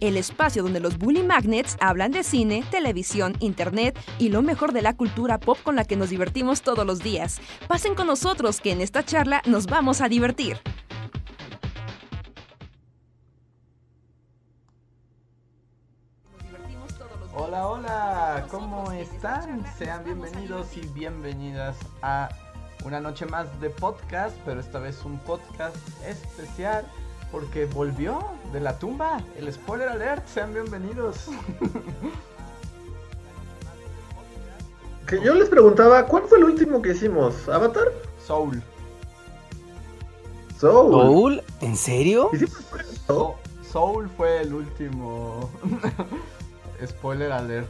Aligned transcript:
El 0.00 0.16
espacio 0.16 0.62
donde 0.62 0.80
los 0.80 0.98
Bully 0.98 1.22
Magnets 1.22 1.76
hablan 1.80 2.12
de 2.12 2.22
cine, 2.22 2.64
televisión, 2.70 3.34
internet 3.40 3.98
y 4.18 4.28
lo 4.28 4.42
mejor 4.42 4.72
de 4.72 4.82
la 4.82 4.96
cultura 4.96 5.40
pop 5.40 5.58
con 5.62 5.76
la 5.76 5.84
que 5.84 5.96
nos 5.96 6.10
divertimos 6.10 6.62
todos 6.62 6.86
los 6.86 7.00
días. 7.00 7.40
Pasen 7.66 7.94
con 7.94 8.06
nosotros 8.06 8.60
que 8.60 8.72
en 8.72 8.80
esta 8.80 9.04
charla 9.04 9.42
nos 9.46 9.66
vamos 9.66 10.00
a 10.00 10.08
divertir. 10.08 10.58
Hola, 17.34 17.66
hola, 17.66 18.46
¿cómo 18.50 18.90
están? 18.92 19.64
Sean 19.76 20.04
bienvenidos 20.04 20.76
y 20.76 20.80
bienvenidas 20.88 21.76
a 22.02 22.28
una 22.84 23.00
noche 23.00 23.26
más 23.26 23.60
de 23.60 23.70
podcast, 23.70 24.36
pero 24.44 24.60
esta 24.60 24.78
vez 24.78 25.04
un 25.04 25.18
podcast 25.18 25.76
especial 26.04 26.86
porque 27.30 27.66
volvió 27.66 28.20
de 28.52 28.60
la 28.60 28.78
tumba. 28.78 29.20
El 29.36 29.52
spoiler 29.52 29.88
alert, 29.88 30.26
sean 30.26 30.52
bienvenidos. 30.52 31.26
Que 35.06 35.22
yo 35.22 35.34
les 35.34 35.48
preguntaba, 35.48 36.04
¿cuál 36.06 36.24
fue 36.24 36.38
el 36.38 36.44
último 36.44 36.82
que 36.82 36.90
hicimos? 36.90 37.48
¿Avatar? 37.48 37.92
Soul. 38.26 38.60
Soul. 40.58 40.90
¿Soul? 40.90 41.42
¿En 41.60 41.76
serio? 41.76 42.30
¿Hicimos 42.32 42.64
Soul? 43.06 43.34
Soul 43.70 44.10
fue 44.16 44.40
el 44.40 44.52
último. 44.52 45.48
spoiler 46.84 47.30
alert. 47.30 47.68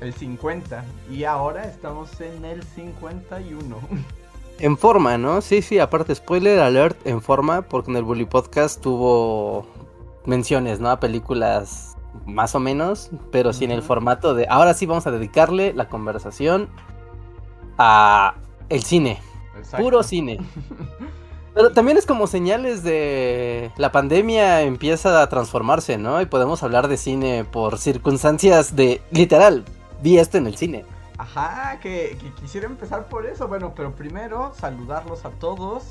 El 0.00 0.12
50. 0.12 0.84
Y 1.10 1.24
ahora 1.24 1.64
estamos 1.64 2.20
en 2.20 2.44
el 2.44 2.62
51. 2.62 3.78
En 4.58 4.78
forma, 4.78 5.18
¿no? 5.18 5.40
Sí, 5.42 5.60
sí, 5.60 5.78
aparte, 5.78 6.14
spoiler 6.14 6.60
alert 6.60 7.06
en 7.06 7.20
forma, 7.20 7.62
porque 7.62 7.90
en 7.90 7.96
el 7.98 8.04
Bully 8.04 8.24
Podcast 8.24 8.80
tuvo 8.80 9.66
menciones, 10.24 10.80
¿no? 10.80 10.90
A 10.90 10.98
películas 10.98 11.96
más 12.24 12.54
o 12.54 12.60
menos, 12.60 13.10
pero 13.30 13.52
sí 13.52 13.64
en 13.64 13.70
el 13.70 13.80
Ujú. 13.80 13.88
formato 13.88 14.34
de. 14.34 14.46
Ahora 14.48 14.72
sí 14.74 14.86
vamos 14.86 15.06
a 15.06 15.10
dedicarle 15.10 15.74
la 15.74 15.88
conversación 15.88 16.68
a 17.76 18.34
el 18.70 18.82
cine, 18.82 19.20
Exacto. 19.58 19.84
puro 19.84 20.02
cine. 20.02 20.38
Pero 21.54 21.72
también 21.72 21.96
es 21.96 22.04
como 22.04 22.26
señales 22.26 22.82
de 22.82 23.70
la 23.78 23.90
pandemia 23.90 24.60
empieza 24.60 25.22
a 25.22 25.28
transformarse, 25.30 25.96
¿no? 25.96 26.20
Y 26.20 26.26
podemos 26.26 26.62
hablar 26.62 26.86
de 26.86 26.98
cine 26.98 27.46
por 27.50 27.78
circunstancias 27.78 28.76
de 28.76 29.00
literal. 29.10 29.64
Vi 30.02 30.18
esto 30.18 30.36
en 30.36 30.46
el 30.48 30.58
cine. 30.58 30.84
Ajá, 31.18 31.78
que, 31.80 32.18
que 32.20 32.30
quisiera 32.40 32.66
empezar 32.66 33.06
por 33.08 33.26
eso. 33.26 33.48
Bueno, 33.48 33.72
pero 33.74 33.94
primero 33.94 34.52
saludarlos 34.58 35.24
a 35.24 35.30
todos. 35.30 35.84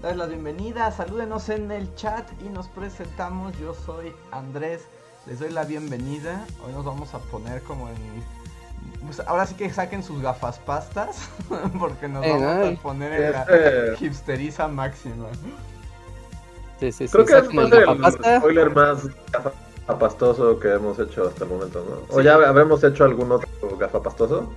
Darles 0.00 0.18
la 0.18 0.26
bienvenida, 0.26 0.90
salúdenos 0.92 1.48
en 1.50 1.70
el 1.70 1.94
chat 1.94 2.26
y 2.42 2.48
nos 2.48 2.68
presentamos. 2.68 3.58
Yo 3.58 3.74
soy 3.74 4.14
Andrés, 4.30 4.82
les 5.26 5.38
doy 5.40 5.50
la 5.50 5.64
bienvenida. 5.64 6.44
Hoy 6.64 6.72
nos 6.72 6.84
vamos 6.84 7.12
a 7.14 7.18
poner 7.18 7.62
como 7.62 7.88
en... 7.88 7.96
pues, 9.04 9.20
ahora 9.20 9.44
sí 9.46 9.54
que 9.54 9.68
saquen 9.70 10.02
sus 10.02 10.22
gafas 10.22 10.58
pastas, 10.60 11.28
porque 11.78 12.08
nos 12.08 12.24
Eh, 12.24 12.30
vamos 12.30 12.66
ay. 12.66 12.74
a 12.78 12.82
poner 12.82 13.12
en 13.12 13.32
la 13.32 13.42
Este, 13.42 14.06
hipsteriza 14.06 14.68
máxima. 14.68 15.26
Sí, 16.78 16.92
sí, 16.92 17.06
sí. 17.06 17.12
creo 17.12 17.26
que 17.26 17.32
es 17.36 17.48
el 17.50 17.98
más 17.98 18.14
el 18.14 18.38
spoiler 18.38 18.70
más 18.70 18.98
gafapastoso 19.90 20.58
que 20.58 20.72
hemos 20.72 20.98
hecho 20.98 21.28
hasta 21.28 21.44
el 21.44 21.50
momento, 21.50 21.84
¿no? 21.88 22.16
¿O 22.16 22.20
ya 22.20 22.34
habremos 22.34 22.82
hecho 22.84 23.04
algún 23.04 23.32
otro 23.32 23.48
gafapastoso? 23.78 24.50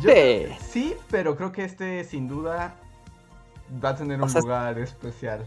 Yo, 0.00 0.10
Sí. 0.10 0.46
sí, 0.70 0.96
pero 1.10 1.36
creo 1.36 1.52
que 1.52 1.64
este 1.64 2.04
sin 2.04 2.28
duda 2.28 2.74
va 3.82 3.90
a 3.90 3.96
tener 3.96 4.20
un 4.20 4.28
sea, 4.28 4.40
lugar 4.40 4.78
especial. 4.78 5.44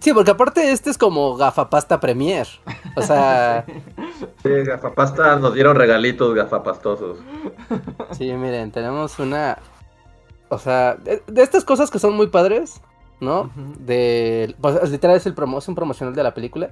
Sí, 0.00 0.12
porque 0.12 0.30
aparte 0.30 0.70
este 0.70 0.90
es 0.90 0.98
como 0.98 1.36
gafapasta 1.36 1.98
premier. 1.98 2.46
O 2.96 3.02
sea, 3.02 3.64
Sí, 4.42 4.48
gafapasta 4.64 5.36
nos 5.36 5.54
dieron 5.54 5.74
regalitos 5.76 6.34
gafapastosos. 6.34 7.18
sí, 8.12 8.32
miren, 8.34 8.70
tenemos 8.70 9.18
una... 9.18 9.58
O 10.48 10.58
sea, 10.58 10.94
de, 10.96 11.22
de 11.26 11.42
estas 11.42 11.64
cosas 11.64 11.90
que 11.90 11.98
son 11.98 12.14
muy 12.16 12.26
padres, 12.28 12.80
¿no? 13.20 13.50
De... 13.78 14.54
Pues, 14.60 14.90
literal 14.90 15.16
es 15.16 15.26
el 15.26 15.34
promo, 15.34 15.58
es 15.58 15.68
un 15.68 15.74
promocional 15.74 16.14
de 16.14 16.22
la 16.22 16.34
película. 16.34 16.70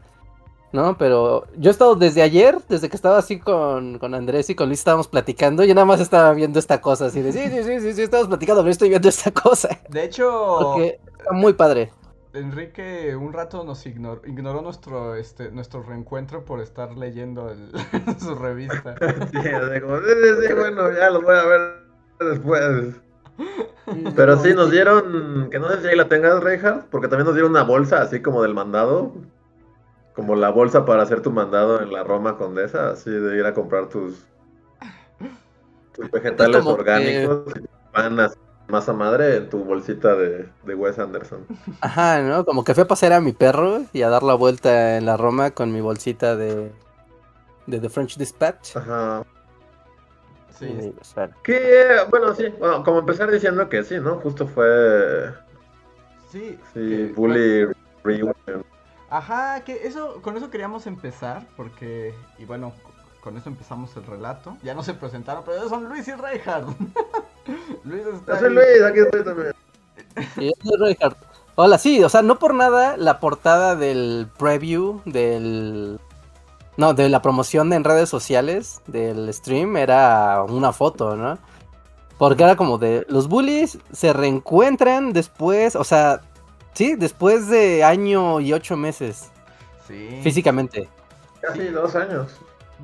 ¿No? 0.72 0.98
Pero 0.98 1.46
yo 1.56 1.70
he 1.70 1.72
estado 1.72 1.96
desde 1.96 2.20
ayer, 2.22 2.58
desde 2.68 2.88
que 2.90 2.96
estaba 2.96 3.18
así 3.18 3.38
con, 3.38 3.98
con 3.98 4.14
Andrés 4.14 4.50
y 4.50 4.54
con 4.54 4.68
Luis 4.68 4.80
estábamos 4.80 5.08
platicando, 5.08 5.64
yo 5.64 5.74
nada 5.74 5.86
más 5.86 6.00
estaba 6.00 6.32
viendo 6.34 6.58
esta 6.58 6.80
cosa 6.80 7.06
así 7.06 7.22
de, 7.22 7.32
sí, 7.32 7.40
sí, 7.48 7.62
sí, 7.64 7.80
sí, 7.80 7.92
sí, 7.94 8.02
estamos 8.02 8.28
platicando, 8.28 8.62
pero 8.62 8.70
estoy 8.72 8.90
viendo 8.90 9.08
esta 9.08 9.30
cosa. 9.30 9.68
De 9.88 10.04
hecho, 10.04 10.58
Porque 10.60 11.00
está 11.18 11.32
muy 11.32 11.54
padre. 11.54 11.90
Enrique 12.34 13.16
un 13.16 13.32
rato 13.32 13.64
nos 13.64 13.84
ignoró, 13.86 14.20
ignoró 14.26 14.60
nuestro 14.60 15.14
este 15.14 15.50
nuestro 15.50 15.82
reencuentro 15.82 16.44
por 16.44 16.60
estar 16.60 16.96
leyendo 16.96 17.50
el- 17.50 17.72
su 18.20 18.34
revista. 18.34 18.94
Sí, 19.32 19.80
como, 19.80 19.98
sí, 19.98 20.04
sí, 20.06 20.46
sí, 20.46 20.52
bueno, 20.54 20.92
ya 20.92 21.10
los 21.10 21.22
voy 21.22 21.36
a 21.36 21.44
ver 21.44 21.60
después. 22.20 22.94
Pero 24.14 24.36
sí, 24.38 24.52
nos 24.54 24.70
dieron, 24.70 25.48
que 25.50 25.58
no 25.58 25.68
sé 25.70 25.80
si 25.80 25.86
ahí 25.88 25.96
la 25.96 26.08
tengas, 26.08 26.42
Reinhardt, 26.42 26.86
porque 26.90 27.08
también 27.08 27.26
nos 27.26 27.34
dieron 27.34 27.52
una 27.52 27.62
bolsa 27.62 28.02
así 28.02 28.20
como 28.20 28.42
del 28.42 28.52
mandado. 28.54 29.12
Como 30.18 30.34
la 30.34 30.50
bolsa 30.50 30.84
para 30.84 31.04
hacer 31.04 31.22
tu 31.22 31.30
mandado 31.30 31.80
en 31.80 31.92
la 31.92 32.02
Roma 32.02 32.36
Condesa, 32.36 32.90
así 32.90 33.08
de 33.08 33.36
ir 33.38 33.46
a 33.46 33.54
comprar 33.54 33.88
tus, 33.88 34.26
tus 35.92 36.10
vegetales 36.10 36.56
como 36.56 36.74
que- 36.74 36.80
orgánicos 36.82 37.44
y 37.56 37.66
pan 37.92 38.18
así, 38.18 38.36
masa 38.66 38.92
madre 38.92 39.36
en 39.36 39.48
tu 39.48 39.62
bolsita 39.62 40.16
de, 40.16 40.48
de 40.64 40.74
Wes 40.74 40.98
Anderson. 40.98 41.46
Ajá, 41.80 42.20
¿no? 42.22 42.44
Como 42.44 42.64
que 42.64 42.74
fui 42.74 42.82
a 42.82 42.88
pasear 42.88 43.12
a 43.12 43.20
mi 43.20 43.30
perro 43.30 43.82
y 43.92 44.02
a 44.02 44.08
dar 44.08 44.24
la 44.24 44.34
vuelta 44.34 44.96
en 44.96 45.06
la 45.06 45.16
Roma 45.16 45.52
con 45.52 45.72
mi 45.72 45.80
bolsita 45.80 46.34
de, 46.34 46.72
de 47.68 47.78
The 47.78 47.88
French 47.88 48.16
Dispatch. 48.18 48.76
Ajá. 48.76 49.24
Sí, 50.58 50.92
Que, 51.44 51.98
bueno, 52.10 52.34
sí, 52.34 52.46
bueno, 52.58 52.82
como 52.82 52.98
empezar 52.98 53.30
diciendo 53.30 53.68
que 53.68 53.84
sí, 53.84 54.00
¿no? 54.00 54.16
Justo 54.16 54.48
fue, 54.48 55.32
sí. 56.32 56.58
sí, 56.74 56.80
que- 56.88 57.12
Bully 57.14 57.68
Reunion. 58.02 58.34
Ajá, 59.10 59.64
que 59.64 59.86
eso 59.86 60.20
con 60.22 60.36
eso 60.36 60.50
queríamos 60.50 60.86
empezar 60.86 61.46
porque 61.56 62.14
y 62.38 62.44
bueno, 62.44 62.72
con 63.22 63.36
eso 63.36 63.48
empezamos 63.48 63.96
el 63.96 64.04
relato. 64.04 64.56
Ya 64.62 64.74
no 64.74 64.82
se 64.82 64.94
presentaron, 64.94 65.42
pero 65.44 65.58
ellos 65.58 65.70
son 65.70 65.88
Luis 65.88 66.06
y 66.08 66.12
Reinhardt. 66.12 66.68
Luis 67.84 68.06
está 68.06 68.34
Yo 68.34 68.40
soy. 68.40 68.54
Luis, 68.54 68.82
aquí 68.86 68.98
estoy 69.00 69.24
también. 69.24 69.52
y 70.36 70.46
yo 70.48 70.52
soy 70.62 70.78
Reinhardt. 70.78 71.18
Hola, 71.60 71.76
sí, 71.76 72.04
o 72.04 72.08
sea, 72.08 72.22
no 72.22 72.38
por 72.38 72.54
nada 72.54 72.96
la 72.96 73.18
portada 73.18 73.74
del 73.74 74.28
preview 74.38 75.00
del... 75.04 75.98
No, 76.76 76.94
de 76.94 77.08
la 77.08 77.20
promoción 77.20 77.72
en 77.72 77.82
redes 77.82 78.08
sociales 78.08 78.80
del 78.86 79.34
stream 79.34 79.76
era 79.76 80.44
una 80.44 80.72
foto, 80.72 81.16
¿no? 81.16 81.36
Porque 82.16 82.44
era 82.44 82.54
como 82.54 82.78
de 82.78 83.04
los 83.08 83.28
bullies 83.28 83.78
se 83.90 84.12
reencuentran 84.12 85.12
después, 85.12 85.74
o 85.74 85.82
sea, 85.82 86.20
sí, 86.78 86.94
después 86.94 87.48
de 87.48 87.82
año 87.82 88.38
y 88.40 88.52
ocho 88.52 88.76
meses, 88.76 89.30
Sí. 89.88 90.20
físicamente. 90.22 90.88
Casi 91.40 91.60
Sí. 91.62 91.68
dos 91.70 91.96
años. 91.96 92.36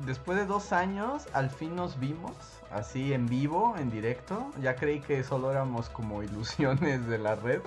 Después 0.05 0.37
de 0.37 0.45
dos 0.45 0.73
años, 0.73 1.23
al 1.31 1.49
fin 1.49 1.73
nos 1.77 1.97
vimos, 1.97 2.33
así 2.73 3.13
en 3.13 3.27
vivo, 3.27 3.75
en 3.79 3.89
directo. 3.89 4.47
Ya 4.61 4.75
creí 4.75 4.99
que 4.99 5.23
solo 5.23 5.49
éramos 5.49 5.87
como 5.87 6.21
ilusiones 6.23 7.07
de 7.07 7.17
la 7.17 7.35
red. 7.35 7.61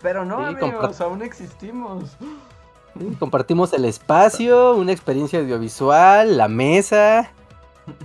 Pero 0.00 0.24
no, 0.24 0.38
Sí, 0.38 0.56
amigos, 0.64 1.00
aún 1.02 1.20
existimos. 1.22 2.16
Sí, 2.98 3.16
Compartimos 3.18 3.74
el 3.74 3.84
espacio, 3.84 4.74
una 4.74 4.92
experiencia 4.92 5.38
audiovisual, 5.40 6.38
la 6.38 6.48
mesa. 6.48 7.30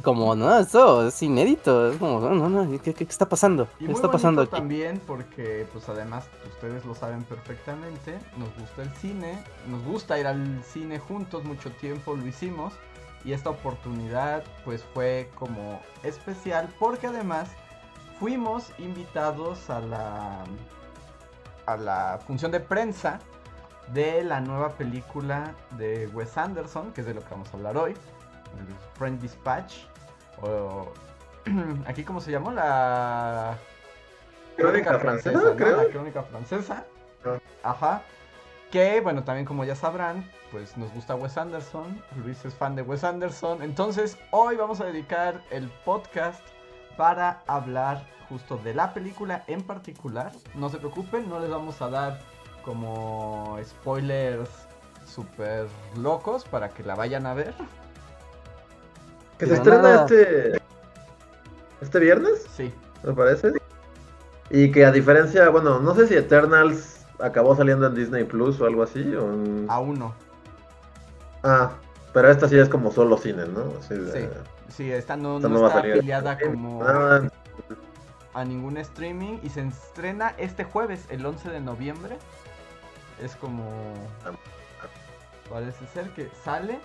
Como, 0.03 0.35
no, 0.35 0.57
esto 0.59 1.07
es 1.07 1.21
inédito. 1.23 1.91
Es 1.91 1.97
como, 1.97 2.19
no, 2.19 2.31
no, 2.31 2.49
no, 2.65 2.81
¿qué, 2.81 2.93
qué- 2.93 3.03
está 3.03 3.27
pasando? 3.27 3.67
Y 3.79 3.79
¿Qué 3.79 3.85
muy 3.85 3.95
está 3.95 4.11
pasando 4.11 4.41
aquí? 4.41 4.51
también 4.51 5.01
porque, 5.05 5.67
pues 5.71 5.87
además, 5.89 6.25
ustedes 6.47 6.85
lo 6.85 6.95
saben 6.95 7.23
perfectamente, 7.23 8.19
nos 8.37 8.53
gusta 8.57 8.83
el 8.83 8.91
cine, 8.95 9.43
nos 9.67 9.83
gusta 9.83 10.19
ir 10.19 10.27
al 10.27 10.63
cine 10.63 10.99
juntos, 10.99 11.43
mucho 11.43 11.71
tiempo 11.71 12.15
lo 12.15 12.25
hicimos. 12.27 12.73
Y 13.25 13.31
esta 13.31 13.49
oportunidad, 13.51 14.43
pues 14.65 14.83
fue 14.93 15.29
como 15.35 15.81
especial 16.03 16.67
porque 16.77 17.07
además 17.07 17.49
fuimos 18.19 18.71
invitados 18.79 19.69
a 19.69 19.79
la, 19.79 20.43
a 21.65 21.77
la 21.77 22.19
función 22.27 22.51
de 22.51 22.59
prensa 22.59 23.19
de 23.93 24.23
la 24.23 24.39
nueva 24.41 24.69
película 24.71 25.55
de 25.77 26.07
Wes 26.13 26.37
Anderson, 26.37 26.91
que 26.93 27.01
es 27.01 27.07
de 27.07 27.13
lo 27.13 27.21
que 27.21 27.29
vamos 27.31 27.49
a 27.53 27.57
hablar 27.57 27.77
hoy, 27.77 27.93
el 28.59 28.75
Friend 28.97 29.19
Dispatch, 29.21 29.85
o 30.41 30.91
aquí 31.85 32.03
cómo 32.03 32.21
se 32.21 32.31
llamó 32.31 32.51
la 32.51 33.57
Crónica 34.57 34.99
francesa, 34.99 35.39
¿no? 35.39 35.55
creo. 35.55 35.77
La 35.83 35.89
crónica 35.89 36.23
francesa. 36.23 36.85
Ah. 37.25 37.39
Ajá. 37.63 38.01
Que 38.71 39.01
bueno, 39.01 39.23
también 39.23 39.45
como 39.45 39.63
ya 39.65 39.75
sabrán, 39.75 40.29
pues 40.51 40.77
nos 40.77 40.91
gusta 40.93 41.15
Wes 41.15 41.37
Anderson. 41.37 42.01
Luis 42.23 42.43
es 42.45 42.53
fan 42.53 42.75
de 42.75 42.81
Wes 42.81 43.03
Anderson. 43.03 43.61
Entonces, 43.61 44.17
hoy 44.31 44.55
vamos 44.55 44.81
a 44.81 44.85
dedicar 44.85 45.41
el 45.51 45.69
podcast 45.85 46.41
para 46.97 47.43
hablar 47.47 48.07
justo 48.29 48.57
de 48.57 48.73
la 48.73 48.93
película 48.93 49.43
en 49.47 49.61
particular. 49.61 50.31
No 50.55 50.69
se 50.69 50.77
preocupen, 50.77 51.29
no 51.29 51.39
les 51.39 51.49
vamos 51.49 51.81
a 51.81 51.89
dar 51.89 52.19
como 52.63 53.57
spoilers 53.63 54.49
súper 55.05 55.67
locos 55.97 56.45
para 56.45 56.69
que 56.69 56.83
la 56.83 56.95
vayan 56.95 57.25
a 57.25 57.33
ver. 57.33 57.53
Que 59.43 59.49
se 59.49 59.55
estrena 59.55 59.81
nada. 59.81 60.01
este. 60.05 60.61
Este 61.81 61.99
viernes, 61.99 62.45
Sí, 62.55 62.73
me 63.03 63.13
parece. 63.13 63.51
Y 64.49 64.71
que 64.71 64.85
a 64.85 64.91
diferencia, 64.91 65.49
bueno, 65.49 65.79
no 65.79 65.93
sé 65.95 66.07
si 66.07 66.15
Eternals 66.15 67.05
acabó 67.19 67.55
saliendo 67.55 67.87
en 67.87 67.95
Disney 67.95 68.23
Plus 68.23 68.59
o 68.61 68.65
algo 68.65 68.83
así. 68.83 69.01
O 69.15 69.33
en- 69.33 69.65
aún 69.69 69.99
no. 69.99 70.13
Ah, 71.43 71.71
pero 72.13 72.29
esta 72.31 72.47
sí 72.47 72.57
es 72.57 72.69
como 72.69 72.91
solo 72.91 73.17
cine, 73.17 73.45
¿no? 73.47 73.73
Así 73.79 73.95
de- 73.95 74.11
Sí. 74.11 74.29
Sí, 74.69 74.91
esta 74.91 75.17
no, 75.17 75.37
Esta 75.37 75.49
no 75.49 75.67
está 75.67 75.79
afiliada 75.79 76.37
como 76.39 76.83
Ah, 76.83 77.21
a 78.33 78.45
ningún 78.45 78.77
streaming 78.77 79.37
y 79.43 79.49
se 79.49 79.61
estrena 79.61 80.33
este 80.37 80.63
jueves, 80.63 81.05
el 81.09 81.25
11 81.25 81.49
de 81.49 81.59
noviembre. 81.59 82.17
Es 83.21 83.35
como... 83.35 83.93
Parece 85.49 85.85
ser 85.93 86.09
que 86.11 86.29
sale 86.43 86.79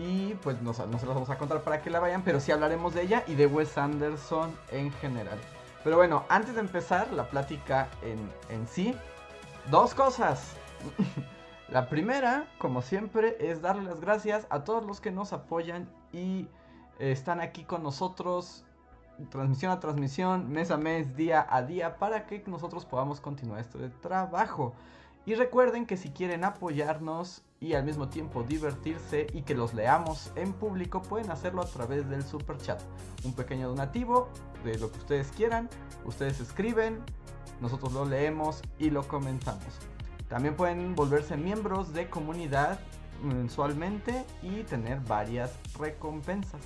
y 0.00 0.34
pues 0.42 0.60
no, 0.62 0.72
se 0.72 0.86
las 0.86 1.04
vamos 1.04 1.28
a 1.28 1.36
contar 1.36 1.62
para 1.62 1.82
que 1.82 1.90
la 1.90 2.00
vayan, 2.00 2.22
pero 2.22 2.40
sí 2.40 2.52
hablaremos 2.52 2.94
de 2.94 3.02
ella 3.02 3.22
y 3.26 3.34
de 3.34 3.46
Wes 3.46 3.76
Anderson 3.76 4.50
en 4.70 4.90
general. 4.92 5.38
Pero 5.84 5.96
bueno, 5.96 6.24
antes 6.28 6.54
de 6.54 6.60
empezar 6.60 7.12
la 7.12 7.28
plática 7.28 7.88
en, 8.02 8.18
en 8.48 8.66
sí, 8.66 8.94
dos 9.70 9.94
cosas. 9.94 10.54
la 11.68 11.88
primera, 11.88 12.46
como 12.58 12.80
siempre, 12.80 13.36
es 13.40 13.60
darle 13.60 13.82
las 13.82 14.00
gracias 14.00 14.46
a 14.48 14.64
todos 14.64 14.84
los 14.86 15.00
que 15.00 15.10
nos 15.10 15.32
apoyan 15.32 15.88
y 16.12 16.48
eh, 16.98 17.12
están 17.12 17.40
aquí 17.40 17.64
con 17.64 17.82
nosotros 17.82 18.64
transmisión 19.28 19.70
a 19.70 19.80
transmisión, 19.80 20.50
mes 20.50 20.70
a 20.70 20.78
mes, 20.78 21.14
día 21.14 21.46
a 21.50 21.62
día, 21.62 21.96
para 21.98 22.26
que 22.26 22.42
nosotros 22.46 22.86
podamos 22.86 23.20
continuar 23.20 23.60
esto 23.60 23.78
de 23.78 23.90
trabajo. 23.90 24.72
Y 25.26 25.34
recuerden 25.34 25.84
que 25.84 25.98
si 25.98 26.10
quieren 26.10 26.44
apoyarnos 26.44 27.42
y 27.60 27.74
al 27.74 27.84
mismo 27.84 28.08
tiempo 28.08 28.42
divertirse 28.42 29.26
y 29.32 29.42
que 29.42 29.54
los 29.54 29.74
leamos 29.74 30.32
en 30.34 30.52
público, 30.54 31.02
pueden 31.02 31.30
hacerlo 31.30 31.62
a 31.62 31.66
través 31.66 32.08
del 32.08 32.22
super 32.22 32.56
chat. 32.56 32.80
Un 33.24 33.34
pequeño 33.34 33.68
donativo 33.68 34.28
de 34.64 34.78
lo 34.78 34.90
que 34.90 34.98
ustedes 34.98 35.30
quieran, 35.32 35.68
ustedes 36.04 36.40
escriben, 36.40 37.00
nosotros 37.60 37.92
lo 37.92 38.06
leemos 38.06 38.62
y 38.78 38.90
lo 38.90 39.06
comentamos. 39.06 39.78
También 40.28 40.56
pueden 40.56 40.94
volverse 40.94 41.36
miembros 41.36 41.92
de 41.92 42.08
comunidad 42.08 42.80
mensualmente 43.22 44.24
y 44.42 44.62
tener 44.62 45.00
varias 45.00 45.58
recompensas. 45.78 46.62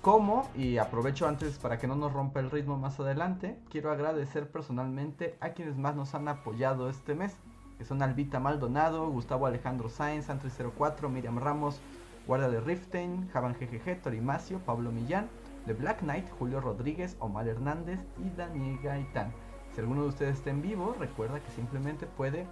Como, 0.00 0.48
y 0.54 0.78
aprovecho 0.78 1.26
antes 1.26 1.58
para 1.58 1.78
que 1.78 1.86
no 1.86 1.96
nos 1.96 2.12
rompa 2.12 2.40
el 2.40 2.50
ritmo 2.50 2.76
más 2.78 3.00
adelante, 3.00 3.58
quiero 3.70 3.90
agradecer 3.90 4.50
personalmente 4.50 5.36
a 5.40 5.50
quienes 5.50 5.76
más 5.76 5.96
nos 5.96 6.14
han 6.14 6.28
apoyado 6.28 6.88
este 6.88 7.14
mes, 7.14 7.36
que 7.84 7.88
son 7.88 8.02
Albita 8.02 8.40
Maldonado, 8.40 9.10
Gustavo 9.10 9.44
Alejandro 9.44 9.90
Sáenz, 9.90 10.30
Antri04, 10.30 11.10
Miriam 11.10 11.38
Ramos, 11.38 11.82
Guardia 12.26 12.48
de 12.48 12.58
Riften, 12.60 13.28
Javan 13.28 13.54
GGG, 13.54 14.00
Torimacio, 14.00 14.58
Pablo 14.60 14.90
Millán, 14.90 15.28
The 15.66 15.74
Black 15.74 16.00
Knight, 16.00 16.26
Julio 16.38 16.62
Rodríguez, 16.62 17.14
Omar 17.18 17.46
Hernández 17.46 18.00
y 18.24 18.34
Daniel 18.38 18.78
Gaitán. 18.82 19.34
Si 19.74 19.80
alguno 19.80 20.04
de 20.04 20.08
ustedes 20.08 20.38
está 20.38 20.48
en 20.48 20.62
vivo, 20.62 20.96
recuerda 20.98 21.40
que 21.40 21.50
simplemente 21.50 22.06
puede 22.06 22.46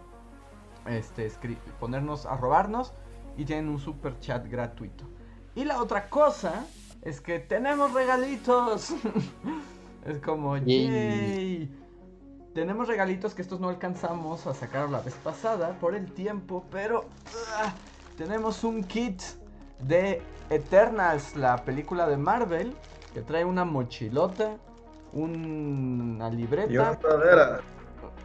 este, 0.86 1.32
ponernos 1.80 2.26
a 2.26 2.36
robarnos 2.36 2.92
y 3.38 3.46
tienen 3.46 3.70
un 3.70 3.78
super 3.78 4.18
chat 4.18 4.46
gratuito. 4.46 5.06
Y 5.54 5.64
la 5.64 5.80
otra 5.80 6.10
cosa 6.10 6.66
es 7.00 7.22
que 7.22 7.38
tenemos 7.38 7.94
regalitos. 7.94 8.94
es 10.04 10.18
como, 10.18 10.58
Yay. 10.58 11.74
Tenemos 12.54 12.86
regalitos 12.86 13.34
que 13.34 13.40
estos 13.42 13.60
no 13.60 13.68
alcanzamos 13.70 14.46
a 14.46 14.52
sacar 14.54 14.90
la 14.90 15.00
vez 15.00 15.14
pasada 15.24 15.72
por 15.80 15.94
el 15.94 16.12
tiempo, 16.12 16.64
pero 16.70 17.06
ah, 17.56 17.72
tenemos 18.18 18.62
un 18.62 18.84
kit 18.84 19.22
de 19.80 20.20
Eternals, 20.50 21.34
la 21.34 21.64
película 21.64 22.06
de 22.06 22.18
Marvel, 22.18 22.74
que 23.14 23.22
trae 23.22 23.44
una 23.46 23.64
mochilota, 23.64 24.56
una 25.14 26.28
libreta 26.28 26.70
y 26.72 26.76
una 26.76 27.00
sudadera. 27.00 27.60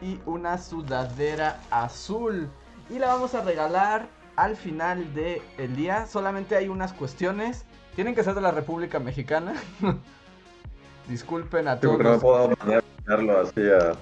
y 0.02 0.20
una 0.26 0.58
sudadera 0.58 1.60
azul. 1.70 2.50
Y 2.90 2.98
la 2.98 3.08
vamos 3.08 3.34
a 3.34 3.42
regalar 3.42 4.08
al 4.36 4.56
final 4.56 5.14
del 5.14 5.40
el 5.56 5.74
día. 5.74 6.06
Solamente 6.06 6.54
hay 6.54 6.68
unas 6.68 6.92
cuestiones. 6.92 7.64
Tienen 7.96 8.14
que 8.14 8.22
ser 8.22 8.34
de 8.34 8.40
la 8.42 8.50
República 8.50 8.98
Mexicana. 8.98 9.54
Disculpen 11.08 11.66
a 11.68 11.80
todos. 11.80 11.94
porque 11.94 12.04
no 12.04 12.10
los- 12.12 12.22
puedo 12.22 13.40
así 13.40 13.60
a, 13.70 13.92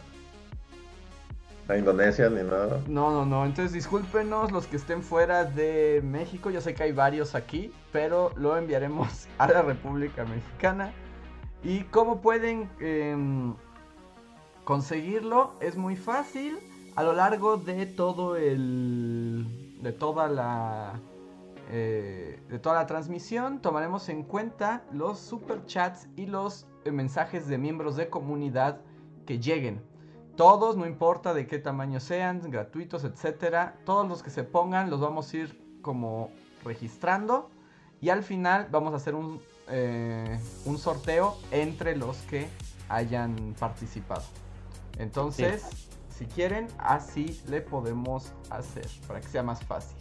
a 1.69 1.77
Indonesia 1.77 2.29
ni 2.31 2.43
nada. 2.43 2.81
No, 2.87 3.11
no, 3.11 3.27
no. 3.27 3.45
Entonces 3.45 3.73
discúlpenos 3.73 4.53
los 4.53 4.67
que 4.67 4.77
estén 4.77 5.03
fuera 5.03 5.45
de 5.45 6.01
México. 6.05 6.51
Yo 6.51 6.61
sé 6.61 6.75
que 6.75 6.85
hay 6.85 6.93
varios 6.93 7.35
aquí, 7.35 7.73
pero 7.93 8.33
lo 8.37 8.57
enviaremos 8.57 9.29
a 9.39 9.49
la 9.49 9.63
República 9.63 10.25
Mexicana. 10.25 10.95
¿Y 11.63 11.85
cómo 11.85 12.21
pueden 12.21 12.71
em, 12.81 13.55
conseguirlo? 14.65 15.55
Es 15.61 15.77
muy 15.77 15.97
fácil. 15.97 16.59
A 16.95 17.03
lo 17.03 17.13
largo 17.13 17.57
de 17.57 17.87
todo 17.87 18.37
el. 18.37 19.79
de 19.83 19.93
toda 19.93 20.29
la. 20.29 21.01
eh, 21.71 22.41
de 22.49 22.59
toda 22.59 22.77
la 22.77 22.87
transmisión 22.87 23.61
tomaremos 23.61 24.09
en 24.09 24.23
cuenta 24.23 24.85
los 24.93 25.19
superchats 25.19 26.09
y 26.17 26.27
los 26.27 26.67
eh, 26.85 26.93
mensajes 26.93 27.49
de 27.49 27.59
miembros 27.59 27.97
de 27.97 28.09
comunidad 28.09 28.81
que 29.27 29.41
lleguen. 29.41 29.83
Todos, 30.37 30.77
no 30.77 30.87
importa 30.87 31.33
de 31.33 31.47
qué 31.47 31.59
tamaño 31.59 31.99
sean, 31.99 32.51
gratuitos, 32.51 33.05
etcétera, 33.05 33.79
todos 33.85 34.07
los 34.07 34.23
que 34.23 34.31
se 34.31 34.45
pongan 34.45 34.91
los 34.91 35.01
vamos 35.01 35.33
a 35.33 35.37
ir 35.37 35.79
como 35.81 36.31
registrando 36.65 37.51
y 38.01 38.11
al 38.11 38.23
final 38.23 38.69
vamos 38.71 38.93
a 38.93 38.97
hacer 38.97 39.15
un, 39.15 39.41
eh, 39.69 40.39
un 40.67 40.79
sorteo 40.79 41.37
entre 41.51 41.97
los 41.97 42.19
que 42.19 42.49
hayan 42.89 43.55
participado. 43.59 44.23
Entonces, 44.99 45.89
si 46.11 46.27
quieren, 46.27 46.69
así 46.79 47.41
le 47.49 47.61
podemos 47.61 48.33
hacer 48.51 48.87
para 49.07 49.21
que 49.21 49.29
sea 49.29 49.43
más 49.43 49.63
fácil. 49.65 49.97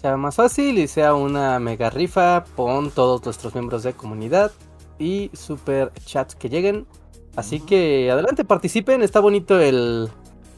sea 0.00 0.16
más 0.16 0.34
fácil 0.34 0.78
y 0.78 0.88
sea 0.88 1.14
una 1.14 1.58
mega 1.58 1.90
rifa 1.90 2.44
con 2.56 2.90
todos 2.90 3.24
nuestros 3.24 3.54
miembros 3.54 3.82
de 3.82 3.92
comunidad 3.92 4.52
y 4.98 5.30
super 5.32 5.92
chats 6.04 6.34
que 6.34 6.48
lleguen. 6.48 6.86
Así 7.36 7.60
que 7.60 8.10
adelante, 8.10 8.44
participen. 8.44 9.02
Está 9.02 9.20
bonito 9.20 9.60
el. 9.60 10.08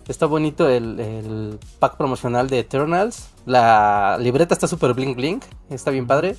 Está 0.08 0.26
bonito 0.26 0.69
el, 0.69 0.98
el 0.98 1.58
pack 1.78 1.96
promocional 1.96 2.48
de 2.48 2.58
Eternals. 2.58 3.28
La 3.46 4.19
libreta 4.20 4.54
está 4.54 4.66
súper 4.66 4.94
bling 4.94 5.14
bling. 5.14 5.40
Está 5.70 5.90
bien 5.90 6.06
padre. 6.06 6.36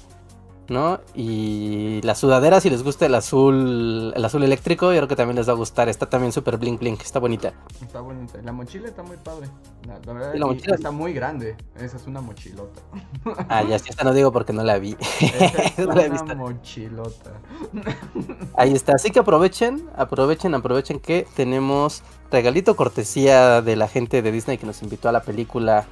¿No? 0.69 1.01
Y 1.13 1.99
la 2.03 2.15
sudadera, 2.15 2.61
si 2.61 2.69
les 2.69 2.83
gusta 2.83 3.05
el 3.05 3.15
azul. 3.15 4.13
El 4.15 4.23
azul 4.25 4.43
eléctrico, 4.43 4.93
yo 4.93 4.99
creo 4.99 5.07
que 5.09 5.15
también 5.17 5.35
les 5.35 5.47
va 5.47 5.51
a 5.51 5.55
gustar. 5.57 5.89
Está 5.89 6.09
también 6.09 6.31
súper 6.31 6.57
bling 6.57 6.77
bling. 6.79 6.97
Está 7.01 7.19
bonita. 7.19 7.53
Está 7.81 7.99
bonita. 7.99 8.39
La 8.41 8.53
mochila 8.53 8.87
está 8.87 9.03
muy 9.03 9.17
padre. 9.17 9.49
La, 9.85 9.99
la 10.05 10.13
verdad, 10.13 10.33
la 10.35 10.45
mochila- 10.45 10.75
está 10.75 10.91
muy 10.91 11.11
grande. 11.11 11.57
Esa 11.75 11.97
es 11.97 12.07
una 12.07 12.21
mochilota. 12.21 12.81
Ah, 13.49 13.63
ya, 13.63 13.75
esta 13.75 14.03
no 14.05 14.13
digo 14.13 14.31
porque 14.31 14.53
no 14.53 14.63
la 14.63 14.79
vi. 14.79 14.95
Esa 15.19 15.45
es 15.45 15.77
No 15.87 15.93
la 15.95 16.21
una 16.21 16.35
mochilota. 16.35 17.31
Ahí 18.55 18.71
está, 18.73 18.93
así 18.93 19.11
que 19.11 19.19
aprovechen, 19.19 19.89
aprovechen, 19.97 20.55
aprovechen 20.55 20.99
que 20.99 21.27
tenemos 21.35 22.03
regalito 22.31 22.75
cortesía 22.75 23.61
de 23.61 23.75
la 23.75 23.87
gente 23.87 24.21
de 24.21 24.31
Disney 24.31 24.57
que 24.57 24.65
nos 24.65 24.81
invitó 24.81 25.09
a 25.09 25.11
la 25.11 25.23
película 25.23 25.85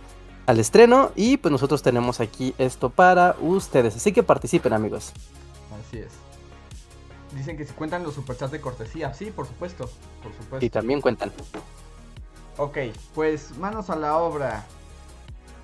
al 0.51 0.60
estreno 0.60 1.12
y 1.15 1.38
pues 1.38 1.51
nosotros 1.51 1.81
tenemos 1.81 2.20
aquí 2.20 2.53
esto 2.58 2.89
para 2.89 3.36
ustedes, 3.39 3.96
así 3.96 4.12
que 4.12 4.22
participen 4.22 4.74
amigos. 4.74 5.13
Así 5.88 6.00
es. 6.00 6.10
Dicen 7.36 7.55
que 7.58 7.65
si 7.65 7.74
cuentan 7.74 8.03
los 8.03 8.13
superchats 8.15 8.51
de 8.51 8.60
cortesía. 8.60 9.13
Sí, 9.13 9.31
por 9.31 9.48
supuesto. 9.48 9.89
Por 10.22 10.34
supuesto. 10.34 10.65
Y 10.65 10.70
también 10.70 11.00
cuentan. 11.00 11.31
Ok, 12.58 12.77
pues 13.15 13.58
manos 13.58 13.89
a 13.89 13.96
la 13.96 14.17
obra. 14.17 14.65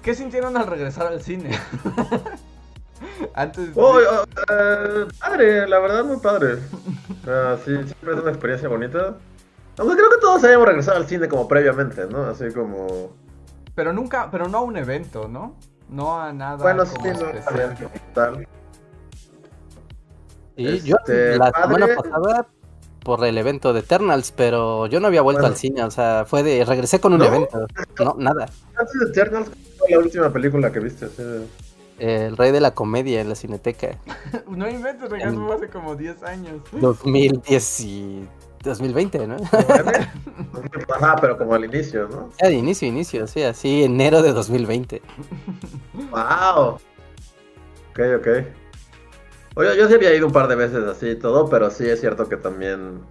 ¿Qué 0.02 0.16
sintieron 0.16 0.56
al 0.56 0.66
regresar 0.68 1.08
al 1.08 1.22
cine? 1.22 1.52
Antes 3.34 3.76
de- 3.76 3.82
Oh, 3.82 3.98
oh, 3.98 4.24
eh, 4.50 5.06
padre, 5.20 5.68
la 5.68 5.80
verdad, 5.80 6.06
muy 6.06 6.18
padre. 6.18 6.60
Ah, 7.28 7.58
sí, 7.66 7.72
siempre 7.74 8.14
es 8.14 8.20
una 8.22 8.30
experiencia 8.32 8.70
bonita. 8.70 9.18
Aunque 9.78 9.96
creo 9.98 10.10
que 10.10 10.18
todos 10.22 10.44
hayamos 10.46 10.68
regresado 10.68 10.98
al 10.98 11.08
cine 11.08 11.28
como 11.28 11.48
previamente, 11.50 12.06
¿no? 12.08 12.24
Así 12.24 12.46
como. 12.54 13.12
Pero 13.78 13.94
nunca, 13.94 14.30
pero 14.32 14.48
no 14.50 14.58
a 14.58 14.62
un 14.62 14.76
evento, 14.76 15.28
¿no? 15.28 15.56
No 15.88 16.20
a 16.20 16.34
nada 16.34 16.56
Bueno, 16.58 16.84
sí, 16.84 16.96
como 16.96 17.06
no, 17.14 17.30
especial. 17.30 17.44
también, 17.46 17.90
tal. 18.16 18.48
Y 20.56 20.80
yo 20.80 20.96
Este, 20.98 21.38
la 21.38 21.52
padre. 21.52 21.76
semana 21.76 21.96
pasada 21.96 22.48
por 23.04 23.24
el 23.24 23.38
evento 23.38 23.74
de 23.74 23.82
Eternals, 23.82 24.32
pero 24.36 24.88
yo 24.88 25.00
no 25.00 25.06
había 25.06 25.22
vuelto 25.22 25.42
Bueno. 25.42 25.54
al 25.54 25.60
cine, 25.60 25.84
o 25.84 25.92
sea, 25.92 26.26
fue 26.26 26.42
de 26.42 26.66
regresé 26.66 27.00
con 27.00 27.14
un 27.14 27.20
¿No? 27.20 27.26
evento. 27.26 27.68
No, 28.04 28.16
nada. 28.18 28.50
Antes 28.76 29.00
de 29.00 29.06
Eternals, 29.12 29.48
¿cuál 29.50 29.78
fue 29.78 29.90
la 29.92 30.00
última 30.00 30.30
película 30.34 30.72
que 30.72 30.80
viste? 30.80 31.06
Así 31.06 31.22
de- 31.24 31.46
El 32.00 32.36
rey 32.36 32.52
de 32.52 32.60
la 32.62 32.72
comedia 32.74 33.22
en 33.22 33.30
la 33.30 33.36
cineteca. 33.36 34.00
No 34.50 34.68
inventes, 34.68 35.08
regresó 35.08 35.54
hace 35.54 35.68
como 35.70 35.96
10 35.96 36.24
años. 36.24 36.62
2010 36.72 37.80
y 37.82 38.28
2020, 38.68 39.28
¿no? 39.28 39.38
Ajá, 40.96 41.16
pero 41.20 41.38
como 41.38 41.54
al 41.54 41.66
inicio, 41.66 42.08
¿no? 42.08 42.30
Ya 42.42 42.48
de 42.48 42.54
inicio, 42.54 42.88
inicio, 42.88 43.28
sí, 43.28 43.44
así 43.44 43.84
enero 43.84 44.22
de 44.22 44.34
2020. 44.34 45.02
¡Wow! 46.12 46.80
Ok, 47.92 48.00
ok. 48.18 48.28
Oye, 49.56 49.76
yo 49.76 49.88
sí 49.88 49.96
había 49.96 50.14
ido 50.14 50.28
un 50.28 50.34
par 50.34 50.48
de 50.48 50.56
veces 50.56 50.84
así 50.86 51.10
y 51.10 51.16
todo, 51.16 51.50
pero 51.50 51.72
sí 51.72 51.90
es 51.90 52.00
cierto 52.00 52.30
que 52.30 52.38
también 52.38 53.02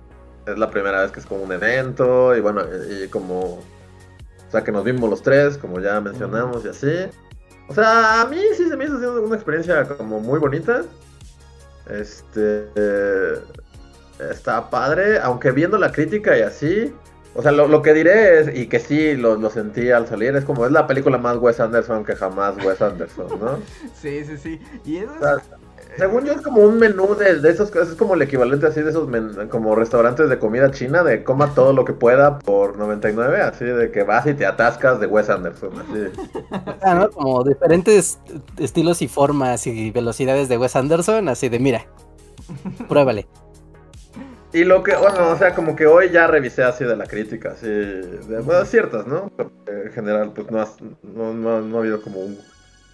es 0.46 0.56
la 0.56 0.70
primera 0.70 1.02
vez 1.02 1.10
que 1.10 1.20
es 1.20 1.26
como 1.26 1.42
un 1.42 1.52
evento 1.52 2.36
y 2.36 2.40
bueno, 2.40 2.62
y 2.88 3.08
como... 3.08 3.58
O 3.58 4.50
sea, 4.50 4.62
que 4.62 4.70
nos 4.70 4.84
vimos 4.84 5.10
los 5.10 5.22
tres, 5.22 5.58
como 5.58 5.80
ya 5.80 6.00
mencionamos 6.00 6.64
y 6.64 6.68
así. 6.68 6.92
O 7.68 7.74
sea, 7.74 8.22
a 8.22 8.26
mí 8.26 8.38
sí 8.56 8.68
se 8.68 8.76
me 8.76 8.84
hizo 8.84 8.94
una 9.20 9.34
experiencia 9.34 9.84
como 9.88 10.20
muy 10.20 10.38
bonita. 10.38 10.84
Este... 11.90 12.68
está 14.18 14.70
padre, 14.70 15.18
aunque 15.18 15.50
viendo 15.50 15.78
la 15.78 15.92
crítica 15.92 16.36
y 16.36 16.42
así... 16.42 16.94
O 17.38 17.42
sea, 17.42 17.52
lo, 17.52 17.82
que 17.82 17.92
diré 17.92 18.40
es, 18.40 18.56
y 18.56 18.66
que 18.66 18.78
sí 18.78 19.14
lo, 19.14 19.36
lo, 19.36 19.50
sentí 19.50 19.90
al 19.90 20.06
salir, 20.06 20.34
es 20.36 20.46
como 20.46 20.64
es 20.64 20.72
la 20.72 20.86
película 20.86 21.18
más 21.18 21.36
Wes 21.36 21.60
Anderson 21.60 22.02
que 22.02 22.16
jamás 22.16 22.56
Wes 22.64 22.80
Anderson, 22.80 23.26
¿no? 23.38 23.58
sí, 23.94 24.24
sí, 24.24 24.38
sí. 24.38 24.60
Y 24.86 24.96
eso 24.96 25.12
según 25.96 26.24
yo 26.24 26.32
es 26.32 26.42
como 26.42 26.60
un 26.60 26.78
menú 26.78 27.14
de, 27.14 27.40
de 27.40 27.50
esos, 27.50 27.74
es 27.74 27.94
como 27.94 28.14
el 28.14 28.22
equivalente 28.22 28.66
así 28.66 28.82
de 28.82 28.90
esos 28.90 29.08
como 29.48 29.74
restaurantes 29.74 30.28
de 30.28 30.38
comida 30.38 30.70
china, 30.70 31.02
de 31.02 31.24
coma 31.24 31.54
todo 31.54 31.72
lo 31.72 31.84
que 31.84 31.92
pueda 31.92 32.38
por 32.38 32.76
99, 32.76 33.40
así 33.40 33.64
de 33.64 33.90
que 33.90 34.02
vas 34.02 34.26
y 34.26 34.34
te 34.34 34.44
atascas 34.44 35.00
de 35.00 35.06
Wes 35.06 35.30
Anderson, 35.30 35.70
así. 35.80 36.20
Ah, 36.82 36.94
¿no? 36.94 37.10
Como 37.10 37.42
diferentes 37.42 38.18
estilos 38.58 39.02
y 39.02 39.08
formas 39.08 39.66
y 39.66 39.90
velocidades 39.90 40.48
de 40.48 40.58
Wes 40.58 40.76
Anderson, 40.76 41.28
así 41.28 41.48
de 41.48 41.58
mira, 41.58 41.86
pruébale. 42.88 43.26
Y 44.56 44.64
lo 44.64 44.82
que, 44.82 44.96
bueno, 44.96 45.32
o 45.32 45.36
sea, 45.36 45.54
como 45.54 45.76
que 45.76 45.86
hoy 45.86 46.08
ya 46.08 46.26
revisé 46.26 46.62
así 46.62 46.82
de 46.82 46.96
la 46.96 47.04
crítica, 47.04 47.50
así, 47.50 47.66
de, 47.66 48.40
bueno, 48.42 48.64
ciertas, 48.64 49.06
¿no? 49.06 49.30
en 49.66 49.92
general, 49.92 50.32
pues 50.34 50.50
no, 50.50 50.66
no, 51.02 51.34
no, 51.34 51.60
no 51.60 51.76
ha 51.76 51.80
habido 51.80 52.00
como 52.00 52.20
un 52.20 52.38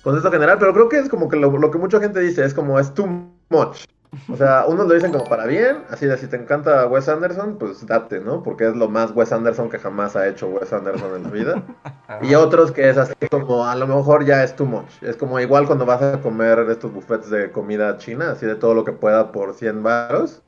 concepto 0.02 0.32
general, 0.32 0.58
pero 0.58 0.74
creo 0.74 0.88
que 0.88 0.98
es 0.98 1.08
como 1.08 1.28
que 1.28 1.36
lo, 1.36 1.70
que 1.70 1.78
mucha 1.78 2.00
gente 2.00 2.18
dice, 2.18 2.44
es 2.44 2.52
como 2.52 2.80
es 2.80 2.92
too 2.92 3.06
much. 3.48 3.84
O 4.28 4.36
sea, 4.36 4.66
unos 4.66 4.86
lo 4.86 4.94
dicen 4.94 5.10
como 5.10 5.24
para 5.24 5.46
bien, 5.46 5.84
así 5.88 6.04
de 6.04 6.18
si 6.18 6.26
te 6.26 6.36
encanta 6.36 6.86
Wes 6.86 7.08
Anderson, 7.08 7.56
pues 7.58 7.86
date, 7.86 8.20
¿no? 8.20 8.42
Porque 8.42 8.68
es 8.68 8.76
lo 8.76 8.88
más 8.90 9.10
Wes 9.14 9.32
Anderson 9.32 9.70
que 9.70 9.78
jamás 9.78 10.16
ha 10.16 10.28
hecho 10.28 10.48
Wes 10.48 10.70
Anderson 10.70 11.16
en 11.16 11.22
la 11.22 11.30
vida. 11.30 11.62
y 12.22 12.34
otros 12.34 12.72
que 12.72 12.90
es 12.90 12.98
así 12.98 13.14
como, 13.30 13.64
a 13.64 13.74
lo 13.74 13.86
mejor 13.86 14.26
ya 14.26 14.44
es 14.44 14.54
too 14.54 14.66
much. 14.66 15.02
Es 15.02 15.16
como 15.16 15.40
igual 15.40 15.66
cuando 15.66 15.86
vas 15.86 16.02
a 16.02 16.20
comer 16.20 16.58
estos 16.68 16.92
buffets 16.92 17.30
de 17.30 17.50
comida 17.50 17.96
china, 17.96 18.32
así 18.32 18.44
de 18.44 18.54
todo 18.54 18.74
lo 18.74 18.84
que 18.84 18.92
pueda 18.92 19.32
por 19.32 19.54
100 19.54 19.82
baros. 19.82 20.42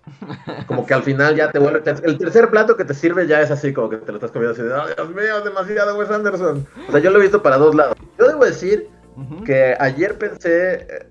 Como 0.66 0.85
que 0.85 0.92
al 0.92 1.02
final 1.02 1.35
ya 1.35 1.50
te 1.50 1.59
vuelve... 1.59 1.83
El 2.02 2.18
tercer 2.18 2.50
plato 2.50 2.76
que 2.76 2.85
te 2.85 2.92
sirve 2.92 3.26
ya 3.26 3.40
es 3.40 3.50
así, 3.50 3.73
como 3.73 3.88
que 3.88 3.97
te 3.97 4.12
lo 4.12 4.18
estás 4.18 4.30
comiendo 4.30 4.52
así 4.52 4.62
de, 4.62 4.94
Dios 4.94 5.09
mío, 5.14 5.40
demasiado 5.42 5.97
Wes 5.97 6.11
Anderson! 6.11 6.66
O 6.87 6.92
sea, 6.92 7.00
yo 7.00 7.11
lo 7.11 7.18
he 7.18 7.23
visto 7.23 7.42
para 7.42 7.56
dos 7.56 7.75
lados. 7.75 7.97
Yo 8.18 8.28
debo 8.28 8.44
decir 8.44 8.90
que 9.47 9.76
ayer 9.78 10.18
pensé, 10.18 10.75
eh, 10.75 11.06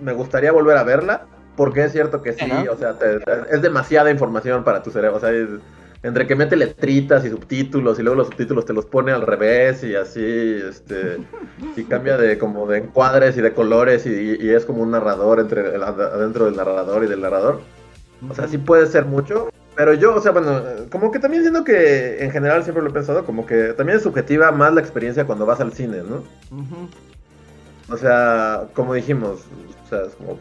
me 0.00 0.12
gustaría 0.12 0.52
volver 0.52 0.76
a 0.76 0.84
verla, 0.84 1.26
porque 1.56 1.84
es 1.84 1.92
cierto 1.92 2.22
que 2.22 2.32
sí, 2.32 2.50
o 2.70 2.76
sea, 2.76 2.96
es 3.50 3.62
demasiada 3.62 4.10
información 4.10 4.64
para 4.64 4.82
tu 4.82 4.90
cerebro, 4.90 5.16
o 5.16 5.20
sea, 5.20 5.30
entre 6.04 6.26
que 6.26 6.36
mete 6.36 6.54
letritas 6.54 7.24
y 7.24 7.30
subtítulos 7.30 7.98
y 7.98 8.02
luego 8.02 8.16
los 8.16 8.26
subtítulos 8.28 8.66
te 8.66 8.74
los 8.74 8.84
pone 8.84 9.10
al 9.10 9.22
revés 9.22 9.82
y 9.84 9.94
así, 9.94 10.22
este, 10.68 11.18
y 11.76 11.84
cambia 11.84 12.18
de 12.18 12.36
como 12.36 12.66
de 12.66 12.78
encuadres 12.78 13.36
y 13.38 13.40
de 13.40 13.54
colores 13.54 14.04
y, 14.04 14.50
es 14.50 14.66
como 14.66 14.82
un 14.82 14.90
narrador 14.90 15.40
entre 15.40 15.76
adentro 15.76 16.44
del 16.44 16.56
narrador 16.56 17.04
y 17.04 17.06
del 17.06 17.22
narrador. 17.22 17.60
O 18.28 18.34
sea, 18.34 18.48
sí 18.48 18.58
puede 18.58 18.86
ser 18.86 19.06
mucho, 19.06 19.50
pero 19.76 19.94
yo, 19.94 20.14
o 20.14 20.20
sea, 20.20 20.32
bueno, 20.32 20.60
como 20.90 21.10
que 21.10 21.18
también 21.18 21.42
siento 21.42 21.64
que 21.64 22.22
en 22.22 22.30
general 22.30 22.62
siempre 22.64 22.82
lo 22.82 22.90
he 22.90 22.92
pensado, 22.92 23.24
como 23.24 23.46
que 23.46 23.72
también 23.72 23.96
es 23.96 24.04
subjetiva 24.04 24.52
más 24.52 24.74
la 24.74 24.80
experiencia 24.80 25.24
cuando 25.24 25.46
vas 25.46 25.60
al 25.60 25.72
cine, 25.72 26.02
¿no? 26.08 26.22
O 27.90 27.96
sea, 27.96 28.64
como 28.74 28.92
dijimos, 28.92 29.40
o 29.84 29.88
sea, 29.88 30.02
como 30.18 30.38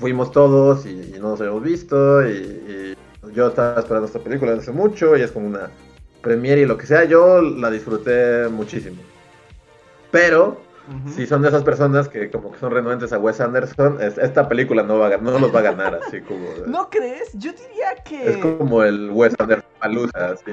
fuimos 0.00 0.32
todos 0.32 0.86
y, 0.86 1.14
no 1.20 1.30
nos 1.30 1.40
habíamos 1.40 1.62
visto 1.62 2.26
y, 2.26 2.96
yo 3.34 3.48
estaba 3.48 3.78
esperando 3.78 4.06
esta 4.06 4.18
película 4.18 4.54
hace 4.54 4.72
mucho 4.72 5.16
y 5.16 5.20
es 5.20 5.30
como 5.30 5.46
una 5.46 5.70
premiere 6.22 6.62
y 6.62 6.66
lo 6.66 6.76
que 6.76 6.86
sea, 6.86 7.04
yo 7.04 7.40
la 7.40 7.70
disfruté 7.70 8.48
muchísimo. 8.48 8.96
Pero, 10.10 10.60
si 11.14 11.26
son 11.26 11.42
de 11.42 11.48
esas 11.48 11.62
personas 11.62 12.08
que 12.08 12.30
como 12.30 12.50
que 12.50 12.58
son 12.58 12.72
renuentes 12.72 13.12
a 13.12 13.18
Wes 13.18 13.40
Anderson, 13.40 13.98
esta 14.00 14.48
película 14.48 14.82
no, 14.82 14.98
va 14.98 15.14
a, 15.14 15.16
no 15.18 15.38
los 15.38 15.54
va 15.54 15.60
a 15.60 15.62
ganar, 15.62 16.00
así 16.02 16.20
como... 16.22 16.48
¿No 16.66 16.90
crees? 16.90 17.30
Yo 17.34 17.52
diría 17.52 17.94
que... 18.04 18.30
Es 18.30 18.36
como 18.38 18.82
el 18.82 19.10
Wes 19.10 19.34
Anderson 19.38 19.70
Palusa, 19.78 20.30
así. 20.32 20.52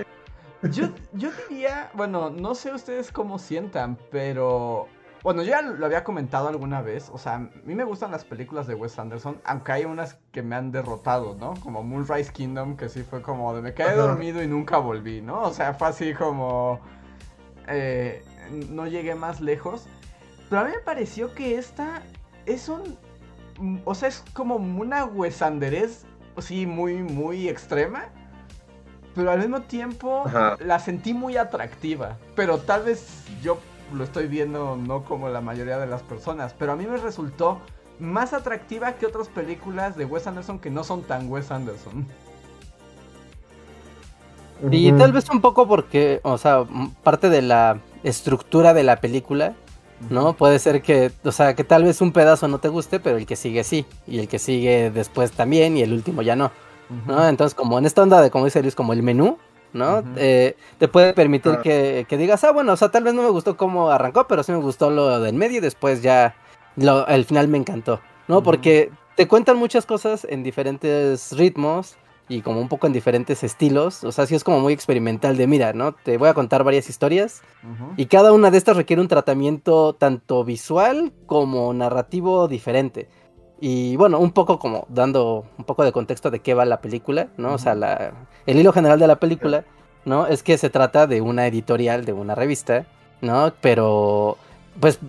Yo, 0.72 0.90
yo 1.14 1.30
diría, 1.50 1.90
bueno, 1.94 2.30
no 2.30 2.54
sé 2.54 2.74
ustedes 2.74 3.12
cómo 3.12 3.40
sientan, 3.40 3.98
pero 4.12 4.88
bueno, 5.28 5.44
yo 5.44 5.50
ya 5.50 5.62
lo 5.62 5.86
había 5.86 6.06
comentado 6.06 6.48
alguna 6.48 6.82
vez. 6.82 7.10
O 7.12 7.18
sea, 7.18 7.34
a 7.34 7.40
mí 7.40 7.76
me 7.76 7.84
gustan 7.84 8.12
las 8.12 8.24
películas 8.24 8.66
de 8.66 8.76
Wes 8.76 8.98
Anderson, 8.98 9.42
aunque 9.44 9.74
hay 9.74 9.84
unas 9.84 10.14
que 10.32 10.42
me 10.42 10.56
han 10.56 10.72
derrotado, 10.72 11.36
¿no? 11.36 11.54
Como 11.56 11.84
Moonrise 11.84 12.32
Kingdom, 12.32 12.78
que 12.78 12.88
sí 12.88 13.04
fue 13.04 13.22
como 13.22 13.54
de 13.54 13.62
me 13.62 13.74
quedé 13.74 13.94
dormido 13.98 14.42
y 14.42 14.48
nunca 14.48 14.78
volví, 14.78 15.20
¿no? 15.20 15.42
O 15.42 15.52
sea, 15.52 15.74
fue 15.74 15.90
así 15.90 16.14
como. 16.14 16.80
Eh, 17.68 18.24
no 18.70 18.88
llegué 18.88 19.16
más 19.16 19.42
lejos. 19.42 19.88
Pero 20.50 20.62
a 20.62 20.64
mí 20.64 20.72
me 20.74 20.80
pareció 20.80 21.36
que 21.36 21.58
esta 21.58 22.04
es 22.46 22.70
un. 22.70 22.98
O 23.84 23.96
sea, 23.96 24.08
es 24.08 24.24
como 24.32 24.56
una 24.56 25.04
Wes 25.04 25.42
Anderes, 25.42 26.06
sí, 26.38 26.66
muy, 26.66 27.04
muy 27.04 27.50
extrema. 27.50 28.06
Pero 29.14 29.30
al 29.30 29.40
mismo 29.40 29.64
tiempo 29.64 30.24
la 30.60 30.80
sentí 30.80 31.14
muy 31.14 31.36
atractiva. 31.36 32.16
Pero 32.34 32.60
tal 32.60 32.84
vez 32.84 33.26
yo 33.42 33.58
lo 33.94 34.04
estoy 34.04 34.28
viendo 34.28 34.76
no 34.76 35.04
como 35.04 35.30
la 35.30 35.42
mayoría 35.42 35.78
de 35.78 35.88
las 35.88 36.02
personas, 36.02 36.54
pero 36.58 36.74
a 36.74 36.76
mí 36.76 36.86
me 36.86 36.98
resultó 36.98 37.60
más 38.00 38.34
atractiva 38.34 38.94
que 38.94 39.06
otras 39.06 39.28
películas 39.28 39.98
de 39.98 40.06
Wes 40.06 40.28
Anderson 40.28 40.60
que 40.60 40.70
no 40.70 40.84
son 40.84 41.04
tan 41.04 41.30
Wes 41.32 41.52
Anderson. 41.52 42.06
Y 44.72 44.92
tal 44.94 45.12
vez 45.12 45.30
un 45.30 45.40
poco 45.40 45.68
porque, 45.68 46.20
o 46.24 46.38
sea, 46.38 46.66
parte 47.04 47.30
de 47.30 47.44
la 47.44 47.80
estructura 48.04 48.74
de 48.74 48.84
la 48.84 49.00
película, 49.00 49.54
¿no? 50.10 50.34
Puede 50.34 50.58
ser 50.60 50.82
que, 50.82 51.12
o 51.24 51.32
sea, 51.32 51.56
que 51.56 51.64
tal 51.64 51.84
vez 51.84 52.02
un 52.02 52.12
pedazo 52.12 52.48
no 52.48 52.60
te 52.60 52.68
guste, 52.68 53.00
pero 53.00 53.18
el 53.18 53.28
que 53.28 53.36
sigue 53.36 53.64
sí, 53.64 53.86
y 54.08 54.20
el 54.20 54.28
que 54.28 54.40
sigue 54.40 54.90
después 54.90 55.32
también, 55.32 55.78
y 55.78 55.84
el 55.84 55.94
último 55.94 56.24
ya 56.24 56.36
no, 56.36 56.52
¿no? 57.06 57.28
Entonces, 57.28 57.54
como 57.54 57.78
en 57.78 57.86
esta 57.86 58.02
onda 58.02 58.20
de, 58.22 58.32
como 58.32 58.46
dice 58.46 58.62
Luis, 58.62 58.76
como 58.76 58.94
el 58.94 59.04
menú, 59.04 59.38
¿no? 59.78 60.04
Eh, 60.18 60.56
te 60.78 60.88
puede 60.88 61.14
permitir 61.14 61.60
que, 61.60 62.06
digas, 62.18 62.44
ah, 62.44 62.52
bueno, 62.52 62.74
o 62.74 62.78
sea, 62.78 62.90
tal 62.90 63.04
vez 63.04 63.14
no 63.14 63.24
me 63.24 63.30
gustó 63.30 63.56
cómo 63.56 63.90
arrancó, 63.90 64.28
pero 64.28 64.44
sí 64.44 64.52
me 64.52 64.58
gustó 64.58 64.90
lo 64.90 65.20
del 65.20 65.36
medio 65.36 65.58
y 65.58 65.62
después 65.62 66.02
ya 66.02 66.36
lo, 66.76 67.08
el 67.08 67.24
final 67.26 67.48
me 67.48 67.58
encantó, 67.58 68.02
¿no? 68.28 68.44
Porque 68.44 68.92
te 69.16 69.28
cuentan 69.28 69.58
muchas 69.58 69.86
cosas 69.86 70.28
en 70.30 70.44
diferentes 70.44 71.32
ritmos 71.32 71.98
y 72.30 72.42
como 72.42 72.60
un 72.60 72.68
poco 72.68 72.88
en 72.88 72.94
diferentes 72.94 73.44
estilos, 73.44 74.04
o 74.04 74.12
sea, 74.12 74.26
sí 74.26 74.36
es 74.36 74.44
como 74.44 74.60
muy 74.60 74.74
experimental 74.74 75.38
de, 75.38 75.48
mira, 75.48 75.74
¿no? 75.74 75.94
Te 75.94 76.18
voy 76.18 76.28
a 76.28 76.34
contar 76.34 76.64
varias 76.64 76.90
historias 76.90 77.42
y 77.96 78.08
cada 78.08 78.34
una 78.34 78.52
de 78.52 78.58
estas 78.58 78.76
requiere 78.76 79.02
un 79.02 79.08
tratamiento 79.08 79.94
tanto 79.94 80.44
visual 80.44 81.14
como 81.26 81.74
narrativo 81.74 82.48
diferente. 82.48 83.08
Y 83.60 83.96
bueno, 83.96 84.20
un 84.20 84.32
poco 84.32 84.60
como 84.60 84.86
dando 84.90 85.46
un 85.58 85.66
poco 85.66 85.84
de 85.84 85.92
contexto 85.92 86.30
de 86.30 86.40
qué 86.40 86.54
va 86.54 86.66
la 86.66 86.82
película, 86.82 87.28
¿no? 87.38 87.54
O 87.54 87.58
sea, 87.58 87.74
la, 87.74 88.12
el 88.46 88.60
hilo 88.60 88.72
general 88.72 89.00
de 89.00 89.08
la 89.08 89.16
película, 89.16 89.64
¿no? 90.06 90.28
Es 90.28 90.44
que 90.44 90.58
se 90.58 90.70
trata 90.70 91.08
de 91.08 91.22
una 91.22 91.48
editorial, 91.48 92.06
de 92.06 92.14
una 92.14 92.36
revista, 92.36 92.86
¿no? 93.22 93.52
Pero, 93.62 94.38
pues, 94.80 95.00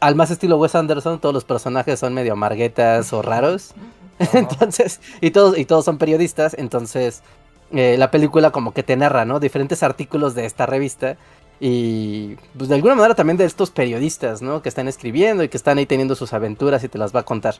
al 0.00 0.16
más 0.16 0.30
estilo 0.32 0.58
Wes 0.58 0.74
Anderson, 0.74 1.20
todos 1.20 1.34
los 1.34 1.44
personajes 1.44 2.00
son 2.00 2.14
medio 2.14 2.32
amarguetas 2.32 3.12
o 3.12 3.22
raros. 3.22 3.74
entonces, 4.32 5.00
y 5.20 5.30
todos, 5.30 5.56
y 5.56 5.64
todos 5.64 5.84
son 5.84 5.98
periodistas, 5.98 6.54
entonces 6.58 7.22
eh, 7.72 7.96
la 7.96 8.10
película 8.10 8.50
como 8.50 8.72
que 8.72 8.82
te 8.82 8.96
narra, 8.96 9.24
¿no? 9.24 9.40
Diferentes 9.40 9.82
artículos 9.82 10.34
de 10.34 10.46
esta 10.46 10.66
revista 10.66 11.16
y 11.64 12.34
pues 12.58 12.68
de 12.68 12.74
alguna 12.74 12.96
manera 12.96 13.14
también 13.14 13.36
de 13.36 13.44
estos 13.44 13.70
periodistas, 13.70 14.42
¿no? 14.42 14.62
Que 14.62 14.68
están 14.68 14.88
escribiendo 14.88 15.44
y 15.44 15.48
que 15.48 15.56
están 15.56 15.78
ahí 15.78 15.86
teniendo 15.86 16.16
sus 16.16 16.32
aventuras 16.32 16.82
y 16.82 16.88
te 16.88 16.98
las 16.98 17.14
va 17.14 17.20
a 17.20 17.22
contar, 17.22 17.54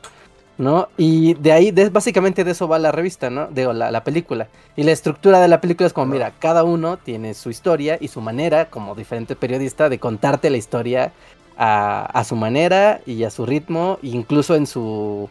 ¿no? 0.57 0.89
Y 0.97 1.35
de 1.35 1.53
ahí, 1.53 1.71
básicamente 1.89 2.43
de 2.43 2.51
eso 2.51 2.67
va 2.67 2.79
la 2.79 2.91
revista, 2.91 3.29
¿no? 3.29 3.47
De 3.47 3.73
la, 3.73 3.91
la, 3.91 4.03
película. 4.03 4.49
Y 4.75 4.83
la 4.83 4.91
estructura 4.91 5.39
de 5.39 5.47
la 5.47 5.61
película 5.61 5.87
es 5.87 5.93
como, 5.93 6.07
mira, 6.07 6.33
cada 6.37 6.65
uno 6.65 6.97
tiene 6.97 7.33
su 7.33 7.49
historia 7.49 7.97
y 7.97 8.09
su 8.09 8.19
manera, 8.19 8.69
como 8.69 8.93
diferente 8.93 9.37
periodista, 9.37 9.87
de 9.87 9.99
contarte 9.99 10.49
la 10.49 10.57
historia 10.57 11.13
a, 11.57 12.03
a 12.03 12.25
su 12.25 12.35
manera 12.35 12.99
y 13.05 13.23
a 13.23 13.29
su 13.29 13.45
ritmo, 13.45 13.99
incluso 14.01 14.55
en 14.55 14.67
su, 14.67 15.29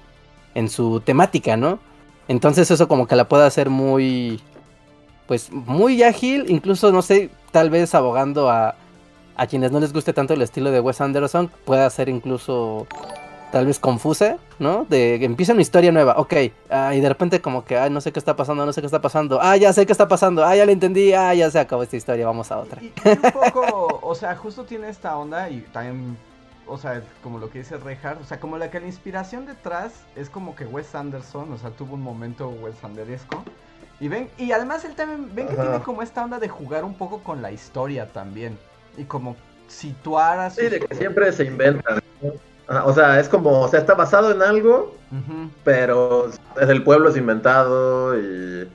en 0.54 0.70
su 0.70 1.00
temática, 1.00 1.58
¿no? 1.58 1.78
Entonces 2.26 2.70
eso 2.70 2.88
como 2.88 3.06
que 3.06 3.16
la 3.16 3.28
puede 3.28 3.44
hacer 3.44 3.68
muy, 3.68 4.40
pues 5.32 5.50
muy 5.50 6.02
ágil, 6.02 6.44
incluso 6.50 6.92
no 6.92 7.00
sé, 7.00 7.30
tal 7.52 7.70
vez 7.70 7.94
abogando 7.94 8.50
a, 8.50 8.74
a 9.34 9.46
quienes 9.46 9.72
no 9.72 9.80
les 9.80 9.90
guste 9.90 10.12
tanto 10.12 10.34
el 10.34 10.42
estilo 10.42 10.70
de 10.70 10.78
Wes 10.78 11.00
Anderson, 11.00 11.50
pueda 11.64 11.88
ser 11.88 12.10
incluso 12.10 12.86
tal 13.50 13.64
vez 13.64 13.78
confusa, 13.78 14.36
¿no? 14.58 14.84
De 14.90 15.16
que 15.18 15.24
empieza 15.24 15.54
una 15.54 15.62
historia 15.62 15.90
nueva, 15.90 16.16
ok, 16.18 16.34
ah, 16.68 16.94
y 16.94 17.00
de 17.00 17.08
repente 17.08 17.40
como 17.40 17.64
que, 17.64 17.78
ay, 17.78 17.88
no 17.88 18.02
sé 18.02 18.12
qué 18.12 18.18
está 18.18 18.36
pasando, 18.36 18.66
no 18.66 18.74
sé 18.74 18.82
qué 18.82 18.86
está 18.86 19.00
pasando, 19.00 19.38
ah, 19.40 19.56
ya 19.56 19.72
sé 19.72 19.86
qué 19.86 19.92
está 19.92 20.06
pasando, 20.06 20.44
ah, 20.44 20.54
ya 20.54 20.66
lo 20.66 20.72
entendí, 20.72 21.14
ah, 21.14 21.32
ya 21.32 21.50
se 21.50 21.58
acabó 21.58 21.82
esta 21.82 21.96
historia, 21.96 22.26
vamos 22.26 22.52
a 22.52 22.58
otra. 22.58 22.82
Y, 22.82 22.92
y 23.02 23.08
un 23.08 23.32
poco, 23.32 24.00
o 24.02 24.14
sea, 24.14 24.36
justo 24.36 24.64
tiene 24.64 24.90
esta 24.90 25.16
onda 25.16 25.48
y 25.48 25.62
también, 25.72 26.14
o 26.66 26.76
sea, 26.76 27.02
como 27.22 27.38
lo 27.38 27.48
que 27.48 27.60
dice 27.60 27.78
Reinhardt, 27.78 28.20
o 28.20 28.26
sea, 28.26 28.38
como 28.38 28.58
la 28.58 28.70
que 28.70 28.80
la 28.80 28.86
inspiración 28.86 29.46
detrás 29.46 29.94
es 30.14 30.28
como 30.28 30.54
que 30.54 30.66
Wes 30.66 30.94
Anderson, 30.94 31.50
o 31.54 31.56
sea, 31.56 31.70
tuvo 31.70 31.94
un 31.94 32.02
momento 32.02 32.50
Wes 32.50 32.84
Anderesco. 32.84 33.42
Y 34.02 34.08
ven, 34.08 34.28
y 34.36 34.50
además 34.50 34.84
él 34.84 34.96
también, 34.96 35.32
ven 35.32 35.46
que 35.46 35.52
Ajá. 35.52 35.62
tiene 35.62 35.84
como 35.84 36.02
esta 36.02 36.24
onda 36.24 36.40
de 36.40 36.48
jugar 36.48 36.84
un 36.84 36.94
poco 36.94 37.22
con 37.22 37.40
la 37.40 37.52
historia 37.52 38.08
también. 38.12 38.58
Y 38.96 39.04
como 39.04 39.36
situar 39.68 40.40
a 40.40 40.50
Sí, 40.50 40.68
de 40.68 40.80
que 40.80 40.92
siempre 40.96 41.30
se 41.30 41.44
inventan. 41.44 42.00
¿no? 42.20 42.32
Ajá, 42.66 42.84
o 42.84 42.92
sea, 42.92 43.20
es 43.20 43.28
como, 43.28 43.60
o 43.60 43.68
sea, 43.68 43.78
está 43.78 43.94
basado 43.94 44.32
en 44.32 44.42
algo, 44.42 44.96
pero 45.62 46.28
el 46.60 46.82
pueblo 46.82 47.10
es 47.10 47.16
inventado 47.16 48.18
y 48.18 48.68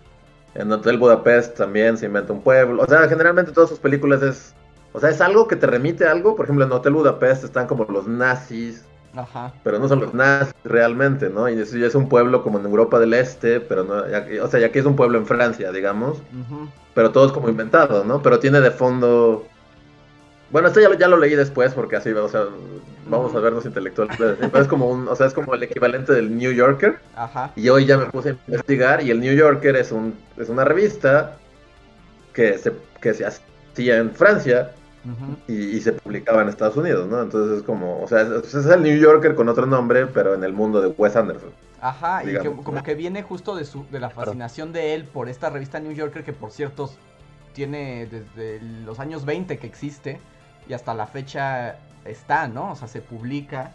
en 0.56 0.72
Hotel 0.72 0.98
Budapest 0.98 1.58
también 1.58 1.98
se 1.98 2.06
inventa 2.06 2.32
un 2.32 2.42
pueblo. 2.42 2.84
O 2.84 2.88
sea, 2.88 3.10
generalmente 3.10 3.52
todas 3.52 3.70
sus 3.70 3.80
películas 3.80 4.22
es, 4.22 4.54
o 4.94 5.02
sea, 5.02 5.10
es 5.10 5.20
algo 5.20 5.46
que 5.50 5.58
te 5.58 5.68
remite 5.68 6.08
a 6.08 6.12
algo. 6.12 6.38
Por 6.38 6.46
ejemplo, 6.46 6.64
en 6.64 6.72
Hotel 6.72 6.94
Budapest 6.94 7.44
están 7.44 7.68
como 7.68 7.84
los 7.84 8.08
nazis, 8.08 8.86
Ajá. 9.18 9.52
pero 9.64 9.80
no 9.80 9.88
son 9.88 10.00
los 10.00 10.14
nazis 10.14 10.54
realmente, 10.64 11.30
¿no? 11.30 11.50
Y 11.50 11.60
eso 11.60 11.76
ya 11.78 11.88
es 11.88 11.96
un 11.96 12.08
pueblo 12.08 12.44
como 12.44 12.60
en 12.60 12.66
Europa 12.66 13.00
del 13.00 13.14
Este, 13.16 13.60
pero 13.60 13.84
no, 13.84 14.08
ya- 14.10 14.26
o 14.44 14.48
sea, 14.48 14.60
ya 14.60 14.68
aquí 14.68 14.80
es 14.80 14.86
un 14.86 14.96
pueblo 14.96 15.18
en 15.18 15.26
Francia, 15.26 15.72
digamos, 15.72 16.18
ujú. 16.20 16.70
pero 16.94 17.12
todo 17.12 17.26
es 17.26 17.32
como 17.32 17.50
inventado, 17.50 18.04
¿no? 18.04 18.22
Pero 18.22 18.40
tiene 18.40 18.62
de 18.62 18.72
fondo... 18.72 19.46
Bueno, 20.50 20.70
esto 20.70 20.80
ya, 20.80 20.88
lo- 20.90 20.96
ya 20.98 21.08
lo 21.10 21.18
leí 21.18 21.36
después 21.36 21.74
porque 21.74 21.98
así, 21.98 22.12
o 22.12 22.30
sea, 22.30 22.46
vamos 23.10 23.36
a 23.36 23.40
vernos 23.40 23.66
intelectuales. 23.66 24.16
Pero 24.40 24.60
es 24.62 24.68
como 24.68 24.90
un, 24.90 25.08
o 25.10 25.16
sea, 25.16 25.28
es 25.28 25.34
como 25.34 25.54
el 25.54 25.64
equivalente 25.64 26.14
del 26.14 26.38
New 26.38 26.52
Yorker. 26.54 27.00
Ajá. 27.18 27.52
Y 27.58 27.68
hoy 27.68 27.86
ya 27.86 27.98
me 27.98 28.06
puse 28.06 28.30
a 28.30 28.32
investigar 28.48 29.04
y 29.04 29.12
el 29.12 29.20
New 29.20 29.36
Yorker 29.36 29.76
es 29.76 29.92
un 29.92 30.14
es 30.38 30.48
una 30.48 30.64
revista 30.64 31.36
que 32.34 32.58
se 32.58 32.72
que 33.02 33.14
se 33.14 33.26
hacía 33.26 33.98
en 33.98 34.12
Francia 34.12 34.72
y, 35.48 35.54
y 35.54 35.82
se 35.82 35.94
publicaba 35.94 36.42
en 36.42 36.50
Estados 36.50 36.78
Unidos, 36.78 37.08
¿no? 37.08 37.22
Entonces 37.22 37.60
es 37.60 37.64
como, 37.64 38.02
o 38.02 38.08
sea, 38.08 38.22
es, 38.22 38.54
es 38.54 38.66
el 38.66 38.84
New 38.84 38.98
Yorker 38.98 39.36
con 39.36 39.50
otro 39.50 39.66
nombre, 39.66 40.08
pero 40.08 40.34
en 40.34 40.44
el 40.44 40.54
mundo 40.54 40.82
de 40.82 40.88
Wes 40.90 41.16
Anderson. 41.16 41.52
Ajá, 41.80 42.24
y 42.24 42.38
que, 42.40 42.52
como 42.64 42.82
que 42.82 42.96
viene 42.96 43.22
justo 43.22 43.56
de 43.56 43.64
su 43.64 43.86
de 43.92 44.00
la 44.00 44.10
fascinación 44.10 44.74
de 44.74 44.96
él 44.96 45.06
por 45.06 45.30
esta 45.30 45.50
revista 45.50 45.80
New 45.80 45.92
Yorker 45.92 46.24
que 46.24 46.34
por 46.34 46.52
cierto 46.52 46.90
tiene 47.54 48.08
desde 48.08 48.60
los 48.84 49.00
años 49.00 49.26
20 49.26 49.60
que 49.60 49.68
existe 49.68 50.20
y 50.68 50.74
hasta 50.74 50.96
la 50.96 51.06
fecha 51.06 51.78
está, 52.04 52.48
¿no? 52.48 52.72
O 52.72 52.76
sea, 52.76 52.88
se 52.88 53.02
publica 53.02 53.74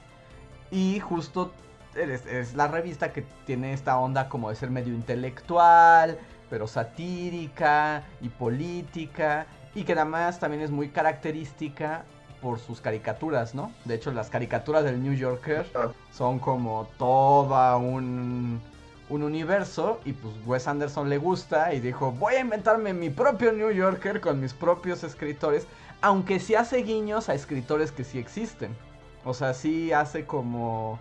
y 0.71 0.99
justo 0.99 1.53
es, 1.95 2.27
es 2.27 2.55
la 2.55 2.67
revista 2.67 3.13
que 3.13 3.25
tiene 3.47 3.73
esta 3.73 3.99
onda 3.99 4.29
como 4.29 4.51
de 4.51 4.57
ser 4.57 4.71
medio 4.71 4.95
intelectual, 4.95 6.19
pero 6.51 6.67
satírica 6.67 8.03
y 8.21 8.29
política 8.29 9.47
y 9.75 9.85
que 9.85 9.93
además 9.93 10.39
también 10.39 10.63
es 10.63 10.71
muy 10.71 10.89
característica 10.91 12.05
por 12.41 12.59
sus 12.59 12.81
caricaturas, 12.81 13.55
¿no? 13.55 13.71
De 13.85 13.95
hecho, 13.95 14.11
las 14.13 14.29
caricaturas 14.29 14.85
del 14.85 15.03
New 15.03 15.15
Yorker 15.15 15.67
Ah. 15.75 15.93
son 16.13 16.39
como 16.41 16.89
toda 16.99 17.77
un, 17.77 18.61
un 19.09 19.23
universo 19.23 20.01
y 20.05 20.13
pues 20.13 20.35
Wes 20.45 20.67
Anderson 20.67 21.09
le 21.09 21.19
gusta 21.19 21.73
y 21.73 21.81
dijo 21.81 22.11
voy 22.13 22.35
a 22.35 22.41
inventarme 22.41 22.93
mi 22.95 23.11
propio 23.11 23.53
New 23.53 23.71
Yorker 23.71 24.21
con 24.21 24.41
mis 24.41 24.55
propios 24.55 25.05
escritores, 25.05 25.67
aunque 26.01 26.41
sí 26.41 26.57
hace 26.57 26.79
guiños 26.79 27.29
a 27.29 27.35
escritores 27.35 27.93
que 27.93 28.03
sí 28.05 28.19
existen. 28.19 28.77
O 29.25 29.35
sea, 29.35 29.55
sí 29.55 29.93
hace 29.93 30.27
como... 30.27 30.99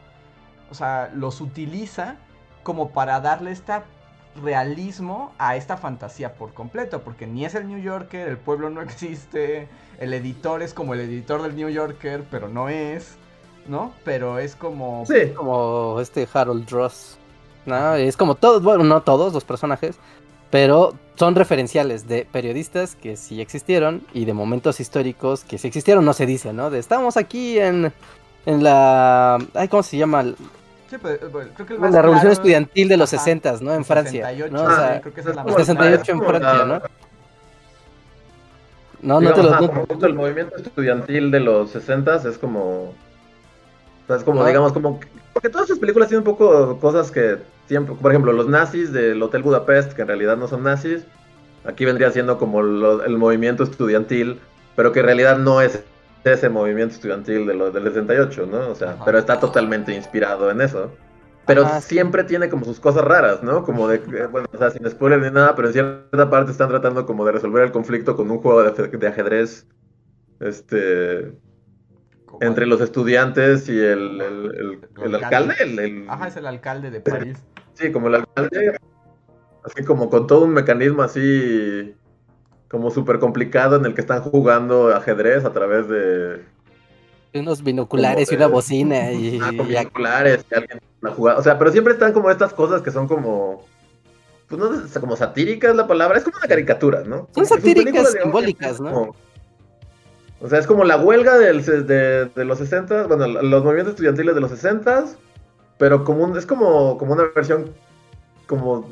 O 0.70 0.76
sea, 0.76 1.10
los 1.14 1.42
utiliza 1.42 2.18
como 2.64 2.92
para 2.92 3.20
darle 3.20 3.52
esta 3.52 3.84
realismo 4.42 5.34
a 5.38 5.56
esta 5.56 5.78
fantasía 5.78 6.34
por 6.36 6.54
completo, 6.54 7.02
porque 7.02 7.28
ni 7.28 7.46
es 7.46 7.56
el 7.56 7.68
New 7.68 7.80
Yorker, 7.80 8.28
el 8.28 8.38
pueblo 8.38 8.70
no 8.70 8.82
existe, 8.82 9.68
el 10.00 10.14
editor 10.14 10.62
es 10.62 10.74
como 10.74 10.94
el 10.94 11.02
editor 11.02 11.42
del 11.42 11.56
New 11.56 11.70
Yorker, 11.70 12.24
pero 12.30 12.48
no 12.48 12.70
es, 12.70 13.16
¿no? 13.68 13.94
Pero 14.04 14.40
es 14.40 14.56
como... 14.56 15.06
Sí, 15.06 15.34
Como 15.36 16.00
este 16.00 16.28
Harold 16.32 16.70
Ross, 16.70 17.18
¿no? 17.66 17.96
Es 17.96 18.18
como 18.18 18.36
todos, 18.36 18.64
bueno, 18.64 18.84
no 18.84 19.02
todos 19.02 19.34
los 19.34 19.44
personajes, 19.44 19.98
pero 20.50 20.94
son 21.16 21.36
referenciales 21.36 22.08
de 22.08 22.26
periodistas 22.26 22.96
que 22.96 23.16
sí 23.16 23.42
existieron 23.42 24.06
y 24.14 24.26
de 24.26 24.34
momentos 24.34 24.80
históricos 24.80 25.44
que 25.44 25.58
sí 25.58 25.68
existieron, 25.68 26.04
no 26.04 26.14
se 26.14 26.26
dice, 26.26 26.54
¿no? 26.54 26.70
De 26.70 26.80
estamos 26.80 27.18
aquí 27.18 27.60
en, 27.60 27.94
en 28.46 28.64
la... 28.64 29.38
Ay, 29.54 29.68
¿cómo 29.68 29.84
se 29.84 29.98
llama? 29.98 30.26
Sí, 30.92 30.98
pues, 31.02 31.32
bueno, 31.32 31.50
creo 31.56 31.66
que 31.68 31.74
el 31.76 31.80
La 31.82 31.88
revolución 31.88 32.20
claro- 32.20 32.32
estudiantil 32.34 32.88
de 32.90 32.98
los 32.98 33.14
Ajá, 33.14 33.24
60, 33.24 33.56
¿no? 33.62 33.74
En 33.74 33.86
Francia. 33.86 34.28
68, 34.28 34.54
¿no? 34.54 34.64
O 34.64 34.76
sea, 34.76 35.00
creo 35.02 35.14
que 35.14 35.22
esa 35.22 35.30
es 35.30 35.36
la 35.38 35.44
como- 35.44 35.58
más 35.58 35.66
68 35.66 36.02
es 36.04 36.10
en 36.10 36.20
Francia, 36.22 36.66
¿no? 36.66 36.82
No, 39.02 39.20
no 39.20 39.20
digamos, 39.32 39.36
te 39.36 39.44
lo... 39.78 39.86
no- 40.00 40.06
el 40.06 40.14
movimiento 40.14 40.56
estudiantil 40.58 41.32
de 41.32 41.40
los 41.40 41.72
60 41.72 42.16
es 42.28 42.38
como. 42.38 42.90
O 42.90 42.94
sea, 44.08 44.18
es 44.18 44.24
como, 44.24 44.42
No. 44.42 44.48
digamos, 44.48 44.74
como. 44.74 45.00
Porque 45.34 45.50
todas 45.50 45.68
sus 45.68 45.80
películas 45.80 46.10
tienen 46.10 46.28
un 46.28 46.36
poco 46.36 46.78
cosas 46.80 47.10
que 47.10 47.38
siempre. 47.68 47.96
Por 47.96 48.12
ejemplo, 48.12 48.34
los 48.34 48.48
nazis 48.50 48.92
del 48.92 49.24
Hotel 49.24 49.44
Budapest, 49.44 49.94
que 49.94 50.02
en 50.02 50.08
realidad 50.10 50.36
no 50.38 50.48
son 50.50 50.64
nazis. 50.64 51.04
Aquí 51.64 51.86
vendría 51.86 52.12
siendo 52.12 52.38
como 52.38 52.62
lo- 52.62 53.04
el 53.06 53.18
movimiento 53.18 53.64
estudiantil, 53.64 54.40
pero 54.76 54.92
que 54.92 55.00
en 55.00 55.06
realidad 55.06 55.38
no 55.38 55.62
es 55.62 55.80
ese 56.24 56.50
movimiento 56.50 56.96
estudiantil 56.96 57.46
de 57.48 57.54
lo, 57.54 57.72
del 57.72 57.84
68, 57.86 58.46
¿no? 58.46 58.70
O 58.70 58.76
sea, 58.76 58.92
Ajá. 58.92 59.06
pero 59.06 59.18
está 59.20 59.40
totalmente 59.40 59.94
inspirado 59.94 60.52
en 60.52 60.62
eso. 60.62 60.92
Pero 61.48 61.64
Ajá, 61.66 61.82
sí. 61.82 61.96
siempre 61.96 62.24
tiene 62.24 62.50
como 62.50 62.66
sus 62.66 62.80
cosas 62.80 63.04
raras, 63.04 63.42
¿no? 63.42 63.64
Como 63.64 63.88
de, 63.88 63.98
bueno, 64.28 64.48
o 64.54 64.58
sea, 64.58 64.70
sin 64.70 64.88
spoiler 64.90 65.20
ni 65.22 65.32
nada, 65.32 65.56
pero 65.56 65.68
en 65.70 65.74
cierta 65.74 66.30
parte 66.30 66.52
están 66.52 66.70
tratando 66.70 67.06
como 67.06 67.26
de 67.26 67.32
resolver 67.32 67.64
el 67.64 67.72
conflicto 67.72 68.16
con 68.16 68.30
un 68.30 68.38
juego 68.40 68.62
de, 68.64 68.88
de 68.90 69.08
ajedrez, 69.08 69.68
este, 70.40 71.34
entre 72.42 72.66
los 72.66 72.80
estudiantes 72.82 73.68
y 73.70 73.78
el, 73.80 74.22
el, 74.22 74.56
el- 74.56 74.80
el 75.04 75.16
alcalde. 75.16 75.54
alcalde, 75.54 75.56
el, 75.62 75.80
el- 75.80 76.10
Ajá, 76.10 76.28
es 76.28 76.38
el 76.38 76.46
alcalde 76.46 76.92
de 76.92 77.02
París. 77.02 77.38
sí, 77.74 77.92
como 77.92 78.08
el 78.08 78.16
alcalde, 78.16 78.78
así 79.64 79.84
como 79.84 80.10
con 80.10 80.28
todo 80.28 80.46
un 80.46 80.52
mecanismo 80.54 81.02
así, 81.04 81.96
como 82.72 82.90
súper 82.90 83.20
complicado 83.20 83.76
en 83.76 83.86
el 83.86 83.94
que 83.94 84.02
están 84.02 84.22
jugando 84.22 84.96
ajedrez 84.96 85.44
a 85.44 85.52
través 85.52 85.90
de, 85.90 86.42
unos 87.34 87.64
binoculares 87.64 88.32
y 88.32 88.36
una 88.36 88.48
bocina 88.48 89.12
y, 89.14 89.40
ah, 89.42 89.52
con 89.58 89.68
binoculares, 89.68 90.46
y 90.50 90.56
alguien 90.56 90.80
la 91.02 91.12
jugada. 91.12 91.40
O 91.40 91.44
sea, 91.44 91.58
pero 91.60 91.72
siempre 91.72 91.94
están 91.94 92.14
como 92.14 92.32
estas 92.32 92.54
cosas 92.54 92.82
que 92.82 92.92
son 92.92 93.08
como. 93.08 93.66
Pues 94.48 94.60
no 94.60 94.88
sé, 94.88 95.00
como 95.00 95.16
satírica 95.16 95.70
es 95.70 95.76
la 95.76 95.88
palabra, 95.88 96.18
es 96.18 96.24
como 96.24 96.38
una 96.38 96.48
caricatura, 96.48 97.04
¿no? 97.06 97.30
Son 97.34 97.46
satíricas 97.46 97.94
digamos, 97.94 98.12
simbólicas, 98.12 98.72
es 98.72 98.82
¿no? 98.82 98.92
como- 98.92 99.16
o 100.44 100.50
sea, 100.50 100.58
es 100.58 100.66
como 100.66 100.84
la 100.84 100.98
huelga 100.98 101.38
del, 101.38 101.64
de, 101.64 102.26
de 102.26 102.46
los 102.46 102.58
60, 102.58 103.06
bueno, 103.06 103.28
los 103.28 103.64
movimientos 103.64 103.92
estudiantiles 103.92 104.34
de 104.34 104.42
los 104.42 104.50
60, 104.50 105.06
pero 105.78 106.04
como 106.04 106.24
un, 106.24 106.36
es 106.36 106.48
como, 106.48 106.98
como 106.98 107.14
una 107.14 107.26
versión 107.36 107.70
como 108.48 108.90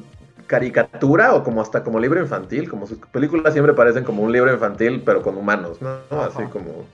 caricatura 0.49 1.35
o 1.35 1.43
como 1.43 1.61
hasta 1.61 1.83
como 1.83 1.99
libro 1.99 2.19
infantil, 2.19 2.67
como 2.69 2.87
sus 2.87 2.97
películas 2.97 3.53
siempre 3.53 3.73
parecen 3.73 4.03
como 4.03 4.23
un 4.23 4.31
libro 4.31 4.51
infantil, 4.51 5.03
pero 5.05 5.21
con 5.21 5.37
humanos, 5.37 5.79
¿no? 5.79 5.99
Así 6.09 6.43
como... 6.51 6.85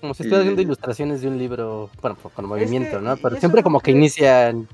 como 0.00 0.14
si 0.14 0.22
estuviera 0.22 0.44
viendo 0.44 0.62
y- 0.62 0.64
ilustraciones 0.64 1.22
de 1.22 1.28
un 1.28 1.36
libro, 1.38 1.90
bueno, 2.00 2.16
con 2.34 2.46
movimiento, 2.46 2.98
que- 2.98 3.02
¿no? 3.04 3.16
Pero 3.16 3.36
siempre 3.36 3.62
como 3.64 3.80
que 3.80 3.90
inician... 3.90 4.68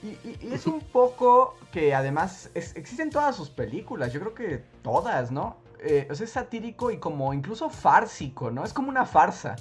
Y, 0.00 0.06
y- 0.28 0.38
y 0.42 0.52
es 0.54 0.66
un 0.68 0.80
poco 0.80 1.56
que 1.72 1.92
además 1.92 2.50
es- 2.54 2.76
existen 2.76 3.10
todas 3.10 3.34
sus 3.34 3.50
películas, 3.50 4.12
yo 4.12 4.20
creo 4.20 4.34
que 4.34 4.62
todas, 4.82 5.32
¿no? 5.32 5.56
Eh, 5.80 6.06
o 6.08 6.14
sea, 6.14 6.24
es 6.24 6.30
satírico 6.30 6.92
y 6.92 6.98
como 6.98 7.34
incluso 7.34 7.68
fársico, 7.68 8.52
¿no? 8.52 8.62
Es 8.64 8.72
como 8.72 8.88
una 8.90 9.04
farsa. 9.06 9.56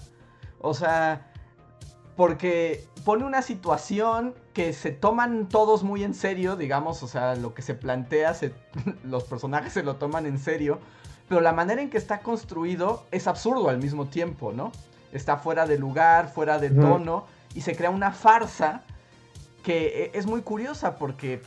O 0.61 0.75
sea, 0.75 1.31
porque 2.15 2.85
pone 3.05 3.23
una 3.23 3.41
situación 3.41 4.33
que 4.53 4.73
se 4.73 4.91
toman 4.91 5.47
todos 5.47 5.83
muy 5.83 6.03
en 6.03 6.13
serio, 6.13 6.55
digamos, 6.57 7.03
o 7.03 7.07
sea, 7.07 7.35
lo 7.35 7.53
que 7.53 7.61
se 7.61 7.73
plantea, 7.75 8.33
se- 8.33 8.53
los 9.05 9.23
personajes 9.23 9.71
se 9.71 9.83
lo 9.83 9.95
toman 9.95 10.25
en 10.25 10.37
serio, 10.39 10.79
pero 11.29 11.39
la 11.39 11.53
manera 11.53 11.81
en 11.81 11.89
que 11.89 11.97
está 11.97 12.19
construido 12.19 13.05
es 13.11 13.27
absurdo 13.27 13.69
al 13.69 13.77
mismo 13.77 14.07
tiempo, 14.07 14.51
¿no? 14.51 14.71
Está 15.13 15.37
fuera 15.37 15.65
de 15.65 15.77
lugar, 15.77 16.27
fuera 16.29 16.57
de 16.59 16.69
tono, 16.81 17.25
y 17.53 17.61
se 17.61 17.75
crea 17.75 17.89
una 17.91 18.11
farsa 18.11 18.81
que 19.63 20.11
e- 20.13 20.17
es 20.17 20.25
muy 20.25 20.41
curiosa 20.41 20.97
porque 20.97 21.41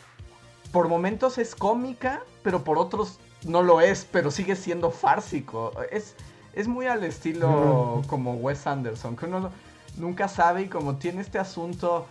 por 0.72 0.88
momentos 0.88 1.38
es 1.38 1.54
cómica, 1.54 2.22
pero 2.42 2.62
por 2.64 2.78
otros 2.78 3.18
no 3.44 3.62
lo 3.62 3.80
es, 3.80 4.06
pero 4.10 4.30
sigue 4.30 4.56
siendo 4.56 4.90
fársico. 4.90 5.72
Es, 5.90 6.14
es 6.54 6.66
muy 6.68 6.86
al 6.86 7.04
estilo 7.04 8.02
como 8.08 8.34
Wes 8.34 8.66
Anderson, 8.66 9.16
que 9.16 9.26
uno 9.26 9.50
nunca 9.98 10.28
sabe 10.28 10.62
y 10.62 10.68
como 10.68 10.96
tiene 10.96 11.20
este 11.20 11.38
asunto 11.38 12.06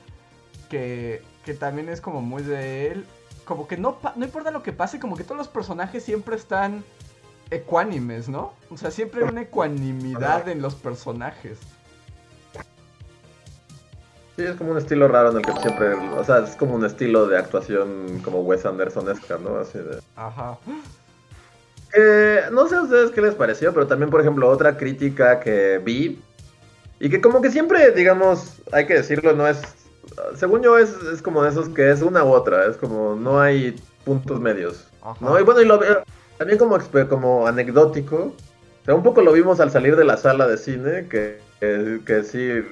que, 0.69 1.23
que 1.45 1.53
también 1.53 1.89
es 1.89 2.01
como 2.01 2.21
muy 2.21 2.43
de 2.43 2.91
él, 2.91 3.05
como 3.45 3.67
que 3.67 3.77
no, 3.77 3.97
no 4.15 4.25
importa 4.25 4.51
lo 4.51 4.63
que 4.63 4.73
pase, 4.73 4.99
como 4.99 5.15
que 5.15 5.23
todos 5.23 5.37
los 5.37 5.47
personajes 5.47 6.03
siempre 6.03 6.35
están 6.35 6.83
ecuánimes, 7.49 8.27
¿no? 8.27 8.53
O 8.69 8.77
sea, 8.77 8.91
siempre 8.91 9.23
hay 9.23 9.29
una 9.29 9.41
ecuanimidad 9.41 10.47
en 10.49 10.61
los 10.61 10.75
personajes. 10.75 11.59
Sí, 14.35 14.43
es 14.43 14.55
como 14.55 14.71
un 14.71 14.77
estilo 14.77 15.07
raro 15.07 15.31
en 15.31 15.37
el 15.37 15.41
que 15.41 15.53
siempre, 15.61 15.93
o 15.93 16.23
sea, 16.23 16.39
es 16.39 16.55
como 16.55 16.75
un 16.75 16.85
estilo 16.85 17.27
de 17.27 17.39
actuación 17.39 18.19
como 18.23 18.41
Wes 18.41 18.65
Andersonesca, 18.65 19.39
¿no? 19.39 19.57
Así 19.57 19.79
de... 19.79 19.99
Ajá. 20.15 20.59
Eh, 21.95 22.43
no 22.51 22.67
sé 22.67 22.75
a 22.75 22.83
ustedes 22.83 23.09
qué 23.11 23.21
les 23.21 23.33
pareció, 23.33 23.73
pero 23.73 23.87
también, 23.87 24.11
por 24.11 24.21
ejemplo, 24.21 24.47
otra 24.47 24.77
crítica 24.77 25.39
que 25.39 25.81
vi 25.83 26.21
y 26.99 27.09
que 27.09 27.21
como 27.21 27.41
que 27.41 27.51
siempre, 27.51 27.91
digamos, 27.91 28.61
hay 28.71 28.85
que 28.85 28.95
decirlo, 28.95 29.33
no 29.33 29.47
es, 29.47 29.61
según 30.35 30.61
yo 30.63 30.77
es, 30.77 30.89
es 31.13 31.21
como 31.21 31.43
de 31.43 31.49
esos 31.49 31.69
que 31.69 31.91
es 31.91 32.01
una 32.01 32.23
u 32.23 32.29
otra, 32.29 32.65
es 32.65 32.77
como 32.77 33.15
no 33.15 33.39
hay 33.39 33.75
puntos 34.03 34.39
medios, 34.39 34.87
Ajá. 35.01 35.17
¿no? 35.19 35.39
Y 35.39 35.43
bueno, 35.43 35.61
y 35.61 35.65
lo, 35.65 35.79
también 36.37 36.57
como, 36.57 36.77
como 37.09 37.47
anecdótico, 37.47 38.33
o 38.81 38.85
sea, 38.85 38.95
un 38.95 39.03
poco 39.03 39.21
lo 39.21 39.33
vimos 39.33 39.59
al 39.59 39.69
salir 39.69 39.95
de 39.95 40.05
la 40.05 40.17
sala 40.17 40.47
de 40.47 40.57
cine, 40.57 41.07
que, 41.07 41.39
que, 41.59 41.99
que 42.05 42.23
sí, 42.23 42.63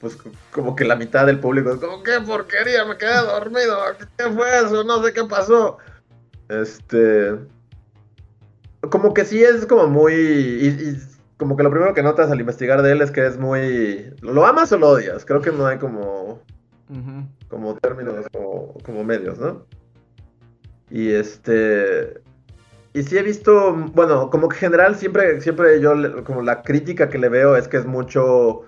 pues 0.00 0.16
como 0.50 0.76
que 0.76 0.84
la 0.84 0.96
mitad 0.96 1.26
del 1.26 1.40
público 1.40 1.72
es 1.72 1.80
como, 1.80 2.02
qué 2.02 2.20
porquería, 2.24 2.84
me 2.84 2.96
quedé 2.96 3.16
dormido, 3.16 3.76
¿qué 4.16 4.30
fue 4.30 4.58
eso? 4.58 4.84
No 4.84 5.02
sé 5.04 5.12
qué 5.12 5.24
pasó. 5.24 5.78
Este... 6.48 7.34
Como 8.90 9.14
que 9.14 9.24
sí 9.24 9.42
es 9.42 9.64
como 9.64 9.86
muy... 9.86 10.12
Y, 10.12 10.66
y 10.66 11.13
como 11.36 11.56
que 11.56 11.62
lo 11.62 11.70
primero 11.70 11.94
que 11.94 12.02
notas 12.02 12.30
al 12.30 12.40
investigar 12.40 12.82
de 12.82 12.92
él 12.92 13.02
es 13.02 13.10
que 13.10 13.26
es 13.26 13.38
muy... 13.38 14.12
¿Lo 14.20 14.46
amas 14.46 14.72
o 14.72 14.78
lo 14.78 14.90
odias? 14.90 15.24
Creo 15.24 15.40
que 15.40 15.52
no 15.52 15.66
hay 15.66 15.78
como 15.78 16.40
como 17.48 17.76
términos 17.76 18.26
como, 18.32 18.74
como 18.84 19.04
medios, 19.04 19.38
¿no? 19.38 19.66
Y 20.90 21.12
este. 21.12 22.20
Y 22.92 23.02
sí 23.02 23.18
he 23.18 23.22
visto, 23.22 23.74
bueno, 23.94 24.30
como 24.30 24.48
que 24.48 24.56
en 24.56 24.60
general 24.60 24.94
siempre, 24.94 25.40
siempre 25.40 25.80
yo, 25.80 26.24
como 26.24 26.42
la 26.42 26.62
crítica 26.62 27.08
que 27.08 27.18
le 27.18 27.28
veo 27.28 27.56
es 27.56 27.66
que 27.66 27.78
es 27.78 27.86
mucho 27.86 28.62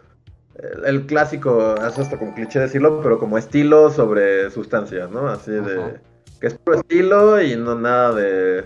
el, 0.56 0.84
el 0.84 1.06
clásico, 1.06 1.76
es 1.76 1.98
hasta 1.98 2.18
como 2.18 2.34
cliché 2.34 2.58
decirlo, 2.58 3.00
pero 3.02 3.20
como 3.20 3.38
estilo 3.38 3.90
sobre 3.90 4.50
sustancia, 4.50 5.06
¿no? 5.06 5.28
Así 5.28 5.52
de, 5.52 6.00
que 6.40 6.48
es 6.48 6.54
puro 6.54 6.78
estilo 6.78 7.40
y 7.40 7.54
no 7.54 7.78
nada 7.78 8.14
de, 8.14 8.64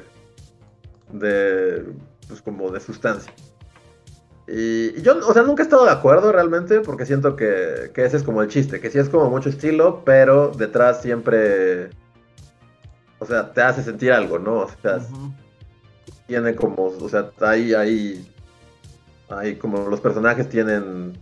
de, 1.12 1.84
pues 2.26 2.40
como 2.40 2.70
de 2.70 2.80
sustancia. 2.80 3.32
Y 4.52 5.00
yo, 5.02 5.16
o 5.28 5.32
sea, 5.32 5.42
nunca 5.42 5.62
he 5.62 5.64
estado 5.64 5.84
de 5.84 5.92
acuerdo 5.92 6.32
realmente 6.32 6.80
porque 6.80 7.06
siento 7.06 7.36
que, 7.36 7.92
que 7.94 8.04
ese 8.04 8.16
es 8.16 8.24
como 8.24 8.42
el 8.42 8.48
chiste, 8.48 8.80
que 8.80 8.90
sí 8.90 8.98
es 8.98 9.08
como 9.08 9.30
mucho 9.30 9.48
estilo, 9.48 10.02
pero 10.04 10.48
detrás 10.48 11.02
siempre, 11.02 11.90
o 13.20 13.26
sea, 13.26 13.52
te 13.52 13.62
hace 13.62 13.84
sentir 13.84 14.12
algo, 14.12 14.40
¿no? 14.40 14.62
O 14.62 14.70
sea, 14.82 14.98
tiene 16.26 16.56
como, 16.56 16.86
o 16.86 17.08
sea, 17.08 17.30
ahí, 17.42 17.74
ahí, 17.74 18.28
ahí 19.28 19.54
como 19.54 19.88
los 19.88 20.00
personajes 20.00 20.48
tienen, 20.48 21.16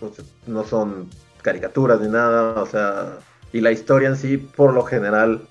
o 0.00 0.08
sea, 0.08 0.24
no 0.46 0.64
son 0.64 1.10
caricaturas 1.42 2.00
ni 2.00 2.08
nada, 2.08 2.62
o 2.62 2.66
sea, 2.66 3.18
y 3.52 3.60
la 3.60 3.72
historia 3.72 4.08
en 4.08 4.16
sí, 4.16 4.38
por 4.38 4.72
lo 4.72 4.84
general, 4.84 5.46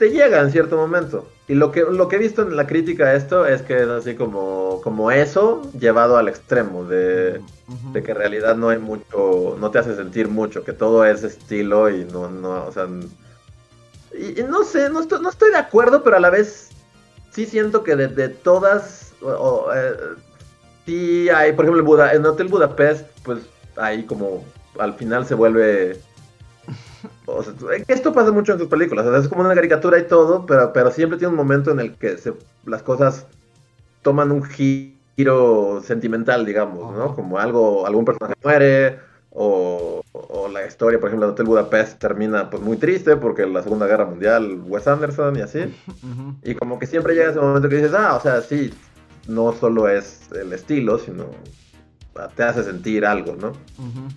te 0.00 0.10
llega 0.10 0.40
en 0.40 0.50
cierto 0.50 0.76
momento. 0.76 1.28
Y 1.46 1.54
lo 1.54 1.70
que, 1.70 1.82
lo 1.82 2.08
que 2.08 2.16
he 2.16 2.18
visto 2.18 2.42
en 2.42 2.56
la 2.56 2.66
crítica 2.66 3.04
a 3.04 3.14
esto 3.14 3.44
es 3.46 3.60
que 3.62 3.82
es 3.82 3.88
así 3.88 4.14
como, 4.14 4.80
como 4.82 5.10
eso 5.12 5.62
llevado 5.78 6.16
al 6.16 6.26
extremo, 6.28 6.84
de, 6.84 7.40
de 7.92 8.02
que 8.02 8.12
en 8.12 8.16
realidad 8.16 8.56
no 8.56 8.70
hay 8.70 8.78
mucho, 8.78 9.56
no 9.60 9.70
te 9.70 9.78
hace 9.78 9.94
sentir 9.94 10.26
mucho, 10.28 10.64
que 10.64 10.72
todo 10.72 11.04
es 11.04 11.22
estilo 11.22 11.90
y 11.90 12.04
no, 12.06 12.30
no, 12.30 12.64
o 12.66 12.72
sea, 12.72 12.88
y, 14.18 14.40
y 14.40 14.44
no 14.44 14.64
sé, 14.64 14.88
no 14.90 15.00
estoy, 15.00 15.20
no 15.20 15.28
estoy 15.30 15.50
de 15.50 15.58
acuerdo, 15.58 16.02
pero 16.02 16.16
a 16.16 16.20
la 16.20 16.30
vez 16.30 16.70
sí 17.30 17.44
siento 17.46 17.82
que 17.84 17.94
de, 17.96 18.08
de 18.08 18.28
todas, 18.30 19.12
o- 19.20 19.28
o, 19.28 19.74
eh, 19.74 19.92
sí 20.86 21.28
hay, 21.28 21.52
por 21.52 21.64
ejemplo, 21.66 21.80
en, 21.80 21.86
Buda, 21.86 22.12
en 22.14 22.24
Hotel 22.26 22.48
Budapest, 22.48 23.06
pues 23.22 23.40
ahí 23.76 24.04
como 24.04 24.44
al 24.78 24.94
final 24.94 25.26
se 25.26 25.34
vuelve... 25.34 26.00
O 27.26 27.42
sea, 27.42 27.54
que 27.86 27.92
esto 27.92 28.12
pasa 28.12 28.32
mucho 28.32 28.52
en 28.52 28.58
sus 28.58 28.68
películas, 28.68 29.06
o 29.06 29.10
sea, 29.10 29.20
es 29.20 29.28
como 29.28 29.42
una 29.42 29.54
caricatura 29.54 29.98
y 29.98 30.06
todo, 30.06 30.46
pero, 30.46 30.72
pero 30.72 30.90
siempre 30.90 31.18
tiene 31.18 31.30
un 31.30 31.36
momento 31.36 31.70
en 31.70 31.80
el 31.80 31.94
que 31.94 32.18
se, 32.18 32.32
las 32.66 32.82
cosas 32.82 33.26
toman 34.02 34.32
un 34.32 34.42
giro 34.42 35.82
sentimental, 35.82 36.44
digamos, 36.44 36.96
¿no? 36.96 37.14
Como 37.14 37.38
algo, 37.38 37.86
algún 37.86 38.04
personaje 38.04 38.34
muere, 38.42 38.98
o, 39.32 40.02
o 40.12 40.48
la 40.48 40.66
historia, 40.66 40.98
por 40.98 41.08
ejemplo, 41.08 41.26
de 41.26 41.32
Hotel 41.32 41.46
Budapest 41.46 41.98
termina 41.98 42.50
pues 42.50 42.62
muy 42.62 42.76
triste 42.76 43.16
porque 43.16 43.46
la 43.46 43.62
Segunda 43.62 43.86
Guerra 43.86 44.04
Mundial, 44.04 44.60
Wes 44.66 44.88
Anderson 44.88 45.36
y 45.36 45.40
así. 45.40 45.74
Y 46.42 46.54
como 46.54 46.78
que 46.78 46.86
siempre 46.86 47.14
llega 47.14 47.30
ese 47.30 47.40
momento 47.40 47.68
que 47.68 47.76
dices, 47.76 47.94
ah, 47.94 48.16
o 48.16 48.20
sea, 48.20 48.40
sí, 48.42 48.72
no 49.28 49.52
solo 49.52 49.88
es 49.88 50.28
el 50.32 50.52
estilo, 50.52 50.98
sino 50.98 51.26
te 52.34 52.42
hace 52.42 52.64
sentir 52.64 53.06
algo, 53.06 53.36
¿no? 53.36 53.52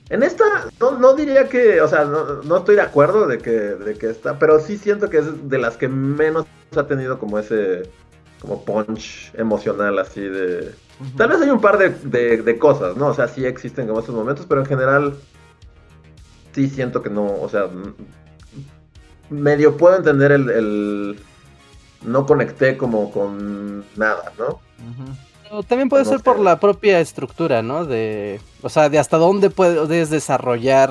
En 0.09 0.23
esta, 0.23 0.43
no, 0.79 0.97
no 0.97 1.13
diría 1.15 1.47
que, 1.47 1.79
o 1.81 1.87
sea, 1.87 2.05
no, 2.05 2.41
no 2.43 2.57
estoy 2.57 2.75
de 2.75 2.81
acuerdo 2.81 3.27
de 3.27 3.37
que, 3.37 3.51
de 3.51 3.97
que 3.97 4.09
está, 4.09 4.37
pero 4.39 4.59
sí 4.59 4.77
siento 4.77 5.09
que 5.09 5.19
es 5.19 5.49
de 5.49 5.57
las 5.59 5.77
que 5.77 5.87
menos 5.87 6.45
ha 6.75 6.87
tenido 6.87 7.19
como 7.19 7.37
ese, 7.39 7.89
como 8.41 8.63
punch 8.65 9.31
emocional 9.35 9.99
así 9.99 10.21
de... 10.21 10.73
Tal 11.17 11.29
vez 11.29 11.41
hay 11.41 11.49
un 11.49 11.61
par 11.61 11.77
de, 11.77 11.89
de- 11.89 12.41
de 12.41 12.57
cosas, 12.59 12.95
¿no? 12.97 13.07
O 13.07 13.13
sea, 13.13 13.27
sí 13.27 13.45
existen 13.45 13.87
como 13.87 13.99
esos 13.99 14.13
momentos, 14.15 14.45
pero 14.47 14.61
en 14.61 14.67
general 14.67 15.13
sí 16.53 16.69
siento 16.69 17.01
que 17.01 17.09
no, 17.09 17.25
o 17.25 17.49
sea, 17.49 17.67
medio 19.29 19.77
puedo 19.77 19.95
entender 19.97 20.31
el, 20.31 20.49
el- 20.49 21.19
no 22.05 22.25
conecté 22.25 22.75
como 22.77 23.11
con 23.11 23.85
nada, 23.95 24.31
¿no? 24.37 24.45
Ujú. 24.45 25.15
Pero 25.53 25.61
también 25.61 25.87
puede 25.87 26.03
ser 26.03 26.19
por 26.21 26.39
la 26.39 26.59
propia 26.59 26.99
estructura, 26.99 27.61
¿no? 27.61 27.85
De, 27.85 28.41
o 28.63 28.69
sea, 28.69 28.89
de 28.89 28.97
hasta 28.97 29.17
dónde 29.17 29.51
puedes 29.51 30.09
desarrollar 30.09 30.89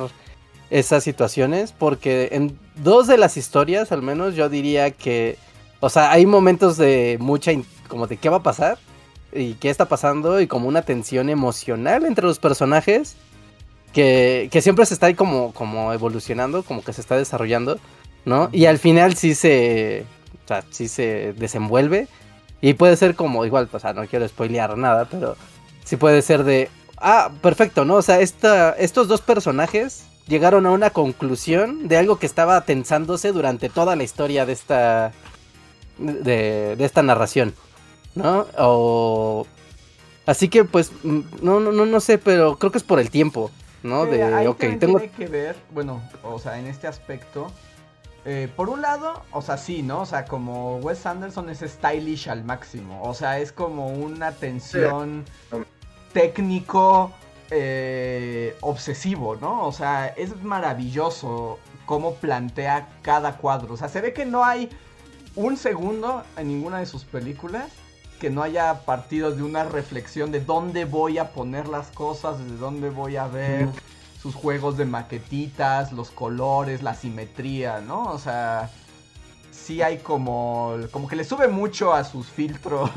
esas 0.70 1.02
situaciones, 1.02 1.72
porque 1.76 2.28
en 2.30 2.56
dos 2.76 3.08
de 3.08 3.18
las 3.18 3.36
historias, 3.36 3.90
al 3.90 4.02
menos, 4.02 4.36
yo 4.36 4.48
diría 4.48 4.92
que, 4.92 5.36
o 5.80 5.90
sea, 5.90 6.12
hay 6.12 6.26
momentos 6.26 6.76
de 6.76 7.16
mucha, 7.18 7.50
como 7.88 8.06
de 8.06 8.18
qué 8.18 8.28
va 8.28 8.36
a 8.36 8.42
pasar 8.44 8.78
y 9.32 9.54
qué 9.54 9.68
está 9.68 9.86
pasando 9.86 10.40
y 10.40 10.46
como 10.46 10.68
una 10.68 10.82
tensión 10.82 11.28
emocional 11.28 12.06
entre 12.06 12.24
los 12.24 12.38
personajes 12.38 13.16
que, 13.92 14.48
que 14.52 14.62
siempre 14.62 14.86
se 14.86 14.94
está 14.94 15.06
ahí 15.06 15.14
como, 15.14 15.52
como 15.54 15.92
evolucionando, 15.92 16.62
como 16.62 16.84
que 16.84 16.92
se 16.92 17.00
está 17.00 17.16
desarrollando, 17.16 17.80
¿no? 18.24 18.48
Y 18.52 18.66
al 18.66 18.78
final 18.78 19.16
sí 19.16 19.34
se, 19.34 20.04
o 20.44 20.46
sea, 20.46 20.62
sí 20.70 20.86
se 20.86 21.32
desenvuelve 21.32 22.06
y 22.62 22.74
puede 22.74 22.96
ser 22.96 23.16
como, 23.16 23.44
igual, 23.44 23.68
o 23.70 23.78
sea, 23.78 23.92
no 23.92 24.06
quiero 24.06 24.26
spoilear 24.26 24.78
nada, 24.78 25.04
pero 25.04 25.36
sí 25.84 25.96
puede 25.96 26.22
ser 26.22 26.44
de, 26.44 26.70
ah, 26.96 27.32
perfecto, 27.42 27.84
¿no? 27.84 27.96
O 27.96 28.02
sea, 28.02 28.20
esta, 28.20 28.70
estos 28.70 29.08
dos 29.08 29.20
personajes 29.20 30.04
llegaron 30.28 30.64
a 30.64 30.70
una 30.70 30.90
conclusión 30.90 31.88
de 31.88 31.98
algo 31.98 32.20
que 32.20 32.26
estaba 32.26 32.60
tensándose 32.62 33.32
durante 33.32 33.68
toda 33.68 33.96
la 33.96 34.04
historia 34.04 34.46
de 34.46 34.52
esta, 34.52 35.12
de, 35.98 36.76
de 36.76 36.84
esta 36.84 37.02
narración, 37.02 37.52
¿no? 38.14 38.46
O... 38.56 39.46
Así 40.24 40.48
que 40.48 40.64
pues, 40.64 40.92
mm, 41.02 41.20
no, 41.42 41.58
no, 41.58 41.72
no, 41.72 41.84
no 41.84 41.98
sé, 41.98 42.16
pero 42.16 42.56
creo 42.58 42.70
que 42.70 42.78
es 42.78 42.84
por 42.84 43.00
el 43.00 43.10
tiempo, 43.10 43.50
¿no? 43.82 44.04
Sí, 44.04 44.12
De, 44.12 44.22
ahí 44.22 44.46
ok, 44.46 44.60
tengo... 44.78 45.00
tiene 45.00 45.12
que 45.12 45.26
ver, 45.26 45.56
bueno, 45.72 46.00
o 46.22 46.38
sea, 46.38 46.60
en 46.60 46.68
este 46.68 46.86
aspecto. 46.86 47.50
Eh, 48.24 48.48
por 48.54 48.68
un 48.68 48.82
lado, 48.82 49.22
o 49.32 49.42
sea, 49.42 49.56
sí, 49.56 49.82
¿no? 49.82 50.02
O 50.02 50.06
sea, 50.06 50.24
como 50.26 50.76
Wes 50.76 51.06
Anderson 51.06 51.50
es 51.50 51.60
stylish 51.60 52.28
al 52.28 52.44
máximo. 52.44 53.02
O 53.02 53.14
sea, 53.14 53.38
es 53.38 53.50
como 53.52 53.88
una 53.88 54.32
tensión 54.32 55.24
técnico 56.12 57.10
eh, 57.50 58.56
obsesivo, 58.60 59.36
¿no? 59.36 59.66
O 59.66 59.72
sea, 59.72 60.06
es 60.06 60.40
maravilloso 60.42 61.58
cómo 61.84 62.14
plantea 62.14 62.88
cada 63.02 63.36
cuadro. 63.38 63.74
O 63.74 63.76
sea, 63.76 63.88
se 63.88 64.00
ve 64.00 64.12
que 64.12 64.24
no 64.24 64.44
hay 64.44 64.70
un 65.34 65.56
segundo 65.56 66.22
en 66.36 66.48
ninguna 66.48 66.78
de 66.78 66.86
sus 66.86 67.04
películas 67.04 67.72
que 68.20 68.30
no 68.30 68.44
haya 68.44 68.84
partido 68.84 69.32
de 69.32 69.42
una 69.42 69.64
reflexión 69.64 70.30
de 70.30 70.38
dónde 70.38 70.84
voy 70.84 71.18
a 71.18 71.32
poner 71.32 71.66
las 71.66 71.88
cosas, 71.88 72.38
de 72.38 72.56
dónde 72.56 72.88
voy 72.88 73.16
a 73.16 73.26
ver 73.26 73.68
sus 74.22 74.36
juegos 74.36 74.76
de 74.76 74.84
maquetitas, 74.84 75.92
los 75.92 76.12
colores, 76.12 76.82
la 76.82 76.94
simetría, 76.94 77.80
¿no? 77.80 78.04
O 78.04 78.18
sea, 78.18 78.70
sí 79.50 79.82
hay 79.82 79.98
como, 79.98 80.76
como 80.92 81.08
que 81.08 81.16
le 81.16 81.24
sube 81.24 81.48
mucho 81.48 81.92
a 81.92 82.04
sus 82.04 82.28
filtros 82.28 82.90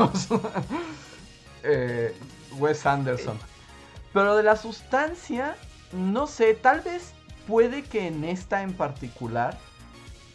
eh, 1.63 2.15
Wes 2.59 2.85
Anderson. 2.85 3.39
Pero 4.13 4.35
de 4.35 4.43
la 4.43 4.55
sustancia, 4.55 5.55
no 5.93 6.27
sé, 6.27 6.53
tal 6.53 6.81
vez 6.81 7.13
puede 7.47 7.81
que 7.83 8.05
en 8.05 8.23
esta 8.23 8.61
en 8.61 8.73
particular 8.73 9.57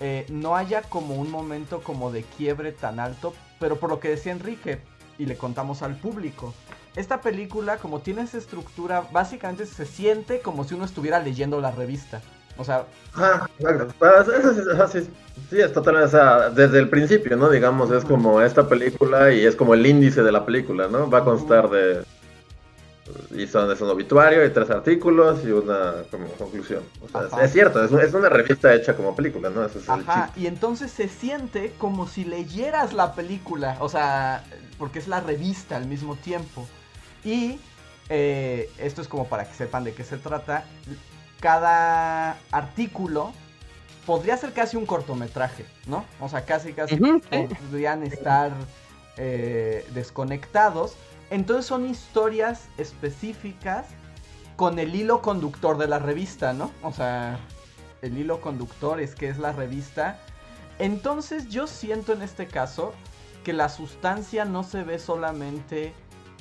eh, 0.00 0.26
no 0.28 0.56
haya 0.56 0.82
como 0.82 1.14
un 1.14 1.30
momento 1.30 1.84
como 1.84 2.10
de 2.10 2.24
quiebre 2.24 2.72
tan 2.72 2.98
alto, 2.98 3.32
pero 3.60 3.78
por 3.78 3.90
lo 3.90 4.00
que 4.00 4.08
decía 4.08 4.32
Enrique, 4.32 4.80
y 5.18 5.26
le 5.26 5.36
contamos 5.36 5.82
al 5.82 5.94
público, 5.96 6.52
esta 6.96 7.20
película 7.20 7.78
como 7.78 8.00
tiene 8.00 8.22
esa 8.22 8.38
estructura, 8.38 9.04
básicamente 9.12 9.66
se 9.66 9.86
siente 9.86 10.40
como 10.40 10.64
si 10.64 10.74
uno 10.74 10.84
estuviera 10.84 11.20
leyendo 11.20 11.60
la 11.60 11.70
revista. 11.70 12.20
O 12.56 12.64
sea, 12.64 12.84
Ah, 13.14 13.48
sí, 13.58 13.64
ajá, 13.66 14.88
sí, 14.88 15.08
sí, 15.48 15.60
es 15.60 15.76
o 15.76 16.08
sea, 16.08 16.50
desde 16.50 16.78
el 16.78 16.88
principio, 16.88 17.36
¿no? 17.36 17.48
Digamos, 17.48 17.90
es 17.90 18.04
como 18.04 18.40
esta 18.42 18.68
película 18.68 19.32
y 19.32 19.46
es 19.46 19.56
como 19.56 19.74
el 19.74 19.86
índice 19.86 20.22
de 20.22 20.32
la 20.32 20.44
película, 20.44 20.88
¿no? 20.88 21.08
Va 21.08 21.18
a 21.18 21.24
constar 21.24 21.70
de, 21.70 22.02
y 23.34 23.46
son, 23.46 23.70
es 23.70 23.80
un 23.80 23.90
obituario 23.90 24.44
y 24.44 24.50
tres 24.50 24.70
artículos 24.70 25.44
y 25.44 25.50
una 25.50 25.94
como 26.10 26.28
conclusión. 26.32 26.82
O 27.00 27.08
sea, 27.08 27.44
es 27.44 27.52
cierto, 27.52 27.82
es, 27.84 27.92
es 27.92 28.14
una 28.14 28.28
revista 28.28 28.74
hecha 28.74 28.94
como 28.96 29.14
película, 29.14 29.50
¿no? 29.50 29.64
Es 29.64 29.88
Ajá, 29.88 30.30
y 30.36 30.46
entonces 30.46 30.90
se 30.90 31.08
siente 31.08 31.72
como 31.78 32.06
si 32.06 32.24
leyeras 32.24 32.92
la 32.92 33.14
película, 33.14 33.76
o 33.80 33.88
sea, 33.88 34.44
porque 34.78 34.98
es 34.98 35.08
la 35.08 35.20
revista 35.20 35.76
al 35.76 35.86
mismo 35.86 36.16
tiempo. 36.16 36.66
Y 37.24 37.58
eh, 38.08 38.70
esto 38.78 39.02
es 39.02 39.08
como 39.08 39.26
para 39.26 39.48
que 39.48 39.54
sepan 39.54 39.84
de 39.84 39.94
qué 39.94 40.04
se 40.04 40.16
trata. 40.16 40.64
Cada 41.40 42.36
artículo 42.50 43.32
podría 44.06 44.36
ser 44.36 44.52
casi 44.52 44.76
un 44.76 44.86
cortometraje, 44.86 45.64
¿no? 45.86 46.04
O 46.20 46.28
sea, 46.28 46.44
casi, 46.44 46.72
casi 46.72 46.96
podrían 46.96 48.02
estar 48.02 48.52
eh, 49.16 49.86
desconectados. 49.94 50.96
Entonces 51.30 51.66
son 51.66 51.88
historias 51.88 52.68
específicas 52.76 53.86
con 54.56 54.78
el 54.78 54.94
hilo 54.94 55.22
conductor 55.22 55.78
de 55.78 55.86
la 55.86 55.98
revista, 55.98 56.52
¿no? 56.52 56.70
O 56.82 56.92
sea, 56.92 57.38
el 58.02 58.18
hilo 58.18 58.40
conductor 58.40 59.00
es 59.00 59.14
que 59.14 59.28
es 59.28 59.38
la 59.38 59.52
revista. 59.52 60.18
Entonces 60.78 61.48
yo 61.48 61.66
siento 61.66 62.12
en 62.12 62.22
este 62.22 62.46
caso 62.46 62.92
que 63.44 63.52
la 63.52 63.68
sustancia 63.68 64.44
no 64.44 64.64
se 64.64 64.82
ve 64.82 64.98
solamente 64.98 65.94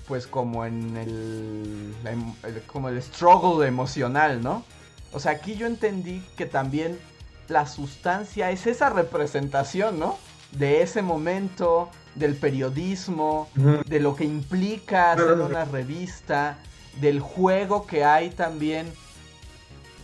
pues 0.10 0.28
como 0.28 0.66
en 0.66 0.98
el, 0.98 1.94
em- 2.06 2.34
el- 2.44 2.62
como 2.64 2.90
el 2.90 3.02
struggle 3.02 3.66
emocional, 3.66 4.42
¿no? 4.44 4.66
O 5.14 5.20
sea, 5.22 5.32
aquí 5.32 5.56
yo 5.56 5.66
entendí 5.68 6.22
que 6.36 6.46
también 6.46 7.00
la 7.48 7.66
sustancia 7.68 8.52
es 8.52 8.68
esa 8.68 8.90
representación, 8.90 9.98
¿no? 10.00 10.18
De 10.52 10.82
ese 10.82 11.02
momento, 11.02 11.90
del 12.16 12.36
periodismo, 12.36 13.48
de 13.86 14.00
lo 14.02 14.16
que 14.16 14.26
implica 14.26 15.12
hacer 15.14 15.26
una 15.46 15.64
revista, 15.66 16.58
del 17.00 17.20
juego 17.22 17.86
que 17.88 18.04
hay 18.04 18.32
también. 18.32 18.92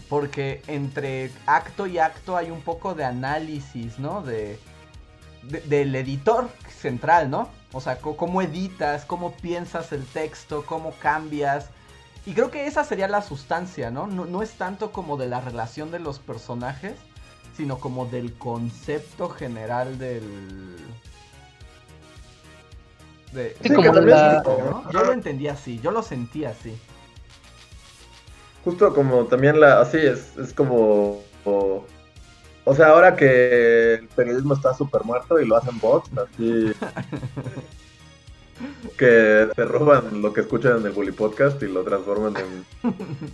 Porque 0.08 0.62
entre 0.68 1.32
acto 1.48 1.88
y 1.88 1.98
acto 1.98 2.38
hay 2.38 2.52
un 2.52 2.62
poco 2.62 2.94
de 2.94 3.04
análisis, 3.06 3.98
¿no? 3.98 4.22
De, 4.22 4.60
de- 5.44 5.62
del 5.62 5.96
editor 5.96 6.48
central, 6.80 7.30
¿no? 7.32 7.50
O 7.76 7.82
sea, 7.82 7.98
cómo 8.00 8.42
editas, 8.42 9.04
cómo 9.04 9.34
piensas 9.34 9.92
el 9.92 10.06
texto, 10.06 10.64
cómo 10.66 10.94
cambias. 11.02 11.68
Y 12.26 12.34
creo 12.34 12.50
que 12.50 12.68
esa 12.68 12.86
sería 12.86 13.10
la 13.10 13.22
sustancia, 13.22 13.92
¿no? 13.92 14.08
No, 14.08 14.24
no 14.24 14.42
es 14.42 14.52
tanto 14.54 14.94
como 14.94 15.18
de 15.18 15.28
la 15.28 15.42
relación 15.42 15.92
de 15.92 16.00
los 16.00 16.20
personajes, 16.20 16.94
sino 17.58 17.78
como 17.78 18.06
del 18.06 18.34
concepto 18.36 19.28
general 19.28 20.00
del... 20.00 20.78
de- 23.34 23.58
Sí, 23.62 23.70
de- 23.70 23.76
como 23.76 23.92
del 23.92 24.10
la- 24.10 24.38
escritor, 24.38 24.64
¿no? 24.72 24.92
Yo 24.92 25.04
lo 25.04 25.12
entendí 25.12 25.50
así, 25.50 25.80
yo 25.84 25.92
lo 25.92 26.02
sentí 26.02 26.46
así. 26.46 26.74
Justo 28.64 28.94
como 28.96 29.26
también 29.26 29.60
la, 29.60 29.82
así 29.82 29.98
es, 29.98 30.36
es 30.38 30.54
como, 30.54 31.20
o, 31.44 31.86
o 32.66 32.76
sea, 32.76 32.88
ahora 32.90 33.16
que 33.16 33.94
el 33.96 34.08
periodismo 34.10 34.54
está 34.54 34.74
súper 34.74 35.04
muerto 35.06 35.40
y 35.40 35.48
lo 35.48 35.56
hacen 35.56 35.80
bots, 35.80 36.10
así, 36.18 36.74
que 38.98 39.50
te 39.56 39.66
roban 39.66 40.22
lo 40.22 40.32
que 40.34 40.42
escuchan 40.42 40.78
en 40.78 40.86
el 40.86 40.92
Bully 40.94 41.12
Podcast 41.12 41.62
y 41.64 41.68
lo 41.68 41.84
transforman 41.84 42.34
en, 42.38 42.66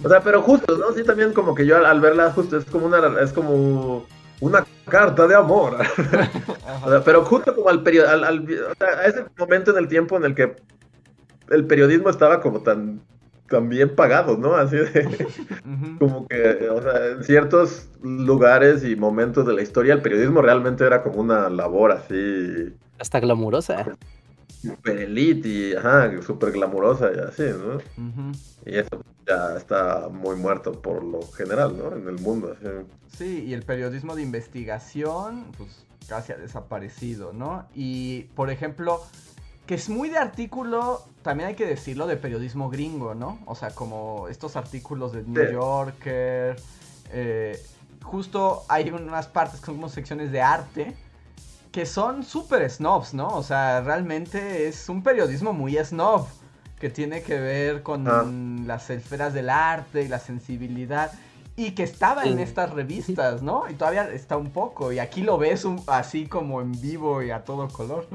o 0.03 0.09
sea, 0.09 0.21
pero 0.21 0.41
justo, 0.41 0.77
¿no? 0.77 0.91
Sí, 0.93 1.03
también 1.03 1.33
como 1.33 1.53
que 1.53 1.65
yo 1.65 1.77
al, 1.77 1.85
al 1.85 2.01
verla 2.01 2.31
justo 2.31 2.57
es 2.57 2.65
como 2.65 2.87
una, 2.87 3.21
es 3.21 3.31
como 3.31 4.05
una 4.39 4.65
carta 4.89 5.27
de 5.27 5.35
amor, 5.35 5.77
O 6.83 6.89
sea, 6.89 7.03
pero 7.03 7.23
justo 7.23 7.55
como 7.55 7.69
al 7.69 7.83
periodo, 7.83 8.09
al, 8.09 8.23
al- 8.23 8.39
o 8.71 8.75
sea, 8.77 8.87
a 8.99 9.05
ese 9.05 9.25
momento 9.37 9.71
en 9.71 9.77
el 9.77 9.87
tiempo 9.87 10.17
en 10.17 10.25
el 10.25 10.35
que 10.35 10.55
el 11.49 11.65
periodismo 11.67 12.09
estaba 12.09 12.41
como 12.41 12.61
tan, 12.61 13.01
tan 13.51 13.69
bien 13.69 13.95
pagado, 13.95 14.37
¿no? 14.37 14.55
Así 14.55 14.77
de, 14.77 15.27
como 15.99 16.27
que, 16.27 16.69
o 16.69 16.81
sea, 16.81 17.07
en 17.09 17.23
ciertos 17.23 17.89
lugares 18.01 18.83
y 18.83 18.95
momentos 18.95 19.45
de 19.45 19.53
la 19.53 19.61
historia 19.61 19.93
el 19.93 20.01
periodismo 20.01 20.41
realmente 20.41 20.85
era 20.85 21.03
como 21.03 21.19
una 21.19 21.49
labor 21.49 21.91
así 21.91 22.73
Hasta 22.97 23.19
glamurosa. 23.19 23.85
super 24.61 24.97
elite 24.97 25.47
y, 25.47 25.73
ajá, 25.75 26.09
súper 26.21 26.51
glamurosa 26.53 27.11
y 27.13 27.19
así, 27.19 27.43
¿no? 27.43 27.79
Y 28.65 28.77
eso 28.77 29.03
ya 29.27 29.57
está 29.57 30.07
muy 30.09 30.35
muerto 30.35 30.81
por 30.81 31.03
lo 31.03 31.21
general, 31.33 31.77
¿no? 31.77 31.95
En 31.95 32.07
el 32.07 32.19
mundo, 32.19 32.55
así. 32.57 32.67
Sí, 33.17 33.43
y 33.47 33.53
el 33.53 33.63
periodismo 33.63 34.15
de 34.15 34.21
investigación, 34.21 35.45
pues 35.57 35.85
casi 36.07 36.31
ha 36.31 36.37
desaparecido, 36.37 37.33
¿no? 37.33 37.67
Y, 37.75 38.23
por 38.35 38.49
ejemplo, 38.49 39.01
que 39.71 39.75
es 39.75 39.87
muy 39.87 40.09
de 40.09 40.17
artículo, 40.17 41.01
también 41.21 41.47
hay 41.47 41.55
que 41.55 41.65
decirlo, 41.65 42.05
de 42.05 42.17
periodismo 42.17 42.69
gringo, 42.69 43.15
¿no? 43.15 43.39
O 43.45 43.55
sea, 43.55 43.69
como 43.69 44.27
estos 44.27 44.57
artículos 44.57 45.13
de 45.13 45.23
New 45.23 45.45
Sí. 45.47 45.53
Yorker, 45.53 46.57
eh, 47.13 47.57
justo 48.03 48.63
hay 48.67 48.89
unas 48.89 49.27
partes 49.27 49.61
que 49.61 49.67
son 49.67 49.75
como 49.75 49.87
secciones 49.87 50.29
de 50.33 50.41
arte 50.41 50.93
que 51.71 51.85
son 51.85 52.25
súper 52.25 52.69
snobs, 52.69 53.13
¿no? 53.13 53.29
O 53.29 53.43
sea, 53.43 53.79
realmente 53.79 54.67
es 54.67 54.89
un 54.89 55.03
periodismo 55.03 55.53
muy 55.53 55.77
snob 55.77 56.27
que 56.77 56.89
tiene 56.89 57.21
que 57.21 57.39
ver 57.39 57.81
con 57.81 58.05
Ah. 58.09 58.25
las 58.67 58.89
esferas 58.89 59.33
del 59.33 59.49
arte 59.49 60.01
y 60.03 60.09
la 60.09 60.19
sensibilidad 60.19 61.13
y 61.55 61.71
que 61.71 61.83
estaba 61.83 62.25
en 62.25 62.39
estas 62.39 62.71
revistas, 62.71 63.41
¿no? 63.41 63.69
Y 63.69 63.75
todavía 63.75 64.09
está 64.11 64.35
un 64.35 64.51
poco 64.51 64.91
y 64.91 64.99
aquí 64.99 65.21
lo 65.21 65.37
ves 65.37 65.63
un- 65.63 65.81
así 65.87 66.25
como 66.27 66.59
en 66.59 66.73
vivo 66.73 67.23
y 67.23 67.31
a 67.31 67.45
todo 67.45 67.69
color. 67.69 68.05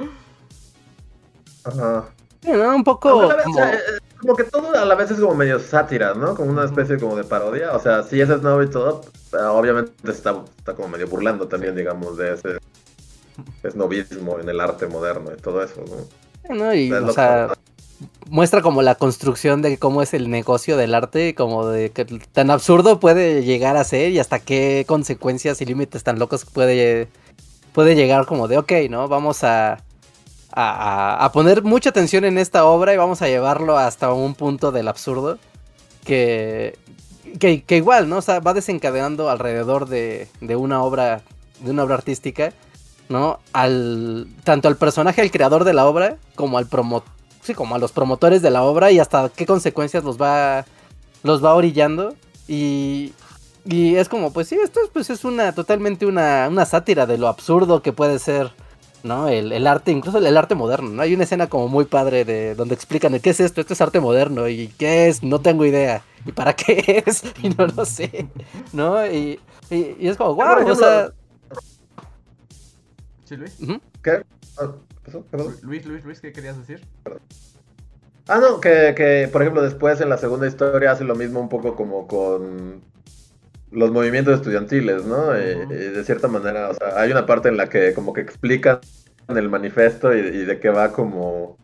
Ajá. 1.66 2.06
Sí, 2.42 2.50
¿no? 2.52 2.76
Un 2.76 2.84
poco 2.84 3.08
Aunque 3.08 3.26
a 3.26 3.28
la 3.28 3.36
vez, 3.36 3.44
como... 3.44 3.56
o 3.56 3.60
sea, 3.60 3.74
eh, 3.74 3.78
como 4.20 4.36
que 4.36 4.44
todo 4.44 4.74
a 4.74 4.84
la 4.84 4.94
vez 4.94 5.10
es 5.10 5.20
como 5.20 5.34
medio 5.34 5.58
sátira, 5.58 6.14
¿no? 6.14 6.34
Como 6.34 6.50
una 6.50 6.64
especie 6.64 6.98
como 6.98 7.16
de 7.16 7.24
parodia. 7.24 7.72
O 7.72 7.80
sea, 7.80 8.02
sí 8.02 8.20
es 8.20 8.28
snob 8.28 8.62
y 8.62 8.70
todo, 8.70 9.02
pero 9.30 9.54
obviamente 9.56 9.92
está, 10.10 10.42
está 10.58 10.74
como 10.74 10.88
medio 10.88 11.06
burlando 11.08 11.48
también, 11.48 11.74
digamos, 11.74 12.16
de 12.16 12.34
ese 12.34 12.58
snobismo 13.68 14.38
en 14.38 14.48
el 14.48 14.60
arte 14.60 14.86
moderno 14.86 15.30
y 15.36 15.40
todo 15.40 15.62
eso, 15.62 15.82
¿no? 15.86 16.54
¿no? 16.54 16.74
Y, 16.74 16.92
o 16.92 17.12
sea, 17.12 17.52
muestra 18.28 18.62
como 18.62 18.82
la 18.82 18.94
construcción 18.94 19.62
de 19.62 19.78
cómo 19.78 20.02
es 20.02 20.14
el 20.14 20.30
negocio 20.30 20.76
del 20.76 20.94
arte, 20.94 21.34
como 21.34 21.66
de 21.66 21.90
que 21.90 22.04
tan 22.04 22.50
absurdo 22.50 23.00
puede 23.00 23.44
llegar 23.44 23.76
a 23.76 23.84
ser 23.84 24.12
y 24.12 24.18
hasta 24.18 24.38
qué 24.38 24.84
consecuencias 24.86 25.60
y 25.60 25.66
límites 25.66 26.02
tan 26.02 26.18
locos 26.18 26.44
puede, 26.44 27.08
puede 27.72 27.94
llegar 27.94 28.26
como 28.26 28.48
de, 28.48 28.58
ok, 28.58 28.72
¿no? 28.90 29.08
Vamos 29.08 29.44
a, 29.44 29.78
a, 30.56 31.30
poner 31.32 31.62
mucha 31.62 31.90
atención 31.90 32.24
en 32.24 32.38
esta 32.38 32.64
obra 32.64 32.94
y 32.94 32.96
vamos 32.96 33.20
a 33.22 33.28
llevarlo 33.28 33.76
hasta 33.76 34.12
un 34.12 34.34
punto 34.34 34.72
del 34.72 34.88
absurdo 34.88 35.38
que, 36.04 36.78
que, 37.38 37.76
igual, 37.76 38.08
¿no? 38.08 38.18
O 38.18 38.40
va 38.40 38.54
desencadenando 38.54 39.28
alrededor 39.28 39.86
de, 39.88 40.28
de 40.40 40.56
una 40.56 40.82
obra, 40.82 41.20
de 41.60 41.70
una 41.70 41.84
obra 41.84 41.96
artística, 41.96 42.52
¿no? 43.10 43.38
Al, 43.52 44.28
tanto 44.44 44.68
al 44.68 44.76
personaje, 44.76 45.20
al 45.20 45.30
creador 45.30 45.64
de 45.64 45.74
la 45.74 45.86
obra, 45.86 46.16
como 46.34 46.58
al 46.58 46.66
promotor 46.66 47.16
sí, 47.46 47.54
como 47.54 47.76
a 47.76 47.78
los 47.78 47.92
promotores 47.92 48.42
de 48.42 48.50
la 48.50 48.62
obra 48.64 48.90
y 48.90 48.98
hasta 48.98 49.28
qué 49.28 49.46
consecuencias 49.46 50.02
los 50.04 50.20
va 50.20 50.66
los 51.22 51.44
va 51.44 51.54
orillando 51.54 52.14
y 52.48 53.12
y 53.64 53.96
es 53.96 54.08
como 54.08 54.32
pues 54.32 54.48
sí 54.48 54.58
esto 54.62 54.80
es, 54.82 54.90
pues 54.90 55.10
es 55.10 55.24
una 55.24 55.52
totalmente 55.52 56.06
una, 56.06 56.48
una 56.50 56.66
sátira 56.66 57.06
de 57.06 57.18
lo 57.18 57.28
absurdo 57.28 57.82
que 57.82 57.92
puede 57.92 58.18
ser 58.18 58.52
no 59.02 59.28
el, 59.28 59.52
el 59.52 59.66
arte 59.66 59.92
incluso 59.92 60.18
el, 60.18 60.26
el 60.26 60.36
arte 60.36 60.54
moderno 60.54 60.90
no 60.90 61.02
hay 61.02 61.14
una 61.14 61.24
escena 61.24 61.48
como 61.48 61.68
muy 61.68 61.84
padre 61.84 62.24
de 62.24 62.54
donde 62.54 62.74
explican 62.74 63.14
el 63.14 63.20
qué 63.20 63.30
es 63.30 63.40
esto 63.40 63.60
esto 63.60 63.72
es 63.72 63.80
arte 63.80 64.00
moderno 64.00 64.48
y 64.48 64.68
qué 64.68 65.08
es 65.08 65.22
no 65.22 65.40
tengo 65.40 65.64
idea 65.64 66.02
y 66.24 66.32
para 66.32 66.54
qué 66.54 67.04
es 67.06 67.22
y 67.42 67.50
no 67.50 67.66
lo 67.66 67.84
sé 67.84 68.26
no 68.72 69.06
y, 69.06 69.40
y, 69.70 69.96
y 69.98 70.08
es 70.08 70.16
como 70.16 70.34
wow 70.34 70.46
o 70.46 70.52
ejemplo, 70.54 70.74
sea 70.74 71.12
¿Sí, 73.26 73.36
Luis? 73.36 73.56
¿Qué? 74.04 74.24
Ah, 74.56 74.72
¿qué 74.88 75.00
pasó? 75.04 75.24
¿Qué 75.28 75.36
pasó? 75.36 75.52
Luis, 75.62 75.84
Luis, 75.84 76.04
Luis, 76.04 76.20
¿qué 76.20 76.32
querías 76.32 76.56
decir? 76.56 76.80
Ah, 78.28 78.38
no, 78.38 78.60
que, 78.60 78.94
que 78.96 79.28
por 79.32 79.42
ejemplo 79.42 79.62
después 79.62 80.00
en 80.00 80.08
la 80.08 80.16
segunda 80.16 80.46
historia 80.46 80.92
hace 80.92 81.02
lo 81.02 81.16
mismo 81.16 81.40
un 81.40 81.48
poco 81.48 81.74
como 81.74 82.06
con 82.06 82.82
los 83.76 83.90
movimientos 83.92 84.34
estudiantiles, 84.34 85.04
¿no? 85.04 85.36
Y 85.38 85.66
de 85.96 86.02
cierta 86.04 86.28
manera, 86.28 86.70
o 86.70 86.74
sea, 86.74 86.98
hay 87.00 87.10
una 87.12 87.26
parte 87.26 87.48
en 87.48 87.56
la 87.58 87.68
que 87.68 87.92
como 87.94 88.12
que 88.14 88.22
explican 88.22 88.80
el 89.28 89.48
manifiesto 89.50 90.14
y, 90.16 90.20
y 90.20 90.44
de 90.46 90.58
que 90.58 90.70
va 90.70 90.92
como, 90.92 91.58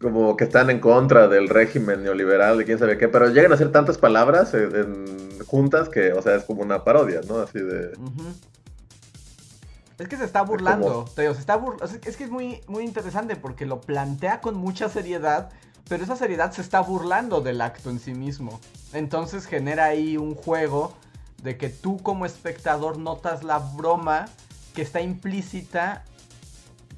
como 0.00 0.36
que 0.36 0.44
están 0.44 0.70
en 0.70 0.80
contra 0.80 1.28
del 1.28 1.48
régimen 1.48 2.02
neoliberal 2.02 2.60
y 2.60 2.64
quién 2.64 2.78
sabe 2.78 2.96
qué, 2.96 3.08
pero 3.08 3.28
llegan 3.28 3.52
a 3.52 3.58
ser 3.58 3.70
tantas 3.72 3.98
palabras 3.98 4.54
en- 4.54 4.74
en- 4.74 5.38
juntas 5.46 5.88
que, 5.88 6.12
o 6.12 6.22
sea, 6.22 6.36
es 6.36 6.44
como 6.44 6.62
una 6.62 6.82
parodia, 6.84 7.20
¿no? 7.28 7.40
Así 7.40 7.58
de... 7.60 7.92
Es 9.98 10.08
que 10.08 10.16
se 10.16 10.24
está 10.24 10.42
burlando, 10.42 11.04
te 11.14 11.22
digo, 11.22 11.34
se 11.34 11.40
está 11.40 11.60
Es 12.06 12.16
que 12.16 12.24
es 12.24 12.30
muy, 12.30 12.62
muy 12.68 12.84
interesante 12.84 13.36
porque 13.36 13.66
lo 13.66 13.82
plantea 13.82 14.40
con 14.40 14.54
mucha 14.54 14.88
seriedad, 14.88 15.50
pero 15.88 16.04
esa 16.04 16.16
seriedad 16.16 16.52
se 16.52 16.62
está 16.62 16.80
burlando 16.80 17.42
del 17.42 17.60
acto 17.60 17.90
en 17.90 17.98
sí 17.98 18.14
mismo. 18.14 18.60
Entonces 18.94 19.44
genera 19.46 19.84
ahí 19.86 20.16
un 20.16 20.34
juego 20.34 20.94
de 21.42 21.56
que 21.56 21.68
tú 21.68 21.98
como 21.98 22.26
espectador 22.26 22.98
notas 22.98 23.42
la 23.42 23.58
broma 23.58 24.26
que 24.74 24.82
está 24.82 25.00
implícita 25.00 26.04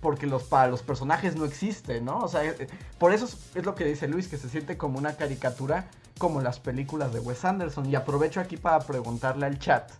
porque 0.01 0.27
los, 0.27 0.43
para 0.43 0.69
los 0.69 0.83
personajes 0.83 1.37
no 1.37 1.45
existe, 1.45 2.01
¿no? 2.01 2.19
O 2.19 2.29
sea, 2.29 2.45
eh, 2.45 2.67
por 2.99 3.13
eso 3.13 3.25
es, 3.25 3.37
es 3.55 3.65
lo 3.65 3.77
que 3.77 3.85
dice 3.85 4.09
Luis, 4.09 4.27
que 4.27 4.37
se 4.37 4.49
siente 4.49 4.77
como 4.77 4.99
una 4.99 5.15
caricatura 5.15 5.89
como 6.19 6.41
las 6.41 6.59
películas 6.59 7.13
de 7.13 7.21
Wes 7.21 7.45
Anderson. 7.45 7.87
Y 7.87 7.95
aprovecho 7.95 8.41
aquí 8.41 8.57
para 8.57 8.81
preguntarle 8.81 9.47
al 9.47 9.59
chat 9.61 9.91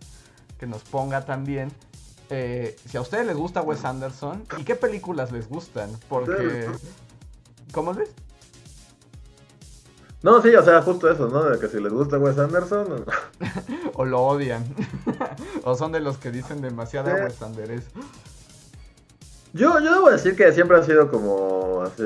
que 0.59 0.67
nos 0.67 0.83
ponga 0.83 1.25
también 1.25 1.71
eh, 2.29 2.75
si 2.89 2.97
a 2.97 3.01
ustedes 3.01 3.27
les 3.27 3.35
gusta 3.35 3.61
Wes 3.61 3.85
Anderson 3.85 4.45
y 4.57 4.63
qué 4.63 4.75
películas 4.75 5.31
les 5.31 5.47
gustan. 5.47 5.89
Porque... 6.09 6.69
¿Cómo 7.71 7.93
Luis? 7.93 8.09
No, 10.23 10.41
sí, 10.41 10.55
o 10.55 10.63
sea, 10.63 10.81
justo 10.81 11.09
eso, 11.11 11.27
¿no? 11.27 11.43
De 11.43 11.59
que 11.59 11.67
si 11.67 11.79
les 11.81 11.91
gusta 11.91 12.17
Wes 12.17 12.39
Anderson. 12.39 13.05
o 13.93 14.05
lo 14.05 14.21
odian. 14.21 14.63
o 15.63 15.75
son 15.75 15.91
de 15.91 15.99
los 15.99 16.17
que 16.17 16.31
dicen 16.31 16.61
demasiada 16.61 17.15
Sí. 17.15 17.21
Wes 17.23 17.41
Anderson. 17.41 17.83
Yo, 19.53 19.79
yo 19.79 19.93
debo 19.93 20.09
decir 20.09 20.35
que 20.35 20.51
siempre 20.51 20.77
ha 20.77 20.83
sido 20.83 21.11
como 21.11 21.81
así 21.83 22.03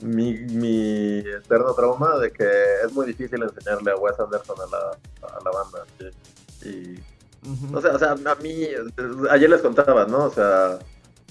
mi, 0.00 0.32
mi 0.34 1.18
eterno 1.18 1.74
trauma 1.74 2.18
de 2.18 2.30
que 2.32 2.44
es 2.84 2.92
muy 2.92 3.06
difícil 3.06 3.42
enseñarle 3.42 3.90
a 3.90 3.96
Wes 3.96 4.18
Anderson 4.18 4.56
a 4.60 4.70
la, 4.70 5.28
a 5.28 5.38
la 5.44 5.50
banda. 5.50 5.84
sí. 6.60 6.66
Y, 6.68 7.74
o 7.74 7.80
sea, 7.82 7.92
o 7.94 7.98
sea, 7.98 8.12
a 8.12 8.34
mí, 8.36 8.66
ayer 9.30 9.50
les 9.50 9.60
contaba, 9.60 10.06
¿no? 10.06 10.24
O 10.24 10.30
sea, 10.30 10.78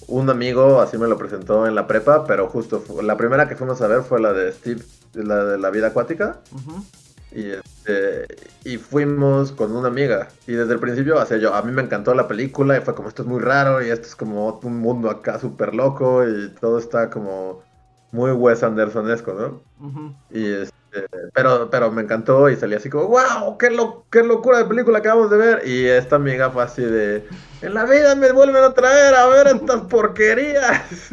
un 0.08 0.30
amigo 0.30 0.80
así 0.80 0.96
me 1.00 1.08
lo 1.08 1.18
presentó 1.18 1.66
en 1.66 1.74
la 1.74 1.88
prepa, 1.88 2.26
pero 2.28 2.48
justo 2.50 2.82
fu- 2.82 3.02
la 3.02 3.18
primera 3.18 3.48
que 3.48 3.56
fuimos 3.56 3.82
a 3.82 3.88
ver 3.88 4.04
fue 4.04 4.22
la 4.22 4.32
de 4.32 4.52
Steve, 4.52 4.84
la 5.14 5.44
de 5.46 5.58
la 5.58 5.70
vida 5.70 5.88
acuática. 5.88 6.38
Ujú. 6.52 6.84
Y, 7.32 7.52
este, 7.52 8.26
y 8.64 8.78
fuimos 8.78 9.52
con 9.52 9.76
una 9.76 9.88
amiga. 9.88 10.30
Y 10.48 10.54
desde 10.54 10.74
el 10.74 10.80
principio, 10.80 11.18
o 11.18 11.26
sea, 11.26 11.38
yo, 11.38 11.54
a 11.54 11.62
mí 11.64 11.72
me 11.72 11.82
encantó 11.82 12.14
la 12.14 12.28
película 12.28 12.78
y 12.78 12.82
fue 12.82 12.96
como, 12.96 13.10
esto 13.10 13.24
es 13.24 13.28
muy 13.28 13.42
raro 13.42 13.82
y 13.82 13.90
esto 13.90 14.08
es 14.08 14.16
como 14.16 14.60
un 14.64 14.80
mundo 14.80 15.10
acá 15.10 15.40
súper 15.40 15.74
loco 15.74 16.28
y 16.28 16.50
todo 16.60 16.78
está 16.78 17.10
como 17.10 17.64
muy 18.12 18.32
Wes 18.32 18.64
Andersonesco, 18.64 19.34
¿no? 19.34 19.64
Ujú. 19.86 20.14
Y 20.30 20.54
este, 20.94 21.08
pero, 21.34 21.70
pero 21.70 21.92
me 21.92 22.04
encantó 22.04 22.50
y 22.50 22.56
salí 22.56 22.76
así 22.76 22.90
como, 22.90 23.08
wow, 23.08 23.58
qué, 23.58 23.70
lo, 23.70 24.06
qué 24.12 24.24
locura 24.24 24.60
de 24.60 24.66
película 24.66 25.00
acabamos 25.00 25.30
de 25.32 25.38
ver. 25.38 25.68
Y 25.68 25.86
esta 25.86 26.18
amiga 26.18 26.52
fue 26.52 26.64
así 26.64 26.84
de, 26.84 27.28
en 27.62 27.74
la 27.74 27.86
vida 27.86 28.16
me 28.16 28.32
vuelven 28.32 28.64
a 28.64 28.74
traer 28.74 29.16
a 29.16 29.28
ver 29.28 29.48
estas 29.48 29.82
porquerías. 29.82 31.12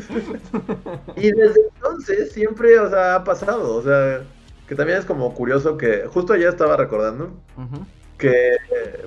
y 1.17 1.33
desde 1.33 1.61
entonces 1.75 2.33
siempre, 2.33 2.79
o 2.79 2.91
sea, 2.91 3.17
ha 3.17 3.25
pasado, 3.25 3.77
o 3.77 3.83
sea, 3.83 4.23
que 4.69 4.75
también 4.75 4.99
es 4.99 5.05
como 5.05 5.35
curioso 5.35 5.77
que, 5.77 6.07
justo 6.07 6.33
ayer 6.33 6.49
estaba 6.49 6.77
recordando, 6.77 7.33
que 8.19 8.57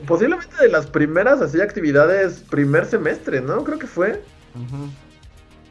posiblemente 0.08 0.56
de 0.60 0.70
las 0.70 0.88
primeras 0.88 1.40
así 1.42 1.62
actividades 1.62 2.44
primer 2.50 2.86
semestre, 2.86 3.42
¿no? 3.42 3.64
Creo 3.64 3.78
que 3.78 3.88
fue. 3.88 4.22
Ujú. 4.56 4.90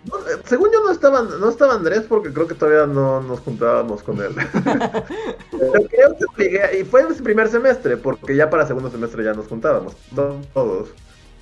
No, 0.05 0.19
eh, 0.19 0.43
según 0.47 0.71
yo 0.73 0.81
no 0.83 0.91
estaba, 0.91 1.23
no 1.23 1.49
estaba 1.49 1.75
Andrés 1.75 2.03
porque 2.09 2.33
creo 2.33 2.49
que 2.49 2.55
todavía 2.55 2.87
no 2.93 3.21
nos 3.23 3.41
juntábamos 3.41 4.03
con 4.03 4.21
él. 4.21 4.35
Pero 5.51 5.73
creo 5.89 6.17
que 6.17 6.25
obligué- 6.27 6.81
y 6.81 6.85
fue 6.85 7.03
en 7.03 7.13
ese 7.13 7.23
primer 7.23 7.49
semestre, 7.49 7.97
porque 7.97 8.35
ya 8.35 8.51
para 8.51 8.67
segundo 8.67 8.91
semestre 8.91 9.23
ya 9.25 9.33
nos 9.35 9.47
juntábamos, 9.47 9.95
to- 10.15 10.41
todos. 10.55 10.89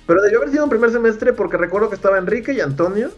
Pero 0.05 0.21
debió 0.21 0.39
haber 0.39 0.51
sido 0.51 0.63
en 0.65 0.69
primer 0.69 0.91
semestre 0.91 1.33
porque 1.33 1.57
recuerdo 1.57 1.89
que 1.89 1.95
estaba 1.95 2.17
Enrique 2.17 2.53
y 2.53 2.59
Antonio 2.61 3.09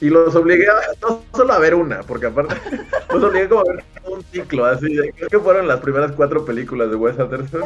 Y 0.00 0.08
los 0.08 0.34
obligué 0.34 0.68
a, 0.68 0.74
no 1.00 1.22
solo 1.34 1.52
a 1.52 1.58
ver 1.58 1.74
una, 1.74 2.02
porque 2.02 2.26
aparte 2.26 2.54
los 3.12 3.22
obligué 3.22 3.48
como 3.48 3.60
a 3.62 3.72
ver 3.72 3.84
un 4.04 4.22
ciclo, 4.24 4.64
así, 4.64 4.96
creo 5.16 5.28
que 5.28 5.38
fueron 5.38 5.68
las 5.68 5.80
primeras 5.80 6.12
cuatro 6.12 6.44
películas 6.44 6.90
de 6.90 6.96
Wes 6.96 7.18
Anderson. 7.18 7.62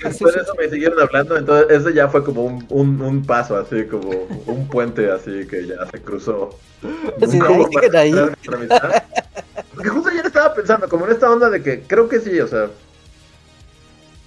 Y 0.00 0.04
después 0.04 0.34
de 0.34 0.40
eso 0.42 0.54
me 0.58 0.68
siguieron 0.68 1.00
hablando, 1.00 1.36
entonces 1.36 1.66
ese 1.70 1.94
ya 1.94 2.08
fue 2.08 2.24
como 2.24 2.44
un, 2.44 2.66
un, 2.68 3.00
un 3.00 3.24
paso, 3.24 3.56
así 3.56 3.84
como 3.86 4.10
un 4.46 4.68
puente 4.68 5.10
así 5.10 5.46
que 5.46 5.66
ya 5.66 5.86
se 5.90 6.00
cruzó. 6.00 6.58
Sí, 6.80 6.88
de 7.20 7.38
Como 7.38 7.68
ahí. 7.96 8.14
Porque 9.74 9.88
justo 9.88 10.10
ayer 10.10 10.26
estaba 10.26 10.54
pensando, 10.54 10.88
como 10.88 11.06
en 11.06 11.12
esta 11.12 11.30
onda 11.30 11.48
de 11.48 11.62
que 11.62 11.82
creo 11.82 12.08
que 12.08 12.20
sí, 12.20 12.40
o 12.40 12.46
sea, 12.46 12.68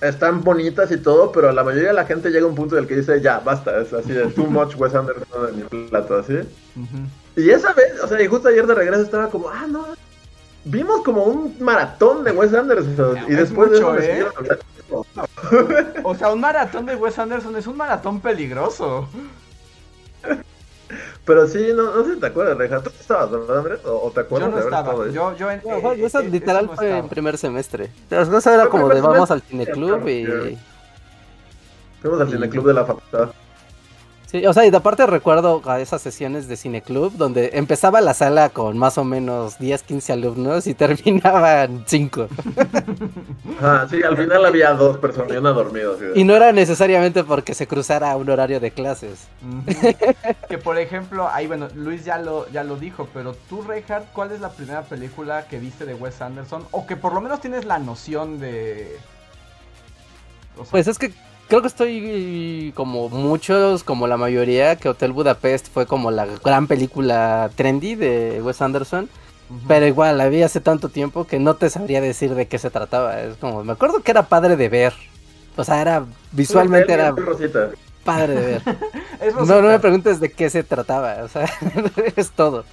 están 0.02 0.44
bonitas 0.44 0.92
y 0.92 0.98
todo, 0.98 1.32
pero 1.32 1.52
la 1.52 1.64
mayoría 1.64 1.90
de 1.90 1.96
la 1.96 2.06
gente 2.06 2.30
llega 2.30 2.46
a 2.46 2.50
un 2.50 2.56
punto 2.56 2.76
en 2.76 2.84
el 2.84 2.88
que 2.88 2.98
dice, 2.98 3.22
ya, 3.22 3.40
basta, 3.40 3.80
es 3.82 3.94
así 3.94 4.12
de 4.12 4.28
too 4.28 4.46
much 4.46 4.76
Wes 4.76 4.94
Anderson 4.94 5.50
en 5.50 5.56
mi 5.58 5.88
plato, 5.88 6.18
así. 6.18 6.40
Y 7.36 7.50
esa 7.50 7.74
vez, 7.74 8.00
o 8.04 8.08
sea, 8.08 8.22
y 8.22 8.28
justo 8.28 8.50
ayer 8.50 8.68
de 8.68 8.76
regreso 8.76 9.04
estaba 9.04 9.30
como, 9.30 9.50
ah, 9.50 9.66
no, 9.68 9.86
vimos 10.66 11.02
como 11.02 11.24
un 11.24 11.56
maratón 11.60 12.24
de 12.24 12.32
Wes 12.32 12.54
Anderson. 12.54 13.18
Y 13.28 13.34
Es 13.34 13.38
después 13.38 13.72
de 13.72 13.78
eso 13.78 13.92
me 13.94 14.20
¿eh? 14.20 14.26
O 16.04 16.16
sea, 16.16 16.32
un 16.32 16.42
maratón 16.42 16.86
de 16.86 16.96
Wes 16.96 17.18
Anderson 17.18 17.56
es 17.56 17.68
un 17.68 17.78
maratón 17.78 18.20
peligroso. 18.20 19.08
Pero 21.26 21.48
sí, 21.48 21.72
no, 21.76 21.96
no 21.96 22.04
sé 22.06 22.14
si 22.14 22.20
te 22.20 22.28
acuerdas, 22.28 22.58
Reja. 22.58 22.82
¿Tú 22.82 22.92
estabas, 23.00 23.32
verdad, 23.32 23.58
Andrés? 23.58 23.80
¿O, 23.86 24.08
o 24.08 24.10
te 24.12 24.16
Yo 24.16 24.22
acuerdas 24.22 24.50
no 24.52 24.56
de 24.58 24.62
haber 24.62 24.74
estaba. 24.74 24.90
estado 24.92 25.04
ahí? 25.04 25.14
Yo, 25.14 25.36
yo 25.36 25.52
en, 25.52 25.62
No, 25.66 25.92
eh, 25.94 26.06
eso 26.06 26.20
eh, 26.20 26.30
literal 26.30 26.70
fue 26.76 26.98
en 27.00 27.10
primer 27.10 27.38
semestre. 27.38 27.90
Las 28.12 28.30
cosas 28.30 28.54
era 28.54 28.68
como 28.68 28.90
de 28.90 29.02
vamos 29.02 29.32
al 29.32 29.42
cineclub 29.42 30.08
y... 30.08 30.58
Fuimos 32.02 32.22
al 32.22 32.30
cineclub 32.30 32.68
de 32.68 32.74
la 32.74 32.86
facultad. 32.86 33.30
Sí, 34.28 34.46
o 34.46 34.54
sea, 34.54 34.66
y 34.66 34.72
de 34.72 34.78
aparte 34.78 35.06
recuerdo 35.06 35.62
a 35.66 35.80
esas 35.80 36.02
sesiones 36.02 36.48
de 36.48 36.58
cineclub 36.58 37.14
donde 37.14 37.52
empezaba 37.54 38.02
la 38.02 38.14
sala 38.14 38.50
con 38.50 38.78
más 38.78 38.98
o 38.98 39.04
menos 39.04 39.60
10, 39.60 39.84
15 39.84 40.14
alumnos 40.14 40.68
y 40.68 40.74
terminaban 40.76 41.84
5. 41.86 42.28
Ajá, 43.60 43.88
sí, 43.88 44.02
al 44.02 44.18
final 44.18 44.46
había 44.46 44.74
dos 44.74 44.98
personas 44.98 45.34
y 45.34 45.38
una 45.38 45.52
dormida. 45.52 45.92
Y 46.16 46.24
no 46.24 46.36
era 46.36 46.52
necesariamente 46.52 47.24
porque 47.24 47.54
se 47.54 47.68
cruzara 47.68 48.16
un 48.16 48.30
horario 48.30 48.60
de 48.60 48.72
clases. 48.72 49.28
Que 50.50 50.58
por 50.58 50.80
ejemplo, 50.80 51.30
ahí 51.30 51.46
bueno, 51.48 51.68
Luis 51.76 52.04
ya 52.04 52.18
lo, 52.18 52.50
ya 52.50 52.64
lo 52.64 52.78
dijo, 52.78 53.08
pero 53.14 53.36
tú, 53.48 53.62
Reinhardt, 53.62 54.12
¿cuál 54.12 54.32
es 54.32 54.40
la 54.40 54.50
primera 54.50 54.82
película 54.84 55.48
que 55.48 55.60
viste 55.60 55.86
de 55.86 55.94
Wes 55.94 56.22
Anderson? 56.22 56.66
O 56.72 56.88
que 56.88 56.96
por 56.96 57.14
lo 57.14 57.22
menos 57.22 57.42
tienes 57.42 57.66
la 57.66 57.78
noción 57.78 58.40
de... 58.40 58.98
o 60.58 60.64
sea, 60.64 60.72
Pues 60.72 60.88
es 60.88 60.98
que 60.98 61.14
creo 61.48 61.62
que 61.62 61.68
estoy 61.68 62.74
como 62.76 63.10
muchos, 63.10 63.84
como 63.84 64.08
la 64.08 64.18
mayoría, 64.18 64.76
que 64.76 64.90
Hotel 64.90 65.12
Budapest 65.12 65.68
fue 65.72 65.86
como 65.86 66.12
la 66.12 66.26
gran 66.26 66.68
película 66.68 67.50
trendy 67.56 67.96
de 67.96 68.42
Wes 68.42 68.62
Anderson. 68.62 69.10
Pero 69.68 69.86
igual, 69.86 70.18
la 70.18 70.28
vi 70.28 70.42
hace 70.42 70.60
tanto 70.60 70.90
tiempo 70.90 71.26
que 71.28 71.40
no 71.40 71.56
te 71.56 71.70
sabría 71.70 72.02
decir 72.02 72.34
de 72.34 72.48
qué 72.48 72.58
se 72.58 72.72
trataba. 72.72 73.22
Es 73.22 73.38
como, 73.38 73.64
me 73.64 73.74
acuerdo 73.74 74.02
que 74.02 74.12
era 74.12 74.28
padre 74.28 74.56
de 74.56 74.70
ver. 74.70 74.94
O 75.56 75.64
sea, 75.64 75.82
era 75.82 76.06
visualmente 76.32 76.92
era 76.92 77.12
Rosita. 77.12 77.70
padre 78.04 78.34
de 78.36 78.42
ver. 78.42 78.62
No, 79.48 79.62
no 79.62 79.70
me 79.70 79.80
preguntes 79.80 80.20
de 80.20 80.32
qué 80.32 80.50
se 80.50 80.64
trataba. 80.64 81.24
O 81.24 81.28
sea, 81.28 81.50
es 82.16 82.32
todo. 82.32 82.66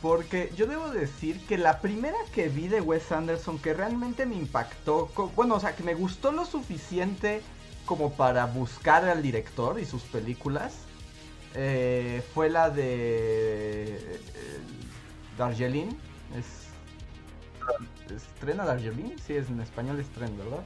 Porque 0.00 0.52
yo 0.56 0.66
debo 0.66 0.90
decir 0.90 1.44
que 1.46 1.58
la 1.58 1.80
primera 1.80 2.16
que 2.32 2.48
vi 2.48 2.68
de 2.68 2.80
Wes 2.80 3.10
Anderson 3.10 3.58
que 3.58 3.74
realmente 3.74 4.24
me 4.24 4.36
impactó, 4.36 5.10
bueno, 5.34 5.56
o 5.56 5.60
sea, 5.60 5.74
que 5.74 5.82
me 5.82 5.94
gustó 5.94 6.32
lo 6.32 6.44
suficiente 6.44 7.42
como 7.86 8.12
para 8.12 8.44
buscar 8.46 9.04
al 9.04 9.22
director 9.22 9.80
y 9.80 9.86
sus 9.86 10.02
películas, 10.02 10.74
eh, 11.54 12.22
fue 12.34 12.50
la 12.50 12.68
de 12.68 13.84
eh, 13.96 14.20
Darjeeling. 15.38 15.88
Es, 16.36 16.66
¿Estrena 18.14 18.64
Darjeeling? 18.64 19.16
Sí, 19.24 19.34
es 19.34 19.48
en 19.48 19.60
español 19.60 19.98
es 19.98 20.08
tren, 20.10 20.36
¿verdad? 20.36 20.62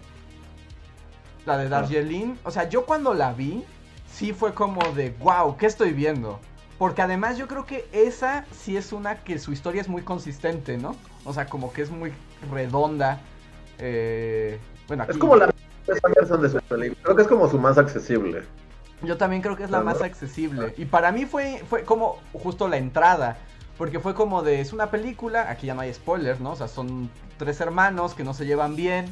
La 1.47 1.57
de 1.57 1.69
Darjeeling, 1.69 2.37
o 2.45 2.51
sea, 2.51 2.69
yo 2.69 2.85
cuando 2.85 3.15
la 3.15 3.33
vi, 3.33 3.65
sí 4.11 4.33
fue 4.33 4.53
como 4.53 4.83
de, 4.93 5.11
wow, 5.21 5.57
¿qué 5.57 5.67
estoy 5.67 5.93
viendo? 5.93 6.41
Porque 6.79 7.03
además 7.03 7.39
yo 7.39 7.47
creo 7.47 7.65
que 7.67 7.89
esa 7.93 8.45
sí 8.51 8.77
es 8.77 8.93
una 8.93 9.17
que 9.17 9.39
su 9.39 9.53
historia 9.53 9.81
es 9.81 9.89
muy 9.89 10.03
consistente, 10.03 10.77
¿no? 10.77 10.97
O 11.25 11.33
sea, 11.33 11.47
como 11.47 11.73
que 11.73 11.83
es 11.83 11.91
muy 11.91 12.13
redonda. 12.51 13.21
eh, 13.79 14.59
bueno, 14.89 15.05
aquí 15.05 15.13
Es 15.13 15.19
como 15.19 15.37
la 15.37 15.51
Wes 15.91 16.05
Anderson 16.05 16.43
de 16.43 16.49
su 16.51 16.59
película. 16.61 17.01
Creo 17.03 17.17
que 17.17 17.23
es 17.23 17.29
como 17.29 17.49
su 17.51 17.59
más 17.59 17.79
accesible. 17.79 18.43
yo 19.03 19.17
también 19.17 19.43
creo 19.43 19.57
que 19.57 19.65
es 19.65 19.71
la 19.71 19.81
más 19.81 20.03
accesible. 20.03 20.75
Y 20.77 20.85
para 20.85 21.11
mí 21.13 21.25
fue, 21.27 21.63
fue 21.69 21.85
como 21.85 22.19
justo 22.33 22.69
la 22.69 22.77
entrada. 22.77 23.39
Porque 23.79 23.99
fue 23.99 24.15
como 24.15 24.43
de, 24.43 24.61
es 24.61 24.75
una 24.75 24.91
película, 24.91 25.51
aquí 25.51 25.67
ya 25.67 25.75
no 25.75 25.81
hay 25.81 25.95
spoilers, 25.95 26.39
¿no? 26.39 26.53
O 26.53 26.57
sea, 26.57 26.69
son 26.69 27.09
tres 27.39 27.63
hermanos 27.63 28.13
que 28.15 28.25
no 28.25 28.35
se 28.35 28.45
llevan 28.45 28.77
bien, 28.77 29.07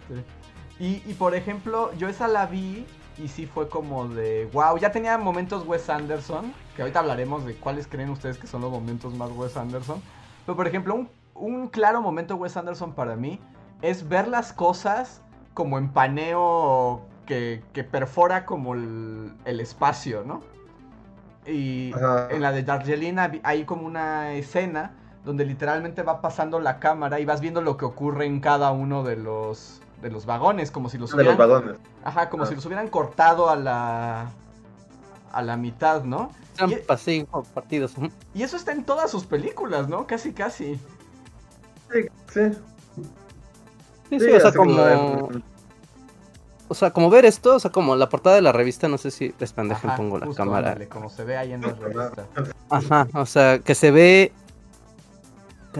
Y, 0.79 1.03
y 1.05 1.15
por 1.17 1.35
ejemplo, 1.35 1.91
yo 1.97 2.07
esa 2.07 2.27
la 2.27 2.45
vi 2.45 2.85
y 3.17 3.27
sí 3.27 3.45
fue 3.45 3.67
como 3.67 4.07
de 4.07 4.49
wow, 4.53 4.77
ya 4.77 4.91
tenía 4.91 5.17
momentos 5.17 5.67
Wes 5.67 5.89
Anderson, 5.89 6.53
que 6.75 6.81
ahorita 6.83 6.99
hablaremos 6.99 7.45
de 7.45 7.55
cuáles 7.55 7.87
creen 7.87 8.09
ustedes 8.09 8.37
que 8.37 8.47
son 8.47 8.61
los 8.61 8.71
momentos 8.71 9.13
más 9.13 9.29
Wes 9.31 9.57
Anderson. 9.57 10.01
Pero 10.45 10.55
por 10.55 10.67
ejemplo, 10.67 10.95
un, 10.95 11.09
un 11.35 11.67
claro 11.67 12.01
momento 12.01 12.35
Wes 12.35 12.55
Anderson 12.55 12.93
para 12.93 13.15
mí 13.15 13.39
es 13.81 14.07
ver 14.07 14.27
las 14.27 14.53
cosas 14.53 15.21
como 15.53 15.77
en 15.77 15.89
paneo 15.89 17.01
que, 17.25 17.61
que 17.73 17.83
perfora 17.83 18.45
como 18.45 18.73
el, 18.73 19.33
el 19.45 19.59
espacio, 19.59 20.23
¿no? 20.23 20.41
Y 21.45 21.93
Ajá. 21.93 22.29
en 22.31 22.41
la 22.41 22.51
de 22.51 22.63
Darjeeling 22.63 23.17
hay 23.43 23.65
como 23.65 23.85
una 23.85 24.33
escena 24.33 24.93
donde 25.25 25.45
literalmente 25.45 26.01
va 26.03 26.21
pasando 26.21 26.59
la 26.59 26.79
cámara 26.79 27.19
y 27.19 27.25
vas 27.25 27.41
viendo 27.41 27.61
lo 27.61 27.77
que 27.77 27.85
ocurre 27.85 28.25
en 28.25 28.39
cada 28.39 28.71
uno 28.71 29.03
de 29.03 29.15
los 29.17 29.81
de 30.01 30.09
los 30.09 30.25
vagones, 30.25 30.71
como 30.71 30.87
si 30.89 30.97
los 30.97 31.11
De 31.11 31.17
los 31.17 31.35
hubieran, 31.35 31.37
vagones. 31.49 31.77
ajá, 32.05 32.29
como 32.29 32.43
Ah. 32.43 32.45
si 32.45 32.55
los 32.55 32.65
hubieran 32.65 32.87
cortado 32.87 33.49
a 33.49 33.55
la 33.57 34.29
a 35.31 35.41
la 35.41 35.57
mitad, 35.57 36.03
¿no? 36.03 36.31
Así, 36.87 37.25
como 37.29 37.43
partidos. 37.43 37.93
Y 38.33 38.43
eso 38.43 38.55
está 38.57 38.71
en 38.71 38.83
todas 38.83 39.11
sus 39.11 39.25
películas, 39.25 39.87
¿no? 39.89 40.07
Casi 40.07 40.33
casi. 40.33 40.75
Sí, 41.91 42.01
sí. 42.33 42.41
Sí, 44.09 44.19
Sí, 44.19 44.19
sí, 44.21 44.31
o 44.31 44.39
sea, 44.39 44.51
como... 44.53 44.73
de- 44.81 45.41
O 46.67 46.73
sea, 46.75 46.91
como 46.91 47.09
ver 47.09 47.25
esto, 47.25 47.55
o 47.55 47.59
sea, 47.59 47.71
como 47.71 47.95
la 47.95 48.09
portada 48.09 48.35
de 48.35 48.41
la 48.41 48.51
revista, 48.51 48.87
no 48.87 48.97
sé 48.99 49.11
si 49.11 49.33
les 49.39 49.53
pendejen 49.53 49.91
pongo 49.95 50.17
la 50.19 50.33
cámara. 50.33 50.69
ándale, 50.69 50.87
como 50.87 51.09
se 51.09 51.23
ve 51.23 51.35
ahí 51.37 51.53
en 51.53 51.61
la 51.61 51.69
revista. 51.73 52.25
Ajá, 52.69 53.07
o 53.13 53.25
sea, 53.25 53.59
que 53.59 53.75
se 53.75 53.91
ve... 53.91 54.31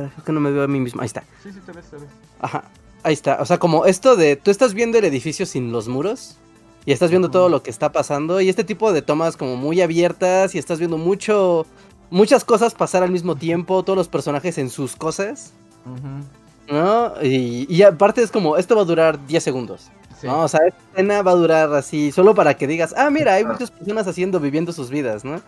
Carajo, 0.01 0.23
que 0.23 0.31
no 0.31 0.39
me 0.39 0.51
veo 0.51 0.63
a 0.63 0.67
mí 0.67 0.79
mismo. 0.79 1.01
Ahí 1.01 1.07
está. 1.07 1.23
Sí, 1.43 1.51
sí, 1.51 1.59
te 1.65 1.71
ves, 1.71 1.85
te 1.89 1.97
ves. 1.97 2.09
Ajá, 2.39 2.63
ahí 3.03 3.13
está. 3.13 3.37
O 3.41 3.45
sea, 3.45 3.57
como 3.57 3.85
esto 3.85 4.15
de 4.15 4.35
tú 4.35 4.51
estás 4.51 4.73
viendo 4.73 4.97
el 4.97 5.05
edificio 5.05 5.45
sin 5.45 5.71
los 5.71 5.87
muros 5.87 6.37
y 6.85 6.91
estás 6.91 7.09
viendo 7.09 7.29
todo 7.29 7.49
lo 7.49 7.61
que 7.61 7.69
está 7.69 7.91
pasando 7.91 8.41
y 8.41 8.49
este 8.49 8.63
tipo 8.63 8.93
de 8.93 9.01
tomas 9.01 9.37
como 9.37 9.55
muy 9.55 9.81
abiertas 9.81 10.55
y 10.55 10.57
estás 10.57 10.79
viendo 10.79 10.97
mucho 10.97 11.65
muchas 12.09 12.43
cosas 12.43 12.73
pasar 12.73 13.03
al 13.03 13.11
mismo 13.11 13.35
tiempo, 13.35 13.83
todos 13.83 13.97
los 13.97 14.07
personajes 14.07 14.57
en 14.57 14.69
sus 14.69 14.95
cosas, 14.95 15.53
Ujú, 15.85 16.73
¿no? 16.75 17.13
Y, 17.21 17.67
y 17.73 17.83
aparte 17.83 18.23
es 18.23 18.31
como 18.31 18.57
esto 18.57 18.75
va 18.75 18.81
a 18.81 18.85
durar 18.85 19.25
10 19.27 19.43
segundos. 19.43 19.89
Sí. 20.19 20.27
¿no? 20.27 20.41
O 20.41 20.47
sea, 20.47 20.61
esta 20.67 20.79
escena 20.91 21.21
va 21.21 21.31
a 21.31 21.35
durar 21.35 21.73
así, 21.73 22.11
solo 22.11 22.35
para 22.35 22.55
que 22.55 22.67
digas, 22.67 22.93
ah, 22.97 23.09
mira, 23.09 23.33
hay 23.33 23.45
muchas 23.45 23.71
personas 23.71 24.07
haciendo, 24.07 24.39
viviendo 24.39 24.71
sus 24.71 24.89
vidas, 24.89 25.23
¿no? 25.23 25.41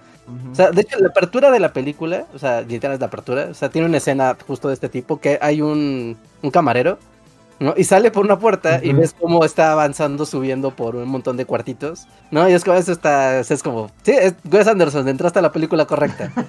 O 0.52 0.56
sea, 0.56 0.72
de 0.72 0.82
hecho, 0.82 0.98
la 1.00 1.10
apertura 1.10 1.52
de 1.52 1.60
la 1.60 1.74
película, 1.74 2.26
o 2.34 2.40
sea, 2.40 2.62
literal 2.62 2.94
es 2.94 3.00
la 3.00 3.08
apertura, 3.08 3.48
o 3.52 3.54
sea, 3.54 3.70
tiene 3.70 3.88
una 3.88 3.98
escena 3.98 4.38
justo 4.48 4.68
de 4.68 4.76
este 4.76 4.88
tipo, 4.88 5.20
que 5.20 5.38
hay 5.42 5.62
un, 5.62 6.18
un 6.42 6.52
camarero, 6.52 7.00
¿no? 7.60 7.74
Y 7.78 7.84
sale 7.84 8.12
por 8.12 8.26
una 8.26 8.40
puerta 8.40 8.80
y 8.84 8.92
ves 8.92 9.16
cómo 9.18 9.46
está 9.46 9.72
avanzando, 9.72 10.26
subiendo 10.26 10.72
por 10.72 10.96
un 10.96 11.08
montón 11.08 11.38
de 11.38 11.46
cuartitos, 11.46 12.08
¿no? 12.32 12.50
Y 12.50 12.54
es 12.54 12.64
como, 12.64 12.78
eso 12.78 12.92
está, 12.92 13.40
es 13.40 13.64
como, 13.64 13.92
sí, 14.04 14.12
es 14.12 14.34
Wes 14.52 14.68
Anderson, 14.68 15.08
entraste 15.08 15.40
a 15.40 15.42
la 15.44 15.52
película 15.52 15.86
correcta. 15.86 16.32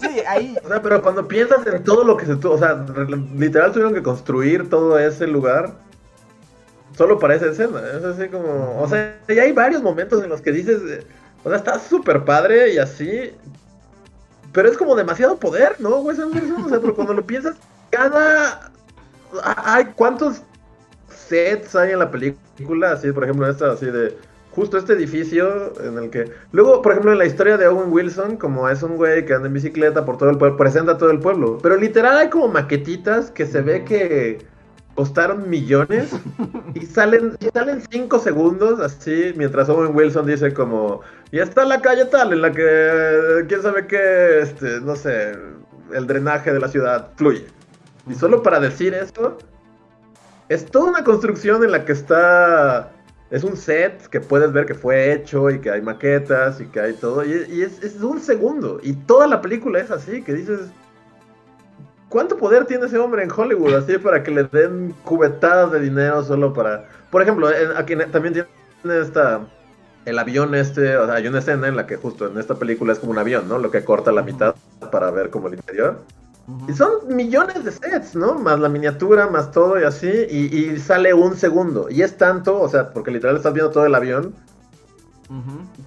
Sí, 0.00 0.20
ahí. 0.26 0.56
O 0.64 0.68
sea, 0.68 0.80
pero 0.80 1.02
cuando 1.02 1.28
piensas 1.28 1.58
en 1.66 1.84
todo 1.84 2.04
lo 2.04 2.16
que 2.16 2.24
se 2.24 2.34
tuvo, 2.36 2.54
o 2.54 2.58
sea, 2.58 2.86
literal 3.36 3.70
tuvieron 3.70 3.92
que 3.92 4.02
construir 4.02 4.70
todo 4.70 4.98
ese 4.98 5.26
lugar 5.26 5.74
solo 7.00 7.18
para 7.18 7.34
esa 7.34 7.46
escena. 7.46 7.80
Es 7.96 8.04
así 8.04 8.28
como, 8.28 8.78
o 8.78 8.86
sea, 8.86 9.18
y 9.26 9.38
hay 9.38 9.52
varios 9.52 9.82
momentos 9.82 10.22
en 10.22 10.28
los 10.28 10.42
que 10.42 10.52
dices, 10.52 10.82
eh, 10.86 11.02
o 11.42 11.48
sea, 11.48 11.56
está 11.56 11.78
súper 11.78 12.26
padre 12.26 12.74
y 12.74 12.76
así, 12.76 13.32
pero 14.52 14.68
es 14.68 14.76
como 14.76 14.94
demasiado 14.94 15.38
poder, 15.38 15.76
¿no? 15.78 16.00
Wes 16.00 16.18
Anderson? 16.18 16.62
O 16.62 16.68
sea, 16.68 16.78
pero 16.78 16.94
cuando 16.94 17.14
lo 17.14 17.24
piensas, 17.24 17.56
cada, 17.88 18.70
hay 19.64 19.86
cuántos 19.94 20.42
sets 21.08 21.74
hay 21.74 21.92
en 21.92 22.00
la 22.00 22.10
película, 22.10 22.92
así, 22.92 23.10
por 23.12 23.24
ejemplo, 23.24 23.48
esta, 23.48 23.72
así 23.72 23.86
de, 23.86 24.14
justo 24.50 24.76
este 24.76 24.92
edificio 24.92 25.72
en 25.82 25.96
el 25.96 26.10
que... 26.10 26.30
Luego, 26.52 26.82
por 26.82 26.92
ejemplo, 26.92 27.12
en 27.12 27.18
la 27.18 27.24
historia 27.24 27.56
de 27.56 27.66
Owen 27.66 27.90
Wilson, 27.90 28.36
como 28.36 28.68
es 28.68 28.82
un 28.82 28.98
güey 28.98 29.24
que 29.24 29.32
anda 29.32 29.48
en 29.48 29.54
bicicleta 29.54 30.04
por 30.04 30.18
todo 30.18 30.28
el 30.28 30.36
pueblo, 30.36 30.58
presenta 30.58 30.92
a 30.92 30.98
todo 30.98 31.10
el 31.10 31.20
pueblo. 31.20 31.60
Pero 31.62 31.76
literal 31.76 32.18
hay 32.18 32.28
como 32.28 32.48
maquetitas 32.48 33.30
que 33.30 33.46
se 33.46 33.62
ve 33.62 33.86
que 33.86 34.44
costaron 35.00 35.48
millones 35.48 36.10
y 36.74 36.84
salen 36.84 37.34
y 37.40 37.46
salen 37.46 37.82
cinco 37.90 38.18
segundos 38.18 38.80
así 38.80 39.32
mientras 39.34 39.66
Owen 39.70 39.96
Wilson 39.96 40.26
dice 40.26 40.52
como 40.52 41.00
y 41.32 41.38
está 41.38 41.64
la 41.64 41.80
calle 41.80 42.04
tal 42.04 42.34
en 42.34 42.42
la 42.42 42.52
que 42.52 43.46
quién 43.48 43.62
sabe 43.62 43.86
qué 43.86 44.40
este 44.40 44.82
no 44.82 44.94
sé 44.94 45.38
el 45.94 46.06
drenaje 46.06 46.52
de 46.52 46.60
la 46.60 46.68
ciudad 46.68 47.08
fluye 47.16 47.46
y 48.10 48.14
solo 48.14 48.42
para 48.42 48.60
decir 48.60 48.92
esto 48.92 49.38
es 50.50 50.66
toda 50.66 50.90
una 50.90 51.02
construcción 51.02 51.64
en 51.64 51.72
la 51.72 51.86
que 51.86 51.92
está 51.92 52.92
es 53.30 53.42
un 53.42 53.56
set 53.56 54.06
que 54.08 54.20
puedes 54.20 54.52
ver 54.52 54.66
que 54.66 54.74
fue 54.74 55.14
hecho 55.14 55.48
y 55.48 55.62
que 55.62 55.70
hay 55.70 55.80
maquetas 55.80 56.60
y 56.60 56.66
que 56.66 56.80
hay 56.80 56.92
todo. 56.94 57.24
Y, 57.24 57.46
y 57.48 57.62
es, 57.62 57.80
es 57.80 57.94
un 58.02 58.18
segundo. 58.20 58.80
Y 58.82 58.92
toda 58.94 59.28
la 59.28 59.40
película 59.40 59.78
es 59.78 59.92
así, 59.92 60.20
que 60.20 60.34
dices... 60.34 60.62
¿Cuánto 62.10 62.36
poder 62.36 62.66
tiene 62.66 62.84
ese 62.86 62.98
hombre 62.98 63.22
en 63.22 63.30
Hollywood 63.30 63.72
así 63.74 63.96
para 63.96 64.22
que 64.22 64.30
le 64.30 64.44
den 64.44 64.94
cubetadas 65.04 65.72
de 65.72 65.80
dinero 65.80 66.22
solo 66.22 66.52
para... 66.52 66.84
Por 67.10 67.22
ejemplo, 67.22 67.50
en- 67.50 67.74
aquí 67.76 67.94
también 68.12 68.34
tiene 68.34 69.00
esta... 69.00 69.40
El 70.04 70.18
avión 70.18 70.54
este, 70.54 70.96
o 70.96 71.06
sea, 71.06 71.14
hay 71.14 71.28
una 71.28 71.38
escena 71.38 71.68
en 71.68 71.76
la 71.76 71.86
que 71.86 71.96
justo 71.96 72.26
en 72.26 72.36
esta 72.38 72.54
película 72.56 72.92
es 72.92 72.98
como 72.98 73.12
un 73.12 73.18
avión, 73.18 73.48
¿no? 73.48 73.58
Lo 73.58 73.70
que 73.70 73.84
corta 73.84 74.10
la 74.12 74.22
mitad 74.22 74.54
para 74.90 75.10
ver 75.10 75.30
como 75.30 75.48
el 75.48 75.54
interior. 75.54 75.98
Y 76.66 76.72
son 76.72 76.90
millones 77.14 77.62
de 77.64 77.70
sets, 77.70 78.16
¿no? 78.16 78.34
Más 78.34 78.58
la 78.58 78.68
miniatura, 78.68 79.28
más 79.28 79.52
todo 79.52 79.78
y 79.78 79.84
así. 79.84 80.10
Y, 80.30 80.56
y 80.56 80.78
sale 80.78 81.14
un 81.14 81.36
segundo. 81.36 81.88
Y 81.90 82.02
es 82.02 82.16
tanto, 82.16 82.58
o 82.60 82.68
sea, 82.68 82.90
porque 82.90 83.10
literal 83.12 83.36
estás 83.36 83.52
viendo 83.52 83.70
todo 83.70 83.86
el 83.86 83.94
avión. 83.94 84.34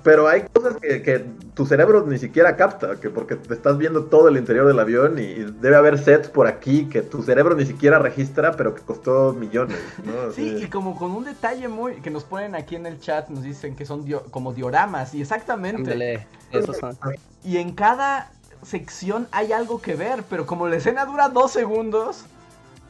Pero 0.04 0.28
hay 0.28 0.44
cosas 0.54 0.78
que, 0.78 1.02
que 1.02 1.20
tu 1.54 1.66
cerebro 1.66 2.06
ni 2.06 2.18
siquiera 2.18 2.56
capta. 2.56 2.96
Que 3.00 3.10
porque 3.10 3.36
te 3.36 3.54
estás 3.54 3.78
viendo 3.78 4.06
todo 4.06 4.28
el 4.30 4.38
interior 4.38 4.66
del 4.66 4.80
avión. 4.80 5.20
Y, 5.20 5.24
y 5.24 5.44
debe 5.60 5.76
haber 5.76 5.98
sets 5.98 6.30
por 6.30 6.48
aquí 6.48 6.86
que 6.86 7.02
tu 7.02 7.22
cerebro 7.24 7.56
ni 7.56 7.66
siquiera 7.66 8.00
registra, 8.00 8.54
pero 8.54 8.74
que 8.74 8.82
costó 8.82 9.34
millones, 9.34 9.78
¿no? 10.06 10.32
Sí, 10.34 10.56
y 10.64 10.68
como 10.68 10.98
con 10.98 11.12
un 11.12 11.26
detalle 11.26 11.68
muy 11.68 11.96
que 11.96 12.10
nos 12.10 12.24
ponen 12.24 12.56
aquí 12.56 12.76
en 12.76 12.86
el 12.86 13.00
chat, 13.00 13.30
nos 13.30 13.44
dicen 13.44 13.76
que 13.76 13.86
son 13.86 14.06
dio- 14.06 14.24
como 14.32 14.54
dioramas, 14.54 15.14
y 15.14 15.22
exactamente. 15.22 15.82
Ándale, 15.82 16.28
esos 16.52 16.78
son. 16.78 16.98
Y 17.44 17.58
en 17.58 17.74
cada 17.74 18.32
sección 18.62 19.28
hay 19.32 19.52
algo 19.52 19.82
que 19.82 19.96
ver, 19.96 20.24
pero 20.30 20.46
como 20.46 20.68
la 20.70 20.78
escena 20.78 21.06
dura 21.06 21.28
dos 21.30 21.52
segundos, 21.52 22.26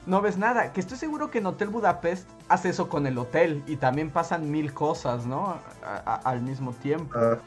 no 0.05 0.21
ves 0.21 0.37
nada. 0.37 0.73
Que 0.73 0.79
estoy 0.79 0.97
seguro 0.97 1.29
que 1.31 1.37
en 1.39 1.45
Hotel 1.45 1.69
Budapest 1.69 2.27
hace 2.49 2.69
eso 2.69 2.89
con 2.89 3.07
el 3.07 3.17
hotel 3.17 3.63
y 3.67 3.75
también 3.77 4.09
pasan 4.11 4.49
mil 4.51 4.73
cosas, 4.73 5.25
¿no? 5.25 5.57
A- 5.85 6.01
a- 6.05 6.15
al 6.29 6.41
mismo 6.41 6.71
tiempo. 6.73 7.17
Ah, 7.17 7.37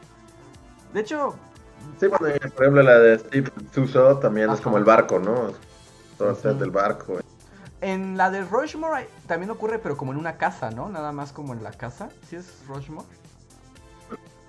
De 0.93 1.01
hecho, 1.01 1.35
sí, 1.99 2.07
bueno, 2.07 2.35
y, 2.35 2.39
por 2.49 2.63
ejemplo, 2.63 2.81
la 2.83 2.97
de 2.99 3.19
Steve 3.19 3.51
Suso 3.73 4.17
también 4.19 4.49
es 4.49 4.61
como 4.61 4.77
el 4.77 4.83
barco, 4.85 5.19
¿no? 5.19 5.51
Todo 6.17 6.31
Ujú. 6.31 6.53
del 6.53 6.71
barco. 6.71 7.19
en 7.79 8.17
la 8.17 8.31
de 8.31 8.41
Rushmore 8.43 9.07
también 9.27 9.51
ocurre, 9.51 9.77
pero 9.77 9.95
como 9.97 10.11
en 10.11 10.17
una 10.17 10.37
casa, 10.37 10.71
¿no? 10.71 10.89
Nada 10.89 11.11
más 11.11 11.31
como 11.31 11.53
en 11.53 11.61
la 11.61 11.69
casa. 11.71 12.09
¿Sí 12.27 12.35
es 12.35 12.63
Rushmore? 12.67 13.05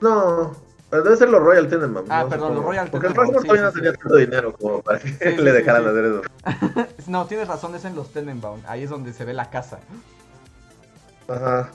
No, 0.00 0.52
debe 0.90 1.16
ser 1.16 1.28
los 1.28 1.40
Royal 1.42 1.68
Tenenbaum. 1.68 2.06
Ah, 2.08 2.22
¿no? 2.24 2.28
perdón, 2.28 2.54
los. 2.54 2.64
Royal 2.64 2.88
Porque 2.90 3.06
el 3.08 3.14
Rockmore 3.14 3.40
sí, 3.40 3.46
todavía 3.46 3.66
no 3.66 3.72
tenía 3.72 3.92
sí. 3.92 3.98
tanto 3.98 4.16
dinero 4.16 4.52
como 4.54 4.82
para 4.82 4.98
que 4.98 5.36
le 5.38 5.52
dejaran 5.52 5.86
hacer 5.86 6.04
eso. 6.04 6.22
No, 7.06 7.26
tienes 7.26 7.48
razón, 7.48 7.74
es 7.74 7.84
en 7.84 7.94
los 7.94 8.12
Tenenbaum. 8.12 8.60
Ahí 8.66 8.82
es 8.82 8.90
donde 8.90 9.12
se 9.12 9.24
ve 9.24 9.32
la 9.32 9.50
casa. 9.50 9.78
Ajá. 11.26 11.70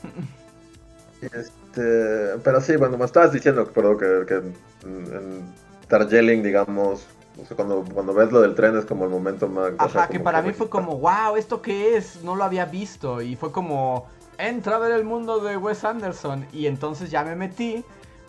Este, 1.21 2.37
pero 2.43 2.61
sí, 2.61 2.75
bueno, 2.75 2.97
me 2.97 3.05
estabas 3.05 3.31
diciendo, 3.31 3.65
perdón, 3.65 3.97
que, 3.97 4.25
que 4.27 4.33
en, 4.35 4.53
en 4.83 5.53
Darjeeling, 5.89 6.43
digamos, 6.43 7.07
o 7.41 7.45
sea, 7.45 7.55
cuando, 7.55 7.83
cuando 7.93 8.13
ves 8.13 8.31
lo 8.31 8.41
del 8.41 8.53
tren 8.53 8.77
es 8.77 8.85
como 8.85 9.05
el 9.05 9.09
momento 9.09 9.47
más... 9.47 9.71
o 9.79 9.89
sea, 9.89 10.03
Ajá, 10.03 10.07
que 10.07 10.19
para 10.19 10.41
mí 10.41 10.53
fue 10.53 10.69
como, 10.69 10.97
wow, 10.97 11.35
¿esto 11.35 11.61
qué 11.61 11.97
es? 11.97 12.23
No 12.23 12.35
lo 12.35 12.43
había 12.43 12.65
visto. 12.65 13.21
Y 13.21 13.35
fue 13.35 13.51
como, 13.51 14.07
entra 14.37 14.75
a 14.75 14.79
ver 14.79 14.91
el 14.91 15.03
mundo 15.03 15.39
de 15.39 15.57
Wes 15.57 15.83
Anderson. 15.83 16.45
Y 16.53 16.67
entonces 16.67 17.09
ya 17.09 17.23
me 17.23 17.35
metí. 17.35 17.83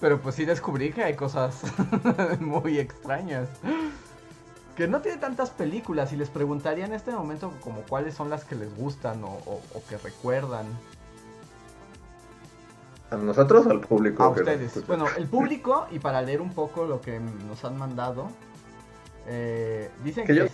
Pero 0.05 0.21
pues 0.21 0.35
sí 0.35 0.45
descubrí 0.45 0.93
que 0.93 1.03
hay 1.03 1.17
cosas 1.17 1.63
muy 2.41 2.79
extrañas. 2.79 3.49
Que 4.77 4.87
no 4.87 5.01
tiene 5.01 5.17
tantas 5.17 5.49
películas 5.49 6.13
y 6.13 6.17
les 6.17 6.29
preguntaría 6.29 6.85
en 6.85 6.93
este 6.93 7.11
momento 7.11 7.51
como 7.63 7.81
cuáles 7.89 8.13
son 8.15 8.29
las 8.29 8.45
que 8.45 8.55
les 8.55 8.77
gustan 8.77 9.25
o, 9.25 9.29
o- 9.29 9.63
o 9.73 9.83
que 9.89 9.97
recuerdan. 9.97 10.67
¿A 13.11 13.17
nosotros 13.17 13.65
o 13.67 13.71
al 13.71 13.81
público? 13.81 14.25
A 14.25 14.29
ustedes. 14.29 14.87
Bueno, 14.87 15.07
el 15.17 15.27
público, 15.27 15.87
y 15.91 15.99
para 16.01 16.21
leer 16.21 16.43
un 16.43 16.53
poco 16.53 16.85
lo 16.85 17.01
que 17.01 17.19
nos 17.19 17.65
han 17.65 17.79
mandado, 17.79 18.29
eh, 19.27 19.91
dicen 20.05 20.27
Que 20.27 20.35
que, 20.35 20.39
yo- 20.41 20.47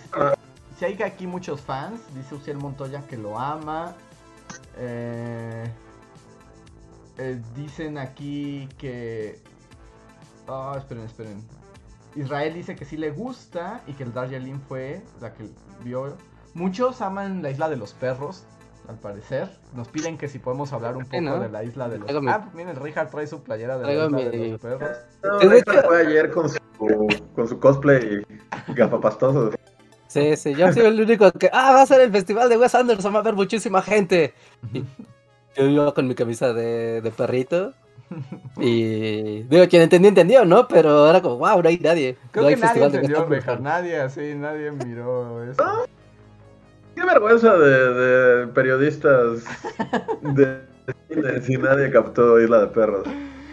si 0.79 0.85
hay 0.85 1.01
aquí 1.03 1.27
muchos 1.27 1.59
fans, 1.59 1.99
dice 2.15 2.35
Uciel 2.35 2.55
Montoya 2.55 3.01
que 3.05 3.17
lo 3.17 3.37
ama. 3.37 3.95
eh, 4.77 5.69
eh, 7.21 7.39
dicen 7.55 7.97
aquí 7.97 8.67
que... 8.77 9.39
Ah, 10.47 10.75
esperen, 10.77 11.05
esperen. 11.05 11.43
Israel 12.15 12.53
dice 12.53 12.75
que 12.75 12.83
sí 12.83 12.97
le 12.97 13.11
gusta 13.11 13.81
y 13.87 13.93
que 13.93 14.03
el 14.03 14.13
Darjeeling 14.13 14.59
fue 14.67 15.01
la 15.21 15.33
que 15.33 15.45
vio. 15.83 16.17
Muchos 16.53 17.01
aman 17.01 17.41
la 17.41 17.51
isla 17.51 17.69
de 17.69 17.77
los 17.77 17.93
perros, 17.93 18.43
al 18.89 18.97
parecer. 18.97 19.49
Nos 19.73 19.87
piden 19.87 20.17
que 20.17 20.27
si 20.27 20.39
podemos 20.39 20.73
hablar 20.73 20.97
un 20.97 21.05
poco 21.05 21.39
de 21.39 21.49
la 21.49 21.63
isla 21.63 21.87
de 21.87 21.99
los 21.99 22.21
mi- 22.21 22.29
Ah, 22.29 22.49
miren, 22.53 22.75
Richard 22.75 23.09
trae 23.09 23.27
su 23.27 23.41
playera 23.43 23.77
de 23.77 23.85
la 23.85 23.93
isla 23.93 24.17
de 24.17 24.47
los 24.49 24.59
perros. 24.59 24.89
No, 25.23 25.39
Richard 25.39 25.85
fue 25.85 26.01
ayer 26.07 26.31
con 26.31 26.49
su, 26.49 26.57
con 27.35 27.47
su 27.47 27.59
cosplay 27.59 28.25
gafapastoso. 28.75 29.51
Sí, 30.07 30.35
sí, 30.35 30.53
yo 30.55 30.73
soy 30.73 30.83
el 30.87 30.99
único 30.99 31.31
que. 31.31 31.49
Ah, 31.53 31.71
va 31.71 31.83
a 31.83 31.85
ser 31.85 32.01
el 32.01 32.11
festival 32.11 32.49
de 32.49 32.57
Wes 32.57 32.75
Anderson, 32.75 33.13
va 33.13 33.19
a 33.19 33.21
haber 33.21 33.35
muchísima 33.35 33.81
gente. 33.81 34.33
Y 34.73 34.83
yo 35.55 35.65
iba 35.67 35.93
con 35.93 36.07
mi 36.07 36.15
camisa 36.15 36.53
de, 36.53 37.01
de 37.01 37.11
perrito. 37.11 37.73
Y 38.59 39.43
digo, 39.43 39.67
quien 39.69 39.83
entendió, 39.83 40.09
entendió, 40.09 40.43
¿no? 40.45 40.67
Pero 40.67 41.09
era 41.09 41.21
como, 41.21 41.37
wow, 41.37 41.61
no 41.61 41.69
hay 41.69 41.77
nadie. 41.79 42.17
Creo 42.31 42.43
no 42.43 42.49
hay 42.49 42.55
que 42.55 42.61
nadie 42.61 42.83
entendió, 42.83 43.17
Anderson". 43.23 43.31
Richard. 43.39 43.61
Nadie, 43.61 43.97
así, 44.01 44.33
nadie 44.35 44.71
miró 44.71 45.43
eso. 45.43 45.63
Qué 46.95 47.05
vergüenza 47.05 47.57
de, 47.57 47.93
de 47.93 48.47
periodistas 48.47 49.45
de 50.21 50.61
cine 51.09 51.41
si 51.41 51.57
nadie 51.57 51.89
captó 51.89 52.39
Isla 52.41 52.59
de 52.61 52.67
Perros. 52.67 53.07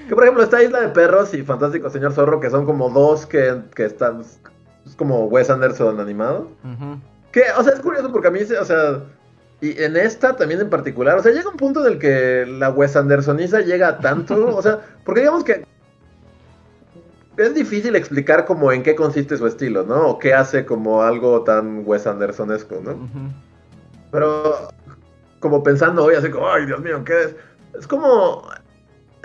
Que 0.09 0.15
por 0.15 0.25
ejemplo 0.25 0.43
está 0.43 0.61
Isla 0.63 0.81
de 0.81 0.89
Perros 0.89 1.33
y 1.35 1.43
Fantástico 1.43 1.89
Señor 1.91 2.13
Zorro, 2.13 2.41
que 2.41 2.51
son 2.51 2.65
como 2.67 2.91
dos 2.91 3.27
que, 3.27 3.61
que 3.77 3.85
están. 3.85 4.23
Es 4.23 4.97
como 4.97 5.27
Wes 5.27 5.51
Anderson 5.51 6.01
animado. 6.01 6.49
Que, 7.31 7.43
o 7.57 7.63
sea, 7.63 7.75
es 7.75 7.81
curioso 7.81 8.11
porque 8.11 8.29
a 8.29 8.31
mí, 8.33 8.41
se- 8.41 8.59
o 8.59 8.65
sea, 8.65 9.03
y 9.61 9.83
en 9.83 9.97
esta 9.97 10.37
también 10.37 10.61
en 10.61 10.71
particular, 10.71 11.19
o 11.19 11.23
sea, 11.23 11.33
llega 11.33 11.51
un 11.51 11.57
punto 11.57 11.85
en 11.85 11.95
el 11.95 11.99
que 11.99 12.47
la 12.47 12.71
Wes 12.71 12.95
Andersoniza 12.95 13.61
llega 13.61 13.89
a 13.89 13.99
tanto, 13.99 14.47
o 14.57 14.63
sea, 14.63 14.81
porque 15.05 15.21
digamos 15.21 15.43
que 15.43 15.65
es 17.37 17.55
difícil 17.55 17.97
explicar 17.97 18.45
como 18.45 18.73
en 18.73 18.83
qué 18.83 18.95
consiste 18.95 19.37
su 19.37 19.47
estilo, 19.47 19.85
¿no? 19.85 20.09
O 20.09 20.19
qué 20.19 20.35
hace 20.35 20.65
como 20.65 21.03
algo 21.03 21.43
tan 21.43 21.83
Wes 21.87 22.07
Andersonesco, 22.07 22.81
¿no? 22.83 22.93
Ujú. 22.93 23.33
Pero 24.11 24.69
como 25.41 25.63
pensando 25.63 26.05
hoy, 26.05 26.17
así 26.17 26.31
como, 26.31 26.49
ay, 26.49 26.67
Dios 26.67 26.81
mío, 26.81 27.03
¿qué 27.05 27.23
es? 27.23 27.37
Es 27.79 27.87
como. 27.87 28.43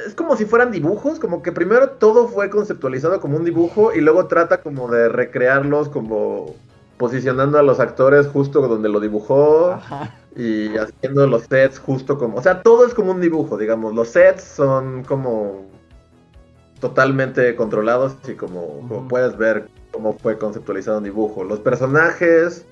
Es 0.06 0.16
como 0.16 0.36
si 0.36 0.46
fueran 0.46 0.72
dibujos, 0.72 1.20
como 1.20 1.44
que 1.44 1.52
primero 1.52 1.92
todo 1.92 2.28
fue 2.28 2.50
conceptualizado 2.50 3.22
como 3.22 3.38
un 3.38 3.46
dibujo 3.46 3.94
y 3.94 4.02
luego 4.02 4.26
trata 4.26 4.62
como 4.62 4.90
de 4.90 5.08
recrearlos, 5.08 5.88
como 5.88 6.56
posicionando 6.98 7.60
a 7.60 7.64
los 7.64 7.80
actores 7.80 8.28
justo 8.28 8.68
donde 8.68 8.90
lo 8.90 9.00
dibujó 9.00 9.72
Ajá. 9.72 10.12
Y 10.36 10.78
haciendo 10.78 11.28
los 11.28 11.44
sets 11.44 11.80
justo 11.80 12.18
como. 12.18 12.38
O 12.38 12.42
sea, 12.42 12.62
todo 12.62 12.86
es 12.86 12.94
como 12.94 13.12
un 13.12 13.22
dibujo, 13.22 13.58
digamos. 13.58 13.94
Los 13.94 14.10
sets 14.10 14.44
son 14.44 15.04
como 15.04 15.66
totalmente 16.80 17.56
controlados 17.56 18.18
y 18.28 18.34
como, 18.34 18.88
como 18.88 19.08
puedes 19.08 19.38
ver 19.38 19.70
cómo 19.92 20.18
fue 20.18 20.38
conceptualizado 20.38 20.98
un 20.98 21.04
dibujo. 21.06 21.44
Los 21.44 21.60
personajes, 21.60 22.66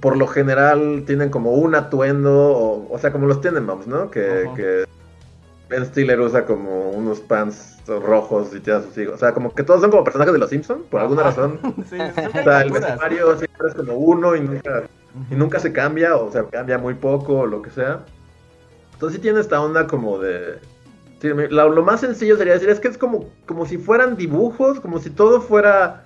por 0.00 0.16
lo 0.16 0.26
general, 0.26 1.04
tienen 1.06 1.30
como 1.30 1.52
un 1.52 1.74
atuendo, 1.74 2.52
o, 2.52 2.92
o 2.92 2.98
sea, 2.98 3.12
como 3.12 3.26
los 3.26 3.40
Tenenbaums, 3.40 3.86
¿no? 3.86 4.10
Que, 4.10 4.48
que 4.56 4.84
Ben 5.68 5.84
Stiller 5.84 6.20
usa 6.20 6.46
como 6.46 6.90
unos 6.90 7.20
pants 7.20 7.76
rojos 7.86 8.54
y 8.54 8.60
tiene 8.60 8.80
a 8.80 8.82
sus 8.82 8.96
hijos. 8.98 9.14
O 9.14 9.18
sea, 9.18 9.32
como 9.32 9.54
que 9.54 9.62
todos 9.62 9.80
son 9.80 9.90
como 9.90 10.04
personajes 10.04 10.32
de 10.32 10.38
los 10.38 10.50
Simpsons, 10.50 10.86
por 10.90 11.00
alguna 11.00 11.24
razón. 11.24 11.58
Sí, 11.88 11.96
O 11.98 12.42
sea, 12.42 12.62
el 12.62 12.70
vestuario 12.70 13.36
siempre 13.36 13.68
es 13.68 13.74
como 13.74 13.94
uno 13.94 14.36
y 14.36 14.40
nunca, 14.40 14.84
y 15.30 15.34
nunca 15.34 15.58
se 15.58 15.72
cambia, 15.72 16.16
o 16.16 16.30
sea, 16.30 16.44
cambia 16.44 16.78
muy 16.78 16.94
poco, 16.94 17.40
o 17.40 17.46
lo 17.46 17.62
que 17.62 17.70
sea. 17.70 18.04
Entonces 18.94 19.16
sí 19.16 19.22
tiene 19.22 19.40
esta 19.40 19.60
onda 19.60 19.86
como 19.86 20.18
de... 20.18 20.58
sí, 21.20 21.28
lo, 21.28 21.68
lo 21.68 21.82
más 21.82 22.00
sencillo 22.00 22.36
sería 22.36 22.54
decir, 22.54 22.68
es 22.68 22.80
que 22.80 22.88
es 22.88 22.98
como, 22.98 23.30
como 23.46 23.66
si 23.66 23.78
fueran 23.78 24.16
dibujos, 24.16 24.80
como 24.80 24.98
si 24.98 25.10
todo 25.10 25.40
fuera 25.40 26.04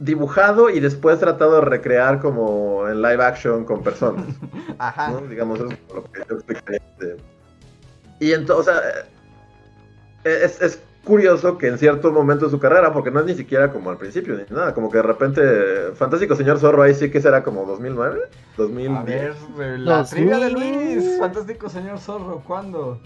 dibujado 0.00 0.70
y 0.70 0.80
después 0.80 1.20
tratado 1.20 1.56
de 1.56 1.60
recrear 1.62 2.20
como 2.20 2.88
en 2.88 3.00
live 3.02 3.22
action 3.22 3.64
con 3.64 3.82
personas. 3.82 4.26
Ajá. 4.78 5.10
¿no? 5.10 5.20
Digamos, 5.26 5.58
eso 5.60 5.68
es 5.68 5.94
lo 5.94 6.04
que 6.04 6.22
yo 6.28 6.34
explicaría. 6.34 6.80
Y 8.20 8.32
entonces, 8.32 8.74
o 8.74 8.78
sea, 8.78 8.90
eh, 10.24 10.40
es, 10.44 10.60
es 10.62 10.80
curioso 11.04 11.58
que 11.58 11.68
en 11.68 11.78
cierto 11.78 12.10
momento 12.10 12.46
de 12.46 12.50
su 12.50 12.58
carrera, 12.58 12.92
porque 12.92 13.10
no 13.10 13.20
es 13.20 13.26
ni 13.26 13.34
siquiera 13.34 13.70
como 13.70 13.90
al 13.90 13.98
principio 13.98 14.34
ni 14.36 14.44
nada, 14.54 14.74
como 14.74 14.90
que 14.90 14.96
de 14.98 15.02
repente 15.02 15.40
Fantástico 15.94 16.34
Señor 16.34 16.58
Zorro 16.58 16.82
ahí 16.82 16.94
sí 16.94 17.10
que 17.10 17.20
será 17.20 17.42
como 17.44 17.64
2009, 17.66 18.22
2010. 18.56 19.36
A 19.54 19.56
ver, 19.58 19.78
la 19.80 19.98
Dos 19.98 20.10
trivia 20.10 20.38
de 20.38 20.54
mil- 20.54 20.94
Luis. 20.94 21.18
Fantástico 21.18 21.68
señor 21.68 21.98
zorro, 21.98 22.42
¿cuándo? 22.46 22.98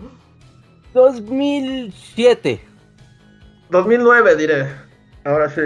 2007. 0.94 2.60
2009 3.70 4.36
diré. 4.36 4.66
Ahora 5.24 5.50
sí. 5.50 5.60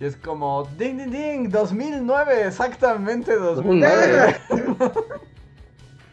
Y 0.00 0.04
es 0.04 0.16
como, 0.16 0.68
ding, 0.76 0.96
ding, 0.98 1.10
ding, 1.10 1.48
2009, 1.50 2.46
exactamente 2.46 3.34
2009. 3.36 4.36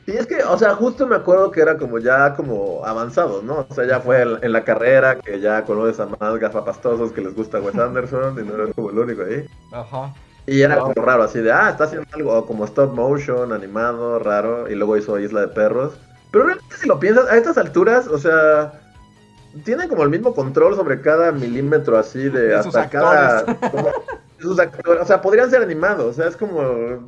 2009. 0.05 0.13
Y 0.13 0.17
es 0.17 0.27
que, 0.27 0.43
o 0.43 0.57
sea, 0.57 0.75
justo 0.75 1.07
me 1.07 1.15
acuerdo 1.15 1.51
que 1.51 1.61
era 1.61 1.77
como 1.77 1.99
ya 1.99 2.33
como 2.35 2.81
avanzado, 2.85 3.41
¿no? 3.41 3.65
O 3.69 3.73
sea, 3.73 3.85
ya 3.85 3.99
fue 3.99 4.21
en, 4.21 4.37
en 4.41 4.51
la 4.51 4.63
carrera 4.63 5.15
que 5.19 5.39
ya 5.39 5.63
conoces 5.63 5.99
a 5.99 6.07
más 6.19 6.37
gafapastosos 6.39 7.11
que 7.11 7.21
les 7.21 7.35
gusta 7.35 7.59
Wes 7.59 7.75
Anderson 7.79 8.37
y 8.39 8.47
no 8.47 8.55
eres 8.55 8.75
como 8.75 8.89
el 8.89 8.99
único 8.99 9.21
ahí. 9.23 9.45
Ajá. 9.71 10.13
Y 10.45 10.61
era 10.61 10.75
Wow. 10.75 10.93
como 10.93 11.05
raro, 11.05 11.23
así 11.23 11.39
de, 11.39 11.51
ah, 11.53 11.69
está 11.69 11.85
haciendo 11.85 12.05
algo 12.13 12.45
como 12.45 12.65
stop 12.65 12.93
motion, 12.93 13.53
animado, 13.53 14.19
raro, 14.19 14.69
y 14.69 14.75
luego 14.75 14.97
hizo 14.97 15.17
Isla 15.17 15.39
de 15.41 15.47
Perros. 15.47 15.93
Pero 16.31 16.45
realmente 16.45 16.75
si 16.75 16.87
lo 16.87 16.99
piensas, 16.99 17.29
a 17.29 17.37
estas 17.37 17.57
alturas, 17.57 18.07
o 18.07 18.17
sea, 18.17 18.73
tienen 19.63 19.87
como 19.87 20.03
el 20.03 20.09
mismo 20.09 20.33
control 20.33 20.75
sobre 20.75 20.99
cada 20.99 21.31
milímetro 21.31 21.97
así 21.97 22.27
de, 22.27 22.47
De 22.47 22.63
sus 22.63 22.75
hasta 22.75 22.89
cada... 22.89 23.45
como- 23.71 23.91
de 24.37 24.43
sus 24.43 24.59
actores, 24.59 25.01
o 25.01 25.05
sea, 25.05 25.21
podrían 25.21 25.49
ser 25.49 25.61
animados, 25.61 26.05
o 26.07 26.13
sea, 26.13 26.27
es 26.27 26.35
como... 26.35 27.07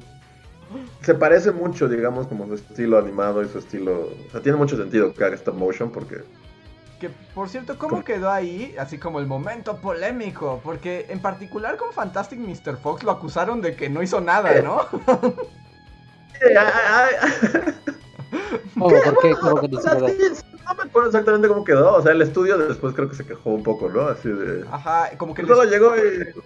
Se 1.05 1.13
parece 1.13 1.51
mucho, 1.51 1.87
digamos, 1.87 2.27
como 2.27 2.47
su 2.47 2.55
estilo 2.55 2.97
animado 2.97 3.43
y 3.43 3.47
su 3.47 3.59
estilo... 3.59 4.09
O 4.27 4.31
sea, 4.31 4.41
tiene 4.41 4.57
mucho 4.57 4.75
sentido 4.75 5.13
que 5.13 5.23
haga 5.23 5.35
stop 5.35 5.55
motion 5.55 5.91
porque... 5.91 6.23
Que 6.99 7.09
por 7.33 7.49
cierto, 7.49 7.77
¿cómo 7.77 8.03
quedó 8.03 8.31
ahí? 8.31 8.73
Así 8.79 8.97
como 8.97 9.19
el 9.19 9.27
momento 9.27 9.77
polémico. 9.77 10.61
Porque 10.63 11.05
en 11.09 11.19
particular 11.19 11.77
con 11.77 11.93
Fantastic 11.93 12.39
Mr. 12.39 12.77
Fox 12.77 13.03
lo 13.03 13.11
acusaron 13.11 13.61
de 13.61 13.75
que 13.75 13.89
no 13.89 14.01
hizo 14.01 14.19
nada, 14.19 14.61
¿no? 14.61 14.81
Ay, 16.41 16.55
ay, 16.57 17.73
¿Cómo? 18.73 18.89
¿Por 18.89 19.19
qué? 19.19 19.35
¿Cómo 19.35 19.61
que 19.61 19.69
no 19.69 20.75
me 20.75 20.83
acuerdo 20.83 21.09
exactamente 21.09 21.47
cómo 21.47 21.63
quedó. 21.63 21.93
O 21.95 22.01
sea, 22.01 22.11
el 22.11 22.21
estudio 22.21 22.57
después 22.57 22.93
creo 22.93 23.09
que 23.09 23.15
se 23.15 23.25
quejó 23.25 23.51
un 23.51 23.63
poco, 23.63 23.89
¿no? 23.89 24.07
Así 24.07 24.29
de. 24.29 24.65
Ajá, 24.71 25.11
como 25.17 25.33
que 25.33 25.43
el, 25.43 25.47
Solo 25.47 25.63
llegó 25.63 25.95
y. 25.95 26.41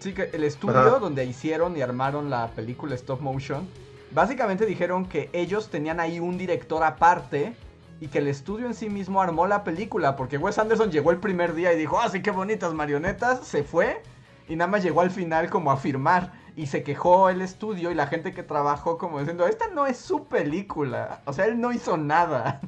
sí, 0.00 0.12
que 0.12 0.30
el 0.32 0.44
estudio 0.44 0.78
Ajá. 0.78 0.98
donde 0.98 1.24
hicieron 1.24 1.76
y 1.76 1.82
armaron 1.82 2.30
la 2.30 2.50
película 2.50 2.94
stop 2.94 3.20
motion, 3.20 3.68
básicamente 4.14 4.66
dijeron 4.66 5.06
que 5.06 5.28
ellos 5.32 5.68
tenían 5.70 6.00
ahí 6.00 6.20
un 6.20 6.38
director 6.38 6.82
aparte 6.82 7.54
y 8.00 8.08
que 8.08 8.18
el 8.18 8.28
estudio 8.28 8.66
en 8.66 8.74
sí 8.74 8.88
mismo 8.88 9.20
armó 9.20 9.46
la 9.46 9.64
película, 9.64 10.16
porque 10.16 10.38
Wes 10.38 10.58
Anderson 10.58 10.90
llegó 10.90 11.10
el 11.10 11.18
primer 11.18 11.54
día 11.54 11.72
y 11.72 11.78
dijo, 11.78 11.98
ah, 12.00 12.08
sí, 12.08 12.22
qué 12.22 12.30
bonitas 12.30 12.74
marionetas, 12.74 13.46
se 13.46 13.64
fue 13.64 14.02
y 14.48 14.56
nada 14.56 14.70
más 14.70 14.82
llegó 14.82 15.00
al 15.00 15.10
final 15.10 15.50
como 15.50 15.70
a 15.70 15.76
firmar 15.76 16.32
y 16.56 16.66
se 16.66 16.82
quejó 16.82 17.28
el 17.28 17.40
estudio 17.40 17.90
y 17.90 17.94
la 17.94 18.06
gente 18.06 18.32
que 18.32 18.42
trabajó 18.42 18.98
como 18.98 19.18
diciendo, 19.18 19.46
esta 19.46 19.68
no 19.68 19.86
es 19.86 19.96
su 19.96 20.24
película, 20.26 21.20
o 21.24 21.32
sea, 21.32 21.46
él 21.46 21.60
no 21.60 21.72
hizo 21.72 21.96
nada. 21.96 22.60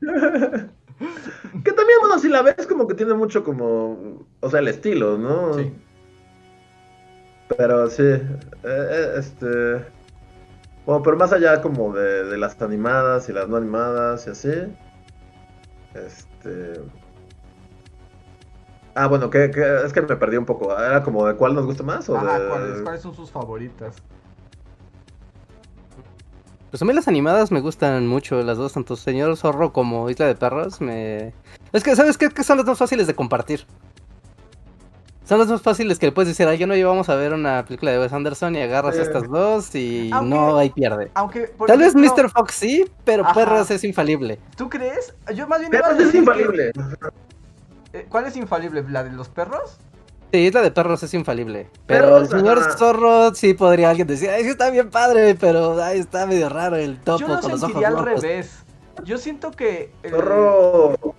Que 1.00 1.72
también, 1.72 1.98
bueno, 2.00 2.18
si 2.18 2.28
la 2.28 2.42
ves, 2.42 2.66
como 2.66 2.86
que 2.86 2.94
tiene 2.94 3.14
mucho 3.14 3.42
como. 3.42 4.18
O 4.40 4.50
sea, 4.50 4.60
el 4.60 4.68
estilo, 4.68 5.16
¿no? 5.16 5.54
Sí. 5.54 5.72
Pero 7.56 7.88
sí. 7.88 8.02
eh, 8.02 8.38
eh, 8.64 9.14
este. 9.16 9.99
Bueno, 10.86 11.02
pero 11.02 11.16
más 11.16 11.32
allá 11.32 11.60
como 11.60 11.92
de, 11.92 12.24
de 12.24 12.38
las 12.38 12.60
animadas 12.62 13.28
y 13.28 13.32
las 13.32 13.48
no 13.48 13.56
animadas 13.56 14.26
y 14.26 14.30
así. 14.30 14.52
Este. 15.94 16.80
Ah, 18.94 19.06
bueno, 19.06 19.30
que, 19.30 19.50
que- 19.50 19.84
es 19.84 19.92
que 19.92 20.02
me 20.02 20.16
perdí 20.16 20.36
un 20.36 20.46
poco. 20.46 20.76
¿Era 20.76 21.02
como 21.02 21.26
de 21.26 21.34
cuál 21.36 21.54
nos 21.54 21.66
gusta 21.66 21.82
más? 21.82 22.08
O 22.08 22.16
Ajá, 22.16 22.38
de... 22.38 22.48
¿cuáles, 22.48 22.82
¿cuáles 22.82 23.00
son 23.02 23.14
sus 23.14 23.30
favoritas? 23.30 23.96
Pues 26.70 26.80
a 26.82 26.84
mí 26.84 26.92
las 26.92 27.08
animadas 27.08 27.50
me 27.50 27.60
gustan 27.60 28.06
mucho, 28.06 28.42
las 28.42 28.56
dos, 28.56 28.72
tanto 28.74 28.94
Señor 28.94 29.36
Zorro 29.36 29.72
como 29.72 30.08
Isla 30.08 30.26
de 30.26 30.36
Perros. 30.36 30.80
Me... 30.80 31.32
Es 31.72 31.82
que, 31.82 31.96
¿sabes 31.96 32.16
qué? 32.16 32.28
Que 32.30 32.44
son 32.44 32.58
las 32.58 32.66
más 32.66 32.78
fáciles 32.78 33.06
de 33.06 33.14
compartir. 33.14 33.66
Son 35.30 35.38
las 35.38 35.46
más 35.46 35.62
fáciles 35.62 36.00
que 36.00 36.06
le 36.06 36.12
puedes 36.12 36.26
decir, 36.28 36.48
ay, 36.48 36.58
yo 36.58 36.66
no 36.66 36.74
íbamos 36.74 37.08
a 37.08 37.14
ver 37.14 37.32
una 37.32 37.64
película 37.64 37.92
de 37.92 38.00
Wes 38.00 38.12
Anderson 38.12 38.56
y 38.56 38.62
agarras 38.62 38.96
Sí. 38.96 39.02
estas 39.02 39.28
dos 39.30 39.72
y 39.76 40.10
Aunque- 40.12 40.34
no 40.34 40.56
hay 40.58 40.70
pierde. 40.70 41.08
Aunque, 41.14 41.42
por 41.42 41.68
Tal 41.68 41.78
vez 41.78 41.94
ejemplo, 41.94 42.24
Mr. 42.24 42.30
Fox 42.30 42.52
sí, 42.52 42.84
pero 43.04 43.22
Ajá. 43.24 43.34
Perros 43.34 43.70
es 43.70 43.84
infalible. 43.84 44.40
¿Tú 44.56 44.68
crees? 44.68 45.14
Yo 45.32 45.46
más 45.46 45.60
bien 45.60 45.70
Perros 45.70 46.00
es 46.00 46.10
que- 46.10 46.18
infalible. 46.18 46.72
eh, 47.92 48.06
¿Cuál 48.08 48.26
es 48.26 48.36
infalible? 48.36 48.84
¿La 48.88 49.04
de 49.04 49.10
los 49.12 49.28
perros? 49.28 49.78
Sí, 50.32 50.38
Isla 50.38 50.62
de 50.62 50.72
Perros 50.72 51.00
es 51.04 51.14
infalible. 51.14 51.68
Pero 51.86 52.06
Perros, 52.06 52.22
el 52.22 52.28
señor 52.40 52.58
ajá. 52.58 52.76
Zorro 52.76 53.32
sí 53.32 53.54
podría 53.54 53.90
alguien 53.90 54.08
decir, 54.08 54.30
ay, 54.30 54.42
sí 54.42 54.48
está 54.50 54.68
bien 54.70 54.90
padre, 54.90 55.36
pero 55.36 55.80
ay, 55.80 56.00
está 56.00 56.26
medio 56.26 56.48
raro 56.48 56.74
el 56.74 56.98
topo 56.98 57.20
Yo 57.20 57.28
lo 57.28 57.40
con 57.40 57.52
los 57.52 57.62
ojos 57.62 57.84
al 57.84 58.04
revés. 58.04 58.64
Yo 59.04 59.16
siento 59.16 59.52
que... 59.52 59.92
eh, 60.02 60.10
Zorro. 60.10 61.09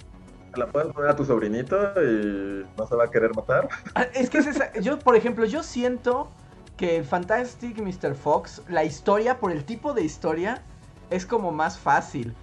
La 0.55 0.67
puedes 0.67 0.91
poner 0.93 1.09
a 1.11 1.15
tu 1.15 1.23
sobrinito 1.23 1.75
y 2.03 2.65
no 2.77 2.85
se 2.85 2.95
va 2.95 3.05
a 3.05 3.09
querer 3.09 3.33
matar. 3.35 3.69
Ah, 3.95 4.05
Es 4.13 4.29
que 4.29 4.39
es 4.39 4.47
esa- 4.47 4.73
yo, 4.79 4.99
por 4.99 5.15
ejemplo, 5.15 5.45
yo 5.45 5.63
siento 5.63 6.29
que 6.77 7.03
Fantastic 7.03 7.77
Mr. 7.79 8.15
Fox, 8.15 8.61
la 8.67 8.83
historia, 8.83 9.39
por 9.39 9.51
el 9.51 9.63
tipo 9.63 9.93
de 9.93 10.03
historia, 10.03 10.61
es 11.09 11.25
como 11.25 11.51
más 11.51 11.79
fácil. 11.79 12.33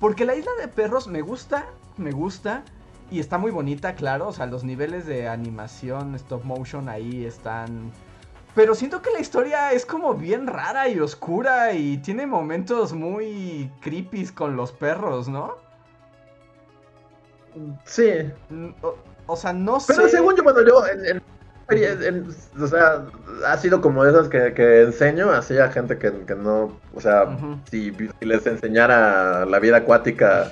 Porque 0.00 0.24
la 0.24 0.34
isla 0.34 0.50
de 0.60 0.66
perros 0.68 1.06
me 1.06 1.20
gusta, 1.20 1.66
me 1.96 2.10
gusta, 2.10 2.62
y 3.10 3.20
está 3.20 3.38
muy 3.38 3.50
bonita, 3.52 3.94
claro. 3.94 4.28
O 4.28 4.32
sea, 4.32 4.46
los 4.46 4.64
niveles 4.64 5.06
de 5.06 5.28
animación, 5.28 6.14
stop 6.16 6.44
motion 6.44 6.88
ahí 6.88 7.24
están... 7.24 7.92
Pero 8.54 8.74
siento 8.74 9.00
que 9.02 9.10
la 9.10 9.20
historia 9.20 9.72
es 9.72 9.86
como 9.86 10.14
bien 10.14 10.46
rara 10.46 10.88
y 10.88 10.98
oscura 11.00 11.72
y 11.72 11.98
tiene 11.98 12.26
momentos 12.26 12.92
muy 12.92 13.70
creepy 13.80 14.26
con 14.28 14.56
los 14.56 14.72
perros, 14.72 15.28
¿no? 15.28 15.54
Sí. 17.84 18.10
O, 18.82 18.96
o 19.26 19.36
sea, 19.36 19.52
no 19.52 19.80
sé... 19.80 19.94
Pero 19.96 20.08
según 20.08 20.36
yo, 20.36 20.42
bueno, 20.42 20.60
yo 20.66 20.86
en, 20.86 21.06
en- 21.06 21.22
en- 22.02 22.26
o 22.62 22.66
sea, 22.66 23.04
ha 23.46 23.56
sido 23.56 23.80
como 23.80 24.04
esas 24.04 24.28
que, 24.28 24.52
que 24.52 24.82
enseño 24.82 25.30
así 25.30 25.56
a 25.58 25.70
gente 25.70 25.96
que, 25.98 26.12
que 26.26 26.34
no, 26.34 26.78
o 26.94 27.00
sea, 27.00 27.36
si, 27.70 27.92
si 28.20 28.26
les 28.26 28.46
enseñara 28.46 29.46
la 29.46 29.58
vida 29.58 29.78
acuática, 29.78 30.48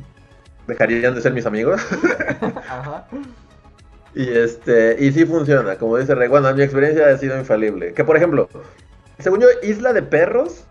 dejarían 0.68 1.14
de 1.14 1.20
ser 1.20 1.32
mis 1.32 1.46
amigos. 1.46 1.80
Ajá. 2.68 3.06
Y 4.14 4.28
este, 4.28 4.94
y 5.02 5.10
sí 5.10 5.24
funciona, 5.24 5.76
como 5.76 5.96
dice 5.96 6.14
Rey. 6.14 6.28
Bueno, 6.28 6.52
mi 6.54 6.62
experiencia 6.62 7.06
ha 7.08 7.16
sido 7.16 7.38
infalible. 7.38 7.94
Que 7.94 8.04
por 8.04 8.14
ejemplo, 8.14 8.46
según 9.18 9.40
yo, 9.40 9.46
Isla 9.62 9.94
de 9.94 10.02
Perros, 10.02 10.64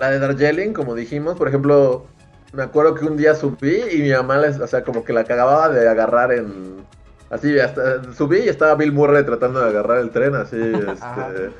la 0.00 0.10
de 0.10 0.18
Darjeeling, 0.18 0.72
como 0.72 0.96
dijimos, 0.96 1.36
por 1.38 1.46
ejemplo, 1.46 2.06
me 2.52 2.62
acuerdo 2.62 2.94
que 2.94 3.04
un 3.04 3.16
día 3.16 3.34
subí 3.34 3.82
y 3.92 4.02
mi 4.02 4.10
mamá, 4.10 4.38
les, 4.38 4.58
o 4.58 4.66
sea, 4.66 4.82
como 4.82 5.04
que 5.04 5.12
la 5.12 5.20
acababa 5.20 5.68
de 5.68 5.88
agarrar 5.88 6.32
en... 6.32 6.84
Así, 7.30 7.58
hasta, 7.60 8.12
subí 8.12 8.40
y 8.40 8.48
estaba 8.48 8.74
Bill 8.74 8.92
Murray 8.92 9.24
tratando 9.24 9.60
de 9.60 9.68
agarrar 9.68 9.98
el 9.98 10.10
tren, 10.10 10.34
así, 10.34 10.56
este... 10.60 11.50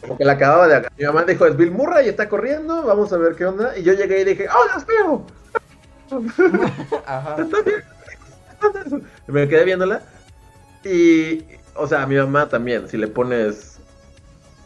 Como 0.00 0.16
que 0.16 0.24
la 0.24 0.32
acababa 0.32 0.66
de 0.66 0.74
agarrar. 0.76 0.92
Mi 0.96 1.04
mamá 1.04 1.24
dijo, 1.24 1.46
es 1.46 1.56
Bill 1.56 1.72
Murray, 1.72 2.08
está 2.08 2.28
corriendo, 2.28 2.82
vamos 2.84 3.12
a 3.12 3.18
ver 3.18 3.34
qué 3.34 3.44
onda. 3.44 3.76
Y 3.76 3.82
yo 3.82 3.92
llegué 3.92 4.20
y 4.20 4.24
dije, 4.24 4.46
¡oh, 4.48 4.66
Dios 4.72 4.86
mío! 4.88 5.26
Ajá. 7.06 7.36
Está 7.42 7.62
bien. 7.62 7.82
Y 9.28 9.32
Me 9.32 9.48
quedé 9.48 9.64
viéndola. 9.64 10.02
Y, 10.84 11.44
o 11.74 11.86
sea, 11.86 12.02
a 12.02 12.06
mi 12.06 12.16
mamá 12.16 12.48
también, 12.48 12.88
si 12.88 12.96
le 12.96 13.08
pones 13.08 13.78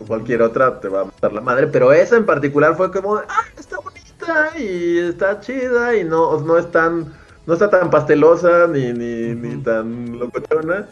cualquier 0.07 0.43
otra, 0.43 0.81
te 0.81 0.89
va 0.89 1.03
a 1.03 1.05
matar 1.07 1.33
la 1.33 1.41
madre. 1.41 1.67
Pero 1.67 1.93
esa 1.93 2.17
en 2.17 2.27
particular 2.27 2.77
fue 2.77 2.93
como, 2.93 3.17
ah, 3.17 3.45
está 3.59 3.79
bonita 4.27 4.59
y 4.59 4.99
está 4.99 5.41
chida 5.41 5.97
y 5.97 6.05
no, 6.05 6.41
no 6.41 6.59
es 6.59 6.71
tan, 6.71 7.13
no 7.47 7.53
está 7.55 7.69
tan 7.71 7.91
pastelosa 7.91 8.67
ni, 8.67 8.93
ni, 8.93 9.35
ni 9.35 9.63
tan 9.63 10.19
locochona. 10.19 10.87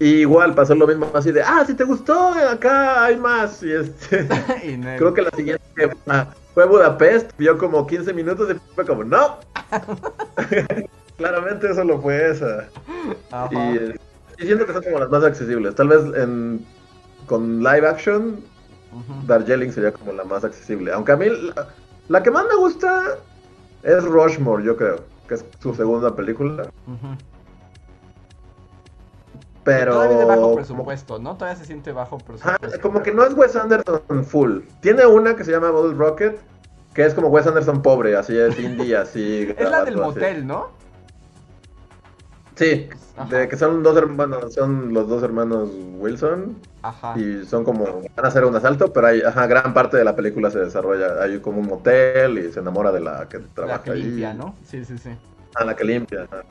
Y 0.00 0.20
igual 0.20 0.54
pasó 0.54 0.76
lo 0.76 0.86
mismo 0.86 1.10
así 1.12 1.32
de, 1.32 1.42
ah, 1.42 1.64
si 1.66 1.74
te 1.74 1.82
gustó, 1.84 2.28
acá 2.30 3.04
hay 3.04 3.16
más. 3.16 3.62
Y 3.62 3.72
este, 3.72 4.28
Y 4.64 4.76
no- 4.76 4.96
creo 4.96 5.14
que 5.14 5.22
la 5.22 5.30
siguiente 5.30 5.62
que 5.76 5.88
fue- 6.54 6.66
Budapest, 6.66 7.30
vio 7.38 7.56
como 7.56 7.86
15 7.86 8.12
minutos 8.12 8.50
y 8.50 8.74
fue 8.74 8.84
como, 8.84 9.04
no. 9.04 9.38
Claramente 11.16 11.74
solo 11.74 12.00
fue 12.00 12.30
esa. 12.30 12.68
Ajá. 13.30 13.48
Y, 13.52 13.94
y 14.38 14.46
siento 14.46 14.66
que 14.66 14.72
son 14.72 14.82
como 14.84 14.98
las 15.00 15.08
más 15.10 15.24
accesibles. 15.24 15.74
Tal 15.74 15.88
vez 15.88 16.00
en, 16.16 16.64
con 17.26 17.58
live 17.62 17.86
action, 17.88 18.40
Ujú. 18.92 19.26
Darjeeling 19.26 19.70
sería 19.70 19.92
como 19.92 20.12
la 20.12 20.24
más 20.24 20.44
accesible. 20.44 20.92
Aunque 20.92 21.12
a 21.12 21.16
mí 21.16 21.26
la, 21.28 21.68
la 22.08 22.22
que 22.22 22.30
más 22.30 22.44
me 22.48 22.56
gusta 22.56 23.16
es 23.82 24.04
Rushmore, 24.04 24.64
yo 24.64 24.76
creo. 24.76 24.96
Que 25.28 25.34
es 25.34 25.44
su 25.60 25.74
segunda 25.74 26.14
película. 26.16 26.70
Pero. 29.64 29.92
Todavía 29.94 30.18
de 30.18 30.24
bajo 30.24 30.40
como- 30.42 30.54
presupuesto, 30.56 31.18
¿no? 31.18 31.34
Todavía 31.36 31.56
se 31.58 31.66
siente 31.66 31.92
bajo 31.92 32.18
presupuesto. 32.18 32.80
como 32.80 33.02
que 33.02 33.12
no 33.12 33.24
es 33.24 33.34
Wes 33.34 33.54
Anderson 33.56 34.24
full. 34.24 34.60
Tiene 34.80 35.04
una 35.06 35.36
que 35.36 35.44
se 35.44 35.50
llama 35.52 35.70
Bottle 35.70 35.94
Rocket. 35.96 36.38
Que 36.94 37.04
es 37.04 37.14
como 37.14 37.28
Wes 37.28 37.46
Anderson 37.46 37.82
pobre, 37.82 38.16
así 38.16 38.36
es 38.36 38.58
indie, 38.58 38.96
así. 38.96 39.54
Es 39.58 39.70
la 39.70 39.84
del 39.84 39.94
así. 40.00 40.02
motel, 40.02 40.46
¿no? 40.46 40.70
Sí, 42.58 42.88
Ajá. 43.16 43.28
de 43.36 43.48
que 43.48 43.56
son 43.56 43.84
dos 43.84 43.96
hermanos, 43.96 44.52
son 44.52 44.92
los 44.92 45.08
dos 45.08 45.22
hermanos 45.22 45.68
Wilson 45.98 46.56
Ajá. 46.82 47.16
y 47.16 47.44
son 47.44 47.62
como 47.62 47.84
van 48.16 48.24
a 48.24 48.28
hacer 48.28 48.44
un 48.44 48.56
asalto, 48.56 48.92
pero 48.92 49.06
hay, 49.06 49.20
ajá, 49.22 49.46
gran 49.46 49.72
parte 49.72 49.96
de 49.96 50.02
la 50.04 50.16
película 50.16 50.50
se 50.50 50.58
desarrolla, 50.58 51.22
hay 51.22 51.38
como 51.38 51.60
un 51.60 51.68
motel 51.68 52.36
y 52.38 52.50
se 52.52 52.58
enamora 52.58 52.90
de 52.90 52.98
la 53.00 53.28
que 53.28 53.38
trabaja 53.54 53.76
La 53.78 53.82
que 53.84 53.90
ahí. 53.92 54.02
limpia, 54.02 54.34
¿no? 54.34 54.56
Sí, 54.66 54.84
sí, 54.84 54.98
sí. 54.98 55.10
Ah, 55.54 55.64
la 55.64 55.76
que 55.76 55.84
limpia. 55.84 56.24
ajá. 56.24 56.42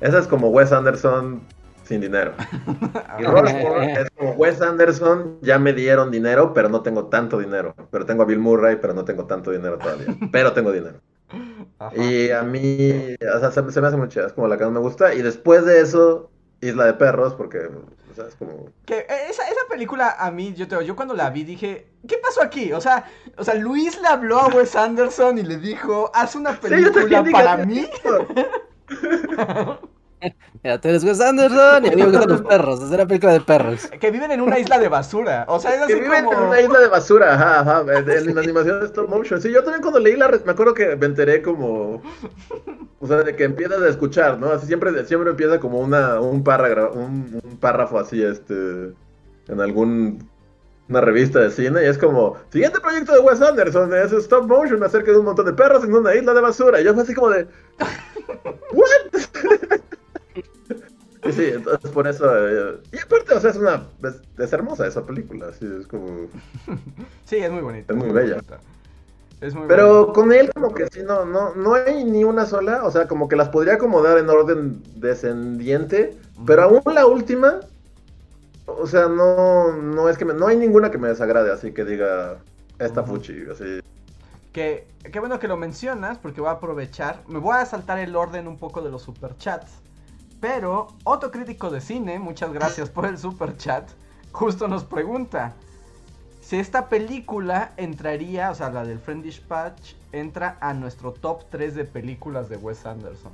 Esa 0.00 0.18
es 0.18 0.26
como 0.26 0.48
Wes 0.48 0.72
Anderson 0.72 1.40
sin 1.84 2.00
dinero. 2.00 2.32
Y. 3.20 3.24
Rushmore 3.24 3.92
es 3.92 4.10
como 4.18 4.32
Wes 4.32 4.60
Anderson, 4.60 5.38
ya 5.42 5.58
me 5.60 5.72
dieron 5.72 6.10
dinero, 6.10 6.52
pero 6.52 6.68
no 6.68 6.80
tengo 6.82 7.06
tanto 7.06 7.38
dinero. 7.38 7.76
Pero 7.92 8.04
tengo 8.06 8.22
a 8.24 8.26
Bill 8.26 8.40
Murray, 8.40 8.76
pero 8.80 8.92
no 8.94 9.04
tengo 9.04 9.24
tanto 9.26 9.52
dinero 9.52 9.78
todavía. 9.78 10.06
Pero 10.32 10.52
tengo 10.52 10.72
dinero. 10.72 10.98
Ajá. 11.78 11.96
Y 11.96 12.30
a 12.30 12.42
mí, 12.42 13.16
o 13.34 13.40
sea, 13.40 13.50
se, 13.50 13.70
se 13.72 13.80
me 13.80 13.86
hace 13.88 13.96
muy 13.96 14.08
chida, 14.08 14.26
es 14.26 14.32
como 14.32 14.48
la 14.48 14.56
que 14.56 14.64
más 14.64 14.72
me 14.72 14.80
gusta. 14.80 15.14
Y 15.14 15.22
después 15.22 15.64
de 15.64 15.80
eso, 15.80 16.30
Isla 16.60 16.86
de 16.86 16.94
Perros, 16.94 17.34
porque, 17.34 17.58
o 17.58 18.14
sea, 18.14 18.26
es 18.28 18.34
como... 18.36 18.68
Que 18.84 18.98
eh, 19.00 19.06
esa, 19.30 19.42
esa 19.48 19.60
película 19.68 20.16
a 20.18 20.30
mí, 20.30 20.54
yo 20.54 20.68
te 20.68 20.74
digo, 20.76 20.82
yo 20.82 20.96
cuando 20.96 21.14
la 21.14 21.30
vi 21.30 21.44
dije, 21.44 21.88
¿qué 22.06 22.18
pasó 22.18 22.42
aquí? 22.42 22.72
O 22.72 22.80
sea, 22.80 23.04
o 23.36 23.44
sea, 23.44 23.54
Luis 23.54 24.00
le 24.00 24.08
habló 24.08 24.38
a 24.40 24.48
Wes 24.48 24.76
Anderson 24.76 25.38
y 25.38 25.42
le 25.42 25.56
dijo, 25.56 26.10
haz 26.14 26.34
una 26.36 26.52
película 26.60 27.24
para 27.32 27.56
"¿Qué 27.58 27.66
mí. 27.66 27.86
es 30.22 30.32
esto?". 30.32 30.58
Mira, 30.62 30.80
tú 30.80 30.88
eres 30.88 31.04
Wes 31.04 31.20
Anderson 31.20 31.84
y 31.84 31.88
a 31.88 31.90
mí 31.90 31.96
me 31.96 32.06
gustan 32.06 32.28
los 32.28 32.42
perros. 32.42 32.82
Es 32.82 32.90
una 32.90 33.06
película 33.06 33.32
de 33.32 33.40
perros. 33.40 33.86
Que 34.00 34.10
viven 34.10 34.30
en 34.30 34.40
una 34.40 34.58
isla 34.58 34.78
de 34.78 34.88
basura. 34.88 35.44
O 35.48 35.58
sea, 35.58 35.74
es 35.74 35.82
así 35.82 35.94
Que 35.94 36.00
viven 36.00 36.24
como... 36.24 36.38
en 36.38 36.44
una 36.48 36.60
isla 36.60 36.80
de 36.80 36.88
basura, 36.88 37.34
ajá, 37.34 37.60
ajá, 37.60 37.84
en, 37.98 38.10
en 38.10 38.38
animación 38.38 38.80
de 38.80 38.86
stop 38.86 39.08
motion. 39.08 39.40
Sí, 39.40 39.50
yo 39.50 39.62
también 39.62 39.82
cuando 39.82 40.00
leí 40.00 40.16
la, 40.16 40.28
me 40.28 40.52
acuerdo 40.52 40.74
que 40.74 40.96
me 40.96 41.06
enteré 41.06 41.42
como, 41.42 42.02
o 43.00 43.06
sea, 43.06 43.18
de 43.18 43.34
que 43.34 43.44
empiezas 43.44 43.80
a 43.82 43.88
escuchar, 43.88 44.38
¿no? 44.38 44.50
Así 44.50 44.66
siempre, 44.66 45.04
siempre 45.04 45.30
empieza 45.30 45.58
como 45.58 45.80
una, 45.80 46.20
un 46.20 46.44
párrafo, 46.44 46.98
un, 46.98 47.40
un 47.42 47.56
párrafo 47.58 47.98
así, 47.98 48.22
este, 48.22 48.92
en 49.48 49.60
algún, 49.60 50.28
una 50.88 51.00
revista 51.00 51.40
de 51.40 51.50
cine 51.50 51.82
y 51.82 51.86
es 51.86 51.98
como, 51.98 52.36
siguiente 52.50 52.80
proyecto 52.80 53.12
de 53.12 53.20
Wes 53.20 53.40
Anderson 53.40 53.94
es 53.94 54.12
stop 54.12 54.46
motion 54.46 54.82
acerca 54.82 55.10
de 55.12 55.18
un 55.18 55.24
montón 55.24 55.46
de 55.46 55.52
perros 55.52 55.84
en 55.84 55.94
una 55.94 56.14
isla 56.14 56.34
de 56.34 56.40
basura. 56.40 56.80
Y 56.80 56.84
yo 56.84 56.94
fue 56.94 57.02
así 57.02 57.14
como 57.14 57.30
de, 57.30 57.46
¿what? 58.72 59.80
Y 61.22 61.32
sí, 61.32 61.44
entonces 61.54 61.90
por 61.92 62.06
eso. 62.08 62.26
eh, 62.48 62.80
y 62.92 62.98
aparte, 62.98 63.34
o 63.34 63.40
sea, 63.40 63.50
es 63.50 63.56
una. 63.56 63.88
Es, 64.02 64.22
es 64.38 64.52
hermosa 64.52 64.86
esa 64.86 65.06
película, 65.06 65.48
así 65.48 65.66
es 65.80 65.86
como. 65.86 66.28
Sí, 67.24 67.36
es 67.36 67.50
muy 67.50 67.62
bonita. 67.62 67.92
Es 67.92 67.96
muy 67.96 68.10
bella. 68.10 68.36
bonita. 68.36 68.60
Es 69.40 69.54
muy 69.54 69.68
Pero 69.68 69.86
bonita. 69.86 70.12
con 70.12 70.32
él, 70.32 70.50
como 70.52 70.74
que 70.74 70.86
sí, 70.88 71.00
no, 71.04 71.24
no, 71.24 71.54
no 71.54 71.74
hay 71.74 72.04
ni 72.04 72.24
una 72.24 72.46
sola. 72.46 72.84
O 72.84 72.90
sea, 72.90 73.08
como 73.08 73.28
que 73.28 73.36
las 73.36 73.48
podría 73.48 73.74
acomodar 73.74 74.18
en 74.18 74.28
orden 74.30 74.82
descendiente. 74.96 76.18
Pero 76.44 76.62
aún 76.64 76.82
la 76.94 77.06
última. 77.06 77.60
O 78.66 78.86
sea, 78.86 79.08
no, 79.08 79.72
no 79.76 80.08
es 80.08 80.18
que 80.18 80.24
me, 80.24 80.34
no 80.34 80.46
hay 80.46 80.56
ninguna 80.56 80.90
que 80.90 80.98
me 80.98 81.08
desagrade, 81.08 81.52
así 81.52 81.72
que 81.72 81.84
diga. 81.84 82.44
Esta 82.78 83.04
fuchi, 83.04 83.44
así. 83.50 83.80
Que, 84.52 84.86
qué 85.10 85.18
bueno 85.20 85.38
que 85.38 85.48
lo 85.48 85.56
mencionas, 85.56 86.18
porque 86.18 86.40
voy 86.40 86.48
a 86.50 86.52
aprovechar. 86.54 87.22
Me 87.26 87.38
voy 87.38 87.56
a 87.56 87.64
saltar 87.66 87.98
el 87.98 88.14
orden 88.16 88.46
un 88.48 88.58
poco 88.58 88.82
de 88.82 88.90
los 88.90 89.02
superchats. 89.02 89.82
Pero, 90.42 90.88
otro 91.04 91.30
crítico 91.30 91.70
de 91.70 91.80
cine, 91.80 92.18
muchas 92.18 92.52
gracias 92.52 92.90
por 92.90 93.06
el 93.06 93.16
superchat, 93.16 93.88
justo 94.32 94.66
nos 94.66 94.82
pregunta 94.82 95.54
si 96.40 96.58
esta 96.58 96.88
película 96.88 97.72
entraría, 97.76 98.50
o 98.50 98.54
sea, 98.56 98.68
la 98.70 98.84
del 98.84 98.98
Friend 98.98 99.22
Dispatch, 99.22 99.94
entra 100.10 100.58
a 100.60 100.74
nuestro 100.74 101.12
top 101.12 101.44
3 101.48 101.76
de 101.76 101.84
películas 101.84 102.48
de 102.48 102.56
Wes 102.56 102.84
Anderson. 102.84 103.30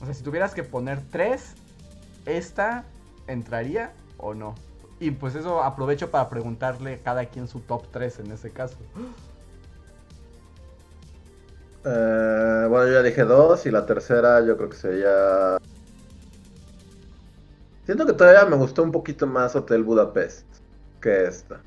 O 0.00 0.04
sea, 0.04 0.14
si 0.14 0.22
tuvieras 0.22 0.54
que 0.54 0.62
poner 0.62 1.00
3, 1.10 1.54
¿esta 2.26 2.84
entraría 3.26 3.92
o 4.18 4.34
no? 4.34 4.54
Y 5.00 5.10
pues 5.10 5.34
eso 5.34 5.64
aprovecho 5.64 6.12
para 6.12 6.28
preguntarle 6.28 6.94
a 6.94 6.98
cada 6.98 7.24
quien 7.24 7.48
su 7.48 7.58
top 7.58 7.88
3 7.90 8.20
en 8.20 8.30
ese 8.30 8.50
caso. 8.50 8.76
Eh, 11.84 12.66
bueno, 12.68 12.86
yo 12.86 12.92
ya 12.92 13.02
dije 13.02 13.24
dos 13.24 13.66
y 13.66 13.72
la 13.72 13.84
tercera 13.84 14.40
yo 14.42 14.56
creo 14.56 14.68
que 14.68 14.76
sería... 14.76 15.58
Siento 17.88 18.04
que 18.04 18.12
todavía 18.12 18.44
me 18.44 18.56
gustó 18.56 18.82
un 18.82 18.92
poquito 18.92 19.26
más 19.26 19.56
Hotel 19.56 19.82
Budapest 19.82 20.44
que 21.00 21.24
esta. 21.24 21.58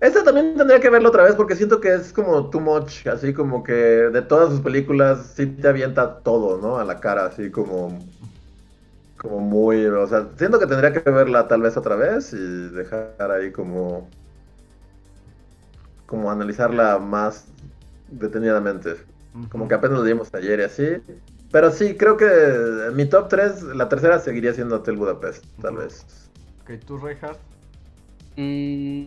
Esta 0.00 0.22
también 0.22 0.54
tendría 0.54 0.80
que 0.80 0.90
verla 0.90 1.08
otra 1.08 1.22
vez 1.22 1.34
porque 1.34 1.56
siento 1.56 1.80
que 1.80 1.94
es 1.94 2.12
como 2.12 2.50
too 2.50 2.60
much, 2.60 3.06
así 3.06 3.32
como 3.32 3.64
que 3.64 3.72
de 3.72 4.20
todas 4.20 4.50
sus 4.50 4.60
películas 4.60 5.32
sí 5.34 5.46
te 5.46 5.66
avienta 5.66 6.18
todo, 6.18 6.60
¿no? 6.60 6.76
A 6.76 6.84
la 6.84 7.00
cara, 7.00 7.24
así 7.24 7.50
como 7.50 7.98
como 9.16 9.40
muy, 9.40 9.86
o 9.86 10.06
sea, 10.06 10.28
siento 10.36 10.58
que 10.58 10.66
tendría 10.66 10.92
que 10.92 11.10
verla 11.10 11.48
tal 11.48 11.62
vez 11.62 11.78
otra 11.78 11.96
vez 11.96 12.34
y 12.34 12.68
dejar 12.68 13.30
ahí 13.34 13.50
como 13.50 14.10
como 16.04 16.30
analizarla 16.30 16.98
más 16.98 17.46
detenidamente. 18.10 18.96
Como 19.50 19.68
que 19.68 19.74
apenas 19.74 20.00
lo 20.00 20.04
dimos 20.04 20.28
ayer 20.34 20.60
y 20.60 20.64
así. 20.64 21.02
Pero 21.54 21.70
sí, 21.70 21.94
creo 21.94 22.16
que 22.16 22.90
mi 22.94 23.06
top 23.06 23.28
3, 23.28 23.62
la 23.76 23.88
tercera 23.88 24.18
seguiría 24.18 24.52
siendo 24.52 24.74
Hotel 24.74 24.96
Budapest, 24.96 25.44
tal 25.62 25.76
vez. 25.76 26.04
Ok, 26.60 26.84
tú, 26.84 26.98
Reinhardt. 26.98 27.38
Mm. 28.36 29.04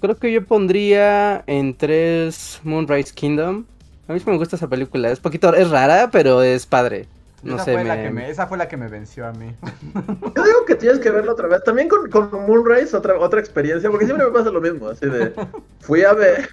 Creo 0.00 0.16
que 0.16 0.32
yo 0.32 0.42
pondría 0.46 1.44
en 1.46 1.76
tres 1.76 2.58
Moonrise 2.64 3.12
Kingdom. 3.12 3.66
A 4.08 4.14
mí 4.14 4.18
sí 4.18 4.24
me 4.30 4.38
gusta 4.38 4.56
esa 4.56 4.66
película. 4.66 5.10
Es 5.10 5.20
poquito, 5.20 5.52
es 5.54 5.68
rara, 5.68 6.08
pero 6.10 6.40
es 6.40 6.64
padre. 6.64 7.06
No 7.42 7.56
esa, 7.56 7.66
sé, 7.66 7.74
fue 7.74 7.84
la 7.84 8.02
que 8.02 8.10
me, 8.10 8.30
esa 8.30 8.46
fue 8.46 8.56
la 8.56 8.68
que 8.68 8.78
me 8.78 8.88
venció 8.88 9.26
a 9.26 9.32
mí. 9.32 9.54
Yo 10.36 10.42
digo 10.42 10.64
que 10.66 10.76
tienes 10.76 11.00
que 11.00 11.10
verlo 11.10 11.32
otra 11.32 11.48
vez. 11.48 11.62
También 11.64 11.88
con, 11.88 12.08
con 12.08 12.30
Moonrise, 12.46 12.96
otra, 12.96 13.18
otra 13.18 13.40
experiencia, 13.40 13.90
porque 13.90 14.06
siempre 14.06 14.26
me 14.26 14.32
pasa 14.32 14.48
lo 14.48 14.62
mismo. 14.62 14.88
Así 14.88 15.04
de, 15.04 15.34
fui 15.80 16.02
a 16.02 16.14
ver 16.14 16.48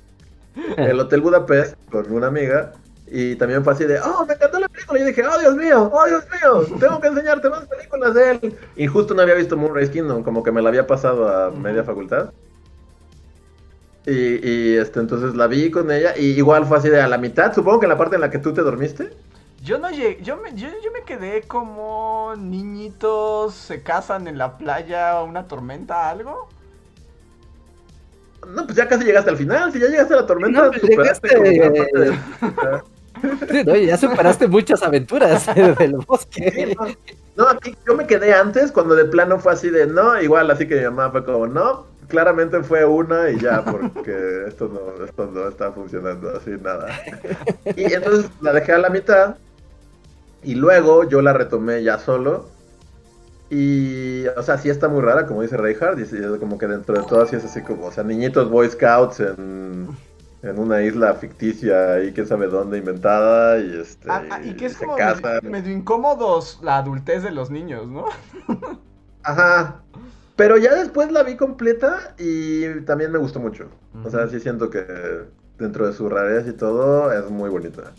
el 0.76 1.00
Hotel 1.00 1.22
Budapest 1.22 1.78
con 1.90 2.12
una 2.12 2.28
amiga 2.28 2.74
y 3.16 3.36
también 3.36 3.64
fue 3.64 3.74
así 3.74 3.86
de, 3.86 4.00
oh, 4.00 4.26
me 4.26 4.34
encantó 4.34 4.60
la 4.60 4.68
película. 4.68 4.98
Y 5.00 5.02
yo 5.04 5.08
dije, 5.10 5.24
oh, 5.28 5.40
Dios 5.40 5.56
mío, 5.56 5.92
oh, 5.94 6.06
Dios 6.08 6.24
mío, 6.32 6.78
tengo 6.80 7.00
que 7.00 7.08
enseñarte 7.08 7.50
más 7.50 7.66
películas 7.68 8.14
de 8.16 8.32
él. 8.32 8.58
Y 8.76 8.88
justo 8.88 9.14
no 9.14 9.22
había 9.22 9.36
visto 9.36 9.56
Moonrise 9.56 9.92
Kingdom, 9.92 10.24
como 10.24 10.42
que 10.44 10.52
me 10.52 10.62
la 10.64 10.70
había 10.70 10.88
pasado 10.88 11.30
a 11.30 11.52
media 11.52 11.84
facultad. 11.84 12.32
Y, 14.06 14.12
y, 14.50 14.78
este, 14.78 15.00
entonces 15.00 15.36
la 15.36 15.48
vi 15.48 15.72
con 15.72 15.90
ella 15.92 16.14
y 16.18 16.32
igual 16.32 16.66
fue 16.66 16.78
así 16.78 16.90
de 16.90 17.00
a 17.02 17.08
la 17.08 17.18
mitad, 17.18 17.54
supongo 17.54 17.80
que 17.80 17.86
en 17.86 17.92
la 17.92 17.98
parte 17.98 18.16
en 18.16 18.22
la 18.22 18.30
que 18.30 18.40
tú 18.40 18.54
te 18.54 18.62
dormiste. 18.62 19.14
Yo 19.64 19.78
no 19.78 19.90
llegué, 19.90 20.22
yo 20.22 20.36
me, 20.36 20.54
yo, 20.56 20.68
yo 20.84 20.92
me 20.92 21.04
quedé 21.06 21.44
como 21.44 22.34
niñitos 22.38 23.54
se 23.54 23.82
casan 23.82 24.28
en 24.28 24.38
la 24.38 24.58
playa, 24.58 25.22
una 25.24 25.48
tormenta, 25.48 26.10
algo. 26.10 26.50
No, 28.46 28.66
pues 28.66 28.76
ya 28.76 28.90
casi 28.90 29.06
llegaste 29.06 29.30
al 29.30 29.38
final, 29.38 29.72
si 29.72 29.80
ya 29.80 29.88
llegaste 29.88 30.16
a 30.16 30.18
la 30.18 30.26
tormenta, 30.26 30.64
No, 30.66 30.70
pues 30.72 30.82
superaste 30.82 31.28
llegaste- 31.30 31.38
como 31.38 31.56
gran 31.56 31.74
parte 31.76 32.00
de- 32.82 32.93
Sí, 33.50 33.64
no, 33.66 33.76
ya 33.76 33.98
superaste 33.98 34.48
muchas 34.48 34.84
aventuras 34.84 35.46
del 35.78 35.96
Sí, 36.52 36.54
bosque. 36.56 36.76
no. 36.78 36.88
No, 37.36 37.50
aquí 37.50 37.76
yo 37.88 37.96
me 37.96 38.06
quedé 38.06 38.34
antes 38.34 38.72
cuando 38.72 38.96
de 38.96 39.06
plano 39.06 39.40
fue 39.40 39.54
así 39.54 39.70
de 39.70 39.88
no, 39.88 40.22
igual 40.22 40.52
así 40.52 40.68
que 40.68 40.76
mi 40.76 40.84
mamá 40.84 41.12
fue 41.12 41.26
como 41.26 41.48
no, 41.48 41.88
claramente 42.08 42.62
fue 42.64 42.86
una 42.86 43.30
y 43.32 43.40
ya, 43.40 43.64
porque 43.66 44.46
esto 44.48 44.68
no, 44.68 45.04
esto 45.06 45.26
no 45.34 45.48
está 45.48 45.72
funcionando 45.72 46.30
así 46.36 46.52
nada. 46.62 46.88
Y 47.76 47.92
entonces 47.94 48.30
la 48.42 48.54
dejé 48.54 48.74
a 48.74 48.78
la 48.78 48.90
mitad 48.90 49.38
y 50.44 50.56
luego 50.56 51.08
yo 51.10 51.22
la 51.22 51.34
retomé 51.34 51.84
ya 51.84 52.00
solo. 52.00 52.52
Y, 53.50 54.26
o 54.28 54.42
sea, 54.42 54.58
sí 54.58 54.70
está 54.70 54.88
muy 54.88 55.02
rara, 55.02 55.28
como 55.28 55.44
dice 55.44 55.58
Reinhardt, 55.58 56.00
y 56.00 56.06
sí, 56.06 56.18
es 56.18 56.40
como 56.40 56.58
que 56.58 56.68
dentro 56.68 56.96
de 57.00 57.04
todo 57.08 57.26
sí 57.28 57.36
es 57.36 57.46
así 57.46 57.62
como, 57.62 57.86
o 57.88 57.92
sea, 57.92 58.04
niñitos 58.04 58.50
Boy 58.50 58.70
Scouts 58.70 59.20
en, 59.20 59.88
en 60.44 60.60
una 60.60 60.82
isla 60.82 61.14
ficticia 61.14 62.04
y 62.04 62.12
quién 62.12 62.28
sabe 62.28 62.48
dónde 62.48 62.78
inventada 62.78 63.60
y 63.60 63.80
este 63.80 64.12
Ah, 64.12 64.24
ah, 64.30 64.42
y 64.44 64.54
que 64.56 64.66
es 64.66 64.74
se 64.74 64.86
como 64.86 64.98
medio, 64.98 65.42
medio 65.42 65.72
incómodos 65.72 66.60
la 66.62 66.78
adultez 66.78 67.24
de 67.24 67.32
los 67.32 67.50
niños, 67.50 67.88
¿no? 67.88 68.06
Ajá. 69.24 69.82
Pero 70.36 70.58
ya 70.58 70.76
después 70.76 71.12
la 71.12 71.24
vi 71.24 71.38
completa 71.38 72.14
y 72.20 72.82
también 72.82 73.12
me 73.12 73.20
gustó 73.20 73.40
mucho. 73.40 73.70
O 74.04 74.10
sea, 74.10 74.28
sí 74.28 74.40
siento 74.40 74.70
que 74.70 74.86
dentro 75.58 75.88
de 75.88 75.94
su 75.94 76.10
rareza 76.10 76.50
y 76.50 76.54
todo 76.54 77.12
es 77.14 77.30
muy 77.30 77.50
bonita. 77.50 77.94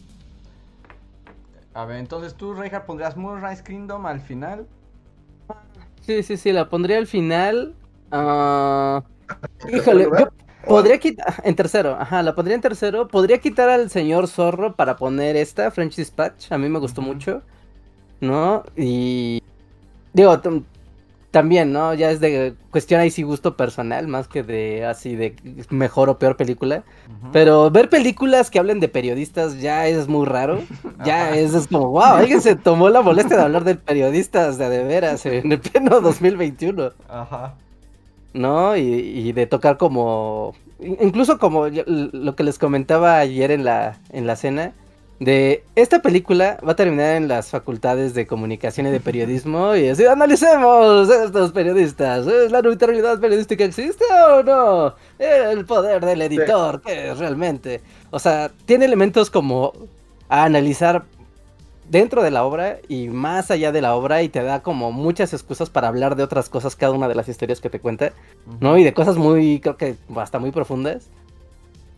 A 1.73 1.85
ver, 1.87 1.99
entonces 1.99 2.35
tú, 2.35 2.53
Reinhardt, 2.55 2.87
pondrías 2.87 3.17
Moonrise 3.17 3.63
Kingdom 3.63 4.05
al 4.05 4.21
final. 4.21 4.67
Sí, 6.03 6.23
sí, 6.23 6.37
sí, 6.37 6.53
la 6.53 6.69
pondría 6.69 6.99
al 6.99 7.07
final. 7.07 7.75
Ah, 8.11 9.03
¿En 9.67 9.77
Híjole, 9.77 10.05
yo? 10.05 10.29
Podría 10.67 10.99
quitar. 10.99 11.35
En 11.45 11.55
tercero, 11.57 11.97
ajá, 11.99 12.23
la 12.23 12.35
pondría 12.35 12.55
en 12.57 12.61
tercero. 12.61 13.09
Podría 13.09 13.39
quitar 13.39 13.69
al 13.71 13.91
señor 13.91 14.29
zorro 14.29 14.75
para 14.75 14.97
poner 14.97 15.37
esta, 15.37 15.71
French 15.71 15.97
Dispatch. 15.97 16.53
A 16.53 16.59
mí 16.59 16.69
me 16.69 16.79
gustó 16.79 17.03
mucho. 17.03 17.43
¿No? 18.21 18.65
Y. 18.77 19.43
Digo, 20.13 20.41
tam- 20.43 20.65
también, 21.31 21.73
¿no? 21.73 21.95
Ya 21.95 22.13
es 22.13 22.21
de 22.21 22.55
cuestión 22.71 23.01
ahí 23.01 23.11
sí 23.11 23.23
gusto 23.25 23.57
personal, 23.57 24.07
más 24.07 24.29
que 24.29 24.45
de 24.45 24.87
así 24.87 25.17
de 25.17 25.35
mejor 25.71 26.09
o 26.09 26.19
peor 26.19 26.37
película. 26.37 26.85
Pero 27.33 27.71
ver 27.71 27.89
películas 27.89 28.51
que 28.51 28.61
hablen 28.61 28.81
de 28.81 28.89
periodistas 28.89 29.61
ya 29.61 29.87
es 29.89 30.09
muy 30.09 30.27
raro. 30.27 30.63
Ya 31.05 31.35
es 31.37 31.67
como, 31.69 31.89
wow, 31.91 32.03
alguien 32.03 32.41
se 32.41 32.55
tomó 32.57 32.89
la 32.89 33.03
molestia 33.03 33.37
de 33.37 33.43
hablar 33.43 33.65
de 33.65 33.75
periodistas 33.75 34.59
de, 34.59 34.69
de 34.71 34.85
veras 34.85 35.27
en 35.27 35.51
el 35.53 35.61
pleno 35.61 36.01
2021. 36.01 36.93
Ajá. 37.09 37.55
¿No? 38.35 38.77
Y, 38.77 38.83
y 38.83 39.33
de 39.33 39.47
tocar 39.47 39.79
como, 39.79 40.55
incluso 40.81 41.39
como 41.39 41.67
lo 41.69 42.37
que 42.37 42.45
les 42.45 42.59
comentaba 42.59 43.19
ayer 43.19 43.51
en 43.51 43.65
la, 43.65 43.99
en 44.11 44.27
la 44.27 44.37
cena, 44.37 44.75
de 45.21 45.65
esta 45.77 46.03
película 46.03 46.59
va 46.67 46.73
a 46.73 46.77
terminar 46.77 47.17
en 47.17 47.29
las 47.29 47.49
facultades 47.49 48.15
de 48.15 48.27
comunicación 48.27 48.89
y 48.89 48.91
de 48.91 49.01
periodismo 49.01 49.77
y 49.77 49.89
así, 49.89 50.05
analicemos 50.05 51.09
estos 51.09 51.53
periodistas, 51.53 52.27
¿es 52.27 52.51
la 52.51 52.61
neutralidad 52.63 53.21
periodística 53.21 53.65
existe 53.65 54.05
o 54.29 54.43
no? 54.43 54.95
El 55.19 55.65
poder 55.67 56.05
del 56.05 56.23
editor, 56.23 56.83
¿qué 56.83 57.11
es 57.11 57.19
realmente? 57.19 57.81
O 58.11 58.19
sea, 58.19 58.51
tiene 58.67 58.87
elementos 58.87 59.31
como 59.31 59.73
a 60.29 60.45
analizar 60.45 61.05
dentro 61.89 62.23
de 62.23 62.31
la 62.31 62.45
obra 62.45 62.79
y 62.89 63.09
más 63.09 63.51
allá 63.51 63.73
de 63.73 63.83
la 63.83 63.95
obra 63.95 64.23
y 64.23 64.29
te 64.29 64.43
da 64.43 64.63
como 64.63 64.93
muchas 64.93 65.33
excusas 65.33 65.71
para 65.71 65.89
hablar 65.89 66.17
de 66.17 66.23
otras 66.23 66.49
cosas 66.49 66.77
cada 66.77 66.93
una 66.93 67.09
de 67.09 67.15
las 67.15 67.29
historias 67.29 67.61
que 67.61 67.71
te 67.71 67.81
cuenta, 67.81 68.13
¿no? 68.61 68.79
Y 68.79 68.85
de 68.85 68.95
cosas 68.95 69.17
muy, 69.17 69.61
creo 69.61 69.77
que 69.77 69.97
hasta 70.17 70.39
muy 70.39 70.51
profundas, 70.51 71.09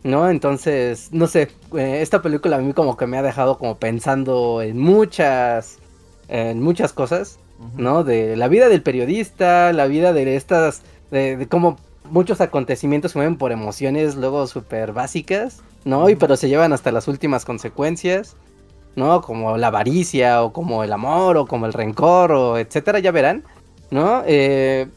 ¿no? 0.03 0.29
Entonces, 0.29 1.09
no 1.11 1.27
sé, 1.27 1.49
eh, 1.75 1.99
esta 2.01 2.21
película 2.21 2.57
a 2.57 2.59
mí 2.59 2.73
como 2.73 2.97
que 2.97 3.07
me 3.07 3.17
ha 3.17 3.23
dejado 3.23 3.57
como 3.57 3.77
pensando 3.77 4.61
en 4.61 4.77
muchas, 4.79 5.79
en 6.27 6.61
muchas 6.61 6.93
cosas. 6.93 7.39
¿no? 7.75 8.03
De 8.03 8.35
la 8.35 8.47
vida 8.47 8.69
del 8.69 8.83
periodista, 8.83 9.73
la 9.73 9.87
vida 9.87 10.13
de 10.13 10.35
estas, 10.35 10.83
de, 11.09 11.37
de 11.37 11.47
cómo 11.47 11.77
muchos 12.11 12.41
acontecimientos 12.41 13.11
se 13.11 13.17
mueven 13.17 13.37
por 13.37 13.51
emociones 13.51 14.15
luego 14.15 14.47
súper 14.47 14.93
básicas, 14.93 15.61
¿no? 15.85 16.09
Y 16.09 16.15
pero 16.15 16.37
se 16.37 16.49
llevan 16.49 16.73
hasta 16.73 16.91
las 16.91 17.07
últimas 17.07 17.45
consecuencias. 17.45 18.35
¿No? 18.97 19.21
Como 19.21 19.55
la 19.57 19.67
avaricia, 19.67 20.43
o 20.43 20.51
como 20.51 20.83
el 20.83 20.91
amor, 20.91 21.37
o 21.37 21.45
como 21.45 21.65
el 21.67 21.71
rencor, 21.73 22.33
o 22.33 22.57
etcétera, 22.57 22.99
ya 22.99 23.11
verán, 23.11 23.43
¿no? 23.91 24.23
Eh, 24.25 24.87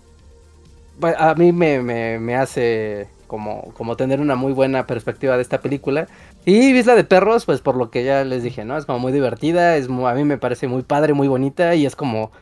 bueno, 0.98 1.16
a 1.20 1.34
mí 1.34 1.52
me, 1.52 1.80
me, 1.80 2.18
me 2.18 2.34
hace 2.34 3.06
como, 3.28 3.72
como 3.74 3.96
tener 3.96 4.20
una 4.20 4.34
muy 4.34 4.52
buena 4.52 4.86
perspectiva 4.86 5.36
de 5.36 5.42
esta 5.42 5.60
película. 5.60 6.08
Y 6.44 6.70
Isla 6.76 6.94
de 6.94 7.04
Perros, 7.04 7.44
pues 7.44 7.60
por 7.60 7.76
lo 7.76 7.90
que 7.90 8.02
ya 8.02 8.24
les 8.24 8.42
dije, 8.42 8.64
¿no? 8.64 8.76
Es 8.76 8.86
como 8.86 8.98
muy 8.98 9.12
divertida, 9.12 9.76
es 9.76 9.88
mu- 9.88 10.08
a 10.08 10.14
mí 10.14 10.24
me 10.24 10.38
parece 10.38 10.66
muy 10.66 10.82
padre, 10.82 11.12
muy 11.12 11.28
bonita, 11.28 11.74
y 11.76 11.86
es 11.86 11.94
como... 11.94 12.32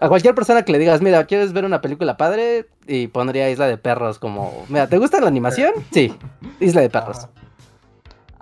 A 0.00 0.08
cualquier 0.08 0.34
persona 0.34 0.64
que 0.64 0.72
le 0.72 0.78
digas, 0.78 1.00
mira, 1.00 1.26
¿quieres 1.26 1.52
ver 1.52 1.64
una 1.64 1.80
película 1.80 2.16
padre? 2.16 2.66
Y 2.88 3.06
pondría 3.06 3.50
Isla 3.50 3.68
de 3.68 3.76
Perros 3.76 4.18
como... 4.18 4.64
Mira, 4.68 4.88
¿te 4.88 4.98
gusta 4.98 5.20
la 5.20 5.28
animación? 5.28 5.72
Sí, 5.92 6.12
Isla 6.58 6.80
de 6.80 6.90
Perros. 6.90 7.28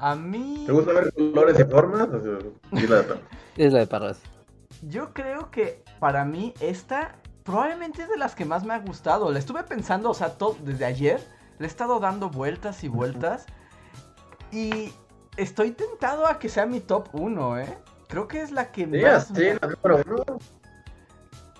A 0.00 0.14
mí. 0.14 0.64
¿Te 0.66 0.72
gusta 0.72 0.92
ver 0.92 1.12
colores 1.12 1.60
y 1.60 1.64
formas? 1.64 2.08
O 2.08 2.22
sea, 2.22 2.38
sí, 2.80 2.86
la 2.86 3.78
de 3.80 3.86
Perros. 3.86 4.18
Yo 4.82 5.12
creo 5.12 5.50
que 5.50 5.84
para 5.98 6.24
mí 6.24 6.54
esta 6.60 7.16
probablemente 7.44 8.02
es 8.02 8.08
de 8.08 8.16
las 8.16 8.34
que 8.34 8.46
más 8.46 8.64
me 8.64 8.72
ha 8.72 8.78
gustado. 8.78 9.30
La 9.30 9.38
estuve 9.38 9.62
pensando, 9.64 10.10
o 10.10 10.14
sea, 10.14 10.38
todo, 10.38 10.56
desde 10.64 10.86
ayer 10.86 11.20
le 11.58 11.66
he 11.66 11.68
estado 11.68 12.00
dando 12.00 12.30
vueltas 12.30 12.82
y 12.82 12.88
vueltas. 12.88 13.44
Y 14.50 14.92
estoy 15.36 15.72
tentado 15.72 16.26
a 16.26 16.38
que 16.38 16.48
sea 16.48 16.64
mi 16.64 16.80
top 16.80 17.08
1, 17.12 17.58
¿eh? 17.60 17.78
Creo 18.08 18.26
que 18.26 18.40
es 18.40 18.50
la 18.50 18.72
que 18.72 18.86
Sí, 18.86 19.02
más... 19.02 19.26
sí, 19.28 19.50
la 19.60 19.68
número 19.68 20.02
uno. 20.06 20.38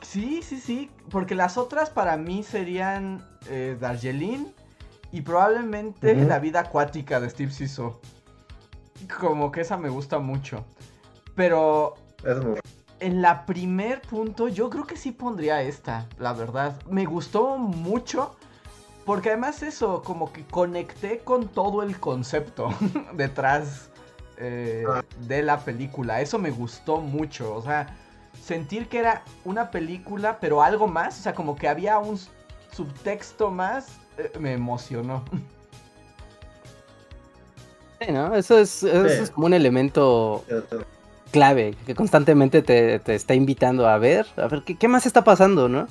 Sí, 0.00 0.42
sí, 0.42 0.58
sí. 0.58 0.90
Porque 1.10 1.34
las 1.34 1.58
otras 1.58 1.90
para 1.90 2.16
mí 2.16 2.42
serían 2.42 3.22
eh, 3.48 3.76
Darjeeling 3.78 4.46
y 5.12 5.20
probablemente. 5.20 6.14
La 6.24 6.38
vida 6.38 6.60
acuática 6.60 7.20
de 7.20 7.28
Steve 7.28 7.52
Siso. 7.52 8.00
Como 9.18 9.50
que 9.52 9.60
esa 9.62 9.76
me 9.76 9.88
gusta 9.88 10.18
mucho. 10.18 10.64
Pero 11.34 11.94
Es 12.24 12.36
muy- 12.44 12.58
en 13.00 13.22
la 13.22 13.46
primer 13.46 14.02
punto, 14.02 14.48
yo 14.48 14.68
creo 14.68 14.86
que 14.86 14.96
sí 14.96 15.12
pondría 15.12 15.62
esta, 15.62 16.06
la 16.18 16.32
verdad. 16.32 16.76
Me 16.88 17.04
gustó 17.06 17.56
mucho. 17.58 18.36
Porque 19.06 19.30
además 19.30 19.62
eso, 19.62 20.02
como 20.02 20.30
que 20.32 20.44
conecté 20.44 21.20
con 21.20 21.48
todo 21.48 21.82
el 21.82 21.98
concepto 21.98 22.68
detrás 23.14 23.88
eh, 24.36 24.84
Ah. 24.88 25.02
de 25.26 25.42
la 25.42 25.58
película. 25.60 26.20
Eso 26.20 26.38
me 26.38 26.50
gustó 26.50 26.98
mucho. 26.98 27.54
O 27.54 27.62
sea, 27.62 27.96
sentir 28.42 28.88
que 28.88 28.98
era 28.98 29.22
una 29.44 29.70
película, 29.70 30.38
pero 30.40 30.62
algo 30.62 30.86
más. 30.86 31.18
O 31.18 31.22
sea, 31.22 31.34
como 31.34 31.56
que 31.56 31.68
había 31.68 31.98
un 31.98 32.18
subtexto 32.72 33.50
más. 33.50 33.98
eh, 34.18 34.30
me 34.38 34.52
emocionó. 34.52 35.24
Sí, 38.00 38.12
¿no? 38.12 38.34
Eso 38.34 38.58
es, 38.58 38.82
eso 38.82 39.08
Sí. 39.08 39.22
es 39.22 39.30
como 39.30 39.46
un 39.46 39.54
elemento 39.54 40.44
clave 41.30 41.74
que 41.86 41.94
constantemente 41.94 42.62
te, 42.62 42.98
te 42.98 43.14
está 43.14 43.34
invitando 43.34 43.86
a 43.86 43.98
ver, 43.98 44.26
a 44.36 44.48
ver 44.48 44.62
qué, 44.64 44.76
qué 44.76 44.88
más 44.88 45.06
está 45.06 45.22
pasando, 45.22 45.68
¿no? 45.68 45.86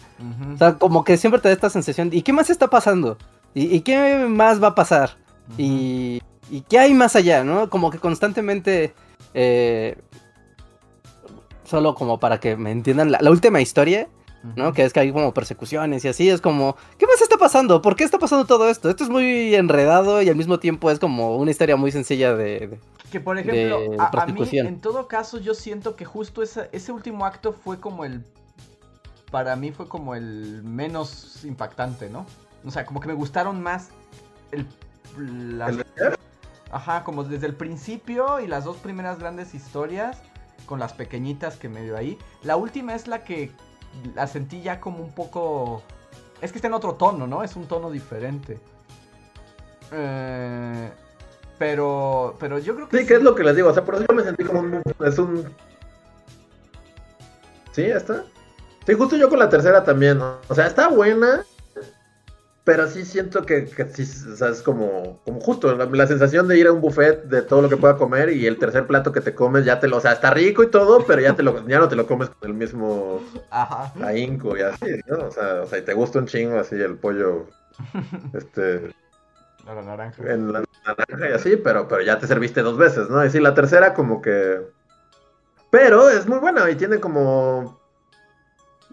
O 0.53 0.57
sea, 0.57 0.73
como 0.75 1.03
que 1.03 1.17
siempre 1.17 1.39
te 1.39 1.47
da 1.49 1.53
esta 1.53 1.69
sensación, 1.69 2.09
¿y 2.11 2.23
qué 2.23 2.33
más 2.33 2.49
está 2.49 2.67
pasando? 2.69 3.17
¿Y, 3.53 3.73
y 3.75 3.81
qué 3.81 4.25
más 4.27 4.61
va 4.61 4.69
a 4.69 4.75
pasar? 4.75 5.11
Y, 5.57 6.21
y 6.49 6.61
qué 6.61 6.79
hay 6.79 6.93
más 6.93 7.15
allá, 7.15 7.43
¿no? 7.43 7.69
Como 7.69 7.89
que 7.89 7.99
constantemente, 7.99 8.93
eh, 9.33 9.97
solo 11.63 11.95
como 11.95 12.19
para 12.19 12.39
que 12.39 12.57
me 12.57 12.71
entiendan, 12.71 13.11
la, 13.11 13.19
la 13.21 13.29
última 13.31 13.61
historia, 13.61 14.07
¿no? 14.55 14.73
Que 14.73 14.83
es 14.85 14.93
que 14.93 14.99
hay 15.01 15.11
como 15.11 15.33
persecuciones 15.33 16.05
y 16.05 16.07
así, 16.07 16.29
es 16.29 16.41
como, 16.41 16.75
¿qué 16.97 17.05
más 17.07 17.21
está 17.21 17.37
pasando? 17.37 17.81
¿Por 17.81 17.95
qué 17.95 18.03
está 18.03 18.19
pasando 18.19 18.45
todo 18.45 18.69
esto? 18.69 18.89
Esto 18.89 19.03
es 19.03 19.09
muy 19.09 19.53
enredado 19.55 20.21
y 20.21 20.29
al 20.29 20.35
mismo 20.35 20.59
tiempo 20.59 20.89
es 20.91 20.99
como 20.99 21.37
una 21.37 21.51
historia 21.51 21.75
muy 21.75 21.91
sencilla 21.91 22.35
de... 22.35 22.67
de- 22.67 22.79
Que 23.11 23.19
por 23.19 23.37
ejemplo, 23.37 23.79
de 23.91 23.97
a- 23.99 24.05
a, 24.07 24.25
mí 24.27 24.41
en 24.53 24.79
todo 24.79 25.07
caso 25.07 25.39
yo 25.39 25.53
siento 25.53 25.95
que 25.95 26.05
justo 26.05 26.41
esa- 26.43 26.67
ese 26.71 26.91
último 26.91 27.25
acto 27.25 27.53
fue 27.53 27.79
como 27.79 28.05
el... 28.05 28.23
Para 29.31 29.55
mí 29.55 29.71
fue 29.71 29.87
como 29.87 30.15
el 30.15 30.61
menos 30.63 31.43
impactante, 31.45 32.09
¿no? 32.09 32.25
O 32.65 32.71
sea, 32.71 32.85
como 32.85 32.99
que 32.99 33.07
me 33.07 33.13
gustaron 33.13 33.61
más 33.61 33.89
el... 34.51 34.65
las- 35.57 35.69
¿El- 35.71 35.85
Ajá, 36.71 37.03
como 37.03 37.23
desde 37.23 37.47
el 37.47 37.55
principio 37.55 38.39
y 38.39 38.47
las 38.47 38.63
dos 38.63 38.77
primeras 38.77 39.17
grandes 39.17 39.55
historias, 39.55 40.21
con 40.67 40.79
las 40.79 40.93
pequeñitas 40.93 41.55
que 41.57 41.67
me 41.67 41.81
dio 41.81 41.97
ahí. 41.97 42.15
La 42.43 42.57
última 42.57 42.93
es 42.93 43.07
la 43.07 43.23
que 43.23 43.51
la 44.15 44.27
sentí 44.27 44.61
ya 44.61 44.79
como 44.79 45.03
un 45.03 45.11
poco... 45.11 45.83
Es 46.41 46.51
que 46.51 46.57
está 46.57 46.67
en 46.67 46.73
otro 46.73 46.95
tono, 46.95 47.27
¿no? 47.27 47.43
Es 47.43 47.55
un 47.55 47.67
tono 47.67 47.91
diferente. 47.91 48.59
Eh, 49.91 50.91
pero, 51.57 52.35
pero 52.39 52.59
yo 52.59 52.75
creo 52.75 52.87
que... 52.87 52.99
Sí, 52.99 53.05
que 53.05 53.15
es 53.15 53.23
lo 53.23 53.35
que 53.35 53.43
les 53.43 53.55
digo, 53.55 53.69
o 53.69 53.73
sea, 53.73 53.83
por 53.83 53.95
eso 53.95 54.05
yo 54.07 54.15
me 54.15 54.23
sentí 54.23 54.43
como 54.43 54.61
un... 54.61 54.81
Es 55.05 55.17
un... 55.19 55.53
Sí, 57.71 57.87
ya 57.87 57.97
está. 57.97 58.23
Sí, 58.85 58.93
justo 58.93 59.17
yo 59.17 59.29
con 59.29 59.39
la 59.39 59.49
tercera 59.49 59.83
también, 59.83 60.17
¿no? 60.17 60.37
o 60.47 60.55
sea, 60.55 60.67
está 60.67 60.87
buena, 60.87 61.45
pero 62.69 62.87
sí 62.87 63.03
siento 63.03 63.41
que, 63.47 63.65
que 63.65 63.89
sí, 63.89 64.03
o 64.31 64.35
sea, 64.35 64.49
es 64.49 64.61
como, 64.61 65.19
como 65.25 65.41
justo, 65.41 65.75
la, 65.75 65.85
la 65.85 66.05
sensación 66.05 66.47
de 66.47 66.59
ir 66.59 66.67
a 66.67 66.71
un 66.71 66.81
buffet 66.81 67.23
de 67.23 67.41
todo 67.41 67.63
lo 67.63 67.69
que 67.69 67.77
pueda 67.77 67.97
comer 67.97 68.29
y 68.29 68.45
el 68.45 68.59
tercer 68.59 68.85
plato 68.85 69.11
que 69.11 69.21
te 69.21 69.33
comes 69.33 69.65
ya 69.65 69.79
te 69.79 69.87
lo, 69.87 69.97
o 69.97 69.99
sea, 69.99 70.11
está 70.11 70.29
rico 70.29 70.61
y 70.61 70.67
todo, 70.67 71.03
pero 71.03 71.19
ya 71.19 71.35
te 71.35 71.41
lo, 71.41 71.67
ya 71.67 71.79
no 71.79 71.87
te 71.89 71.95
lo 71.95 72.05
comes 72.05 72.29
con 72.29 72.47
el 72.47 72.55
mismo 72.55 73.23
Ajá. 73.49 73.91
ahínco 74.05 74.55
y 74.55 74.61
así, 74.61 74.85
¿no? 75.07 75.17
O 75.25 75.31
sea, 75.31 75.63
o 75.63 75.65
sea, 75.65 75.79
y 75.79 75.81
te 75.81 75.95
gusta 75.95 76.19
un 76.19 76.27
chingo 76.27 76.59
así 76.59 76.75
el 76.75 76.95
pollo, 76.95 77.47
este, 78.33 78.91
la 79.65 79.81
naranja. 79.81 80.31
en 80.31 80.53
la 80.53 80.63
naranja 80.85 81.27
y 81.27 81.33
así, 81.33 81.55
pero, 81.55 81.87
pero 81.87 82.03
ya 82.03 82.19
te 82.19 82.27
serviste 82.27 82.61
dos 82.61 82.77
veces, 82.77 83.09
¿no? 83.09 83.25
Y 83.25 83.31
sí, 83.31 83.39
la 83.39 83.55
tercera 83.55 83.95
como 83.95 84.21
que... 84.21 84.61
Pero 85.71 86.07
es 86.07 86.27
muy 86.27 86.37
buena 86.37 86.69
y 86.69 86.75
tiene 86.75 86.99
como... 86.99 87.79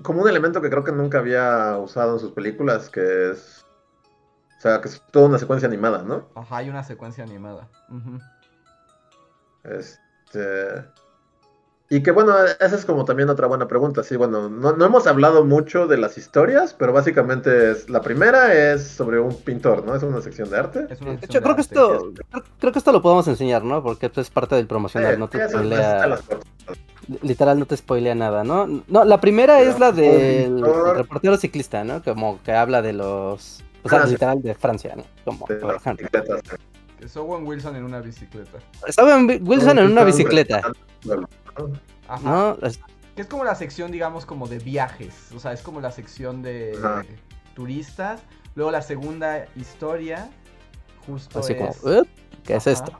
Como 0.02 0.22
un 0.22 0.28
elemento 0.30 0.62
que 0.62 0.70
creo 0.70 0.82
que 0.82 0.92
nunca 0.92 1.18
había 1.18 1.76
usado 1.76 2.14
en 2.14 2.20
sus 2.20 2.32
películas, 2.32 2.88
que 2.88 3.32
es... 3.32 3.55
O 4.56 4.60
sea, 4.60 4.80
que 4.80 4.88
es 4.88 5.02
toda 5.10 5.28
una 5.28 5.38
secuencia 5.38 5.68
animada, 5.68 6.02
¿no? 6.02 6.28
Ajá, 6.34 6.56
hay 6.58 6.70
una 6.70 6.82
secuencia 6.82 7.24
animada. 7.24 7.68
Este... 9.64 10.84
Y 11.88 12.02
que 12.02 12.10
bueno, 12.10 12.34
esa 12.58 12.74
es 12.74 12.84
como 12.84 13.04
también 13.04 13.28
otra 13.30 13.46
buena 13.46 13.68
pregunta. 13.68 14.02
Sí, 14.02 14.16
bueno, 14.16 14.48
no, 14.48 14.72
no 14.72 14.84
hemos 14.84 15.06
hablado 15.06 15.44
mucho 15.44 15.86
de 15.86 15.96
las 15.98 16.18
historias, 16.18 16.74
pero 16.74 16.92
básicamente 16.92 17.70
es... 17.70 17.88
La 17.88 18.00
primera 18.00 18.52
es 18.54 18.82
sobre 18.88 19.20
un 19.20 19.32
pintor, 19.36 19.84
¿no? 19.86 19.94
Es 19.94 20.02
una 20.02 20.20
sección 20.20 20.50
de 20.50 20.58
arte. 20.58 20.86
Es 20.90 21.00
una 21.00 21.12
De 21.12 21.18
hecho, 21.26 21.38
de 21.38 21.42
creo 21.44 21.54
que 21.54 21.60
esto, 21.60 22.12
creo, 22.28 22.42
creo 22.58 22.72
que 22.72 22.78
esto 22.80 22.90
lo 22.90 23.02
podemos 23.02 23.28
enseñar, 23.28 23.62
¿no? 23.62 23.84
Porque 23.84 24.06
esto 24.06 24.20
es 24.20 24.30
parte 24.30 24.56
del 24.56 24.66
promocional, 24.66 25.14
Eh, 25.14 25.16
no 25.16 25.28
te 25.28 25.48
spoilea, 25.48 26.06
las 26.08 26.24
literal 27.22 27.56
no 27.60 27.66
te 27.66 27.76
spoilea 27.76 28.16
nada, 28.16 28.42
¿no? 28.42 28.66
No, 28.88 29.04
la 29.04 29.20
primera 29.20 29.58
Pero 29.58 29.70
es 29.70 29.78
la 29.78 29.92
del 29.92 30.56
pintor- 30.56 30.96
reportero 30.96 31.36
ciclista, 31.36 31.84
¿no? 31.84 32.02
Como 32.02 32.42
que 32.42 32.50
habla 32.50 32.82
de 32.82 32.94
los, 32.94 33.62
o 33.86 33.88
sea, 33.88 34.06
literal 34.06 34.42
de 34.42 34.54
Francia, 34.54 34.94
¿no? 34.96 35.04
Como, 35.24 35.46
De 35.46 35.56
por 35.56 35.74
ejemplo. 35.74 36.08
Es 37.00 37.16
Owen 37.16 37.46
Wilson 37.46 37.76
en 37.76 37.84
una 37.84 38.00
bicicleta. 38.00 38.58
Estaba 38.86 39.14
en 39.18 39.26
Wi- 39.28 39.40
Wilson 39.42 39.78
en 39.78 39.92
una 39.92 40.02
bicicleta. 40.04 40.62
Ajá. 42.08 42.20
¿no? 42.22 42.58
Es- 42.66 42.80
Que 43.14 43.22
es 43.22 43.28
como 43.28 43.44
la 43.44 43.54
sección, 43.54 43.90
digamos, 43.90 44.26
como 44.26 44.46
de 44.46 44.58
viajes. 44.58 45.32
O 45.34 45.38
sea, 45.40 45.52
es 45.52 45.62
como 45.62 45.80
la 45.80 45.90
sección 45.90 46.42
de 46.42 46.74
Ajá. 46.78 47.04
turistas. 47.54 48.20
Luego 48.54 48.70
la 48.70 48.82
segunda 48.82 49.46
historia. 49.56 50.28
Justo 51.06 51.38
Así 51.40 51.52
es... 51.54 51.58
como, 51.78 51.98
"Uh, 52.00 52.04
¿qué 52.44 52.56
es 52.56 52.66
Ajá. 52.66 52.72
esto? 52.72 52.98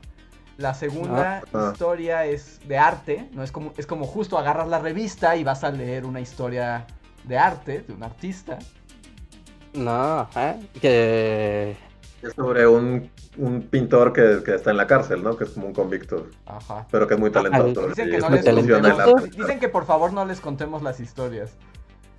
La 0.57 0.73
segunda 0.73 1.43
Ah. 1.53 1.69
historia 1.71 2.25
es 2.25 2.59
de 2.67 2.77
arte, 2.79 3.29
¿no? 3.33 3.43
Es 3.43 3.51
como, 3.51 3.73
es 3.77 3.85
como 3.85 4.05
justo 4.07 4.37
agarras 4.39 4.67
la 4.67 4.79
revista 4.79 5.35
y 5.35 5.43
vas 5.43 5.63
a 5.63 5.69
leer 5.69 6.03
una 6.05 6.19
historia 6.19 6.87
de 7.25 7.37
arte, 7.37 7.81
de 7.87 7.93
un 7.93 8.01
artista. 8.01 8.57
No, 9.73 10.27
¿eh? 10.35 10.55
Que... 10.81 11.75
Es 12.21 12.33
sobre 12.33 12.65
un, 12.67 13.09
un 13.37 13.61
pintor 13.61 14.11
que, 14.11 14.41
que 14.43 14.55
está 14.55 14.71
en 14.71 14.77
la 14.77 14.87
cárcel, 14.87 15.23
¿no? 15.23 15.37
Que 15.37 15.43
es 15.43 15.51
como 15.51 15.67
un 15.67 15.73
convicto, 15.73 16.27
Ajá. 16.47 16.87
pero 16.91 17.07
que 17.07 17.13
es 17.13 17.19
muy 17.19 17.29
talentoso. 17.29 17.87
Dicen 17.89 18.09
que 18.09 18.17
no 18.17 18.29
les 18.31 18.43
contemos, 18.43 19.23
dicen 19.31 19.59
que 19.59 19.69
por 19.69 19.85
favor 19.85 20.11
no 20.13 20.25
les 20.25 20.39
contemos 20.41 20.81
las 20.81 20.99
historias. 20.99 21.51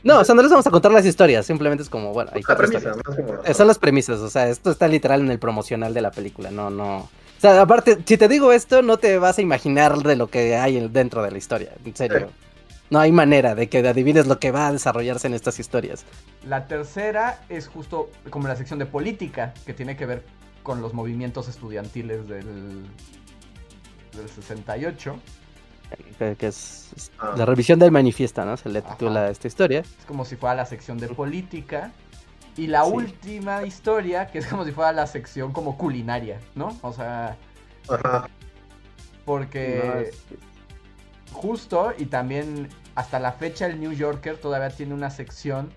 No, 0.05 0.21
o 0.21 0.25
sea, 0.25 0.37
no 0.37 0.43
les 0.43 0.51
vamos 0.53 0.67
a 0.67 0.71
contar 0.71 0.93
las 0.93 1.05
historias, 1.05 1.45
simplemente 1.45 1.83
es 1.83 1.91
como, 1.91 2.13
bueno, 2.13 2.31
hay 2.33 2.43
La 2.47 2.57
premisa. 2.57 2.91
¿no? 2.91 2.97
Es 3.13 3.17
como- 3.17 3.55
Son 3.55 3.67
las 3.67 3.79
premisas, 3.81 4.21
o 4.21 4.31
sea, 4.31 4.49
esto 4.49 4.71
está 4.71 4.87
literal 4.87 5.21
en 5.21 5.31
el 5.33 5.41
promocional 5.41 5.93
de 5.93 6.01
la 6.03 6.13
película, 6.13 6.53
no, 6.53 6.71
no. 6.71 6.99
O 6.99 7.41
sea, 7.41 7.61
aparte, 7.61 7.99
si 8.05 8.17
te 8.17 8.29
digo 8.29 8.53
esto, 8.53 8.83
no 8.83 8.99
te 8.99 9.19
vas 9.19 9.39
a 9.39 9.43
imaginar 9.43 9.97
de 9.99 10.15
lo 10.15 10.29
que 10.29 10.55
hay 10.57 10.77
en- 10.77 10.93
dentro 10.93 11.23
de 11.25 11.33
la 11.33 11.39
historia, 11.39 11.73
en 11.85 11.97
serio. 11.97 12.29
No 12.91 12.99
hay 13.01 13.13
manera 13.13 13.55
de 13.55 13.69
que 13.69 13.87
adivines 13.87 14.27
lo 14.27 14.39
que 14.39 14.51
va 14.51 14.69
a 14.69 14.73
desarrollarse 14.73 15.27
en 15.27 15.35
estas 15.35 15.59
historias. 15.59 16.05
La 16.47 16.67
tercera 16.67 17.41
es 17.49 17.69
justo 17.69 18.11
como 18.31 18.49
la 18.49 18.57
sección 18.57 18.79
de 18.79 18.87
política, 18.87 19.53
que 19.67 19.75
tiene 19.75 19.97
que 19.97 20.07
ver 20.07 20.25
con 20.63 20.81
los 20.81 20.95
movimientos 20.95 21.49
estudiantiles 21.49 22.29
del, 22.29 22.87
del 24.17 24.29
68. 24.29 25.19
Que, 26.19 26.37
que 26.37 26.47
es, 26.49 26.93
es 26.97 27.11
Ah. 27.19 27.35
la 27.37 27.47
revisión 27.47 27.79
del 27.79 27.91
manifiesto, 27.91 28.45
¿no? 28.45 28.57
Se 28.57 28.69
le 28.69 28.81
Ajá. 28.81 28.91
titula 28.93 29.31
esta 29.31 29.47
historia. 29.49 29.81
Es 29.81 30.05
como 30.07 30.25
si 30.25 30.37
fuera 30.37 30.55
la 30.55 30.67
sección 30.67 30.99
de 30.99 31.09
política. 31.09 31.93
Y 32.57 32.67
la 32.67 32.85
Sí. 32.85 32.91
última 32.93 33.63
historia, 33.65 34.27
que 34.27 34.39
es 34.41 34.47
como 34.47 34.65
si 34.65 34.73
fuera 34.73 34.93
la 34.93 35.07
sección 35.07 35.53
como 35.53 35.79
culinaria, 35.79 36.41
¿no? 36.57 36.77
O 36.83 36.93
sea, 36.93 37.37
Ajá. 37.89 38.29
porque 39.25 39.83
No, 39.85 40.01
es- 40.01 40.25
justo 41.33 41.93
y 41.97 42.07
también 42.07 42.69
hasta 42.95 43.19
la 43.19 43.33
fecha 43.33 43.67
el 43.67 43.81
New 43.81 43.93
Yorker 43.93 44.39
todavía 44.39 44.71
tiene 44.71 44.95
una 44.95 45.11
sección 45.11 45.71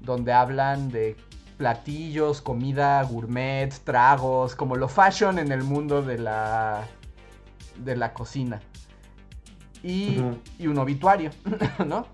donde 0.00 0.32
hablan 0.32 0.90
de 0.90 1.16
platillos, 1.56 2.40
comida 2.40 3.02
gourmet, 3.04 3.72
tragos, 3.84 4.54
como 4.54 4.76
lo 4.76 4.88
fashion 4.88 5.38
en 5.38 5.52
el 5.52 5.62
mundo 5.62 6.02
de 6.02 6.18
la 6.18 6.86
de 7.76 7.96
la 7.96 8.12
cocina. 8.12 8.60
Y, 9.82 10.22
y 10.58 10.66
un 10.66 10.78
obituario, 10.78 11.30
¿no? 11.86 12.06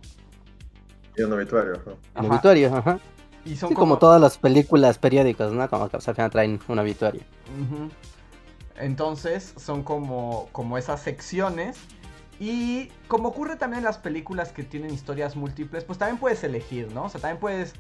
Y 1.17 1.23
un 1.23 1.33
obituario. 1.33 1.75
ajá. 1.75 2.21
un 2.21 2.27
obituario, 2.27 2.77
ajá. 2.77 2.99
Y 3.45 3.57
son 3.57 3.71
Sí, 3.71 3.75
como 3.75 3.99
todas 3.99 4.21
las 4.21 4.39
películas 4.39 4.99
periódicas, 4.99 5.53
¿no? 5.53 5.69
Como 5.69 5.89
que 5.89 5.97
o 5.97 6.01
sea, 6.01 6.13
al 6.13 6.17
final 6.17 6.31
traen 6.31 6.61
un 6.69 6.79
obituario. 6.79 7.23
Entonces 8.77 9.55
son 9.57 9.83
como, 9.83 10.49
como 10.53 10.79
esas 10.79 11.01
secciones. 11.03 11.79
Y 12.41 12.91
como 13.07 13.29
ocurre 13.29 13.57
también 13.57 13.81
en 13.81 13.85
las 13.85 13.99
películas 13.99 14.51
que 14.51 14.65
tienen 14.65 14.93
historias 14.95 15.37
múltiples, 15.37 15.85
pues 15.85 15.99
también 15.99 16.17
puedes 16.17 16.43
elegir, 16.43 16.91
¿no? 16.93 17.05
O 17.05 17.09
sea, 17.11 17.21
también 17.21 17.39
puedes... 17.39 17.75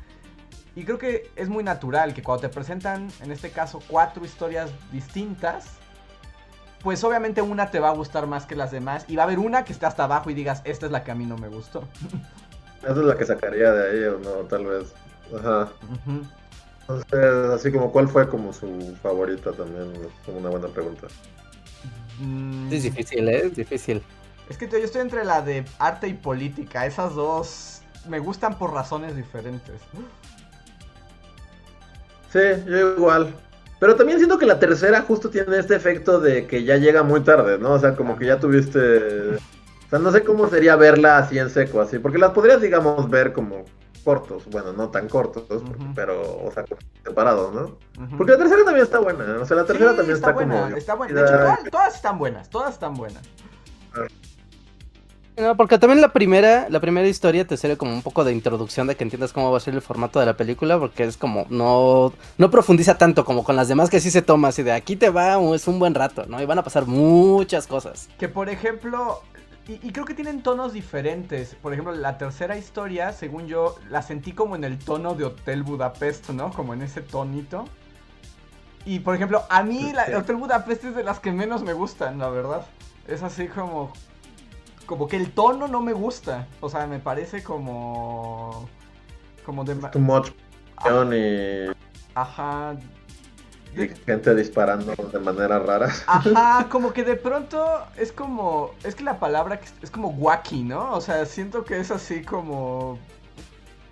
Y 0.77 0.85
creo 0.85 0.99
que 0.99 1.31
es 1.35 1.49
muy 1.49 1.65
natural 1.65 2.13
que 2.13 2.23
cuando 2.23 2.43
te 2.43 2.51
presentan, 2.51 3.09
en 3.23 3.33
este 3.33 3.51
caso, 3.51 3.81
cuatro 3.89 4.23
historias 4.23 4.71
distintas, 4.93 5.79
pues 6.83 7.03
obviamente 7.05 7.41
una 7.41 7.71
te 7.71 7.81
va 7.81 7.89
a 7.89 7.95
gustar 7.95 8.27
más 8.27 8.45
que 8.45 8.55
las 8.55 8.71
demás. 8.71 9.07
Y 9.09 9.17
va 9.17 9.23
a 9.23 9.27
haber 9.27 9.39
una 9.39 9.65
que 9.65 9.73
esté 9.73 9.87
hasta 9.87 10.05
abajo 10.05 10.29
y 10.29 10.35
digas, 10.35 10.61
esta 10.65 10.85
es 10.85 10.93
la 10.93 11.05
que 11.05 11.11
a 11.11 11.15
mí 11.15 11.25
no 11.25 11.39
me 11.39 11.49
gustó. 11.49 11.83
Esa 12.83 12.93
es 12.93 12.97
la 12.99 13.17
que 13.17 13.25
sacaría 13.25 13.73
de 13.73 13.91
ahí, 13.91 14.05
o 14.05 14.19
no, 14.19 14.31
tal 14.47 14.67
vez. 14.67 14.93
Ajá. 15.39 15.71
Entonces, 16.83 17.51
así 17.51 17.73
como, 17.73 17.93
¿cuál 17.93 18.09
fue 18.09 18.29
como 18.29 18.53
su 18.53 18.97
favorita 19.03 19.53
también? 19.53 19.93
Es 19.95 20.29
una 20.29 20.51
buena 20.51 20.69
pregunta. 20.69 21.07
Es 22.71 22.83
difícil, 22.83 23.29
¿eh? 23.29 23.47
Es 23.47 23.57
difícil. 23.57 24.03
Es 24.51 24.59
que 24.59 24.69
yo 24.69 24.79
estoy 24.79 25.01
entre 25.01 25.25
la 25.25 25.43
de 25.43 25.65
arte 25.79 26.09
y 26.09 26.15
política. 26.15 26.85
Esas 26.85 27.15
dos 27.15 27.83
me 28.09 28.19
gustan 28.19 28.59
por 28.59 28.75
razones 28.75 29.15
diferentes. 29.15 29.81
Sí, 32.33 32.41
yo 32.67 32.97
igual. 32.97 33.33
Pero 33.79 33.95
también 33.95 34.19
siento 34.19 34.39
que 34.39 34.47
la 34.47 34.59
tercera 34.59 35.03
justo 35.03 35.31
tiene 35.31 35.57
este 35.57 35.77
efecto 35.77 36.19
de 36.21 36.49
que 36.49 36.65
ya 36.65 36.77
llega 36.77 37.05
muy 37.05 37.21
tarde, 37.21 37.59
¿no? 37.59 37.75
O 37.75 37.79
sea, 37.79 37.95
como 37.95 38.17
que 38.19 38.27
ya 38.27 38.41
tuviste... 38.41 39.37
O 39.37 39.89
sea, 39.89 40.01
no 40.01 40.11
sé 40.11 40.25
cómo 40.25 40.49
sería 40.49 40.75
verla 40.75 41.19
así 41.19 41.39
en 41.39 41.49
seco, 41.49 41.81
así. 41.81 42.01
Porque 42.01 42.19
las 42.19 42.33
podrías, 42.33 42.61
digamos, 42.61 43.09
ver 43.09 43.33
como 43.33 43.65
cortos. 44.05 44.47
Bueno, 44.51 44.73
no 44.73 44.91
tan 44.91 45.09
cortos, 45.09 45.45
pero, 45.95 46.43
o 46.45 46.51
sea, 46.53 46.65
separados, 47.05 47.55
¿no? 47.55 47.79
Porque 48.17 48.33
la 48.33 48.39
tercera 48.39 48.65
también 48.65 48.85
está 48.85 48.99
buena. 48.99 49.39
O 49.41 49.47
sea, 49.47 49.57
la 49.57 49.65
tercera 49.65 49.95
también 49.95 50.17
está, 50.17 50.33
buena, 50.33 50.63
como... 50.63 50.77
Está 50.77 50.95
buena. 50.95 51.15
De 51.15 51.21
hecho, 51.23 51.39
todas, 51.39 51.71
todas, 51.71 51.95
están 51.95 52.19
buenas. 52.19 52.51
Todas 52.51 52.75
están 52.75 52.95
buenas. 52.95 53.23
No, 55.37 55.57
porque 55.57 55.79
también 55.79 56.01
la 56.01 56.13
primera, 56.13 56.69
la 56.69 56.81
primera 56.81 57.07
historia 57.07 57.47
te 57.47 57.57
sirve 57.57 57.77
como 57.77 57.93
un 57.93 58.03
poco 58.03 58.25
de 58.25 58.33
introducción 58.33 58.87
de 58.87 58.97
que 58.97 59.05
entiendas 59.05 59.33
cómo 59.33 59.51
va 59.51 59.57
a 59.57 59.61
ser 59.61 59.75
el 59.75 59.81
formato 59.81 60.21
de 60.21 60.27
la 60.27 60.37
película, 60.37 60.79
porque 60.79 61.05
es 61.05 61.17
como, 61.17 61.47
no, 61.49 62.13
no 62.37 62.51
profundiza 62.51 62.99
tanto 62.99 63.25
como 63.25 63.45
con 63.45 63.57
las 63.57 63.69
demás 63.69 63.89
que 63.89 64.01
sí 64.01 64.11
se 64.11 64.23
toma, 64.23 64.49
así 64.49 64.63
de 64.63 64.73
aquí 64.73 64.97
te 64.97 65.09
va, 65.09 65.39
es 65.55 65.67
un 65.67 65.79
buen 65.79 65.95
rato, 65.95 66.27
¿no? 66.27 66.43
Y 66.43 66.47
van 66.47 66.59
a 66.59 66.65
pasar 66.65 66.87
muchas 66.87 67.67
cosas. 67.67 68.09
Que 68.19 68.29
por 68.29 68.51
ejemplo, 68.51 69.23
y, 69.69 69.93
creo 69.93 70.05
que 70.05 70.15
tienen 70.15 70.43
tonos 70.43 70.73
diferentes. 70.73 71.55
Por 71.55 71.73
ejemplo, 71.73 71.95
la 71.95 72.19
tercera 72.19 72.57
historia, 72.57 73.13
según 73.13 73.47
yo, 73.47 73.77
la 73.89 74.03
sentí 74.03 74.33
como 74.33 74.57
en 74.57 74.65
el 74.65 74.79
tono 74.79 75.15
de 75.15 75.25
Hotel 75.25 75.63
Budapest, 75.63 76.31
¿no? 76.31 76.51
Como 76.51 76.75
en 76.75 76.83
ese 76.83 77.03
tonito. 77.03 77.67
Y 78.85 79.01
por 79.01 79.15
ejemplo, 79.15 79.45
a 79.49 79.63
mí 79.63 79.93
la, 79.93 80.19
Hotel 80.19 80.37
Budapest 80.37 80.85
es 80.85 80.97
de 80.97 81.05
las 81.05 81.21
que 81.21 81.31
menos 81.31 81.63
me 81.63 81.73
gustan, 81.73 82.19
la 82.19 82.31
verdad. 82.31 82.67
Es 83.07 83.23
así 83.23 83.47
como 83.47 83.93
como 84.91 85.07
que 85.07 85.17
el 85.17 85.31
tono 85.31 85.69
no 85.69 85.81
me 85.81 85.93
gusta. 85.93 86.49
O 86.59 86.69
sea, 86.69 86.85
me 86.89 86.99
parece 86.99 87.45
como. 87.45 88.69
Como 89.47 89.63
de. 89.63 89.77
Too 89.77 90.01
much 90.01 90.33
y. 91.15 91.71
Ajá. 92.17 92.75
Y 93.77 93.87
gente 93.87 94.35
disparando 94.35 94.93
de 94.97 95.19
manera 95.21 95.61
rara. 95.61 95.95
Ajá, 96.09 96.67
como 96.71 96.93
que 96.93 97.05
de 97.05 97.15
pronto 97.15 97.87
es 97.97 98.11
como. 98.11 98.73
Es 98.83 98.97
que 98.97 99.05
la 99.05 99.21
palabra 99.21 99.61
es 99.81 99.93
como 99.93 100.09
wacky, 100.09 100.65
¿no? 100.65 100.93
O 100.93 101.01
sea, 101.01 101.25
siento 101.25 101.63
que 101.63 101.79
es 101.79 101.93
así 101.93 102.25
como. 102.25 102.99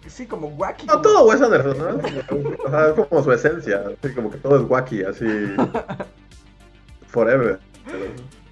Sí, 0.09 0.27
como 0.27 0.49
wacky. 0.49 0.89
No, 0.89 1.01
todo 1.01 1.29
Wes 1.29 1.41
Anderson, 1.41 1.79
¿no? 1.79 2.65
O 2.65 2.71
sea, 2.71 2.89
es 2.89 3.07
como 3.07 3.23
su 3.23 3.31
esencia. 3.31 3.85
Así 4.03 4.13
como 4.17 4.33
que 4.33 4.39
todo 4.39 4.57
es 4.57 4.69
wacky, 4.69 5.05
así. 5.05 5.27
Forever. 7.07 7.61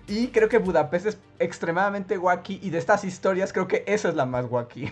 Y 0.06 0.28
creo 0.28 0.48
que 0.48 0.58
Budapest 0.58 1.06
es 1.06 1.18
extremadamente 1.38 2.16
wacky. 2.18 2.60
Y 2.62 2.70
de 2.70 2.78
estas 2.78 3.04
historias, 3.04 3.52
creo 3.52 3.66
que 3.66 3.84
esa 3.86 4.08
es 4.08 4.14
la 4.14 4.26
más 4.26 4.46
wacky. 4.48 4.90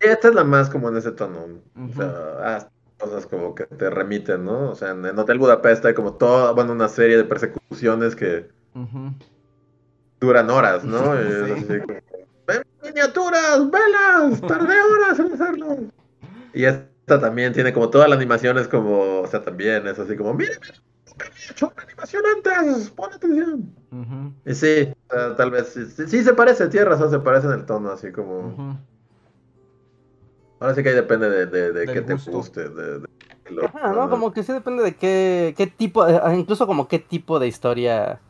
Esta 0.00 0.28
es 0.28 0.34
la 0.34 0.44
más 0.44 0.68
como 0.68 0.88
en 0.90 0.98
ese 0.98 1.12
tono. 1.12 1.38
O 1.74 1.94
sea, 1.94 2.12
ah, 2.40 2.68
cosas 2.98 3.26
como 3.26 3.54
que 3.54 3.64
te 3.64 3.88
remiten, 3.88 4.44
¿no? 4.44 4.70
O 4.70 4.74
sea, 4.74 4.90
en, 4.90 5.18
Hotel 5.18 5.38
Budapest 5.38 5.84
hay 5.86 5.94
como 5.94 6.14
toda, 6.14 6.52
bueno, 6.52 6.72
una 6.72 6.88
serie 6.88 7.16
de 7.16 7.24
persecuciones 7.24 8.14
que 8.14 8.48
duran 10.20 10.50
horas, 10.50 10.84
¿no? 10.84 11.14
miniaturas, 12.84 13.70
velas, 13.70 14.40
tardé 14.42 14.80
horas 14.80 15.18
en 15.18 15.32
hacerlo. 15.32 15.78
Y 16.52 16.64
esta 16.64 17.18
también 17.20 17.52
tiene 17.52 17.72
como 17.72 17.90
toda 17.90 18.06
la 18.08 18.14
animación 18.14 18.58
es 18.58 18.68
como, 18.68 19.20
o 19.20 19.26
sea, 19.26 19.42
también 19.42 19.86
es 19.86 19.98
así 19.98 20.16
como, 20.16 20.36
miren, 21.18 21.32
hecho 21.50 21.72
una 21.74 21.82
animación 21.82 22.22
antes, 22.36 22.90
pon 22.90 23.12
atención. 23.12 23.74
Y 24.44 24.54
sí, 24.54 24.92
tal 25.08 25.50
vez 25.50 25.72
sí, 25.72 26.22
se 26.22 26.34
parece, 26.34 26.68
tienes 26.68 26.88
razón, 26.88 27.10
se 27.10 27.18
parece 27.20 27.46
en 27.46 27.52
el 27.54 27.66
tono, 27.66 27.90
así 27.90 28.12
como. 28.12 28.78
Ahora 30.60 30.74
sí 30.74 30.82
que 30.82 30.88
ahí 30.90 30.94
depende 30.94 31.28
de, 31.28 31.46
de, 31.46 31.72
de 31.72 31.86
qué 31.92 32.00
te 32.02 32.14
guste. 32.14 32.68
De, 32.68 33.06
¿no? 33.50 34.10
Como 34.10 34.32
que 34.32 34.42
sí 34.42 34.52
depende 34.52 34.82
de 34.82 34.94
qué, 34.94 35.54
qué 35.56 35.66
tipo, 35.66 36.06
eh, 36.06 36.20
incluso 36.36 36.66
como 36.66 36.88
qué 36.88 36.98
tipo 36.98 37.38
de 37.38 37.48
historia 37.48 38.20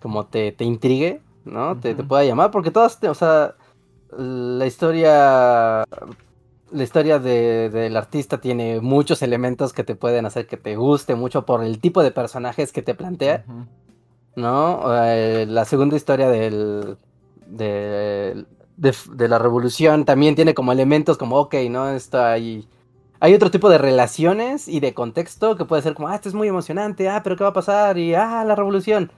como 0.00 0.26
te, 0.26 0.52
te 0.52 0.64
intrigue, 0.64 1.20
¿no? 1.44 1.78
te, 1.78 1.94
te, 1.94 2.02
pueda 2.02 2.24
llamar, 2.24 2.50
porque 2.50 2.70
todas, 2.70 2.98
o 3.04 3.14
sea, 3.14 3.54
la 4.16 4.66
historia 4.66 5.84
la 6.72 6.82
historia 6.82 7.18
de, 7.18 7.70
del 7.70 7.96
artista 7.96 8.40
tiene 8.40 8.80
muchos 8.80 9.22
elementos 9.22 9.72
que 9.72 9.84
te 9.84 9.94
pueden 9.94 10.26
hacer 10.26 10.46
que 10.46 10.56
te 10.56 10.76
guste 10.76 11.14
mucho 11.14 11.44
por 11.44 11.62
el 11.62 11.78
tipo 11.78 12.02
de 12.02 12.10
personajes 12.10 12.72
que 12.72 12.82
te 12.82 12.94
plantea. 12.94 13.44
¿No? 14.34 14.82
Eh, 15.04 15.46
la 15.46 15.64
segunda 15.66 15.96
historia 15.96 16.28
del, 16.28 16.96
de, 17.46 18.46
de, 18.76 19.28
la 19.28 19.38
revolución 19.38 20.04
también 20.06 20.34
tiene 20.34 20.54
como 20.54 20.72
elementos 20.72 21.18
como, 21.18 21.36
ok, 21.36 21.54
¿no? 21.68 21.90
Está 21.90 22.32
ahí. 22.32 22.66
Hay 23.20 23.34
otro 23.34 23.50
tipo 23.50 23.68
de 23.68 23.78
relaciones 23.78 24.68
y 24.68 24.80
de 24.80 24.94
contexto 24.94 25.56
que 25.56 25.66
puede 25.66 25.82
ser 25.82 25.94
como, 25.94 26.08
ah, 26.08 26.14
esto 26.14 26.30
es 26.30 26.34
muy 26.34 26.48
emocionante, 26.48 27.08
ah, 27.10 27.20
pero 27.22 27.36
¿qué 27.36 27.44
va 27.44 27.50
a 27.50 27.54
pasar? 27.54 27.98
Y, 27.98 28.14
ah, 28.14 28.42
la 28.44 28.56
revolución. 28.56 29.12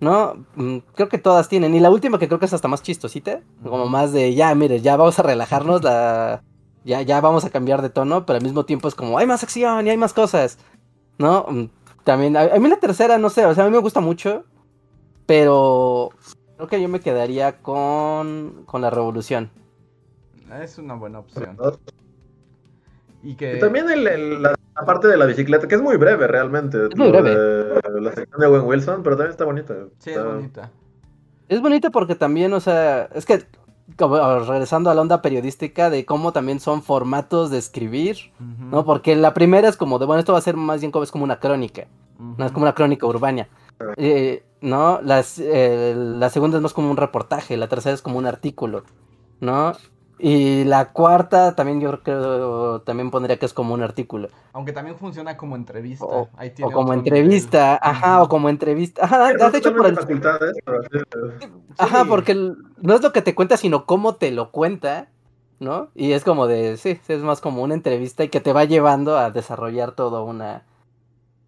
¿no? 0.00 0.46
Mm, 0.54 0.78
creo 0.94 1.08
que 1.08 1.18
todas 1.18 1.48
tienen. 1.48 1.74
Y 1.74 1.80
la 1.80 1.90
última 1.90 2.18
que 2.18 2.26
creo 2.26 2.38
que 2.38 2.46
es 2.46 2.52
hasta 2.52 2.68
más 2.68 2.82
chistosita. 2.82 3.40
Como 3.62 3.86
más 3.86 4.12
de, 4.12 4.34
ya, 4.34 4.54
mire, 4.54 4.80
ya 4.80 4.96
vamos 4.96 5.18
a 5.18 5.22
relajarnos. 5.22 5.82
La, 5.84 6.42
ya, 6.84 7.02
ya 7.02 7.20
vamos 7.20 7.44
a 7.44 7.50
cambiar 7.50 7.82
de 7.82 7.90
tono, 7.90 8.26
pero 8.26 8.38
al 8.38 8.42
mismo 8.42 8.64
tiempo 8.64 8.88
es 8.88 8.94
como, 8.94 9.18
hay 9.18 9.26
más 9.26 9.42
acción 9.42 9.86
y 9.86 9.90
hay 9.90 9.96
más 9.96 10.12
cosas, 10.12 10.58
¿no? 11.18 11.46
Mm, 11.48 11.64
también, 12.04 12.36
a, 12.36 12.46
mí 12.58 12.68
la 12.68 12.78
tercera, 12.78 13.18
no 13.18 13.30
sé, 13.30 13.44
o 13.44 13.54
sea, 13.54 13.64
a 13.64 13.66
mí 13.66 13.72
me 13.72 13.82
gusta 13.82 14.00
mucho, 14.00 14.44
pero 15.26 16.10
creo 16.56 16.68
que 16.68 16.82
yo 16.82 16.88
me 16.88 17.00
quedaría 17.00 17.58
con, 17.58 18.64
con 18.66 18.82
la 18.82 18.90
revolución. 18.90 19.50
Es 20.62 20.78
una 20.78 20.94
buena 20.94 21.20
opción. 21.20 21.56
Y 23.22 23.34
que... 23.34 23.56
también 23.56 23.86
la, 24.42 24.54
parte 24.86 25.08
de 25.08 25.16
la 25.16 25.26
bicicleta, 25.26 25.68
que 25.68 25.74
es 25.74 25.82
muy 25.82 25.96
breve 25.96 26.26
realmente. 26.26 26.86
Es 26.86 26.96
muy 26.96 27.10
breve. 27.10 27.80
la 28.00 28.12
sección 28.12 28.40
de 28.40 28.46
Owen 28.46 28.62
Wilson, 28.62 29.02
pero 29.02 29.16
también 29.16 29.32
está 29.32 29.44
bonita. 29.44 29.74
Sí, 29.98 30.10
es 30.10 30.24
bonita. 30.24 30.70
Es 31.48 31.60
bonita 31.60 31.90
porque 31.90 32.14
también, 32.14 32.52
o 32.52 32.60
sea, 32.60 33.08
es 33.14 33.26
que 33.26 33.44
regresando 33.98 34.90
a 34.90 34.94
la 34.94 35.00
onda 35.00 35.22
periodística 35.22 35.90
de 35.90 36.04
cómo 36.04 36.32
también 36.32 36.60
son 36.60 36.82
formatos 36.82 37.50
de 37.50 37.58
escribir, 37.58 38.32
¿no? 38.38 38.84
Porque 38.84 39.16
la 39.16 39.34
primera 39.34 39.68
es 39.68 39.76
como 39.76 39.98
de, 39.98 40.06
bueno, 40.06 40.20
esto 40.20 40.32
va 40.32 40.38
a 40.38 40.42
ser 40.42 40.56
más 40.56 40.80
bien 40.80 40.90
como 40.92 41.04
es 41.04 41.10
como 41.10 41.24
una 41.24 41.40
crónica, 41.40 41.86
no 42.18 42.44
es 42.44 42.52
como 42.52 42.64
una 42.64 42.74
crónica 42.74 43.06
urbana, 43.06 43.48
eh, 43.96 44.44
¿no? 44.60 45.00
Las, 45.02 45.38
eh, 45.38 45.94
la 45.96 46.30
segunda 46.30 46.56
es 46.58 46.62
más 46.62 46.72
como 46.72 46.90
un 46.90 46.96
reportaje, 46.96 47.56
la 47.56 47.68
tercera 47.68 47.94
es 47.94 48.02
como 48.02 48.18
un 48.18 48.26
artículo, 48.26 48.84
¿no? 49.40 49.72
Y 50.22 50.64
la 50.64 50.92
cuarta 50.92 51.54
también 51.54 51.80
yo 51.80 52.02
creo 52.02 52.82
también 52.82 53.10
pondría 53.10 53.38
que 53.38 53.46
es 53.46 53.54
como 53.54 53.72
un 53.72 53.82
artículo. 53.82 54.28
Aunque 54.52 54.72
también 54.72 54.96
funciona 54.98 55.38
como 55.38 55.56
entrevista. 55.56 56.04
O, 56.04 56.28
como 56.72 56.92
entrevista, 56.92 57.78
ajá, 57.80 58.22
o 58.22 58.28
como 58.28 58.50
entrevista. 58.50 59.02
Ajá, 59.04 59.32
de 59.32 59.58
hecho 59.58 59.74
por 59.74 59.86
el... 59.86 59.98
Ajá, 61.78 62.04
porque 62.04 62.34
no 62.34 62.94
es 62.94 63.02
lo 63.02 63.12
que 63.12 63.22
te 63.22 63.34
cuenta, 63.34 63.56
sino 63.56 63.86
cómo 63.86 64.16
te 64.16 64.30
lo 64.30 64.50
cuenta, 64.50 65.08
¿no? 65.58 65.88
Y 65.94 66.12
es 66.12 66.22
como 66.22 66.46
de, 66.46 66.76
sí, 66.76 67.00
es 67.08 67.22
más 67.22 67.40
como 67.40 67.62
una 67.62 67.72
entrevista 67.72 68.22
y 68.22 68.28
que 68.28 68.40
te 68.40 68.52
va 68.52 68.64
llevando 68.64 69.16
a 69.16 69.30
desarrollar 69.30 69.92
toda 69.92 70.22
una 70.22 70.64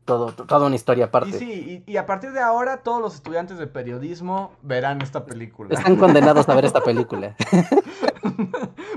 todo, 0.05 0.33
toda 0.33 0.67
una 0.67 0.75
historia 0.75 1.07
aparte. 1.07 1.31
Y 1.31 1.33
sí, 1.33 1.85
y, 1.87 1.97
a 1.97 2.07
partir 2.07 2.33
de 2.33 2.41
ahora 2.41 2.79
todos 2.79 3.01
los 3.01 3.15
estudiantes 3.15 3.59
de 3.59 3.67
periodismo 3.67 4.53
verán 4.63 5.01
esta 5.01 5.25
película. 5.25 5.75
Están 5.75 5.97
condenados 5.97 6.49
a 6.49 6.55
ver 6.55 6.65
esta 6.65 6.81
película. 6.85 7.37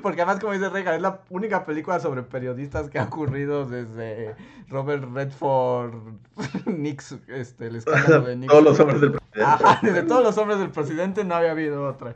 Porque 0.02 0.22
además, 0.22 0.40
como 0.40 0.54
dice 0.54 0.70
Regan, 0.70 0.96
es 0.96 1.02
la 1.02 1.22
única 1.30 1.66
película 1.66 2.00
sobre 2.00 2.24
periodistas 2.24 2.90
que 2.90 3.00
ha 3.00 3.04
ocurrido 3.04 3.66
desde 3.66 4.36
Robert 4.70 5.04
Redford, 5.14 5.94
Nix, 6.66 7.16
este, 7.28 7.68
el 7.68 7.78
escándalo 7.78 8.26
de 8.26 8.36
Nixon. 8.38 8.64
Todos 8.64 8.64
los 8.64 8.80
hombres 8.80 9.02
del 9.02 9.12
presidente. 9.12 9.44
Ajá, 9.44 9.80
desde 9.82 10.04
todos 10.04 10.24
los 10.24 10.38
hombres 10.38 10.60
del 10.60 10.70
presidente 10.70 11.24
no 11.24 11.36
había 11.36 11.52
habido 11.52 11.88
otra. 11.88 12.14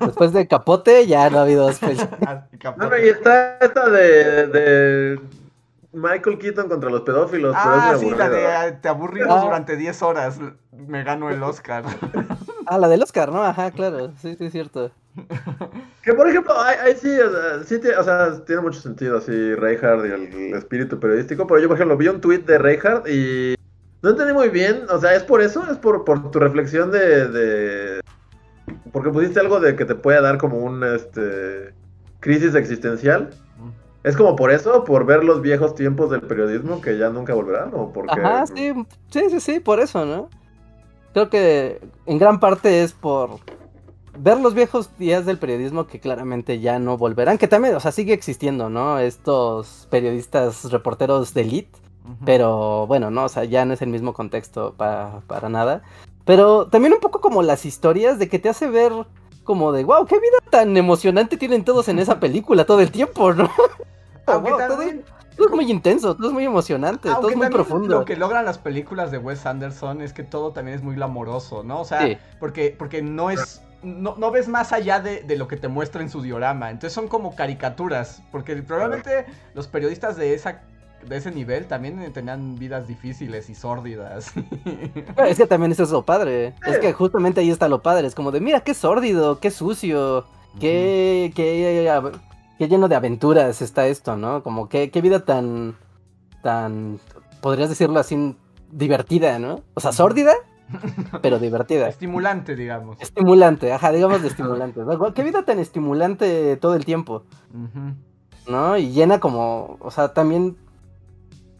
después 0.00 0.32
de 0.32 0.46
Capote 0.46 1.06
ya 1.06 1.30
no 1.30 1.38
ha 1.38 1.42
habido 1.42 1.66
dos 1.66 1.80
ah, 2.26 2.46
No, 2.76 2.98
y 2.98 3.08
está 3.08 3.58
esta 3.58 3.88
de 3.88 5.18
Michael 5.92 6.38
Keaton 6.38 6.68
contra 6.68 6.90
los 6.90 7.02
pedófilos. 7.02 7.54
Ah, 7.56 7.96
sí, 7.98 8.10
la 8.10 8.28
de 8.30 8.72
te 8.72 8.88
aburrimos 8.88 9.36
ah. 9.38 9.44
durante 9.44 9.76
10 9.76 10.02
horas. 10.02 10.38
Me 10.72 11.04
gano 11.04 11.30
el 11.30 11.42
Oscar. 11.42 11.84
Ah, 12.64 12.78
la 12.78 12.88
del 12.88 13.02
Oscar, 13.02 13.32
¿no? 13.32 13.42
Ajá, 13.42 13.72
claro. 13.72 14.12
Sí, 14.18 14.36
sí, 14.36 14.44
es 14.44 14.52
cierto. 14.52 14.92
Que 16.02 16.14
por 16.14 16.28
ejemplo, 16.28 16.54
ahí 16.58 16.94
sí, 16.94 17.10
o 17.18 17.30
sea, 17.30 17.64
sí 17.64 17.80
o 17.98 18.04
sea, 18.04 18.44
tiene 18.44 18.62
mucho 18.62 18.80
sentido 18.80 19.18
así 19.18 19.54
Reinhardt 19.56 20.06
y 20.06 20.10
el, 20.10 20.54
espíritu 20.54 20.98
periodístico. 21.00 21.44
Pero 21.48 21.60
yo, 21.60 21.66
por 21.66 21.76
ejemplo, 21.76 21.96
vi 21.96 22.06
un 22.06 22.20
tweet 22.20 22.38
de 22.38 22.58
Reinhardt 22.58 23.08
y 23.08 23.56
no 24.00 24.10
entendí 24.10 24.32
muy 24.32 24.48
bien. 24.48 24.84
O 24.90 24.98
sea, 25.00 25.12
¿es 25.16 25.24
por 25.24 25.42
eso? 25.42 25.68
¿Es 25.70 25.76
por, 25.76 26.04
por 26.04 26.30
tu 26.30 26.38
reflexión 26.38 26.92
de, 26.92 27.28
de. 27.28 28.00
Porque 28.92 29.10
pusiste 29.10 29.40
algo 29.40 29.58
de 29.58 29.74
que 29.74 29.84
te 29.84 29.96
puede 29.96 30.22
dar 30.22 30.38
como 30.38 30.58
un 30.58 30.84
este 30.84 31.74
crisis 32.22 32.54
existencial? 32.54 33.30
¿Es 34.04 34.16
como 34.16 34.34
por 34.34 34.50
eso? 34.50 34.84
¿Por 34.84 35.06
ver 35.06 35.22
los 35.22 35.42
viejos 35.42 35.74
tiempos 35.74 36.10
del 36.10 36.22
periodismo 36.22 36.80
que 36.80 36.98
ya 36.98 37.10
nunca 37.10 37.34
volverán? 37.34 37.72
¿O 37.74 37.92
porque... 37.92 38.20
Ajá, 38.20 38.46
sí, 38.46 38.72
sí, 39.10 39.30
sí, 39.30 39.40
sí, 39.40 39.60
por 39.60 39.80
eso, 39.80 40.04
¿no? 40.04 40.28
Creo 41.12 41.30
que 41.30 41.80
en 42.06 42.18
gran 42.18 42.40
parte 42.40 42.82
es 42.82 42.92
por, 42.92 43.38
ver 44.18 44.38
los 44.40 44.54
viejos 44.54 44.96
días 44.98 45.24
del 45.24 45.38
periodismo 45.38 45.86
que 45.86 46.00
claramente 46.00 46.60
ya 46.60 46.78
no 46.78 46.96
volverán, 46.98 47.38
que 47.38 47.48
también, 47.48 47.74
o 47.74 47.80
sea, 47.80 47.92
sigue 47.92 48.12
existiendo, 48.12 48.68
¿no? 48.68 48.98
Estos 48.98 49.86
periodistas, 49.90 50.70
reporteros 50.70 51.32
de 51.34 51.42
elite, 51.42 51.78
pero 52.24 52.86
bueno, 52.86 53.10
no, 53.10 53.24
o 53.24 53.28
sea, 53.28 53.44
ya 53.44 53.64
no 53.64 53.74
es 53.74 53.82
el 53.82 53.88
mismo 53.88 54.12
contexto 54.12 54.74
para, 54.76 55.20
para 55.26 55.48
nada. 55.48 55.82
Pero 56.24 56.66
también 56.66 56.92
un 56.92 57.00
poco 57.00 57.20
como 57.20 57.42
las 57.42 57.64
historias 57.64 58.18
de 58.18 58.28
que 58.28 58.38
te 58.38 58.48
hace 58.48 58.68
ver 58.68 58.92
como 59.44 59.72
de, 59.72 59.84
wow, 59.84 60.06
qué 60.06 60.16
vida 60.16 60.38
tan 60.50 60.76
emocionante 60.76 61.36
tienen 61.36 61.64
todos 61.64 61.88
en 61.88 61.98
esa 61.98 62.20
película 62.20 62.64
todo 62.64 62.80
el 62.80 62.90
tiempo, 62.90 63.32
¿no? 63.32 63.50
Aunque 64.26 64.50
Wow, 64.50 64.58
todo, 64.58 64.68
también- 64.78 65.04
todo 65.36 65.46
es 65.48 65.54
muy 65.54 65.70
intenso, 65.70 66.14
todo 66.14 66.28
es 66.28 66.32
muy 66.32 66.44
emocionante, 66.44 67.08
todo 67.08 67.16
Aunque 67.16 67.32
es 67.32 67.36
muy 67.36 67.48
profundo. 67.48 67.98
Lo 68.00 68.04
que 68.04 68.16
logran 68.16 68.44
las 68.44 68.58
películas 68.58 69.10
de 69.10 69.18
Wes 69.18 69.44
Anderson 69.46 70.00
es 70.02 70.12
que 70.12 70.22
todo 70.22 70.52
también 70.52 70.76
es 70.76 70.82
muy 70.84 70.94
glamoroso, 70.94 71.62
¿no? 71.64 71.80
O 71.80 71.84
sea, 71.84 72.06
Sí. 72.06 72.18
porque, 72.38 72.74
porque 72.78 73.02
no 73.02 73.30
es. 73.30 73.62
No, 73.82 74.14
no 74.16 74.30
ves 74.30 74.46
más 74.46 74.72
allá 74.72 75.00
de, 75.00 75.22
de 75.24 75.36
lo 75.36 75.48
que 75.48 75.56
te 75.56 75.66
muestra 75.66 76.02
en 76.02 76.08
su 76.10 76.22
diorama. 76.22 76.70
Entonces 76.70 76.92
son 76.92 77.08
como 77.08 77.34
caricaturas. 77.34 78.22
Porque 78.30 78.54
probablemente 78.62 79.26
los 79.54 79.66
periodistas 79.66 80.16
de 80.16 80.34
esa. 80.34 80.60
De 81.08 81.16
ese 81.16 81.30
nivel 81.30 81.66
también 81.66 82.00
eh, 82.00 82.10
tenían 82.10 82.56
vidas 82.58 82.86
difíciles 82.86 83.50
y 83.50 83.54
sórdidas. 83.54 84.32
Es 85.16 85.38
que 85.38 85.46
también 85.46 85.72
eso 85.72 85.82
es 85.82 85.90
lo 85.90 86.04
padre. 86.04 86.54
Es 86.66 86.78
que 86.78 86.92
justamente 86.92 87.40
ahí 87.40 87.50
está 87.50 87.68
lo 87.68 87.82
padre. 87.82 88.06
Es 88.06 88.14
como 88.14 88.30
de, 88.30 88.40
mira, 88.40 88.60
qué 88.60 88.74
sórdido, 88.74 89.40
qué 89.40 89.50
sucio, 89.50 90.26
qué, 90.60 91.32
qué, 91.34 92.68
lleno 92.68 92.88
de 92.88 92.94
aventuras 92.94 93.62
está 93.62 93.86
esto, 93.86 94.16
¿no? 94.16 94.42
Como 94.42 94.68
qué, 94.68 94.90
qué 94.90 95.00
vida 95.00 95.24
tan, 95.24 95.76
tan, 96.42 97.00
podrías 97.40 97.68
decirlo 97.68 97.98
así, 97.98 98.36
divertida, 98.70 99.38
¿no? 99.38 99.62
O 99.74 99.80
sea, 99.80 99.92
sórdida, 99.92 100.34
pero 101.22 101.38
divertida. 101.38 101.88
Estimulante, 101.88 102.56
digamos. 102.56 103.00
Estimulante, 103.00 103.72
ajá, 103.72 103.92
digamos 103.92 104.22
de 104.22 104.28
estimulante. 104.28 104.80
¿no? 104.80 105.14
Qué 105.14 105.22
vida 105.22 105.44
tan 105.44 105.58
estimulante 105.58 106.56
todo 106.56 106.74
el 106.74 106.84
tiempo. 106.84 107.24
¿no? 108.48 108.76
Y 108.76 108.90
llena 108.92 109.20
como, 109.20 109.76
o 109.80 109.90
sea, 109.90 110.12
también, 110.12 110.56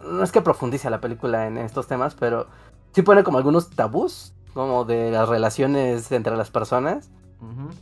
no 0.04 0.22
es 0.22 0.32
que 0.32 0.40
profundice 0.40 0.90
la 0.90 1.00
película 1.00 1.46
en 1.46 1.58
estos 1.58 1.86
temas, 1.86 2.14
pero 2.14 2.46
sí 2.92 3.02
pone 3.02 3.22
como 3.24 3.38
algunos 3.38 3.70
tabús, 3.70 4.32
como 4.54 4.84
de 4.84 5.10
las 5.10 5.28
relaciones 5.28 6.10
entre 6.12 6.36
las 6.36 6.50
personas. 6.50 7.10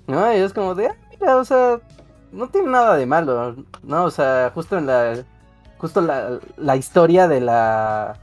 ¿no? 0.07 0.33
Y 0.33 0.37
es 0.39 0.53
como 0.55 0.75
de, 0.75 0.89
ah, 0.89 0.95
mira, 1.11 1.37
o 1.37 1.45
sea, 1.45 1.81
no 2.33 2.49
tiene 2.49 2.71
nada 2.71 2.97
de 2.97 3.05
malo, 3.07 3.57
¿no? 3.83 4.05
O 4.05 4.11
sea, 4.11 4.51
justo 4.55 4.79
en 4.79 4.87
la, 4.87 5.15
justo 5.79 6.01
la, 6.01 6.39
la 6.57 6.77
historia 6.77 7.29
de 7.29 7.41
la, 7.43 8.17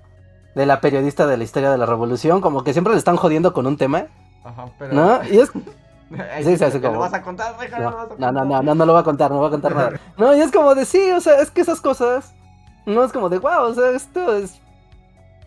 de 0.55 0.65
la 0.65 0.81
periodista 0.81 1.27
de 1.27 1.37
la 1.37 1.43
historia 1.43 1.69
de 1.69 1.77
la 1.77 1.85
revolución, 1.85 2.41
como 2.41 2.63
que 2.63 2.73
siempre 2.73 2.93
le 2.93 2.97
están 2.99 3.17
jodiendo 3.17 3.53
con 3.53 3.67
un 3.67 3.77
tema, 3.77 4.07
Ajá, 4.43 4.65
pero. 4.79 4.93
¿no? 4.95 5.19
Y 5.29 5.37
es 5.39 5.51
Sí, 6.41 6.55
se 6.57 6.65
hace 6.65 6.77
¿me 6.79 6.83
lo 6.85 6.89
como- 6.89 6.99
vas 7.01 7.13
a 7.13 7.21
contar, 7.21 7.53
Reja? 7.59 7.77
¿Me 7.77 7.83
lo 7.83 7.91
vas 7.91 8.11
a 8.11 8.15
No, 8.17 8.31
no, 8.31 8.31
no, 8.31 8.39
contar? 8.39 8.45
no, 8.47 8.63
no, 8.63 8.75
no 8.75 8.85
lo 8.85 8.93
voy 8.93 9.01
a 9.01 9.03
contar, 9.03 9.29
no 9.29 9.37
voy 9.39 9.47
a 9.47 9.51
contar 9.51 9.75
nada. 9.75 9.91
No, 10.17 10.35
y 10.35 10.39
es 10.39 10.51
como 10.51 10.73
de 10.73 10.85
sí, 10.85 11.11
o 11.11 11.19
sea, 11.21 11.39
es 11.41 11.51
que 11.51 11.61
esas 11.61 11.81
cosas, 11.81 12.33
no 12.88 13.03
es 13.03 13.11
como 13.11 13.29
de 13.29 13.38
wow, 13.38 13.65
o 13.65 13.73
sea, 13.75 13.91
esto 13.91 14.35
es. 14.35 14.59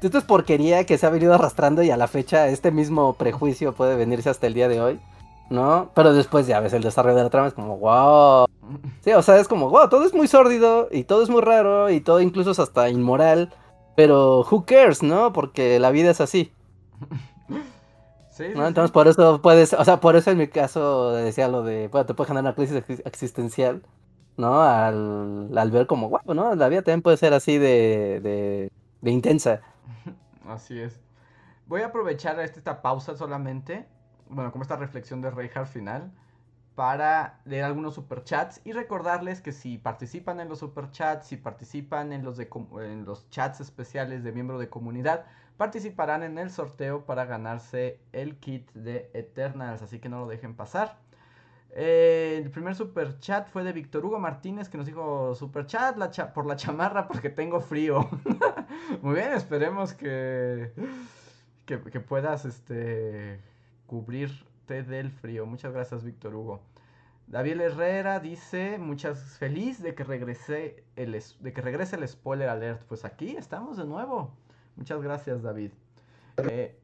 Esto 0.01 0.17
es 0.17 0.25
porquería 0.25 0.87
que 0.87 0.97
se 0.97 1.05
ha 1.07 1.11
venido 1.11 1.35
arrastrando 1.35 1.83
y 1.83 1.91
a 1.91 1.97
la 1.97 2.07
fecha 2.09 2.49
este 2.49 2.71
mismo 2.71 3.15
prejuicio 3.15 3.75
puede 3.75 3.97
venirse 3.97 4.31
hasta 4.31 4.47
el 4.47 4.55
día 4.55 4.67
de 4.67 4.81
hoy, 4.81 5.01
¿no? 5.51 5.91
Pero 5.95 6.15
después 6.15 6.47
ya 6.47 6.59
ves 6.61 6.73
el 6.73 6.83
desarrollo 6.83 7.17
de 7.17 7.25
la 7.25 7.29
trama, 7.31 7.49
es 7.49 7.53
como 7.55 7.77
wow. 7.77 8.47
Sí, 9.03 9.13
o 9.13 9.21
sea, 9.21 9.39
es 9.39 9.47
como 9.47 9.69
wow, 9.69 9.91
todo 9.91 10.07
es 10.07 10.15
muy 10.15 10.27
sórdido 10.27 10.89
y 10.91 11.05
todo 11.05 11.23
es 11.23 11.29
muy 11.29 11.43
raro 11.43 11.91
y 11.91 12.01
todo 12.01 12.23
incluso 12.23 12.53
es 12.53 12.59
hasta 12.59 12.89
inmoral, 12.89 13.53
pero 13.95 14.41
who 14.51 14.65
cares, 14.65 15.03
¿no? 15.03 15.35
Porque 15.35 15.79
la 15.79 15.91
vida 15.91 16.11
es 16.13 16.23
así. 16.23 16.51
Sí, 18.31 18.45
¿no? 18.55 18.63
sí. 18.63 18.69
Entonces 18.69 18.91
por 18.91 19.09
eso 19.09 19.43
puedes, 19.43 19.75
o 19.75 19.85
sea, 19.85 20.01
por 20.01 20.17
eso 20.17 20.31
en 20.31 20.39
mi 20.39 20.49
caso 20.49 21.13
decía 21.13 21.49
lo 21.49 21.63
de, 21.63 21.89
bueno, 21.89 22.07
te 22.07 22.15
puede 22.15 22.29
generar 22.29 22.45
una 22.45 22.55
crisis 22.55 22.77
ex- 22.77 23.03
existencial, 23.05 23.83
¿no? 24.41 24.63
Al, 24.63 25.57
al 25.57 25.71
ver 25.71 25.87
como, 25.87 26.09
guau, 26.09 26.35
¿no? 26.35 26.55
La 26.55 26.69
vida 26.69 26.83
también 26.83 27.03
puede 27.03 27.17
ser 27.17 27.33
así 27.35 27.59
de, 27.59 28.21
de, 29.03 29.11
intensa. 29.11 29.63
Así 30.49 30.81
es. 30.81 31.01
Voy 31.67 31.83
a 31.83 31.87
aprovechar 31.89 32.41
este- 32.41 32.59
esta 32.61 32.83
pausa 32.83 33.17
solamente, 33.17 33.87
bueno, 34.29 34.53
como 34.53 34.63
esta 34.63 34.77
reflexión 34.77 35.21
de 35.23 35.31
Reinhardt 35.31 35.69
final, 35.69 36.13
para 36.75 37.41
leer 37.45 37.65
algunos 37.65 37.95
superchats 37.95 38.61
y 38.65 38.73
recordarles 38.73 39.43
que 39.43 39.53
si 39.53 39.79
participan 39.79 40.41
en 40.41 40.49
los 40.49 40.61
superchats, 40.61 41.27
si 41.29 41.37
participan 41.37 42.13
en 42.13 42.25
los, 42.25 42.37
de, 42.39 42.49
en 42.83 43.05
los 43.05 43.29
chats 43.31 43.61
especiales 43.61 44.25
de 44.25 44.33
miembro 44.33 44.59
de 44.59 44.71
comunidad, 44.71 45.27
participarán 45.59 46.23
en 46.23 46.39
el 46.39 46.51
sorteo 46.51 47.05
para 47.07 47.27
ganarse 47.27 48.01
el 48.13 48.39
kit 48.39 48.71
de 48.73 49.11
Eternals, 49.15 49.83
así 49.83 50.01
que 50.01 50.09
no 50.09 50.21
lo 50.21 50.27
dejen 50.29 50.57
pasar. 50.57 50.99
Eh, 51.73 52.41
el 52.43 52.51
primer 52.51 52.75
super 52.75 53.19
chat 53.21 53.49
fue 53.49 53.63
de 53.63 53.73
Víctor 53.73 54.05
Hugo 54.05 54.19
Martínez 54.19 54.69
que 54.69 54.77
nos 54.77 54.87
dijo 54.87 55.35
super 55.37 55.67
chat 55.67 55.97
por 56.35 56.47
la 56.47 56.57
chamarra 56.57 57.07
porque 57.07 57.31
tengo 57.31 57.61
frío. 57.61 58.09
Muy 59.03 59.15
bien, 59.15 59.33
esperemos 59.33 59.95
que, 59.95 60.73
que, 61.67 61.79
puedas 62.01 62.45
este, 62.45 63.41
cubrirte 63.87 64.83
del 64.83 65.11
frío. 65.11 65.47
Muchas 65.47 65.73
gracias, 65.73 66.03
Víctor 66.03 66.35
Hugo. 66.35 66.61
David 67.29 67.61
Herrera 67.61 68.19
dice, 68.19 68.79
muchas 68.79 69.39
feliz 69.39 69.81
de 69.81 69.95
que 69.95 70.03
regrese 70.03 70.83
el 70.97 71.13
de 71.13 71.53
que 71.53 71.61
regrese 71.61 71.95
el 71.95 72.09
spoiler 72.09 72.49
alert. 72.49 72.83
Pues 72.89 73.05
aquí 73.05 73.37
estamos 73.37 73.77
de 73.77 73.85
nuevo. 73.85 74.35
Muchas 74.75 75.01
gracias, 75.01 75.43
David. 75.43 75.71
Eh, 76.39 76.77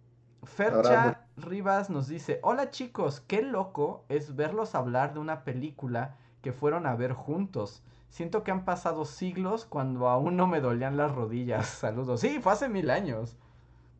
Fercha 0.44 1.15
Rivas 1.36 1.90
nos 1.90 2.08
dice, 2.08 2.40
hola 2.42 2.70
chicos, 2.70 3.20
qué 3.20 3.42
loco 3.42 4.04
es 4.08 4.36
verlos 4.36 4.74
hablar 4.74 5.12
de 5.14 5.20
una 5.20 5.44
película 5.44 6.16
que 6.42 6.52
fueron 6.52 6.86
a 6.86 6.94
ver 6.96 7.12
juntos. 7.12 7.82
Siento 8.08 8.42
que 8.42 8.50
han 8.50 8.64
pasado 8.64 9.04
siglos 9.04 9.66
cuando 9.66 10.08
aún 10.08 10.36
no 10.36 10.46
me 10.46 10.60
dolían 10.60 10.96
las 10.96 11.14
rodillas. 11.14 11.66
Saludos. 11.80 12.20
Sí, 12.20 12.40
fue 12.40 12.52
hace 12.52 12.68
mil 12.68 12.90
años. 12.90 13.36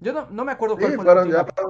Yo 0.01 0.12
no, 0.14 0.28
no 0.30 0.45
me 0.45 0.53
acuerdo 0.53 0.78
cuál 0.78 0.93
Sí, 0.93 0.97
fue 0.97 1.05
la 1.05 1.12
última. 1.14 1.45
para 1.45 1.68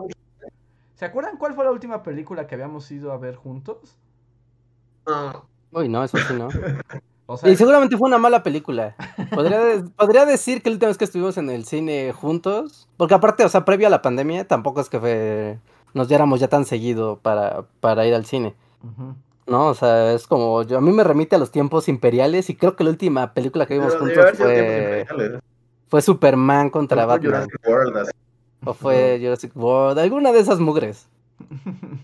¿Se 0.97 1.05
acuerdan 1.05 1.37
cuál 1.39 1.55
fue 1.55 1.65
la 1.65 1.71
última 1.71 2.03
película 2.03 2.49
que 2.49 2.57
habíamos 2.57 2.91
ido 2.91 3.13
a 3.13 3.19
ver 3.19 3.37
juntos? 3.37 3.97
No, 5.07 5.49
Uy, 5.71 5.89
no, 5.89 6.03
eso 6.05 6.21
sí, 6.21 6.35
no. 6.35 6.57
O 7.29 7.37
sea, 7.37 7.51
Y 7.51 7.57
seguramente 7.57 7.97
fue 7.97 8.07
una 8.09 8.19
mala 8.19 8.43
película. 8.43 8.95
Podría, 9.35 9.59
de- 9.61 9.83
podría 9.97 10.25
decir 10.27 10.63
que 10.63 10.71
la 10.71 10.75
última 10.75 10.89
vez 10.89 10.99
que 10.99 11.05
estuvimos 11.05 11.37
en 11.39 11.51
el 11.51 11.65
cine 11.65 12.13
juntos, 12.13 12.89
porque 12.97 13.15
aparte, 13.15 13.45
o 13.45 13.49
sea, 13.49 13.65
previo 13.65 13.89
a 13.89 13.91
la 13.91 14.03
pandemia, 14.03 14.47
tampoco 14.47 14.81
es 14.81 14.89
que 14.89 15.01
fue- 15.01 15.59
nos 15.95 16.09
diéramos 16.09 16.41
ya 16.41 16.49
tan 16.49 16.65
seguido 16.65 17.19
para, 17.21 17.65
para 17.81 18.07
ir 18.07 18.15
al 18.15 18.27
cine. 18.27 18.55
No, 19.47 19.67
o 19.69 19.75
sea, 19.75 20.13
es 20.13 20.27
como, 20.27 20.63
yo, 20.63 20.79
a 20.79 20.81
mí 20.81 20.93
me 20.93 21.03
remite 21.05 21.37
a 21.37 21.39
los 21.39 21.51
tiempos 21.51 21.89
imperiales 21.89 22.51
y 22.51 22.57
creo 22.57 22.77
que 22.77 22.85
la 22.85 22.91
última 22.91 23.33
película 23.35 23.67
que 23.67 23.75
vimos 23.75 23.95
pero 23.95 24.05
juntos 24.07 24.37
fue, 24.37 25.07
fue 25.89 26.03
Superman 26.03 26.71
contra 26.71 27.05
Fue 27.05 27.07
Batman. 27.07 27.33
Jurassic 27.33 27.61
World, 27.69 27.97
así. 27.99 28.11
O 28.65 28.75
fue 28.75 29.19
Jurassic 29.23 29.57
World, 29.57 29.99
alguna 29.99 30.33
de 30.33 30.41
esas 30.41 30.59
mugres. 30.61 31.09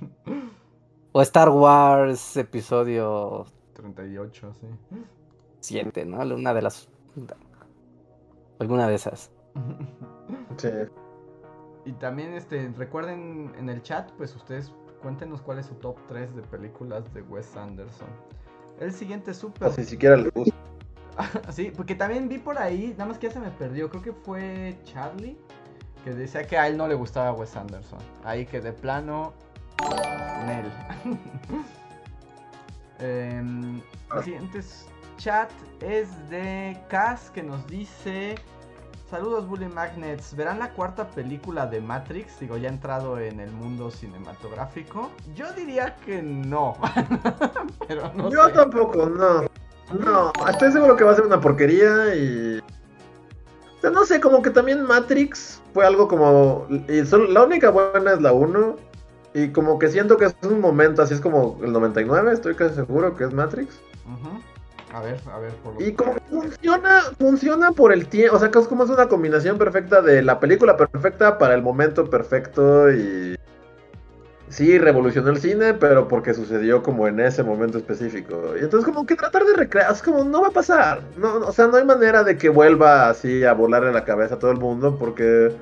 O 1.15 1.21
Star 1.21 1.51
Wars 1.51 2.37
episodio 2.39 3.45
38, 3.83 4.55
sí. 4.61 4.67
7, 5.61 6.05
¿no? 6.07 6.21
Una 6.21 6.55
de 6.55 6.63
las... 6.63 6.89
Alguna 8.59 8.89
de 8.89 8.95
esas. 8.95 9.31
Sí. 10.57 10.69
Y 11.85 11.93
también 11.95 12.35
este 12.35 12.73
recuerden 12.77 13.53
en 13.59 13.69
el 13.69 13.83
chat, 13.83 14.11
pues 14.13 14.35
ustedes 14.37 14.73
cuéntenos 15.01 15.43
cuál 15.43 15.59
es 15.59 15.67
su 15.67 15.75
top 15.75 15.97
3 16.07 16.37
de 16.37 16.43
películas 16.43 17.13
de 17.13 17.23
Wes 17.23 17.57
Anderson. 17.57 18.09
El 18.79 18.93
siguiente 18.93 19.35
super 19.35 19.69
O 19.69 19.73
si 19.73 19.85
siquiera 19.85 20.17
les 20.17 20.33
gusta. 20.35 20.55
Sí, 21.51 21.73
porque 21.77 21.95
también 21.95 22.29
vi 22.29 22.39
por 22.39 22.59
ahí, 22.59 22.95
nada 22.97 23.07
más 23.07 23.19
que 23.19 23.27
ya 23.27 23.33
se 23.33 23.41
me 23.41 23.51
perdió, 23.51 23.91
creo 23.91 24.03
que 24.03 24.13
fue 24.13 24.79
Charlie, 24.85 25.37
que 26.05 26.15
decía 26.15 26.47
que 26.47 26.57
a 26.57 26.69
él 26.69 26.77
no 26.77 26.87
le 26.87 26.95
gustaba 26.95 27.33
Wes 27.33 27.57
Anderson. 27.57 27.99
Ahí 28.25 28.47
que 28.47 28.61
de 28.61 28.73
plano, 28.73 29.33
Nel. 30.47 30.71
Em, 33.03 33.81
el 34.17 34.23
siguiente 34.25 34.59
s- 34.61 34.87
chat 35.19 35.51
es 35.81 36.09
de 36.31 36.79
Cas 36.89 37.31
que 37.35 37.43
nos 37.43 37.67
dice... 37.67 38.37
Saludos 39.11 39.47
Bully 39.47 39.67
Magnets, 39.69 40.35
¿verán 40.35 40.59
la 40.59 40.71
cuarta 40.71 41.07
película 41.07 41.67
de 41.67 41.83
Matrix? 41.83 42.41
Digo, 42.41 42.57
ya 42.57 42.71
he 42.71 42.73
entrado 42.73 43.19
en 43.19 43.41
el 43.41 43.51
mundo 43.51 43.91
cinematográfico. 43.91 45.11
Yo 45.35 45.53
diría 45.53 45.97
que 45.97 46.23
no. 46.23 46.75
Pero 47.89 48.11
no 48.15 48.31
Yo 48.31 48.47
sé. 48.47 48.53
tampoco, 48.53 49.05
no. 49.05 49.43
No, 49.99 50.33
estoy 50.49 50.73
seguro 50.73 50.97
que 50.97 51.05
va 51.05 51.11
a 51.13 51.15
ser 51.17 51.27
una 51.27 51.39
porquería 51.39 52.15
y. 52.15 52.61
O 53.77 53.81
sea, 53.83 53.91
no 53.91 54.03
sé, 54.07 54.19
como 54.19 54.41
que 54.41 54.49
también 54.49 54.83
Matrix 54.83 55.61
fue 55.75 55.85
algo 55.85 56.09
como. 56.09 56.67
Y 56.89 57.05
solo, 57.05 57.27
la 57.31 57.43
única 57.43 57.69
buena 57.69 58.15
es 58.15 58.23
la 58.23 58.33
1. 58.33 58.77
Y 59.35 59.49
como 59.49 59.79
que 59.79 59.89
siento 59.89 60.17
que 60.17 60.27
es 60.27 60.35
un 60.43 60.61
momento, 60.61 61.03
así 61.03 61.15
es 61.15 61.21
como 61.21 61.59
el 61.63 61.73
99, 61.73 62.33
estoy 62.33 62.55
casi 62.55 62.75
seguro 62.75 63.17
que 63.17 63.25
es 63.25 63.33
Matrix. 63.33 63.81
A 64.93 65.01
ver, 65.01 65.19
a 65.33 65.39
ver, 65.39 65.53
por 65.65 65.75
lo 65.75 65.87
Y 65.87 65.93
como 65.95 66.15
que 66.15 66.21
funciona, 66.29 67.01
funciona 67.19 67.73
por 67.73 67.95
el 67.95 68.07
tiempo, 68.09 68.37
o 68.37 68.39
sea, 68.39 68.51
que 68.51 68.59
es 68.59 68.69
como 68.69 68.85
es 68.85 68.91
una 68.91 69.09
combinación 69.09 69.57
perfecta 69.57 70.03
de 70.03 70.23
la 70.23 70.39
película 70.39 70.77
perfecta 70.77 71.39
para 71.39 71.55
el 71.55 71.63
momento 71.63 72.11
perfecto 72.11 72.93
y... 72.93 73.39
sí 74.51 74.79
revolucionó 74.79 75.31
el 75.31 75.39
cine, 75.39 75.73
pero 75.73 76.09
porque 76.09 76.35
sucedió 76.35 76.83
como 76.83 77.09
en 77.09 77.21
ese 77.21 77.43
momento 77.43 77.79
específico. 77.79 78.55
Y 78.55 78.65
entonces 78.65 78.85
como 78.85 79.07
que 79.07 79.17
tratar 79.17 79.45
de 79.45 79.55
recrear, 79.55 79.91
es 79.91 80.03
como 80.03 80.25
no 80.25 80.43
va 80.43 80.49
a 80.49 80.53
pasar. 80.53 81.01
No, 81.17 81.37
o 81.37 81.53
sea, 81.53 81.69
no 81.69 81.79
hay 81.79 81.87
manera 81.87 82.23
de 82.23 82.37
que 82.37 82.51
vuelva 82.51 83.09
así 83.09 83.45
a 83.45 83.55
volar 83.55 83.85
en 83.85 83.95
la 83.95 84.05
cabeza 84.05 84.35
a 84.35 84.39
todo 84.39 84.51
el 84.51 84.59
mundo 84.59 84.99
porque 84.99 85.57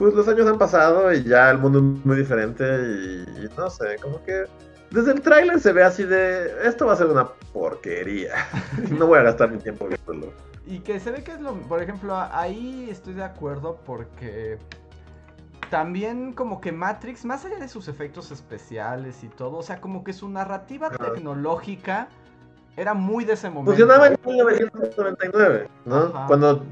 pues 0.00 0.14
los 0.14 0.26
años 0.28 0.46
han 0.46 0.56
pasado 0.56 1.12
y 1.12 1.22
ya 1.24 1.50
el 1.50 1.58
mundo 1.58 1.78
es 1.78 2.06
muy 2.06 2.16
diferente 2.16 2.64
y, 2.64 3.44
y 3.44 3.50
no 3.54 3.68
sé, 3.68 3.98
como 4.00 4.24
que 4.24 4.46
desde 4.90 5.12
el 5.12 5.20
tráiler 5.20 5.60
se 5.60 5.74
ve 5.74 5.84
así 5.84 6.04
de 6.04 6.66
esto 6.66 6.86
va 6.86 6.94
a 6.94 6.96
ser 6.96 7.08
una 7.08 7.28
porquería. 7.52 8.32
no 8.98 9.06
voy 9.06 9.18
a 9.18 9.24
gastar 9.24 9.50
mi 9.50 9.58
tiempo 9.58 9.86
viéndolo. 9.86 10.32
Y 10.66 10.78
que 10.78 10.98
se 11.00 11.10
ve 11.10 11.22
que 11.22 11.32
es 11.32 11.40
lo, 11.42 11.52
por 11.52 11.82
ejemplo, 11.82 12.16
ahí 12.16 12.88
estoy 12.90 13.12
de 13.12 13.24
acuerdo 13.24 13.78
porque 13.84 14.56
también 15.68 16.32
como 16.32 16.62
que 16.62 16.72
Matrix, 16.72 17.26
más 17.26 17.44
allá 17.44 17.58
de 17.58 17.68
sus 17.68 17.86
efectos 17.86 18.30
especiales 18.30 19.22
y 19.22 19.28
todo, 19.28 19.58
o 19.58 19.62
sea, 19.62 19.82
como 19.82 20.02
que 20.02 20.14
su 20.14 20.30
narrativa 20.30 20.88
tecnológica 20.88 22.08
era 22.74 22.94
muy 22.94 23.26
de 23.26 23.34
ese 23.34 23.50
momento. 23.50 23.72
Funcionaba 23.72 24.06
en 24.06 24.18
1999, 24.24 25.68
¿no? 25.84 25.96
Ajá. 25.96 26.26
Cuando 26.26 26.64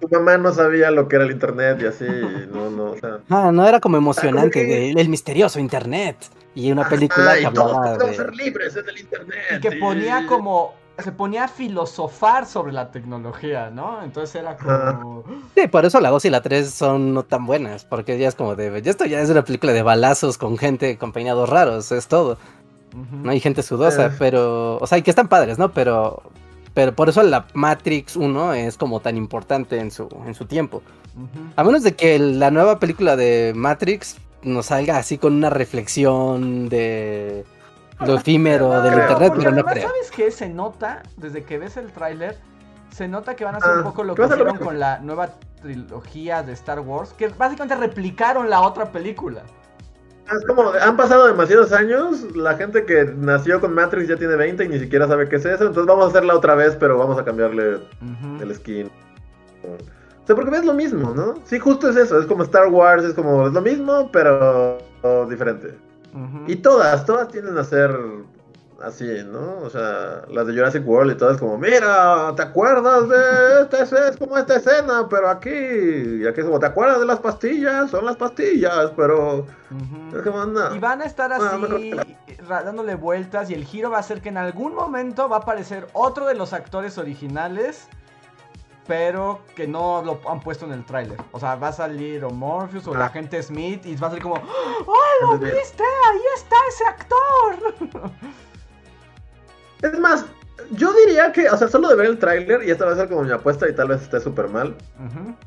tu 0.00 0.08
mamá 0.08 0.38
no 0.38 0.52
sabía 0.52 0.90
lo 0.90 1.08
que 1.08 1.16
era 1.16 1.24
el 1.24 1.30
internet 1.32 1.78
y 1.82 1.86
así, 1.86 2.04
y 2.04 2.48
no, 2.54 2.70
no, 2.70 2.84
o 2.92 2.96
sea. 2.98 3.18
Ah, 3.28 3.50
no 3.52 3.66
era 3.66 3.80
como 3.80 3.96
emocionante, 3.96 4.66
que- 4.66 4.92
de 4.94 5.00
el 5.00 5.08
misterioso 5.08 5.58
internet. 5.60 6.16
Y 6.54 6.72
una 6.72 6.88
película 6.88 7.32
Ajá, 7.32 7.34
que 7.36 7.42
y 7.44 7.52
todos 7.52 7.98
de... 7.98 8.14
ser 8.14 8.34
libres 8.34 8.74
en 8.76 8.88
el 8.88 8.98
internet. 8.98 9.38
Y 9.56 9.60
que 9.60 9.72
ponía 9.76 10.26
como, 10.26 10.74
se 10.98 11.12
ponía 11.12 11.44
a 11.44 11.48
filosofar 11.48 12.46
sobre 12.46 12.72
la 12.72 12.90
tecnología, 12.90 13.70
¿no? 13.70 14.02
Entonces 14.02 14.34
era 14.34 14.56
como... 14.56 15.22
Sí, 15.54 15.68
por 15.68 15.84
eso 15.84 16.00
la 16.00 16.10
2 16.10 16.24
y 16.24 16.30
la 16.30 16.40
3 16.40 16.68
son 16.68 17.14
no 17.14 17.22
tan 17.22 17.46
buenas, 17.46 17.84
porque 17.84 18.18
ya 18.18 18.26
es 18.26 18.34
como 18.34 18.56
de... 18.56 18.82
Ya 18.82 18.90
esto 18.90 19.04
ya 19.04 19.20
es 19.20 19.30
una 19.30 19.44
película 19.44 19.72
de 19.72 19.82
balazos 19.82 20.36
con 20.36 20.58
gente 20.58 20.98
con 20.98 21.12
peinados 21.12 21.48
raros, 21.48 21.92
es 21.92 22.08
todo. 22.08 22.38
No 23.12 23.30
hay 23.30 23.38
gente 23.38 23.62
sudosa, 23.62 24.06
Eh. 24.06 24.10
pero... 24.18 24.78
O 24.78 24.86
sea, 24.88 24.98
y 24.98 25.02
que 25.02 25.10
están 25.10 25.28
padres, 25.28 25.58
¿no? 25.58 25.70
Pero... 25.72 26.22
Pero 26.78 26.94
por 26.94 27.08
eso 27.08 27.24
la 27.24 27.44
Matrix 27.54 28.14
1 28.14 28.52
es 28.52 28.78
como 28.78 29.00
tan 29.00 29.16
importante 29.16 29.80
en 29.80 29.90
su, 29.90 30.08
en 30.24 30.32
su 30.32 30.44
tiempo. 30.44 30.80
A 31.56 31.64
menos 31.64 31.82
de 31.82 31.96
que 31.96 32.20
la 32.20 32.52
nueva 32.52 32.78
película 32.78 33.16
de 33.16 33.52
Matrix 33.56 34.16
nos 34.44 34.66
salga 34.66 34.96
así 34.96 35.18
con 35.18 35.34
una 35.34 35.50
reflexión 35.50 36.68
de 36.68 37.44
lo 37.98 38.14
efímero 38.14 38.80
del 38.80 38.92
creo, 38.92 39.02
internet, 39.02 39.32
pero 39.36 39.50
no 39.50 39.64
creo. 39.64 39.88
¿sabes 39.88 40.12
qué? 40.12 40.30
Se 40.30 40.48
nota, 40.48 41.02
desde 41.16 41.42
que 41.42 41.58
ves 41.58 41.76
el 41.78 41.90
tráiler, 41.90 42.38
se 42.94 43.08
nota 43.08 43.34
que 43.34 43.44
van 43.44 43.56
a 43.56 43.58
hacer 43.58 43.72
un 43.72 43.80
Ah, 43.80 43.82
poco 43.82 44.04
lo 44.04 44.14
que 44.14 44.22
lo 44.22 44.28
hicieron 44.28 44.58
con 44.58 44.78
la 44.78 45.00
nueva 45.00 45.30
trilogía 45.60 46.44
de 46.44 46.52
Star 46.52 46.78
Wars, 46.78 47.12
que 47.12 47.26
básicamente 47.26 47.74
replicaron 47.74 48.48
la 48.48 48.60
otra 48.60 48.92
película. 48.92 49.42
Es 50.30 50.44
como, 50.46 50.70
han 50.72 50.96
pasado 50.96 51.26
demasiados 51.26 51.72
años, 51.72 52.36
la 52.36 52.54
gente 52.54 52.84
que 52.84 53.04
nació 53.16 53.60
con 53.60 53.74
Matrix 53.74 54.08
ya 54.08 54.16
tiene 54.16 54.36
20 54.36 54.64
y 54.64 54.68
ni 54.68 54.78
siquiera 54.78 55.08
sabe 55.08 55.28
qué 55.28 55.36
es 55.36 55.44
eso, 55.46 55.64
entonces 55.64 55.86
vamos 55.86 56.06
a 56.06 56.08
hacerla 56.08 56.34
otra 56.34 56.54
vez, 56.54 56.76
pero 56.78 56.98
vamos 56.98 57.18
a 57.18 57.24
cambiarle 57.24 57.78
el 58.40 58.54
skin. 58.54 58.90
O 59.64 60.26
sea, 60.26 60.36
porque 60.36 60.50
ves 60.50 60.66
lo 60.66 60.74
mismo, 60.74 61.14
¿no? 61.14 61.34
Sí, 61.44 61.58
justo 61.58 61.88
es 61.88 61.96
eso, 61.96 62.20
es 62.20 62.26
como 62.26 62.42
Star 62.42 62.68
Wars, 62.68 63.04
es 63.04 63.14
como, 63.14 63.46
es 63.46 63.54
lo 63.54 63.62
mismo, 63.62 64.10
pero 64.12 64.78
diferente. 65.28 65.74
Y 66.46 66.56
todas, 66.56 67.06
todas 67.06 67.28
tienden 67.28 67.56
a 67.56 67.64
ser 67.64 67.90
así, 68.82 69.04
¿no? 69.26 69.58
O 69.58 69.70
sea, 69.70 70.22
las 70.28 70.46
de 70.46 70.52
Jurassic 70.54 70.86
World 70.86 71.12
y 71.12 71.16
todas 71.16 71.38
como, 71.38 71.58
mira, 71.58 72.32
¿te 72.36 72.42
acuerdas 72.42 73.08
de 73.08 73.62
esta 73.62 73.82
escena? 73.82 74.08
Es 74.08 74.16
como 74.16 74.36
esta 74.38 74.56
escena, 74.56 75.06
pero 75.10 75.28
aquí, 75.28 75.50
y 75.50 76.26
aquí 76.26 76.40
es 76.40 76.46
como, 76.46 76.58
¿te 76.60 76.66
acuerdas 76.66 77.00
de 77.00 77.06
las 77.06 77.18
pastillas? 77.18 77.90
Son 77.90 78.04
las 78.04 78.16
pastillas, 78.16 78.92
pero... 78.96 79.38
Ujú. 79.70 80.16
Es 80.16 80.22
como, 80.22 80.44
no. 80.46 80.74
Y 80.74 80.78
van 80.78 81.02
a 81.02 81.04
estar 81.06 81.32
así, 81.32 81.90
la- 82.48 82.62
dándole 82.62 82.94
vueltas, 82.94 83.50
y 83.50 83.54
el 83.54 83.64
giro 83.64 83.90
va 83.90 83.98
a 83.98 84.02
ser 84.02 84.20
que 84.20 84.28
en 84.28 84.36
algún 84.38 84.74
momento 84.74 85.28
va 85.28 85.36
a 85.36 85.40
aparecer 85.40 85.88
otro 85.92 86.26
de 86.26 86.34
los 86.34 86.52
actores 86.52 86.98
originales, 86.98 87.88
pero 88.86 89.40
que 89.54 89.66
no 89.68 90.02
lo 90.02 90.20
han 90.30 90.40
puesto 90.40 90.64
en 90.64 90.72
el 90.72 90.82
tráiler. 90.86 91.18
O 91.32 91.38
sea, 91.40 91.56
va 91.56 91.68
a 91.68 91.72
salir 91.72 92.24
o 92.24 92.30
Morpheus 92.30 92.86
o 92.86 92.94
Ah. 92.94 92.98
la 93.00 93.04
agente 93.06 93.42
Smith 93.42 93.84
y 93.84 93.96
va 93.96 94.06
a 94.08 94.10
ser 94.12 94.22
como, 94.22 94.36
¡Oh, 94.36 95.32
lo 95.32 95.38
viste! 95.38 95.82
¡Ahí 95.82 96.20
está 96.36 96.56
ese 96.70 96.84
actor! 96.86 98.10
Es 99.82 99.98
más, 99.98 100.24
yo 100.72 100.92
diría 100.92 101.32
que, 101.32 101.48
o 101.48 101.56
sea, 101.56 101.68
solo 101.68 101.88
de 101.88 101.96
ver 101.96 102.06
el 102.06 102.18
tráiler, 102.18 102.62
y 102.66 102.70
esta 102.70 102.84
va 102.84 102.92
a 102.92 102.96
ser 102.96 103.08
como 103.08 103.22
mi 103.22 103.30
apuesta 103.30 103.68
y 103.68 103.74
tal 103.74 103.88
vez 103.88 104.02
esté 104.02 104.20
súper 104.20 104.48
mal, 104.48 104.74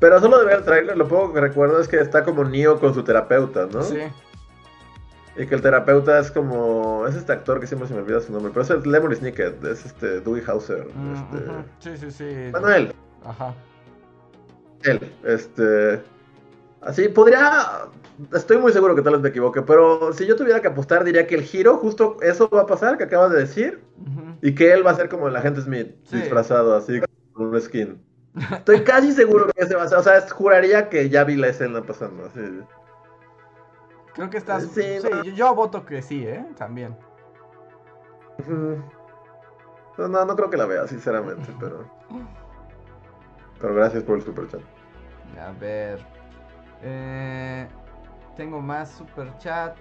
pero 0.00 0.18
solo 0.20 0.38
de 0.38 0.46
ver 0.46 0.58
el 0.58 0.64
tráiler, 0.64 0.96
lo 0.96 1.06
poco 1.06 1.34
que 1.34 1.40
recuerdo 1.40 1.80
es 1.80 1.88
que 1.88 1.98
está 1.98 2.24
como 2.24 2.44
Neo 2.44 2.80
con 2.80 2.94
su 2.94 3.02
terapeuta, 3.04 3.68
¿no? 3.72 3.82
Sí. 3.82 3.98
Y 5.36 5.46
que 5.46 5.54
el 5.54 5.62
terapeuta 5.62 6.18
es 6.18 6.30
como, 6.30 7.06
es 7.06 7.14
este 7.14 7.32
actor 7.32 7.58
que 7.60 7.66
siempre 7.66 7.88
se 7.88 7.94
me 7.94 8.00
olvida 8.00 8.20
su 8.20 8.32
nombre, 8.32 8.50
pero 8.52 8.64
es 8.64 8.70
el 8.70 8.82
Lemony 8.90 9.14
Snicket, 9.16 9.64
es 9.64 9.86
este 9.86 10.20
Dewey 10.20 10.42
Hauser, 10.46 10.86
Mm, 10.94 11.14
este... 11.14 11.96
Sí, 11.96 11.96
sí, 11.96 12.10
sí. 12.10 12.24
Él, 12.24 12.94
Ajá. 13.24 13.54
él, 14.82 15.12
este... 15.24 16.02
Así, 16.82 17.08
podría... 17.08 17.86
Estoy 18.32 18.58
muy 18.58 18.72
seguro 18.72 18.94
que 18.94 19.02
tal 19.02 19.14
vez 19.14 19.22
me 19.22 19.28
equivoque, 19.30 19.62
pero 19.62 20.12
si 20.12 20.26
yo 20.26 20.36
tuviera 20.36 20.60
que 20.60 20.68
apostar 20.68 21.02
diría 21.04 21.26
que 21.26 21.34
el 21.34 21.42
giro, 21.42 21.78
justo 21.78 22.16
eso 22.20 22.48
va 22.50 22.62
a 22.62 22.66
pasar, 22.66 22.98
que 22.98 23.04
acabas 23.04 23.30
de 23.32 23.38
decir, 23.38 23.82
y 24.42 24.54
que 24.54 24.72
él 24.72 24.86
va 24.86 24.90
a 24.90 24.94
ser 24.94 25.08
como 25.08 25.28
el 25.28 25.36
agente 25.36 25.60
Smith, 25.62 25.94
Sí. 26.04 26.16
disfrazado 26.18 26.76
así, 26.76 27.00
con 27.32 27.46
un 27.46 27.60
skin. 27.60 28.02
Estoy 28.52 28.82
casi 28.82 29.12
seguro 29.12 29.46
que 29.46 29.62
ese 29.62 29.74
va 29.74 29.82
a 29.84 29.88
ser, 29.88 29.98
o 29.98 30.02
sea, 30.02 30.20
juraría 30.30 30.88
que 30.88 31.08
ya 31.08 31.24
vi 31.24 31.36
la 31.36 31.48
escena 31.48 31.82
pasando, 31.82 32.26
así. 32.26 32.40
Creo 34.14 34.28
que 34.30 34.36
estás... 34.38 34.64
Sí, 34.64 34.82
Sí, 35.00 35.08
no. 35.10 35.22
yo, 35.24 35.32
yo 35.32 35.54
voto 35.54 35.84
que 35.84 36.02
sí, 36.02 36.26
¿eh? 36.26 36.44
También. 36.56 36.96
No, 39.98 40.08
no, 40.08 40.24
no 40.24 40.36
creo 40.36 40.50
que 40.50 40.56
la 40.56 40.66
vea, 40.66 40.86
sinceramente, 40.86 41.48
pero... 41.60 41.84
Pero 43.60 43.74
gracias 43.74 44.02
por 44.02 44.16
el 44.16 44.22
super 44.24 44.48
chat. 44.48 44.60
A 45.40 45.52
ver. 45.60 46.00
Eh, 46.82 47.68
tengo 48.36 48.60
más 48.60 48.90
superchats 48.92 49.80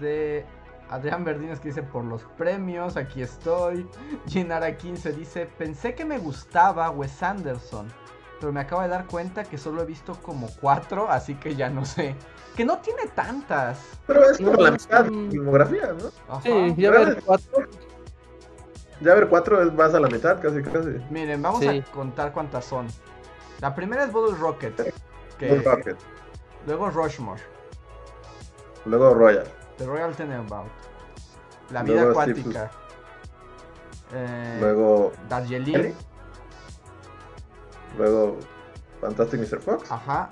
de 0.00 0.44
Adrián 0.88 1.24
Verdines 1.24 1.60
que 1.60 1.68
dice 1.68 1.82
por 1.82 2.04
los 2.04 2.22
premios, 2.36 2.96
aquí 2.96 3.22
estoy. 3.22 3.86
Ginara 4.26 4.76
15 4.76 5.12
dice, 5.12 5.46
pensé 5.46 5.94
que 5.94 6.04
me 6.04 6.18
gustaba 6.18 6.90
Wes 6.90 7.22
Anderson, 7.22 7.88
pero 8.40 8.52
me 8.52 8.60
acabo 8.60 8.82
de 8.82 8.88
dar 8.88 9.06
cuenta 9.06 9.44
que 9.44 9.58
solo 9.58 9.82
he 9.82 9.86
visto 9.86 10.14
como 10.22 10.48
cuatro, 10.60 11.10
así 11.10 11.34
que 11.34 11.54
ya 11.54 11.68
no 11.70 11.84
sé. 11.84 12.14
Que 12.56 12.64
no 12.64 12.78
tiene 12.78 13.06
tantas. 13.14 13.80
Pero 14.06 14.24
es 14.28 14.40
No, 14.40 14.52
la 14.54 14.72
mitad 14.72 15.04
de 15.04 15.10
la 15.10 15.30
filmografía, 15.30 15.92
¿no? 15.92 16.34
Ajá. 16.34 16.42
Sí, 16.42 16.74
ya 16.76 16.90
ver 16.90 17.22
cuatro. 17.24 17.66
Ya 19.00 19.14
ver 19.14 19.28
cuatro 19.28 19.62
es 19.62 19.72
más 19.72 19.94
a 19.94 20.00
la 20.00 20.08
mitad, 20.08 20.40
casi, 20.42 20.62
casi. 20.62 21.00
Miren, 21.10 21.40
vamos 21.40 21.60
Sí. 21.60 21.68
a 21.68 21.84
contar 21.92 22.32
cuántas 22.32 22.64
son. 22.64 22.86
La 23.60 23.74
primera 23.74 24.04
es 24.04 24.12
Bottle 24.12 24.36
Rocket, 24.36 24.94
que 25.38 25.54
Rocket. 25.62 25.96
luego 26.66 26.90
Rushmore, 26.90 27.40
Luego 28.86 29.14
Royal. 29.14 29.44
The 29.76 29.86
Royal 29.86 30.14
Tenenbaum, 30.14 30.68
La 31.70 31.82
Vida 31.82 32.02
Luego 32.02 32.10
Acuática, 32.10 32.70
eh, 34.12 34.58
Luego, 34.60 35.12
Darjeeling, 35.28 35.94
luego 37.96 38.38
Fantastic 39.00 39.40
Mr. 39.40 39.60
Fox. 39.60 39.90
ajá, 39.90 40.30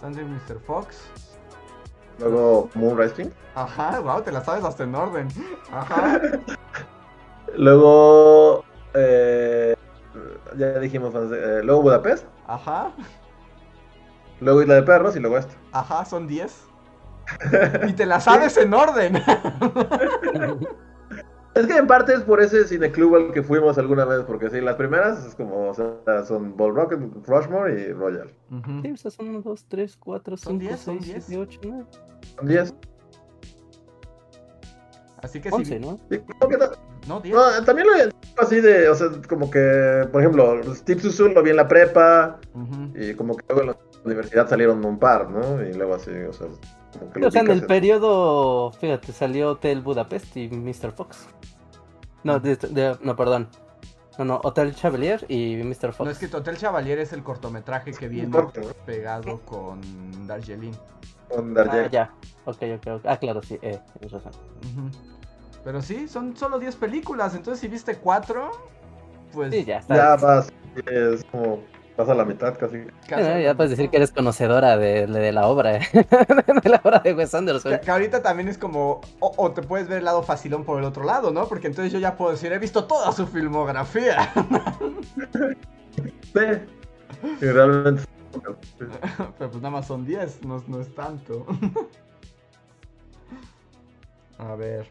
Fantastic 0.00 0.26
Mr. 0.26 0.60
Fox, 0.60 0.96
Luego 2.18 2.70
Moonrise 2.74 3.30
ajá, 3.54 4.00
wow, 4.00 4.22
te 4.22 4.32
la 4.32 4.42
sabes 4.44 4.64
hasta 4.64 4.84
en 4.84 4.94
orden, 4.94 5.28
ajá, 5.72 6.20
Luego, 7.56 8.64
eh, 8.94 9.74
ya 10.56 10.78
dijimos, 10.78 11.14
eh, 11.14 11.60
luego 11.62 11.82
Budapest. 11.82 12.26
ajá, 12.46 12.90
Luego 14.40 14.60
Isla 14.62 14.74
de 14.74 14.82
Perros 14.82 15.16
y 15.16 15.20
luego 15.20 15.38
esto. 15.38 15.54
ajá, 15.72 16.04
son 16.04 16.26
10. 16.26 16.66
Y 17.88 17.92
te 17.92 18.06
la 18.06 18.20
sabes 18.20 18.56
en 18.56 18.72
orden. 18.74 19.16
Es 21.54 21.66
que 21.66 21.76
en 21.78 21.86
parte 21.86 22.12
es 22.12 22.20
por 22.20 22.42
ese 22.42 22.64
cineclub 22.68 23.16
al 23.16 23.32
que 23.32 23.42
fuimos 23.42 23.78
alguna 23.78 24.04
vez, 24.04 24.24
porque 24.26 24.50
sí, 24.50 24.60
las 24.60 24.76
primeras 24.76 25.24
es 25.24 25.34
como, 25.34 25.70
o 25.70 25.74
sea, 25.74 26.22
son 26.26 26.54
Ball 26.54 26.74
Rocket, 26.74 26.98
Rushmore 27.26 27.80
y 27.80 27.92
Royal. 27.92 28.30
Ujú. 28.50 28.82
Sí, 28.82 28.90
o 28.92 28.96
sea, 28.98 29.10
son 29.10 29.28
1, 29.30 29.40
2, 29.40 29.64
3, 29.66 29.96
4, 29.96 30.36
Son 30.36 30.60
5, 30.60 30.60
diez, 30.60 30.80
son 30.80 31.00
6, 31.00 31.06
diez. 31.14 31.24
7, 31.24 31.42
8, 31.42 31.60
9. 31.64 31.84
Son 32.36 32.46
10. 32.48 32.74
Así 35.22 35.40
que 35.40 35.48
11, 35.48 35.64
sí. 35.64 35.78
¿no? 35.80 35.98
Como 36.38 36.48
que 36.50 36.58
No, 37.08 37.20
10. 37.20 37.34
no, 37.34 37.64
también 37.64 37.88
lo 37.88 37.96
he 37.96 38.10
así 38.36 38.60
de, 38.60 38.90
o 38.90 38.94
sea, 38.94 39.08
como 39.26 39.50
que, 39.50 40.06
por 40.12 40.20
ejemplo, 40.20 40.62
Steve 40.74 41.00
Susul 41.00 41.32
lo 41.32 41.42
vi 41.42 41.50
en 41.50 41.56
la 41.56 41.66
prepa 41.66 42.38
Ujú. 42.52 42.92
y 42.94 43.14
como 43.14 43.34
que 43.34 43.42
luego 43.48 43.62
en 43.62 43.66
la 43.68 43.76
universidad 44.04 44.46
salieron 44.46 44.84
un 44.84 44.98
par, 44.98 45.30
¿no? 45.30 45.62
Y 45.64 45.72
luego 45.72 45.94
así, 45.94 46.10
o 46.10 46.34
sea, 46.34 46.48
O 47.24 47.30
sea, 47.30 47.42
en 47.42 47.50
el 47.50 47.66
periodo, 47.66 48.72
fíjate, 48.72 49.12
salió 49.12 49.50
Hotel 49.52 49.80
Budapest 49.80 50.36
y 50.36 50.48
Mr. 50.48 50.92
Fox. 50.92 51.26
No, 52.24 52.38
de- 52.40 52.56
de- 52.56 52.96
no, 53.02 53.16
perdón. 53.16 53.48
No, 54.18 54.24
no, 54.24 54.40
Hotel 54.42 54.74
Chevalier 54.74 55.24
y 55.28 55.56
Mr. 55.56 55.92
Fox. 55.92 56.00
No, 56.06 56.10
es 56.10 56.18
que 56.18 56.34
Hotel 56.34 56.56
Chevalier 56.56 56.98
es 56.98 57.12
el 57.12 57.22
cortometraje 57.22 57.92
que 57.92 58.08
viene 58.08 58.30
corto, 58.30 58.60
¿no? 58.60 58.68
pegado 58.86 59.40
con 59.42 59.80
Darjeeling. 60.26 60.72
Con 61.28 61.50
Ah, 61.58 61.64
Darjeeling. 61.64 61.90
ya. 61.90 62.12
Ok, 62.46 62.62
ok, 62.76 62.86
ok. 62.96 63.00
Ah, 63.04 63.16
claro, 63.18 63.42
sí, 63.42 63.58
eh, 63.60 63.78
tienes 63.98 64.12
razón. 64.12 64.32
Pero 65.64 65.82
sí, 65.82 66.08
son 66.08 66.36
solo 66.36 66.58
10 66.58 66.76
películas, 66.76 67.34
entonces 67.34 67.60
si 67.60 67.68
viste 67.68 67.96
4, 67.96 68.50
pues 69.32 69.52
Sí, 69.52 69.64
ya 69.64 69.78
está. 69.78 69.94
Ya 69.96 70.16
vas, 70.16 70.48
es 70.86 71.24
como 71.24 71.60
pasa 71.96 72.14
la 72.14 72.24
mitad 72.24 72.56
casi. 72.58 72.84
casi- 73.08 73.22
Bueno, 73.22 73.40
ya 73.40 73.54
puedes 73.54 73.70
decir 73.70 73.88
que 73.90 73.96
eres 73.96 74.12
conocedora 74.12 74.76
de, 74.76 75.06
de 75.06 75.32
la 75.32 75.46
obra, 75.48 75.72
de 76.62 76.68
la 76.68 76.80
obra 76.84 76.98
de 77.00 77.14
Wes 77.14 77.34
Anderson. 77.34 77.72
Que, 77.72 77.80
que 77.80 77.90
ahorita 77.90 78.22
también 78.22 78.48
es 78.48 78.58
como, 78.58 79.00
o, 79.20 79.32
o 79.36 79.50
te 79.52 79.62
puedes 79.62 79.88
ver 79.88 79.98
el 79.98 80.04
lado 80.04 80.22
facilón 80.22 80.64
por 80.64 80.78
el 80.78 80.84
otro 80.84 81.04
lado, 81.04 81.30
¿no? 81.32 81.46
Porque 81.48 81.66
entonces 81.68 81.92
yo 81.92 81.98
ya 81.98 82.16
puedo 82.16 82.32
decir, 82.32 82.52
he 82.52 82.58
visto 82.58 82.84
toda 82.84 83.10
su 83.12 83.26
filmografía. 83.26 84.32
Sí. 86.34 86.40
Y 87.40 87.46
realmente. 87.46 88.02
Pero 88.78 89.50
pues 89.50 89.54
nada 89.56 89.70
más 89.70 89.86
son 89.86 90.04
10, 90.04 90.44
no, 90.44 90.62
no 90.66 90.80
es 90.80 90.94
tanto. 90.94 91.46
A 94.38 94.54
ver. 94.56 94.86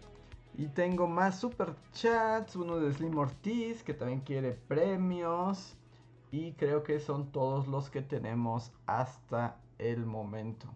Y 0.58 0.68
tengo 0.68 1.06
más 1.08 1.40
super 1.40 1.74
chats. 1.94 2.56
Uno 2.56 2.80
de 2.80 2.92
Slim 2.94 3.18
Ortiz, 3.18 3.84
que 3.84 3.94
también 3.94 4.22
quiere 4.22 4.58
premios. 4.68 5.76
Y 6.36 6.52
creo 6.56 6.84
que 6.84 7.00
son 7.00 7.32
todos 7.32 7.66
los 7.66 7.90
que 7.90 8.02
tenemos 8.02 8.74
hasta 8.88 9.56
el 9.80 10.06
momento. 10.06 10.68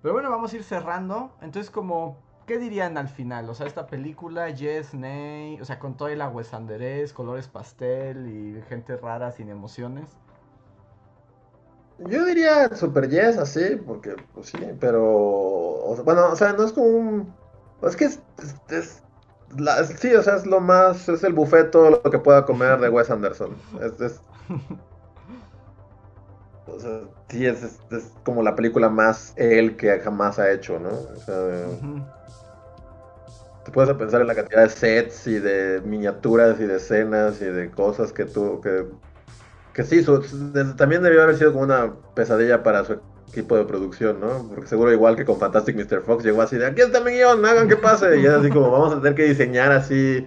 Pero 0.00 0.14
bueno, 0.14 0.30
vamos 0.30 0.52
a 0.52 0.56
ir 0.56 0.62
cerrando. 0.62 1.32
Entonces, 1.42 1.72
como, 1.72 2.18
¿qué 2.46 2.58
dirían 2.58 2.96
al 2.96 3.08
final? 3.08 3.50
O 3.50 3.54
sea, 3.54 3.66
esta 3.66 3.88
película, 3.88 4.48
Yes, 4.50 4.94
Nay, 4.94 5.60
o 5.60 5.64
sea, 5.64 5.80
con 5.80 5.96
todo 5.96 6.06
el 6.06 6.20
aguesanderés, 6.20 7.12
colores 7.12 7.48
pastel 7.48 8.28
y 8.28 8.62
gente 8.68 8.96
rara 8.96 9.32
sin 9.32 9.48
emociones. 9.48 10.08
Yo 11.98 12.24
diría 12.26 12.74
Super 12.76 13.08
Yes, 13.08 13.38
así, 13.38 13.76
porque, 13.86 14.14
pues 14.34 14.48
sí, 14.50 14.58
pero. 14.80 15.96
bueno, 16.04 16.28
o 16.30 16.36
sea, 16.36 16.52
no 16.52 16.64
es 16.64 16.72
como 16.72 16.86
un. 16.86 17.34
Es 17.82 17.96
que 17.96 18.04
es. 18.04 19.02
sí, 19.98 20.14
o 20.14 20.22
sea, 20.22 20.36
es 20.36 20.46
lo 20.46 20.60
más. 20.60 21.08
Es 21.08 21.24
el 21.24 21.32
buffet, 21.32 21.70
todo 21.70 21.90
lo 21.90 22.02
que 22.02 22.18
pueda 22.18 22.44
comer 22.44 22.78
de 22.80 22.88
Wes 22.88 23.10
Anderson. 23.10 23.56
Es- 24.00 24.20
o 26.66 26.78
sea, 26.80 27.00
sí, 27.28 27.46
es, 27.46 27.62
es, 27.62 27.80
es 27.90 28.12
como 28.24 28.42
la 28.42 28.56
película 28.56 28.88
más 28.88 29.32
él 29.36 29.76
que 29.76 29.98
jamás 30.00 30.38
ha 30.38 30.50
hecho, 30.52 30.78
¿no? 30.80 30.90
O 30.90 31.20
sea, 31.20 31.80
te 33.64 33.72
puedes 33.72 33.92
pensar 33.96 34.20
en 34.20 34.28
la 34.28 34.34
cantidad 34.34 34.62
de 34.62 34.68
sets 34.68 35.26
y 35.26 35.38
de 35.40 35.82
miniaturas 35.84 36.60
y 36.60 36.64
de 36.66 36.76
escenas 36.76 37.40
y 37.40 37.46
de 37.46 37.70
cosas 37.70 38.12
que 38.12 38.24
tuvo 38.24 38.60
que 38.60 38.86
que 39.74 39.84
sí 39.84 40.02
su- 40.04 40.22
también 40.76 41.02
debió 41.02 41.22
haber 41.22 41.36
sido 41.36 41.52
como 41.52 41.64
una 41.64 41.94
pesadilla 42.14 42.62
para 42.62 42.84
su 42.84 43.00
equipo 43.28 43.56
de 43.56 43.64
producción, 43.66 44.20
¿no? 44.20 44.48
Porque 44.54 44.68
seguro 44.68 44.92
igual 44.92 45.16
que 45.16 45.24
con 45.26 45.38
Fantastic 45.38 45.76
Mr. 45.76 46.02
Fox 46.02 46.24
llegó 46.24 46.42
así 46.42 46.58
de 46.58 46.66
aquí 46.66 46.82
está 46.82 47.00
mi 47.02 47.12
guion, 47.12 47.44
hagan 47.46 47.68
que 47.68 47.76
pase 47.76 48.18
y 48.20 48.26
es 48.26 48.32
así 48.32 48.50
como 48.52 48.70
vamos 48.70 48.92
a 48.94 48.98
tener 49.00 49.14
que 49.14 49.24
diseñar 49.24 49.72
así 49.72 50.26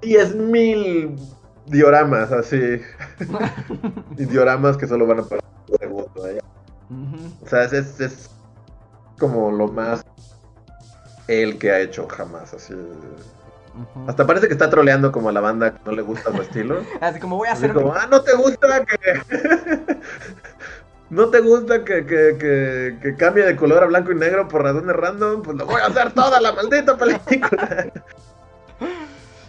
10.000 0.00 1.16
dioramas 1.66 2.32
así 2.32 2.80
y 4.16 4.24
dioramas 4.24 4.76
que 4.76 4.86
solo 4.86 5.06
van 5.06 5.20
a 5.20 5.22
parar 5.22 5.44
un 5.68 5.78
segundo 5.78 6.28
¿eh? 6.28 6.40
Ujú. 6.90 7.44
O 7.44 7.48
sea, 7.48 7.64
es, 7.64 7.72
es, 7.72 8.00
es 8.00 8.30
como 9.18 9.50
lo 9.50 9.68
más 9.68 10.04
él 11.28 11.58
que 11.58 11.70
ha 11.72 11.80
hecho 11.80 12.06
jamás, 12.08 12.54
así. 12.54 12.74
Hasta 14.06 14.26
parece 14.26 14.46
que 14.46 14.54
está 14.54 14.70
troleando 14.70 15.12
como 15.12 15.28
a 15.28 15.32
la 15.32 15.40
banda 15.40 15.74
que 15.74 15.80
no 15.84 15.92
le 15.92 16.02
gusta 16.02 16.32
su 16.34 16.40
estilo. 16.40 16.80
Así 17.00 17.20
como 17.20 17.36
voy 17.36 17.48
a 17.48 17.52
hacer 17.52 17.74
como, 17.74 17.92
ah, 17.92 18.06
no 18.10 18.22
te 18.22 18.34
gusta 18.34 18.84
que... 18.86 19.20
no 21.10 21.28
te 21.28 21.40
gusta 21.40 21.84
que, 21.84 22.06
que, 22.06 22.36
que, 22.38 22.98
que 23.02 23.16
cambie 23.16 23.44
de 23.44 23.54
color 23.54 23.82
a 23.82 23.86
blanco 23.86 24.12
y 24.12 24.14
negro 24.14 24.48
por 24.48 24.62
razones 24.62 24.96
random, 24.96 25.42
pues 25.42 25.58
lo 25.58 25.66
voy 25.66 25.80
a 25.80 25.86
hacer 25.86 26.10
toda 26.12 26.40
la 26.40 26.52
maldita 26.52 26.96
película. 26.96 27.92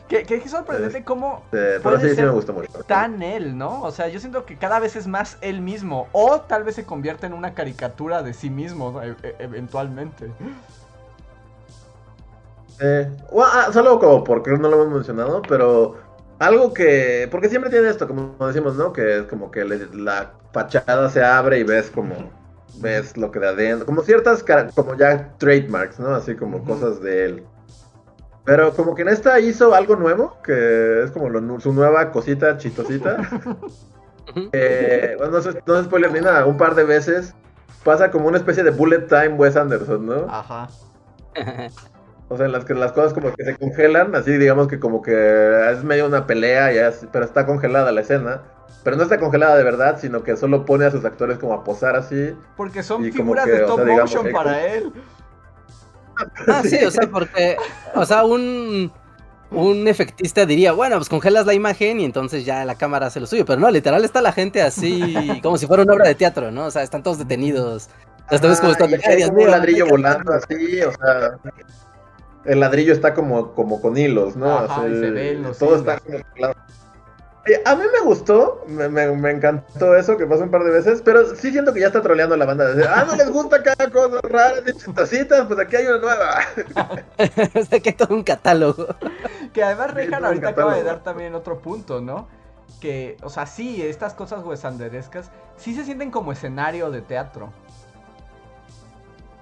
Que, 0.07 0.23
que 0.23 0.35
es 0.35 0.49
sorprendente 0.49 1.03
cómo 1.03 1.43
Eh, 1.51 1.79
pero 1.83 1.97
Puede 1.97 2.09
sí, 2.09 2.15
sí 2.15 2.21
me 2.21 2.29
gustó 2.29 2.53
mucho. 2.53 2.69
tan 2.87 3.21
él, 3.21 3.57
¿no? 3.57 3.81
O 3.83 3.91
sea, 3.91 4.07
yo 4.07 4.19
siento 4.19 4.45
que 4.45 4.57
cada 4.57 4.79
vez 4.79 4.95
es 4.95 5.05
más 5.07 5.37
él 5.41 5.61
mismo. 5.61 6.07
O 6.13 6.41
tal 6.41 6.63
vez 6.63 6.75
se 6.75 6.85
convierte 6.85 7.25
en 7.27 7.33
una 7.33 7.53
caricatura 7.53 8.23
de 8.23 8.33
sí 8.33 8.49
mismo 8.49 9.01
e- 9.01 9.15
e- 9.21 9.35
eventualmente. 9.39 10.31
Eh, 12.79 13.09
bueno, 13.31 13.49
ah, 13.53 13.69
solo 13.73 13.99
como 13.99 14.23
porque 14.23 14.51
no 14.51 14.69
lo 14.69 14.83
hemos 14.83 14.93
mencionado, 14.95 15.41
pero 15.41 15.95
algo 16.39 16.73
que. 16.73 17.27
Porque 17.31 17.49
siempre 17.49 17.69
tiene 17.69 17.89
esto, 17.89 18.07
como 18.07 18.35
decimos, 18.47 18.75
¿no? 18.75 18.93
Que 18.93 19.19
es 19.19 19.23
como 19.23 19.49
que 19.51 19.65
le- 19.65 19.87
la 19.93 20.33
fachada 20.53 21.09
se 21.09 21.23
abre 21.23 21.59
y 21.59 21.63
ves 21.63 21.89
como. 21.89 22.15
Ves 22.75 23.17
lo 23.17 23.31
que 23.31 23.39
de 23.39 23.47
adentro. 23.47 23.85
Como 23.87 24.03
ciertas. 24.03 24.45
Como 24.75 24.95
ya 24.95 25.33
trademarks, 25.39 25.99
¿no? 25.99 26.13
Así 26.13 26.35
como 26.35 26.63
cosas 26.63 27.01
de 27.01 27.25
él. 27.25 27.47
Pero 28.47 28.73
como 28.73 28.95
que 28.95 29.01
en 29.03 29.09
esta 29.09 29.39
hizo 29.41 29.75
algo 29.75 29.95
nuevo, 29.97 30.37
que 30.41 31.03
es 31.03 31.11
como 31.11 31.29
lo 31.29 31.59
su 31.59 31.73
nueva 31.73 32.11
cosita 32.11 32.57
chistosita. 32.57 33.17
Eh, 34.51 35.15
bueno, 35.17 35.39
no 35.65 35.77
es 35.79 35.85
spoiler 35.85 36.11
ni 36.11 36.19
nada, 36.19 36.45
un 36.45 36.57
par 36.57 36.75
de 36.75 36.83
veces 36.83 37.33
pasa 37.85 38.11
como 38.11 38.27
una 38.27 38.37
especie 38.37 38.61
de 38.61 38.71
bullet 38.71 39.07
time 39.07 39.29
Wes 39.35 39.55
Anderson, 39.55 40.05
¿no? 40.05 40.25
Ajá. 40.29 40.67
O 42.27 42.35
sea, 42.35 42.45
en 42.45 42.51
las 42.51 42.65
que 42.65 42.73
las 42.73 42.91
cosas 42.91 43.13
como 43.13 43.33
que 43.33 43.45
se 43.45 43.55
congelan, 43.57 44.13
así 44.15 44.37
digamos 44.37 44.67
que 44.67 44.79
como 44.79 45.01
que 45.01 45.71
es 45.71 45.81
medio 45.85 46.05
una 46.05 46.27
pelea, 46.27 46.71
ya 46.73 46.89
es- 46.89 47.07
pero 47.11 47.23
está 47.23 47.45
congelada 47.45 47.91
la 47.93 48.01
escena. 48.01 48.41
Pero 48.83 48.97
no 48.97 49.03
está 49.03 49.17
congelada 49.17 49.55
de 49.57 49.63
verdad, 49.63 49.97
sino 49.99 50.23
que 50.23 50.35
solo 50.35 50.65
pone 50.65 50.85
a 50.85 50.91
sus 50.91 51.05
actores 51.05 51.37
como 51.39 51.53
a 51.53 51.63
posar 51.63 51.95
así. 51.95 52.35
Porque 52.57 52.83
son 52.83 53.05
Y 53.05 53.11
como 53.11 53.33
figuras 53.33 53.45
que, 53.45 53.51
de 53.51 53.57
o 53.59 53.61
stop 53.61 53.75
sea, 53.77 53.85
digamos 53.85 54.11
motion 54.11 54.25
que- 54.25 54.31
para 54.33 54.65
él. 54.67 54.93
Ah, 56.47 56.61
sí, 56.63 56.77
o 56.83 56.91
sea, 56.91 57.07
porque, 57.09 57.57
o 57.95 58.05
sea, 58.05 58.23
un, 58.25 58.91
un 59.51 59.87
efectista 59.87 60.45
diría, 60.45 60.71
bueno, 60.73 60.97
pues 60.97 61.09
congelas 61.09 61.45
la 61.45 61.53
imagen 61.53 61.99
y 61.99 62.05
entonces 62.05 62.45
ya 62.45 62.65
la 62.65 62.75
cámara 62.75 63.07
hace 63.07 63.19
lo 63.19 63.27
suyo, 63.27 63.45
pero 63.45 63.59
no, 63.59 63.69
literal 63.71 64.03
está 64.05 64.21
la 64.21 64.31
gente 64.31 64.61
así, 64.61 65.39
como 65.43 65.57
si 65.57 65.67
fuera 65.67 65.83
una 65.83 65.93
obra 65.93 66.07
de 66.07 66.15
teatro, 66.15 66.51
¿no? 66.51 66.65
O 66.65 66.71
sea, 66.71 66.83
están 66.83 67.03
todos 67.03 67.17
detenidos. 67.19 67.89
Hasta 68.29 68.47
ves 68.47 68.59
como 68.59 68.71
Ah, 68.71 68.73
están, 68.73 68.89
y 68.91 68.93
"Ay, 68.95 69.01
hay 69.05 69.15
Dios 69.17 69.29
como 69.29 69.43
un 69.43 69.51
ladrillo 69.51 69.87
volando 69.87 70.33
así, 70.33 70.81
o 70.81 70.91
sea. 70.91 71.37
El 72.45 72.59
ladrillo 72.61 72.93
está 72.93 73.13
como, 73.13 73.53
como 73.53 73.81
con 73.81 73.97
hilos, 73.97 74.35
¿no? 74.35 74.57
Ajá, 74.57 74.81
Así, 74.83 74.91
y 74.93 74.99
se 74.99 75.11
ven 75.11 75.43
los 75.43 75.57
todo 75.57 75.69
hilos. 75.77 75.79
está 75.81 75.99
como 75.99 76.17
A 77.65 77.75
mí 77.75 77.83
me 77.93 77.99
gustó, 78.05 78.63
me, 78.67 78.89
me- 78.89 79.11
me 79.11 79.31
encantó 79.31 79.95
eso 79.95 80.17
que 80.17 80.25
pasó 80.25 80.43
un 80.43 80.51
par 80.51 80.63
de 80.63 80.71
veces, 80.71 81.01
pero 81.03 81.35
sí 81.35 81.51
siento 81.51 81.73
que 81.73 81.79
ya 81.81 81.87
está 81.87 82.01
troleando 82.01 82.35
la 82.37 82.45
banda. 82.45 82.65
de 82.65 82.75
decir, 82.75 82.89
ah, 82.93 83.05
no 83.07 83.15
les 83.15 83.29
gusta 83.31 83.61
cada 83.63 83.89
cosa 83.89 84.19
rara 84.23 84.61
de 84.61 84.73
chistositas, 84.73 85.45
pues 85.47 85.59
aquí 85.59 85.75
hay 85.77 85.87
una 85.87 85.99
nueva. 85.99 86.39
o 87.55 87.65
sea, 87.65 87.79
que 87.79 87.89
hay 87.89 87.95
todo 87.95 88.13
un 88.13 88.23
catálogo. 88.23 88.87
Que 89.53 89.63
además 89.63 89.93
Rejan 89.93 90.25
ahorita 90.25 90.49
acaba 90.49 90.75
de 90.75 90.83
dar 90.83 91.03
también 91.03 91.33
otro 91.35 91.59
punto, 91.61 92.01
¿no? 92.01 92.27
Que, 92.81 93.17
o 93.23 93.29
sea, 93.29 93.45
sí, 93.45 93.81
estas 93.81 94.13
cosas 94.13 94.43
huesanderescas 94.43 95.31
sí 95.55 95.73
se 95.73 95.83
sienten 95.83 96.11
como 96.11 96.31
escenario 96.31 96.91
de 96.91 97.01
teatro. 97.01 97.51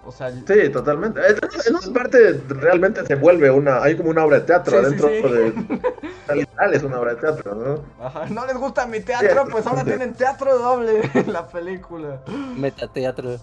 O 0.05 0.11
sea, 0.11 0.27
el- 0.27 0.45
Sí, 0.47 0.69
totalmente. 0.71 1.19
En 1.67 1.75
una 1.75 1.93
parte 1.99 2.39
realmente 2.47 3.05
se 3.05 3.15
vuelve 3.15 3.49
una, 3.49 3.81
hay 3.81 3.95
como 3.97 4.11
una 4.11 4.23
obra 4.23 4.39
de 4.39 4.45
teatro 4.45 4.83
Sí, 4.89 4.95
sí. 4.97 5.03
de... 5.05 5.53
Literal 6.35 6.73
es 6.73 6.83
una 6.83 6.99
obra 6.99 7.15
de 7.15 7.21
teatro, 7.21 7.55
¿no? 7.55 8.05
ajá, 8.05 8.25
no 8.27 8.45
les 8.45 8.57
gusta 8.57 8.85
mi 8.85 8.99
teatro, 8.99 9.45
Sí, 9.45 9.49
pues 9.51 9.65
ahora 9.67 9.81
sí. 9.81 9.87
tienen 9.87 10.13
teatro 10.13 10.57
doble 10.59 11.01
en 11.13 11.33
la 11.33 11.47
película. 11.47 12.21
Metateatro. 12.55 13.37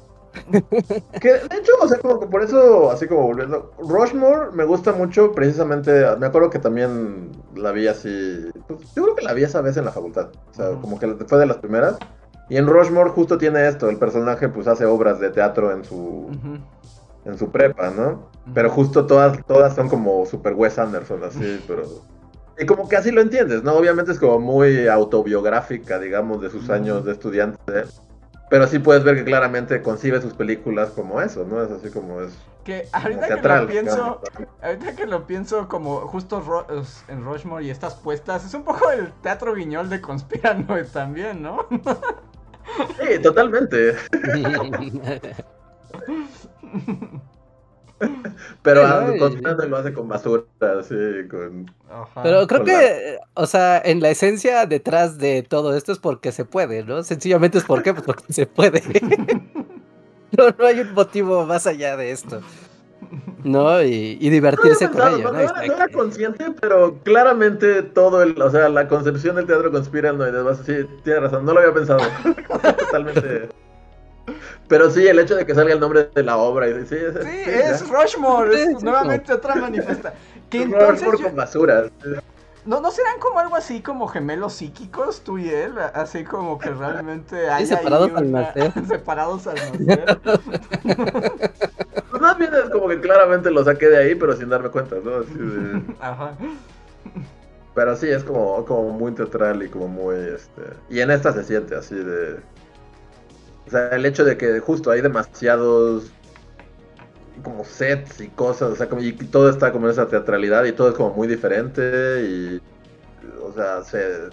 Que 1.20 1.28
de 1.34 1.56
hecho, 1.59 1.72
o 1.82 1.89
sea, 1.89 1.98
como 1.98 2.18
que 2.20 2.26
por 2.26 2.43
eso, 2.43 2.90
así 2.90 3.06
como 3.06 3.22
volviendo, 3.24 3.70
Rushmore 3.78 4.51
me 4.52 4.64
gusta 4.64 4.93
mucho 4.93 5.32
precisamente, 5.32 6.05
me 6.18 6.26
acuerdo 6.26 6.48
que 6.48 6.59
también 6.59 7.30
la 7.55 7.70
vi 7.72 7.86
así, 7.89 8.51
pues, 8.66 8.80
yo 8.94 9.02
creo 9.02 9.14
que 9.14 9.24
la 9.24 9.34
vi 9.34 9.43
esa 9.44 9.60
vez 9.60 9.76
en 9.76 9.84
la 9.84 9.93
facultad, 9.93 10.28
o 10.51 10.55
sea, 10.55 10.70
como 10.80 10.98
que 10.98 11.06
fue 11.26 11.39
de 11.39 11.47
las 11.47 11.59
primeras. 11.59 11.97
Y 12.53 12.59
en 12.59 12.66
Rushmore 12.66 13.09
justo 13.09 13.39
tiene 13.39 13.66
esto, 13.66 13.89
el 13.89 13.97
personaje 13.97 14.47
pues 14.47 14.66
hace 14.66 14.85
obras 14.85 15.19
de 15.19 15.31
teatro 15.31 15.73
en 15.73 15.87
su, 15.87 15.97
Ujú. 15.97 16.59
en 17.24 17.39
su 17.39 17.51
prepa, 17.51 17.89
¿no? 17.89 18.29
Pero 18.53 18.69
justo 18.69 19.07
todas, 19.07 19.39
todas 19.47 19.74
son 19.74 19.89
como 19.89 20.27
super 20.27 20.53
Wes 20.53 20.79
Anderson, 20.79 21.24
así, 21.24 21.59
pero... 21.66 22.03
Y 22.59 22.66
como 22.66 22.91
que 22.91 22.99
así 22.99 23.11
lo 23.11 23.23
entiendes, 23.23 23.62
¿no? 23.62 23.73
Obviamente 23.73 24.12
es 24.12 24.19
como 24.19 24.39
muy 24.39 24.87
autobiográfica, 24.87 25.99
digamos, 25.99 26.43
de 26.43 26.51
sus 26.51 26.65
Ujú. 26.65 26.74
años 26.74 27.07
de 27.07 27.12
estudiante. 27.12 27.57
Pero 28.51 28.66
sí 28.66 28.81
puedes 28.81 29.03
ver 29.03 29.16
que 29.16 29.24
claramente 29.24 29.81
concibe 29.81 30.20
sus 30.20 30.35
películas 30.35 30.91
como 30.91 31.23
eso, 31.23 31.47
¿no? 31.47 31.62
Es 31.62 31.70
así 31.70 31.89
como 31.89 32.20
es... 32.20 32.37
Que 32.65 32.87
como 32.93 33.03
ahorita 33.03 33.20
que 33.23 33.27
teatral, 33.29 33.65
lo 33.65 33.70
pienso, 33.70 34.20
ahorita 34.62 34.95
que 34.95 35.07
lo 35.07 35.27
pienso 35.27 35.69
como 35.69 36.01
justo 36.01 36.43
Ro- 36.43 36.66
en 37.09 37.24
Rushmore 37.24 37.65
y 37.65 37.70
estas 37.70 37.95
puestas, 37.95 38.45
es 38.45 38.53
un 38.53 38.62
poco 38.62 38.91
el 38.91 39.11
teatro 39.23 39.55
guiñol 39.55 39.89
de 39.89 40.03
Conspiranoid 40.03 40.89
también, 40.93 41.41
¿no? 41.41 41.65
Sí, 43.01 43.18
totalmente. 43.22 43.94
Pero 48.62 48.84
ah, 48.84 49.12
Constante 49.18 49.68
lo 49.68 49.76
hace 49.76 49.93
con 49.93 50.09
basura, 50.09 50.44
así, 50.80 50.94
con... 51.30 51.70
Ajá. 51.89 52.22
Pero 52.22 52.47
creo 52.47 52.60
Con 52.60 52.66
que, 52.66 53.18
o 53.34 53.47
sea, 53.47 53.80
en 53.84 54.01
la 54.01 54.10
esencia 54.10 54.66
detrás 54.66 55.18
de 55.18 55.43
todo 55.43 55.76
esto 55.76 55.93
es 55.93 55.98
porque 55.98 56.32
se 56.32 56.44
puede, 56.44 56.84
¿no? 56.84 57.02
Sencillamente 57.02 57.59
es 57.59 57.64
porque, 57.64 57.93
pues 57.93 58.05
porque 58.05 58.32
se 58.32 58.47
puede. 58.47 58.82
no, 60.36 60.51
no 60.59 60.66
hay 60.66 60.80
un 60.80 60.93
motivo 60.94 61.47
más 61.47 61.66
allá 61.66 61.97
de 61.97 62.10
esto. 62.10 62.40
¿No? 63.44 63.82
Y, 63.82 64.19
y 64.20 64.31
divertirse 64.31 64.86
No, 64.86 64.90
con 64.93 65.01
no, 65.01 65.09
ello, 65.09 65.23
no, 65.24 65.32
¿no? 65.32 65.39
no 65.39 65.40
Está 65.44 65.59
era, 65.64 65.66
no 65.69 65.74
era 65.77 65.86
que- 65.89 65.93
consciente, 65.94 66.47
pero 66.60 66.98
claramente 67.02 67.82
todo 67.82 68.23
el, 68.23 68.40
o 68.40 68.51
sea, 68.51 68.69
la 68.69 68.89
concepción 68.89 69.36
del 69.36 69.47
teatro 69.47 69.70
conspiranoide, 69.70 70.43
vas 70.43 70.59
sí, 70.64 70.86
tiene 71.05 71.20
razón, 71.20 71.44
no 71.44 71.52
lo 71.52 71.60
había 71.60 71.74
pensado. 71.74 72.01
Totalmente. 72.78 73.48
Pero 74.69 74.90
sí, 74.90 75.06
el 75.06 75.19
hecho 75.19 75.35
de 75.36 75.44
que 75.44 75.55
salga 75.55 75.74
el 75.74 75.81
nombre 75.81 76.09
de 76.14 76.23
la 76.23 76.36
obra, 76.36 76.69
y, 76.69 76.73
sí, 76.86 76.94
es, 76.94 77.14
Sí, 77.24 77.31
sí, 77.44 77.51
es. 77.51 77.89
Rushmore, 77.89 78.62
es 78.62 78.82
nuevamente 78.82 79.32
otra 79.32 79.55
manifestación. 79.56 80.12
Que 80.48 80.59
Es 80.59 80.64
entonces 80.64 80.90
Rushmore 81.01 81.19
yo- 81.19 81.24
con 81.24 81.36
basuras. 81.36 81.90
¿No, 82.64 82.80
¿no 82.80 82.90
serán 82.90 83.18
como 83.20 83.39
algo 83.40 83.56
así 83.56 83.80
como 83.82 84.06
gemelos 84.09 84.55
psíquicos 84.55 85.22
tú 85.22 85.39
y 85.39 85.48
él? 85.48 85.74
Así 85.94 86.24
como 86.24 86.59
que 86.59 86.70
realmente 86.70 87.48
hay 87.51 87.66
separados 87.66 88.10
ahí 88.10 88.16
al 88.16 88.32
nacer. 88.32 88.72
separados 88.89 89.47
al 89.47 89.56
nacer. 89.86 90.20
Pues 92.10 92.20
más 92.22 92.39
bien 92.39 92.51
es 92.55 92.70
como 92.70 92.89
que 92.89 93.01
claramente 93.01 93.51
lo 93.51 93.64
saqué 93.64 93.89
de 93.89 93.97
ahí, 93.98 94.14
pero 94.14 94.36
sin 94.36 94.48
darme 94.48 94.68
cuenta, 94.70 94.97
¿no? 95.02 95.16
Así 95.18 95.34
de- 95.34 95.82
Ajá. 96.01 96.32
Pero 97.74 97.97
sí, 97.97 98.09
es 98.09 98.22
como, 98.22 98.64
como 98.66 98.90
muy 98.90 99.12
teatral 99.12 99.62
y 99.62 99.68
como 99.68 99.89
muy, 99.89 100.14
este... 100.16 100.62
Y 100.90 101.01
en 101.01 101.10
esta 101.10 101.32
se 101.32 101.43
siente 101.43 101.74
así 101.74 101.94
de... 101.94 102.39
O 103.66 103.70
sea, 103.70 103.89
el 103.89 104.05
hecho 104.05 104.24
de 104.24 104.36
que 104.36 104.60
justo 104.60 104.90
hay 104.90 105.01
demasiados 105.01 106.12
como 107.42 107.64
sets 107.64 108.20
y 108.20 108.28
cosas, 108.28 108.72
o 108.72 108.76
sea, 108.76 108.88
como, 108.88 109.02
y 109.02 109.12
todo 109.12 109.48
está 109.48 109.72
como 109.72 109.86
en 109.86 109.92
esa 109.92 110.09
teatralidad 110.09 110.64
y 110.64 110.72
todo 110.72 110.90
es 110.90 110.94
como 110.94 111.14
muy 111.14 111.28
diferente 111.28 112.22
y... 112.22 112.60
O 113.42 113.52
sea, 113.52 113.82
se... 113.82 114.30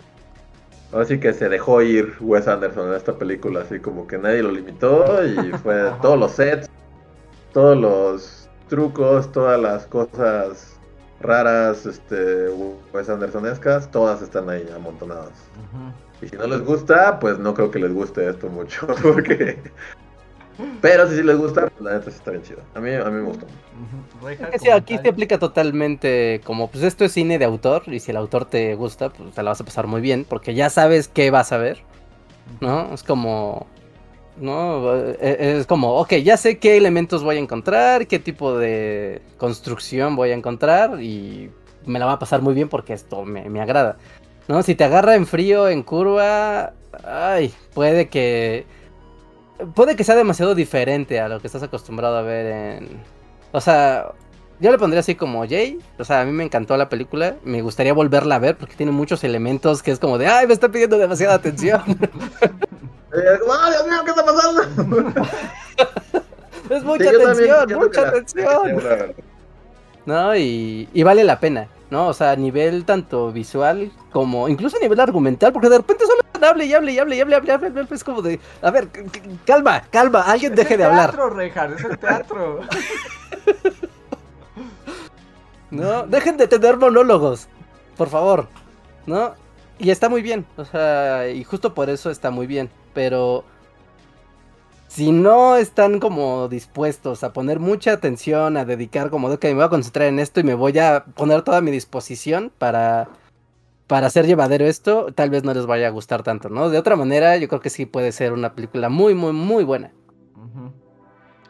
Ahora 0.91 1.05
sí 1.05 1.19
que 1.19 1.34
se 1.34 1.49
dejó 1.49 1.81
ir 1.81 2.15
Wes 2.19 2.47
Anderson 2.47 2.89
en 2.89 2.95
esta 2.95 3.13
película, 3.13 3.61
así 3.61 3.80
como 3.80 4.07
que 4.07 4.17
nadie 4.17 4.41
lo 4.41 4.51
limitó 4.51 5.23
y 5.23 5.51
fue 5.63 5.91
todos 6.01 6.19
los 6.19 6.31
sets, 6.31 6.67
todos 7.53 7.77
los 7.77 8.49
trucos, 8.69 9.31
todas 9.31 9.59
las 9.59 9.85
cosas 9.85 10.80
raras, 11.21 11.85
este, 11.85 12.47
Wes 12.93 13.09
Andersonescas, 13.09 13.91
todas 13.91 14.21
están 14.21 14.49
ahí 14.49 14.67
amontonadas. 14.76 15.34
Y 16.21 16.27
si 16.27 16.35
no 16.35 16.47
les 16.47 16.63
gusta, 16.63 17.19
pues 17.19 17.38
no 17.39 17.53
creo 17.53 17.71
que 17.71 17.80
les 17.80 17.93
guste 17.93 18.27
esto 18.30 18.49
mucho, 18.49 18.88
porque... 19.01 19.59
Pero 20.81 21.07
si 21.10 21.15
sí 21.18 21.23
les 21.23 21.38
gusta, 21.38 21.69
pues 21.69 21.81
la 21.81 21.94
neta 21.98 22.11
sí 22.11 22.18
está 22.18 22.31
bien 22.31 22.44
chido. 22.44 22.64
A 22.73 22.80
mí, 22.80 22.94
a 22.94 23.06
mí 23.06 23.11
me 23.11 23.22
gustó. 23.23 23.48
Es 24.41 24.49
que 24.49 24.60
sí, 24.60 24.69
aquí 24.69 24.98
se 24.99 25.10
comentario. 25.10 25.11
aplica 25.11 25.40
totalmente 25.40 26.41
como, 26.45 26.72
pues 26.72 26.84
esto 26.84 27.06
es 27.06 27.14
cine 27.14 27.38
de 27.40 27.45
autor 27.45 27.84
y 27.88 27.99
si 27.99 28.11
el 28.11 28.18
autor 28.18 28.45
te 28.45 28.76
gusta, 28.76 29.10
pues 29.14 29.34
te 29.34 29.44
la 29.44 29.52
vas 29.52 29.61
a 29.61 29.65
pasar 29.65 29.88
muy 29.88 30.02
bien 30.02 30.26
porque 30.26 30.53
ya 30.53 30.69
sabes 30.69 31.07
qué 31.07 31.31
vas 31.31 31.52
a 31.52 31.57
ver, 31.57 31.86
¿no? 32.61 32.94
Es 32.94 33.03
como, 33.03 33.73
¿no? 34.36 34.95
Eh, 34.98 35.57
Es 35.60 35.68
como, 35.68 35.95
ok, 35.99 36.15
ya 36.23 36.38
sé 36.38 36.60
qué 36.60 36.77
elementos 36.77 37.23
voy 37.23 37.38
a 37.38 37.40
encontrar, 37.40 38.07
qué 38.07 38.19
tipo 38.19 38.57
de 38.57 39.23
construcción 39.38 40.15
voy 40.15 40.31
a 40.31 40.36
encontrar 40.36 41.02
y 41.02 41.52
me 41.86 41.99
la 41.99 42.06
va 42.07 42.14
a 42.14 42.19
pasar 42.19 42.41
muy 42.41 42.53
bien 42.56 42.69
porque 42.69 42.94
esto 42.94 43.26
me, 43.26 43.49
me 43.49 43.61
agrada, 43.61 43.98
¿no? 44.48 44.64
Si 44.64 44.76
te 44.76 44.84
agarra 44.86 45.15
en 45.15 45.27
frío, 45.27 45.69
en 45.69 45.84
curva, 45.84 46.73
ay, 47.03 47.53
puede 47.73 48.10
que... 48.10 48.68
Puede 49.76 49.95
que 49.95 50.03
sea 50.03 50.15
demasiado 50.15 50.56
diferente 50.56 51.19
a 51.19 51.27
lo 51.27 51.40
que 51.40 51.48
estás 51.48 51.64
acostumbrado 51.64 52.18
a 52.18 52.22
ver 52.22 52.45
en... 52.45 53.02
O 53.52 53.60
sea, 53.60 54.14
yo 54.60 54.72
le 54.72 54.77
pondría 54.77 54.99
así 55.02 55.15
como 55.15 55.48
Jay. 55.48 55.80
O 55.98 56.03
sea, 56.03 56.22
a 56.22 56.26
mí 56.26 56.31
me 56.31 56.44
encantó 56.44 56.77
la 56.77 56.90
película. 56.90 57.36
Me 57.44 57.61
gustaría 57.61 57.94
volverla 57.94 58.36
a 58.36 58.40
ver 58.40 58.57
porque 58.57 58.76
tiene 58.76 58.91
muchos 58.91 59.23
elementos 59.23 59.84
que 59.84 59.91
es 59.91 59.99
como 59.99 60.18
de, 60.18 60.27
ay, 60.27 60.48
me 60.48 60.53
está 60.53 60.69
pidiendo 60.69 60.98
demasiada 60.98 61.36
atención. 61.36 61.81
¡Ah, 63.11 63.69
Dios 63.72 63.88
mío, 63.88 64.02
qué 64.06 64.11
está 64.11 64.26
pasando! 64.26 64.61
es 66.69 66.84
mucha 66.84 67.10
Sí, 67.10 67.15
atención, 67.15 67.80
mucha 67.80 68.07
atención. 68.07 69.15
¿No? 70.10 70.36
Y, 70.36 70.90
y 70.91 71.03
vale 71.03 71.23
la 71.23 71.40
pena, 71.40 71.68
¿no? 71.91 72.07
O 72.07 72.14
sea, 72.14 72.31
a 72.31 72.36
nivel 72.36 72.84
tanto 72.84 73.31
visual 73.31 73.91
como 74.11 74.49
incluso 74.49 74.77
a 74.77 74.80
nivel 74.80 74.99
argumental, 74.99 75.53
porque 75.53 75.69
de 75.69 75.77
repente 75.77 76.03
solo 76.07 76.23
hable 76.49 76.65
y 76.65 76.73
hable 76.73 76.94
y 76.94 76.98
hable 76.98 77.15
y 77.15 77.19
hable, 77.19 77.36
hable, 77.36 77.53
hable, 77.53 77.86
es 77.91 78.03
como 78.03 78.23
de, 78.23 78.40
a 78.64 78.72
ver, 78.72 78.90
calma, 79.45 79.84
calma, 79.91 80.23
alguien 80.23 80.53
Es 80.53 80.57
deje 80.57 80.73
el 80.73 80.80
de 80.80 80.86
hablar. 80.86 81.11
teatro, 81.11 81.30
Rejar, 81.30 81.73
es 81.73 81.84
el 81.84 81.99
teatro. 81.99 82.61
¿no? 85.69 86.07
Dejen 86.07 86.38
de 86.38 86.48
tener 86.48 86.77
monólogos, 86.77 87.48
por 87.95 88.10
favor, 88.10 88.48
¿no? 89.06 89.36
Y 89.77 89.91
está 89.91 90.10
muy 90.10 90.23
bien, 90.23 90.44
o 90.57 90.65
sea, 90.65 91.30
y 91.30 91.44
justo 91.44 91.76
por 91.76 91.91
eso 91.91 92.10
está 92.10 92.31
muy 92.31 92.48
bien, 92.48 92.72
pero 92.95 93.44
si 94.90 95.11
no 95.11 95.56
están 95.56 95.99
como 95.99 96.48
dispuestos 96.49 97.24
a 97.24 97.32
poner 97.34 97.60
mucha 97.60 97.94
atención, 97.94 98.57
a 98.57 98.66
dedicar 98.66 99.11
como 99.11 99.30
de 99.30 99.38
que 99.38 99.49
me 99.49 99.53
voy 99.56 99.64
a 99.66 99.70
concentrar 99.70 100.07
en 100.07 100.20
esto 100.20 100.40
y 100.40 100.44
me 100.44 100.56
voy 100.56 100.78
a 100.80 101.06
poner 101.16 101.44
toda 101.44 101.61
mi 101.61 101.72
disposición 101.72 102.52
para 102.57 103.10
para 103.88 104.07
hacer 104.07 104.28
llevadero 104.28 104.66
esto, 104.66 105.14
tal 105.14 105.32
vez 105.32 105.44
no 105.44 105.53
les 105.53 105.66
vaya 105.68 105.88
a 105.88 105.91
gustar 105.91 106.24
tanto, 106.24 106.49
¿no? 106.49 106.70
De 106.70 106.78
otra 106.78 106.95
manera, 106.95 107.38
yo 107.38 107.48
creo 107.48 107.61
que 107.61 107.72
sí 107.72 107.86
puede 107.88 108.11
ser 108.11 108.34
una 108.34 108.53
película 108.56 108.90
muy, 108.90 109.16
muy, 109.16 109.34
muy 109.34 109.64
buena. 109.64 109.94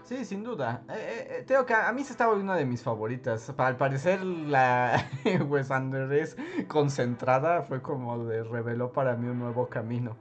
Sí, 0.04 0.26
sin 0.26 0.44
duda. 0.44 0.84
Eh, 0.90 0.94
eh, 0.98 1.28
eh, 1.40 1.44
tengo 1.46 1.66
que 1.66 1.74
a 1.76 1.92
mí 1.94 2.04
se 2.04 2.14
está 2.14 2.26
volviendo 2.28 2.54
una 2.54 2.60
de 2.60 2.66
mis 2.66 2.82
favoritas. 2.84 3.54
Al 3.58 3.78
parecer 3.78 4.24
la 4.24 5.08
Wes 5.48 5.70
Anderson 5.70 6.44
concentrada 6.68 7.62
fue 7.64 7.82
como 7.82 8.26
de 8.26 8.44
reveló 8.44 8.92
para 8.92 9.16
mí 9.16 9.28
un 9.28 9.40
nuevo 9.40 9.70
camino. 9.70 10.18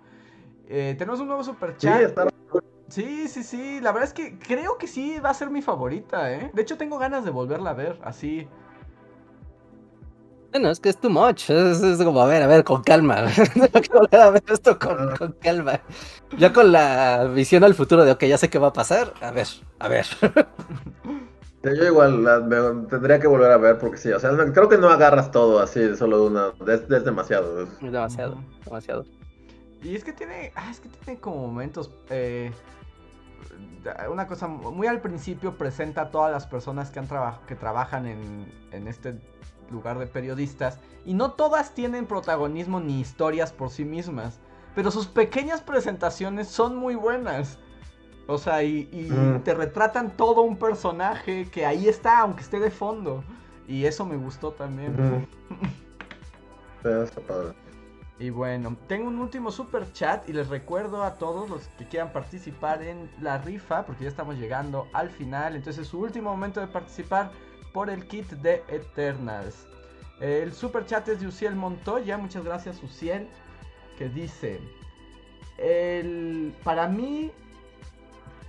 Eh, 0.67 0.95
tenemos 0.99 1.21
un 1.21 1.29
nuevo 1.29 1.45
super 1.45 1.75
Sí, 1.79 1.87
chat. 1.87 2.03
está... 2.03 2.29
Sí, 2.89 3.29
sí, 3.29 3.43
sí. 3.43 3.81
La 3.81 3.93
verdad 3.93 4.09
es 4.09 4.15
que 4.15 4.39
creo 4.39 4.79
que 4.79 4.87
sí 4.87 5.19
va 5.21 5.31
a 5.31 5.35
ser 5.35 5.51
mi 5.51 5.61
favorita, 5.63 6.33
¿eh? 6.33 6.51
De 6.55 6.63
hecho, 6.63 6.77
tengo 6.79 6.99
ganas 6.99 7.25
de 7.25 7.31
volverla 7.31 7.71
a 7.71 7.75
ver, 7.75 7.99
así. 8.03 8.49
Bueno, 10.53 10.71
es 10.71 10.81
que 10.81 10.89
es 10.89 10.97
too 10.99 11.11
much. 11.11 11.51
Es, 11.51 11.83
es 11.83 12.03
como, 12.03 12.23
a 12.23 12.27
ver, 12.27 12.43
a 12.43 12.47
ver, 12.47 12.65
con 12.65 12.83
calma. 12.83 13.27
Tengo 13.55 13.69
que 13.83 13.89
volver 13.93 14.21
a 14.21 14.31
ver 14.31 14.43
esto 14.49 14.79
con, 14.79 15.15
con 15.17 15.33
calma. 15.33 15.81
Ya 16.39 16.53
con 16.55 16.73
la 16.73 17.25
visión 17.35 17.63
al 17.65 17.75
futuro 17.75 18.05
de, 18.05 18.13
ok, 18.13 18.25
ya 18.25 18.39
sé 18.39 18.49
qué 18.49 18.59
va 18.59 18.69
a 18.69 18.73
pasar. 18.73 19.13
A 19.21 19.31
ver, 19.31 19.47
a 19.79 19.89
ver. 19.89 20.07
Yo 21.65 21.85
igual 21.85 22.25
la- 22.25 22.41
me- 22.41 22.87
tendría 22.89 23.19
que 23.21 23.27
volver 23.27 23.51
a 23.51 23.59
ver 23.59 23.79
porque 23.79 23.99
sí, 23.99 24.11
o 24.11 24.19
sea, 24.21 24.31
no- 24.31 24.51
creo 24.55 24.69
que 24.71 24.79
no 24.79 24.89
agarras 24.89 25.31
todo 25.31 25.59
así 25.59 25.95
solo 25.97 26.25
una, 26.25 26.53
es, 26.67 26.81
es 26.91 27.05
demasiado. 27.05 27.65
es- 27.65 27.69
Es 27.83 27.93
demasiado, 27.93 28.39
demasiado. 28.65 29.05
Y 29.83 29.95
es 29.97 30.03
que 30.03 30.13
tiene. 30.15 30.51
Ah, 30.57 30.71
es 30.71 30.81
que 30.81 30.89
tiene 30.89 31.21
como 31.21 31.47
momentos. 31.47 31.91
eh, 32.09 32.53
una 34.11 34.27
cosa 34.27 34.49
muy 34.49 34.87
al 34.87 35.01
principio 35.01 35.57
presenta 35.57 36.03
a 36.03 36.11
todas 36.11 36.31
las 36.33 36.47
personas 36.47 36.91
que 36.91 36.99
han 36.99 37.07
traba- 37.09 37.41
que 37.47 37.55
trabajan 37.57 38.07
en, 38.07 38.53
en 38.73 38.89
este 38.89 39.19
lugar 39.71 39.99
de 39.99 40.07
periodistas. 40.07 40.79
Y 41.07 41.15
no 41.15 41.33
todas 41.33 41.75
tienen 41.75 42.07
protagonismo 42.07 42.81
ni 42.81 43.01
historias 43.01 43.53
por 43.53 43.71
sí 43.71 43.85
mismas. 43.85 44.41
Pero 44.75 44.91
sus 44.91 45.07
pequeñas 45.07 45.61
presentaciones 45.63 46.49
son 46.49 46.77
muy 46.77 46.95
buenas. 46.95 47.59
O 48.27 48.37
sea, 48.39 48.63
y, 48.63 48.89
y 48.93 49.11
Mm. 49.11 49.41
te 49.43 49.55
retratan 49.55 50.11
todo 50.17 50.43
un 50.43 50.59
personaje 50.59 51.49
que 51.51 51.65
ahí 51.65 51.89
está, 51.89 52.21
aunque 52.21 52.43
esté 52.43 52.61
de 52.61 52.71
fondo. 52.71 53.25
Y 53.67 53.87
eso 53.87 54.05
me 54.05 54.17
gustó 54.17 54.53
también. 54.53 54.95
Sí, 56.83 56.89
está 56.89 57.21
padre. 57.23 57.55
Y 58.21 58.31
bueno, 58.31 58.77
tengo 58.89 59.07
un 59.09 59.19
último 59.21 59.53
super 59.53 59.93
chat 59.93 60.29
y 60.29 60.33
les 60.33 60.49
recuerdo 60.49 61.05
a 61.05 61.15
todos 61.15 61.49
los 61.49 61.69
que 61.79 61.87
quieran 61.87 62.13
participar 62.13 62.83
en 62.83 63.09
la 63.21 63.39
rifa, 63.39 63.87
porque 63.87 64.05
ya 64.05 64.11
estamos 64.11 64.37
llegando 64.37 64.89
al 64.93 65.09
final, 65.09 65.55
entonces 65.55 65.83
es 65.83 65.89
su 65.89 66.01
último 66.01 66.31
momento 66.31 66.61
de 66.61 66.67
participar 66.67 67.31
por 67.73 67.91
el 67.91 68.09
kit 68.09 68.27
de 68.27 68.65
Eternals. 68.69 69.69
El 70.21 70.53
super 70.53 70.85
chat 70.85 71.07
es 71.09 71.21
de 71.21 71.29
Uciel 71.29 71.55
Montoya, 71.55 72.19
muchas 72.19 72.45
gracias 72.45 72.83
Uciel, 72.83 73.29
que 73.97 74.09
dice, 74.09 74.59
el, 75.59 76.53
para 76.65 76.89
mí, 76.89 77.31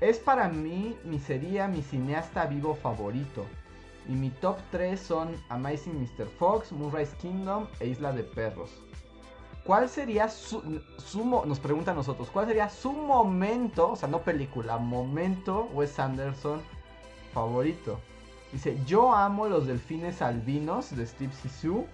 es 0.02 0.18
para 0.18 0.50
mí, 0.50 0.98
mi 1.04 1.20
sería 1.20 1.68
mi 1.68 1.84
cineasta 1.84 2.48
vivo 2.48 2.74
favorito. 2.74 3.46
Y 4.08 4.14
mi 4.14 4.32
top 4.32 4.58
3 4.72 5.00
son 5.00 5.36
Amazing 5.50 6.02
Mr. 6.02 6.26
Fox, 6.26 6.72
Moonrise 6.72 7.16
Kingdom 7.18 7.68
e 7.80 7.88
Isla 7.88 8.12
de 8.12 8.24
Perros. 8.24 8.72
¿Cuál 9.64 9.90
sería 9.90 10.30
su, 10.30 10.82
su 10.98 11.26
nos 11.26 11.60
pregunta 11.60 11.92
a 11.92 11.94
nosotros, 11.94 12.30
cuál 12.32 12.48
sería 12.48 12.70
su 12.70 12.92
momento, 12.92 13.92
o 13.92 13.96
sea, 13.96 14.10
no 14.10 14.22
película, 14.22 14.78
momento 14.78 15.70
Wes 15.74 16.00
Anderson 16.00 16.62
favorito? 17.34 18.00
Dice, 18.52 18.78
yo 18.86 19.14
amo 19.14 19.48
los 19.48 19.68
delfines 19.68 20.22
albinos 20.22 20.96
de 20.96 21.06
Steve 21.06 21.32
Zissou, 21.34 21.86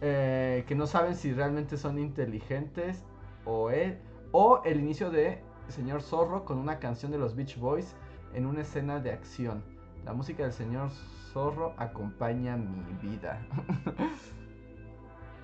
eh, 0.00 0.64
que 0.66 0.74
no 0.74 0.86
saben 0.86 1.14
si 1.14 1.32
realmente 1.32 1.76
son 1.76 1.98
inteligentes 1.98 3.04
o, 3.44 3.70
el, 3.70 3.98
o 4.30 4.62
el 4.64 4.80
inicio 4.80 5.10
de 5.10 5.42
Señor 5.68 6.00
Zorro 6.02 6.44
con 6.44 6.58
una 6.58 6.78
canción 6.78 7.12
de 7.12 7.18
los 7.18 7.36
Beach 7.36 7.58
Boys 7.58 7.94
en 8.34 8.46
una 8.46 8.62
escena 8.62 8.98
de 8.98 9.12
acción. 9.12 9.62
La 10.04 10.12
música 10.12 10.42
del 10.42 10.52
Señor 10.52 10.90
Zorro 11.32 11.74
acompaña 11.76 12.56
mi 12.56 12.82
vida. 13.00 13.46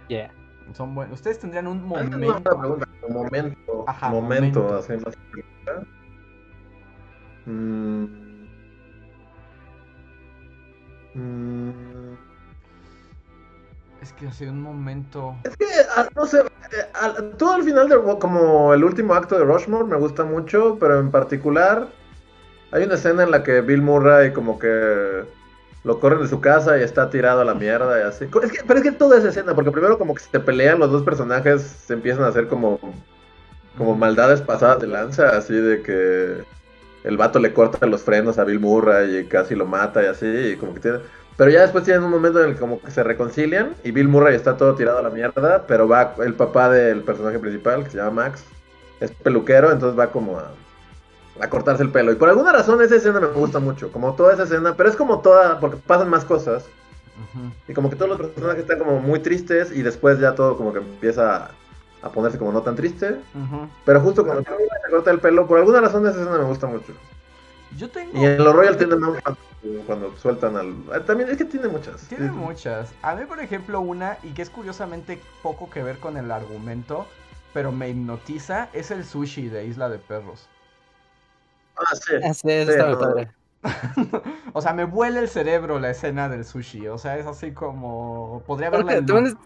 Yeah. 0.09 0.31
Son 0.75 0.95
buenos. 0.95 1.15
Ustedes 1.19 1.39
tendrían 1.39 1.67
un 1.67 1.79
una 1.79 2.03
momento. 2.03 2.17
pregunta, 2.43 2.89
un 3.09 3.15
momento, 3.15 3.85
Ajá, 3.87 4.09
momento, 4.11 4.61
momento. 4.63 4.77
así 4.79 4.93
más. 4.97 5.15
Mm. 7.47 8.05
Mm. 11.15 12.17
Es 14.03 14.13
que 14.13 14.29
hace 14.29 14.49
un 14.49 14.63
momento. 14.63 15.35
Es 15.45 15.57
que, 15.57 15.67
ah, 15.97 16.09
no 16.15 16.27
sé, 16.27 16.41
eh, 16.41 17.33
todo 17.37 17.57
el 17.57 17.65
final, 17.65 17.89
de, 17.89 17.97
como 18.21 18.73
el 18.75 18.85
último 18.85 19.15
acto 19.15 19.39
de 19.39 19.45
Rushmore, 19.45 19.87
me 19.89 19.97
gusta 19.97 20.25
mucho, 20.25 20.77
pero 20.79 21.01
en 21.01 21.11
particular 21.11 21.89
hay 22.71 22.85
una 22.85 22.95
escena 22.95 23.23
en 23.25 23.31
la 23.31 23.43
que 23.43 23.61
Bill 23.63 23.83
Murray 23.83 24.33
como 24.33 24.59
que 24.59 25.25
lo 25.85 26.01
corren 26.01 26.21
de 26.21 26.29
su 26.29 26.41
casa 26.41 26.79
y 26.79 26.83
está 26.83 27.11
tirado 27.11 27.41
a 27.41 27.45
la 27.45 27.55
mierda 27.55 27.99
y 27.99 28.03
así. 28.03 28.25
Es 28.43 28.53
que, 28.53 28.61
pero 28.67 28.81
es 28.81 28.85
que 28.85 28.93
toda 28.93 29.19
esa 29.19 29.29
escena, 29.29 29.55
porque 29.55 29.71
primero 29.71 29.99
como 29.99 30.15
que 30.15 30.23
se 30.23 30.41
pelean 30.41 30.79
los 30.79 30.91
dos 30.91 31.03
personajes, 31.03 31.63
se 31.63 31.95
empiezan 31.95 32.25
a 32.25 32.29
hacer 32.29 32.49
como, 32.49 32.81
como 33.77 33.95
maldades 33.95 34.41
pasadas 34.41 34.81
de 34.81 34.89
lanza, 34.89 35.31
así 35.31 35.55
de 35.55 35.83
que 35.83 36.43
el 37.05 37.17
vato 37.17 37.39
le 37.39 37.53
corta 37.53 37.87
los 37.87 38.03
frenos 38.03 38.39
a 38.39 38.45
Bill 38.45 38.61
Murray 38.61 39.19
y 39.19 39.25
casi 39.27 39.55
lo 39.55 39.67
mata 39.67 40.03
y 40.03 40.07
así, 40.07 40.27
y 40.27 40.57
como 40.57 40.75
que 40.75 40.81
tiene... 40.81 40.99
Pero 41.37 41.51
ya 41.51 41.63
después 41.63 41.85
tienen 41.85 42.03
un 42.03 42.11
momento 42.11 42.43
en 42.43 42.49
el 42.49 42.55
que 42.55 42.61
como 42.61 42.83
que 42.83 42.91
se 42.91 43.05
reconcilian 43.05 43.75
y 43.85 43.93
Bill 43.93 44.09
Murray 44.09 44.35
está 44.35 44.57
todo 44.57 44.75
tirado 44.75 44.99
a 44.99 45.03
la 45.03 45.11
mierda, 45.11 45.65
pero 45.69 45.87
va 45.87 46.15
el 46.19 46.35
papá 46.35 46.69
del 46.69 47.03
personaje 47.03 47.39
principal, 47.39 47.85
que 47.85 47.91
se 47.91 47.99
llama 47.99 48.25
Max, 48.25 48.45
es 48.99 49.13
peluquero, 49.13 49.71
entonces 49.71 49.97
va 49.97 50.11
como 50.11 50.37
a, 50.41 50.51
a 51.41 51.49
cortarse 51.51 51.83
el 51.83 51.91
pelo. 51.93 52.13
Y 52.13 52.17
por 52.17 52.29
alguna 52.29 52.53
razón 52.53 52.81
esa 52.83 52.97
escena 52.97 53.21
me 53.21 53.27
gusta 53.29 53.59
mucho, 53.61 53.91
como 53.93 54.15
toda 54.15 54.35
esa 54.35 54.45
escena, 54.45 54.75
pero 54.77 54.89
es 54.89 54.97
como 54.97 55.21
toda, 55.21 55.61
porque 55.61 55.77
pasan 55.77 56.09
más 56.11 56.25
cosas. 56.25 56.67
Y 57.67 57.75
como 57.75 57.91
que 57.91 57.97
todos 57.97 58.09
los 58.09 58.31
personajes 58.31 58.61
están 58.63 58.79
como 58.79 59.01
muy 59.01 59.21
tristes 59.21 59.73
y 59.73 59.83
después 59.83 60.19
ya 60.21 60.35
todo 60.35 60.57
como 60.57 60.73
que 60.73 60.79
empieza 60.79 61.51
a 62.01 62.11
ponerse 62.13 62.39
como 62.39 62.53
no 62.53 62.63
tan 62.63 62.77
triste. 62.77 63.17
Pero 63.85 64.01
justo 64.01 64.25
cuando 64.25 64.43
se 64.45 64.91
corta 64.91 65.11
el 65.11 65.21
pelo, 65.21 65.47
por 65.47 65.59
alguna 65.59 65.81
razón 65.81 66.07
esa 66.07 66.21
escena 66.21 66.39
me 66.39 66.45
gusta 66.45 66.67
mucho. 66.67 66.93
Yo 67.77 67.91
tengo. 67.91 68.13
Y 68.19 68.25
en 68.25 68.43
los 68.43 68.55
Royal 68.55 68.77
Tenenbaums 68.77 69.21
cuando, 69.23 69.41
cuando 69.87 70.17
sueltan 70.17 70.57
al... 70.57 70.75
ah, 70.93 71.01
También 71.01 71.29
es 71.29 71.37
que 71.37 71.45
tiene 71.45 71.69
muchas. 71.69 72.09
Tiene 72.09 72.29
Sí. 72.29 72.31
muchas. 72.31 72.95
A 73.03 73.15
mí, 73.15 73.25
por 73.27 73.41
ejemplo, 73.41 73.81
una, 73.81 74.19
y 74.23 74.33
que 74.33 74.43
es 74.43 74.51
curiosamente 74.51 75.21
poco 75.43 75.69
que 75.69 75.83
ver 75.83 75.99
con 75.99 76.17
el 76.17 76.31
argumento, 76.31 77.07
pero 77.53 77.73
me 77.73 77.89
hipnotiza, 77.91 78.71
es 78.73 78.91
el 78.91 79.05
sushi 79.05 79.49
de 79.49 79.67
Isla 79.67 79.89
de 79.89 79.99
Perros. 79.99 80.49
Ah, 81.79 81.97
sí. 81.97 82.13
Ah, 82.23 82.35
sí, 82.35 82.51
eso 82.51 82.71
Sí, 82.71 82.73
está 82.73 82.87
muy 82.87 82.97
no. 82.97 82.99
padre. 82.99 83.35
o 84.53 84.61
sea, 84.61 84.73
me 84.73 84.85
vuela 84.85 85.21
el 85.21 85.29
cerebro 85.29 85.79
la 85.79 85.91
escena 85.91 86.29
del 86.29 86.45
sushi. 86.45 86.89
O 86.89 86.99
sea, 86.99 87.19
es 87.19 87.27
así 87.27 87.53
como. 87.53 88.43
Podría 88.47 88.71
verla 88.71 88.93
Porque 88.93 88.99
en. 88.99 89.07
también, 89.07 89.27
es, 89.27 89.37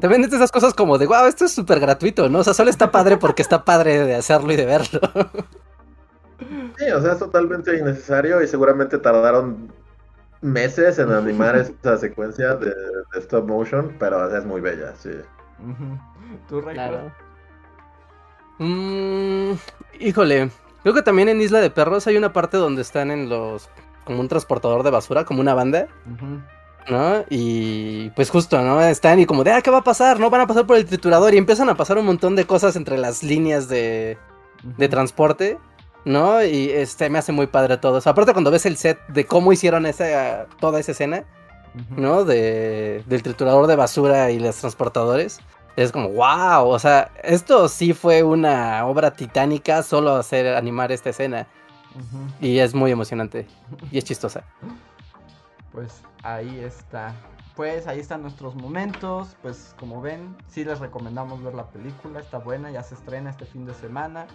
también 0.00 0.24
es 0.24 0.30
de 0.30 0.36
esas 0.36 0.52
cosas 0.52 0.74
como 0.74 0.98
de, 0.98 1.06
wow, 1.06 1.26
esto 1.26 1.44
es 1.46 1.52
súper 1.54 1.80
gratuito, 1.80 2.28
¿no? 2.28 2.40
O 2.40 2.44
sea, 2.44 2.54
solo 2.54 2.70
está 2.70 2.90
padre 2.90 3.16
porque 3.18 3.42
está 3.42 3.64
padre 3.64 4.04
de 4.06 4.14
hacerlo 4.16 4.52
y 4.52 4.56
de 4.56 4.66
verlo. 4.66 5.00
Sí, 6.78 6.90
o 6.90 7.00
sea, 7.00 7.12
es 7.12 7.18
totalmente 7.18 7.76
innecesario 7.78 8.42
y 8.42 8.48
seguramente 8.48 8.98
tardaron 8.98 9.72
meses 10.40 10.98
en 10.98 11.12
animar 11.12 11.56
esa 11.82 11.98
secuencia 11.98 12.56
de, 12.56 12.70
de 12.74 13.20
stop 13.20 13.48
motion, 13.48 13.96
pero 13.98 14.36
es 14.36 14.44
muy 14.46 14.60
bella, 14.60 14.94
sí. 14.96 15.10
¿Tú, 16.46 16.60
Reinhardt? 16.60 17.00
Claro. 17.00 17.14
Mm, 18.58 19.54
híjole, 20.00 20.50
creo 20.82 20.94
que 20.94 21.02
también 21.02 21.28
en 21.28 21.40
Isla 21.40 21.60
de 21.60 21.70
Perros 21.70 22.06
hay 22.06 22.16
una 22.16 22.32
parte 22.32 22.56
donde 22.56 22.82
están 22.82 23.10
en 23.10 23.28
los... 23.28 23.68
como 24.04 24.20
un 24.20 24.28
transportador 24.28 24.82
de 24.82 24.90
basura, 24.90 25.24
como 25.24 25.40
una 25.40 25.54
banda. 25.54 25.88
¿no? 26.88 27.24
Y 27.30 28.10
pues 28.10 28.30
justo, 28.30 28.60
¿no? 28.62 28.82
Están 28.82 29.20
y 29.20 29.26
como 29.26 29.44
de, 29.44 29.52
ah, 29.52 29.62
¿qué 29.62 29.70
va 29.70 29.78
a 29.78 29.84
pasar? 29.84 30.18
No, 30.18 30.30
van 30.30 30.40
a 30.42 30.46
pasar 30.46 30.66
por 30.66 30.76
el 30.76 30.84
triturador 30.84 31.34
y 31.34 31.38
empiezan 31.38 31.68
a 31.68 31.76
pasar 31.76 31.98
un 31.98 32.06
montón 32.06 32.36
de 32.36 32.44
cosas 32.44 32.76
entre 32.76 32.98
las 32.98 33.22
líneas 33.22 33.68
de, 33.68 34.18
de 34.62 34.88
transporte, 34.88 35.58
¿no? 36.04 36.44
Y 36.44 36.70
este 36.70 37.08
me 37.08 37.18
hace 37.18 37.32
muy 37.32 37.46
padre 37.46 37.76
todo 37.78 37.98
eso. 37.98 38.10
Aparte 38.10 38.32
cuando 38.32 38.50
ves 38.50 38.66
el 38.66 38.76
set 38.76 38.98
de 39.08 39.26
cómo 39.26 39.52
hicieron 39.52 39.86
esa, 39.86 40.46
toda 40.60 40.80
esa 40.80 40.92
escena. 40.92 41.24
¿no? 41.96 42.24
De, 42.24 43.02
del 43.06 43.22
triturador 43.22 43.66
de 43.66 43.76
basura 43.76 44.30
y 44.30 44.38
los 44.38 44.56
transportadores. 44.56 45.40
Es 45.76 45.90
como, 45.90 46.10
wow, 46.10 46.68
o 46.68 46.78
sea, 46.78 47.10
esto 47.22 47.68
sí 47.68 47.92
fue 47.94 48.22
una 48.22 48.84
obra 48.84 49.12
titánica 49.12 49.82
solo 49.82 50.14
hacer 50.14 50.54
animar 50.54 50.92
esta 50.92 51.10
escena. 51.10 51.46
Y 52.40 52.58
es 52.58 52.74
muy 52.74 52.90
emocionante. 52.90 53.46
Y 53.90 53.98
es 53.98 54.04
chistosa. 54.04 54.44
Pues 55.72 56.02
ahí 56.22 56.60
está. 56.60 57.14
Pues 57.56 57.86
ahí 57.86 58.00
están 58.00 58.22
nuestros 58.22 58.54
momentos. 58.54 59.36
Pues 59.42 59.74
como 59.78 60.00
ven, 60.00 60.36
sí 60.48 60.64
les 60.64 60.78
recomendamos 60.78 61.42
ver 61.42 61.54
la 61.54 61.66
película. 61.66 62.20
Está 62.20 62.38
buena, 62.38 62.70
ya 62.70 62.82
se 62.82 62.94
estrena 62.94 63.30
este 63.30 63.44
fin 63.44 63.66
de 63.66 63.74
semana. 63.74 64.26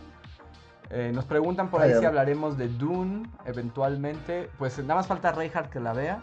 Eh, 0.89 1.11
nos 1.14 1.26
preguntan 1.26 1.69
por 1.69 1.81
ahí 1.81 1.91
Ah, 1.91 1.99
si 1.99 2.05
hablaremos 2.05 2.57
de 2.57 2.68
Dune 2.68 3.27
eventualmente. 3.45 4.49
Pues 4.57 4.77
nada 4.80 4.95
más 4.95 5.07
falta 5.07 5.31
Reinhardt 5.31 5.69
que 5.69 5.80
la 5.80 5.93
vea. 5.93 6.22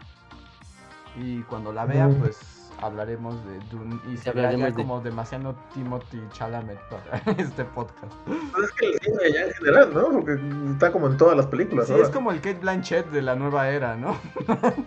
Y 1.17 1.43
cuando 1.43 1.73
la 1.73 1.85
vea, 1.85 2.09
pues 2.09 2.39
hablaremos 2.81 3.35
de 3.47 3.59
Dune. 3.71 3.99
Y 4.07 4.17
Sí, 4.17 4.25
será 4.25 4.53
ya 4.53 4.67
de- 4.67 4.75
como 4.75 5.01
demasiado 5.01 5.55
Timothy 5.73 6.23
Chalamet 6.33 6.79
para 6.89 7.19
este 7.39 7.65
podcast. 7.65 8.13
Pues 8.27 8.65
es 8.65 8.73
que 8.73 8.87
el 8.91 9.01
cine 9.01 9.33
ya 9.33 9.41
en 9.47 9.53
general, 9.55 9.95
¿no? 9.95 10.11
Porque 10.11 10.39
está 10.73 10.93
como 10.93 11.07
en 11.09 11.17
todas 11.17 11.37
las 11.37 11.47
películas. 11.47 11.87
Sí, 11.87 11.93
ahora. 11.93 12.05
es 12.05 12.11
como 12.11 12.31
el 12.31 12.41
Kate 12.41 12.59
Blanchett 12.61 13.07
de 13.11 13.23
la 13.23 13.35
nueva 13.37 13.69
era, 13.69 13.97
¿no? 13.97 14.17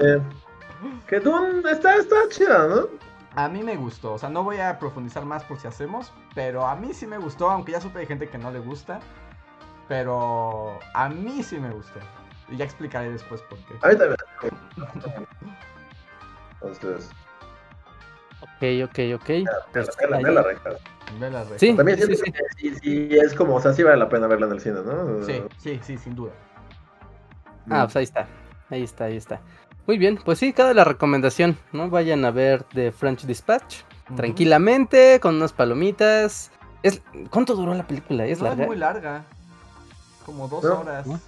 Eh, 0.00 0.20
que 1.06 1.20
Dune 1.20 1.62
está, 1.70 1.94
está 1.96 2.16
chida, 2.28 2.66
¿no? 2.66 2.88
A 3.36 3.48
mí 3.48 3.62
me 3.62 3.76
gustó, 3.76 4.14
o 4.14 4.18
sea, 4.18 4.28
no 4.28 4.42
voy 4.44 4.58
a 4.58 4.78
profundizar 4.78 5.24
más 5.24 5.42
por 5.44 5.58
si 5.58 5.66
hacemos, 5.68 6.12
pero 6.34 6.66
a 6.66 6.74
mí 6.76 6.92
sí 6.92 7.06
me 7.06 7.18
gustó, 7.18 7.50
aunque 7.50 7.72
ya 7.72 7.80
supe 7.80 8.00
de 8.00 8.06
gente 8.06 8.28
que 8.28 8.38
no 8.38 8.50
le 8.50 8.58
gusta, 8.60 9.00
pero 9.88 10.78
a 10.94 11.08
mí 11.08 11.42
sí 11.42 11.58
me 11.58 11.70
gustó. 11.70 12.00
Y 12.50 12.56
ya 12.56 12.64
explicaré 12.64 13.10
después 13.10 13.40
por 13.42 13.58
qué. 13.60 13.74
A 13.82 13.88
mí 13.88 13.96
también. 13.96 14.16
Entonces, 16.60 17.10
Ok, 18.40 18.62
ok, 18.84 18.98
ok. 19.20 19.30
Pues, 19.72 19.88
vela, 19.96 20.16
ahí- 20.18 20.22
vela, 20.24 20.42
Reinhardt. 20.42 20.80
Vela, 21.18 21.44
Rey. 21.44 21.58
Sí. 21.58 21.74
También 21.74 21.98
siento 21.98 22.16
sí. 22.24 22.32
que 22.32 22.42
sí, 22.56 22.74
sí, 22.82 23.08
es 23.12 23.34
como, 23.34 23.54
o 23.56 23.60
sea, 23.60 23.72
sí 23.72 23.82
vale 23.82 23.96
la 23.96 24.08
pena 24.08 24.26
verla 24.26 24.46
en 24.46 24.52
el 24.52 24.60
cine, 24.60 24.80
¿no? 24.84 25.24
Sí, 25.24 25.42
sí, 25.58 25.80
sí, 25.82 25.98
sin 25.98 26.14
duda. 26.14 26.32
Ah, 27.70 27.84
pues 27.84 27.96
ahí 27.96 28.04
está. 28.04 28.26
Ahí 28.70 28.82
está, 28.82 29.04
ahí 29.04 29.16
está. 29.16 29.40
Muy 29.86 29.98
bien, 29.98 30.18
pues 30.22 30.38
sí, 30.38 30.52
cada 30.52 30.72
la 30.74 30.84
recomendación, 30.84 31.58
¿no? 31.72 31.88
Vayan 31.90 32.24
a 32.24 32.30
ver 32.30 32.62
The 32.74 32.92
French 32.92 33.24
Dispatch. 33.24 33.82
Tranquilamente, 34.16 35.18
con 35.20 35.36
unas 35.36 35.52
palomitas. 35.52 36.50
Es... 36.82 37.00
¿Cuánto 37.30 37.54
duró 37.54 37.74
la 37.74 37.86
película? 37.86 38.26
¿Es 38.26 38.38
No, 38.38 38.44
larga? 38.48 38.62
es 38.62 38.68
muy 38.68 38.76
larga. 38.76 39.24
Como 40.26 40.48
dos 40.48 40.64
No, 40.64 40.80
horas. 40.80 41.06
no. 41.06 41.18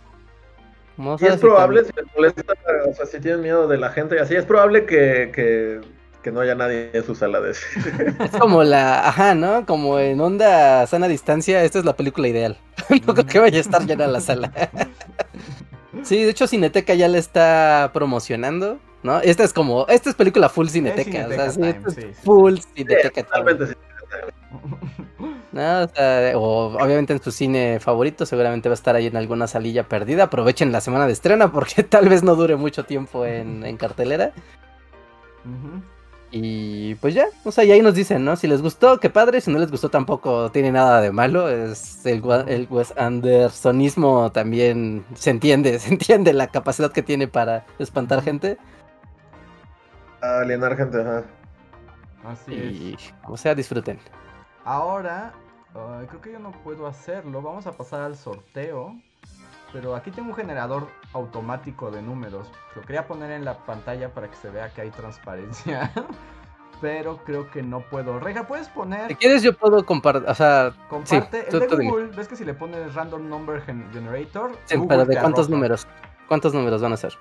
Y 0.99 1.27
es 1.27 1.37
probable, 1.37 1.85
si 1.85 1.93
les 1.95 2.07
molesta, 2.15 2.55
o 2.89 2.95
sea, 2.95 3.07
si 3.07 3.21
tienen 3.21 3.43
miedo 3.43 3.69
de 3.69 3.77
la 3.77 3.91
gente 3.91 4.17
y 4.17 4.19
así, 4.19 4.35
es 4.35 4.47
probable 4.47 4.87
que, 4.87 5.31
que, 5.35 5.81
que 6.23 6.33
no 6.33 6.41
haya 6.41 6.55
nadie 6.55 6.91
en 6.93 7.05
su 7.05 7.15
sala 7.15 7.41
de. 7.41 7.51
Es 8.25 8.31
como 8.41 8.63
la, 8.65 9.07
ajá, 9.07 9.35
¿no? 9.35 9.67
Como 9.67 9.99
en 9.99 10.21
onda 10.21 10.87
sana 10.87 11.07
distancia, 11.07 11.63
esta 11.65 11.79
es 11.79 11.85
la 11.85 11.97
película 11.97 12.29
ideal. 12.29 12.57
no 13.07 13.13
creo 13.13 13.27
que 13.27 13.39
vaya 13.39 13.59
a 13.59 13.61
estar 13.61 13.85
llena 13.85 14.07
la 14.07 14.21
sala. 14.21 14.51
sí, 16.03 16.23
de 16.23 16.31
hecho 16.31 16.47
Cineteca 16.47 16.95
ya 16.95 17.09
la 17.09 17.19
está 17.19 17.91
promocionando, 17.93 18.79
¿no? 19.03 19.21
Esta 19.21 19.45
es 19.45 19.53
como, 19.53 19.87
esta 19.89 20.09
es 20.09 20.17
película 20.17 20.49
full 20.49 20.69
Cineteca, 20.69 21.27
o 21.29 21.33
sea, 21.33 21.51
Cineteca 21.51 21.91
sí, 21.91 22.01
es 22.01 22.07
sí, 22.07 22.23
full 22.25 22.57
Sí, 22.57 22.69
Cineteca. 22.75 23.23
totalmente 23.23 23.67
sí. 23.67 23.75
¿No? 25.57 25.83
O, 25.85 25.89
sea, 25.89 26.39
o 26.39 26.75
obviamente 26.77 27.13
en 27.15 27.23
su 27.23 27.33
cine 27.33 27.81
favorito 27.81 28.25
seguramente 28.27 28.69
va 28.69 28.75
a 28.75 28.81
estar 28.81 28.95
ahí 28.95 29.07
en 29.07 29.17
alguna 29.17 29.47
salilla 29.49 29.89
perdida. 29.89 30.25
Aprovechen 30.25 30.71
la 30.73 30.81
semana 30.81 31.07
de 31.07 31.13
estrena 31.13 31.51
porque 31.53 31.83
tal 31.83 32.09
vez 32.09 32.23
no 32.23 32.35
dure 32.37 32.57
mucho 32.57 32.85
tiempo 32.85 33.25
en, 33.27 33.65
en 33.65 33.77
cartelera. 33.77 34.33
Y 36.33 36.97
pues 36.97 37.15
ya, 37.15 37.27
o 37.45 37.53
sea, 37.53 37.65
y 37.65 37.71
ahí 37.71 37.81
nos 37.81 37.95
dicen, 37.95 38.25
¿no? 38.25 38.35
Si 38.37 38.49
les 38.49 38.61
gustó, 38.61 38.99
qué 38.99 39.09
padre, 39.11 39.41
si 39.41 39.51
no 39.51 39.59
les 39.61 39.71
gustó 39.71 39.89
tampoco 39.91 40.51
tiene 40.51 40.73
nada 40.73 41.01
de 41.01 41.13
malo. 41.13 41.49
Es 41.49 42.05
el, 42.05 42.21
gua- 42.21 42.45
el 42.49 42.67
Wes 42.69 42.93
Andersonismo 42.97 44.31
también 44.33 45.05
se 45.15 45.31
entiende, 45.31 45.79
se 45.81 45.91
entiende 45.91 46.33
la 46.33 46.49
capacidad 46.49 46.93
que 46.93 47.03
tiene 47.03 47.29
para 47.29 47.65
espantar 47.79 48.23
gente. 48.23 48.59
Alienar 50.21 50.77
gente, 50.77 51.01
ajá. 51.01 51.23
Así 52.25 52.55
es. 52.55 52.73
Y, 52.73 52.97
o 53.29 53.37
sea, 53.37 53.55
disfruten. 53.55 53.99
Ahora, 54.65 55.33
creo 56.09 56.21
que 56.21 56.33
yo 56.33 56.39
no 56.39 56.51
puedo 56.53 56.87
hacerlo. 56.87 57.43
Vamos 57.43 57.67
a 57.67 57.73
pasar 57.73 58.03
al 58.03 58.17
sorteo. 58.17 58.95
Pero 59.73 59.95
aquí 59.97 60.11
tengo 60.11 60.31
un 60.31 60.35
generador 60.37 60.87
automático 61.13 61.91
de 61.91 62.01
números. 62.01 62.51
Lo 62.75 62.83
quería 62.83 63.07
poner 63.07 63.33
en 63.33 63.45
la 63.45 63.59
pantalla 63.59 64.09
para 64.15 64.29
que 64.31 64.37
se 64.37 64.49
vea 64.49 64.73
que 64.73 64.81
hay 64.83 64.91
transparencia. 64.91 65.93
Pero 66.81 67.19
creo 67.25 67.51
que 67.51 67.63
no 67.63 67.81
puedo. 67.81 68.21
Reja, 68.21 68.47
¿puedes 68.47 68.67
Si 68.67 68.73
poner? 68.73 69.17
quieres 69.17 69.43
yo 69.43 69.55
puedo 69.57 69.85
compartir, 69.87 70.29
o 70.29 70.35
sea, 70.35 70.73
Comparte. 70.91 71.45
sí, 71.45 71.51
tú- 71.51 71.57
el 71.57 71.69
de. 71.79 71.89
Google, 71.89 72.07
¿ves 72.15 72.29
que 72.29 72.37
si 72.37 72.45
le 72.45 72.53
pones 72.55 72.95
Random 72.95 73.29
Number 73.29 73.63
Gen- 73.63 73.91
Generator? 73.93 74.53
sí, 74.67 74.77
Google 74.77 74.89
pero 74.89 75.05
¿de 75.07 75.21
cuántos 75.21 75.47
arroja? 75.47 75.55
números? 75.57 75.87
¿Cuántos 76.29 76.53
números 76.53 76.83
van 76.83 76.93
a 76.93 76.97
ser? 76.99 77.15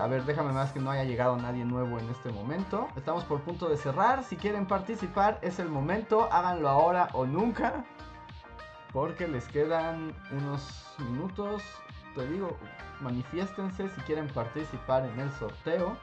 A 0.00 0.06
ver, 0.06 0.24
déjame 0.24 0.52
más 0.52 0.72
que 0.72 0.80
no 0.80 0.90
haya 0.90 1.04
llegado 1.04 1.36
nadie 1.36 1.64
nuevo 1.64 1.98
en 1.98 2.08
este 2.08 2.30
momento. 2.30 2.88
Estamos 2.96 3.24
por 3.24 3.40
punto 3.42 3.68
de 3.68 3.76
cerrar. 3.76 4.24
Si 4.24 4.36
quieren 4.36 4.66
participar, 4.66 5.38
es 5.42 5.58
el 5.58 5.68
momento. 5.68 6.28
Háganlo 6.32 6.68
ahora 6.68 7.08
o 7.12 7.26
nunca. 7.26 7.84
Porque 8.92 9.28
les 9.28 9.46
quedan 9.48 10.14
unos 10.30 10.86
minutos. 10.98 11.62
Te 12.14 12.26
digo, 12.26 12.56
manifiéstense 13.00 13.88
si 13.88 14.00
quieren 14.02 14.28
participar 14.28 15.04
en 15.06 15.20
el 15.20 15.30
sorteo. 15.32 15.96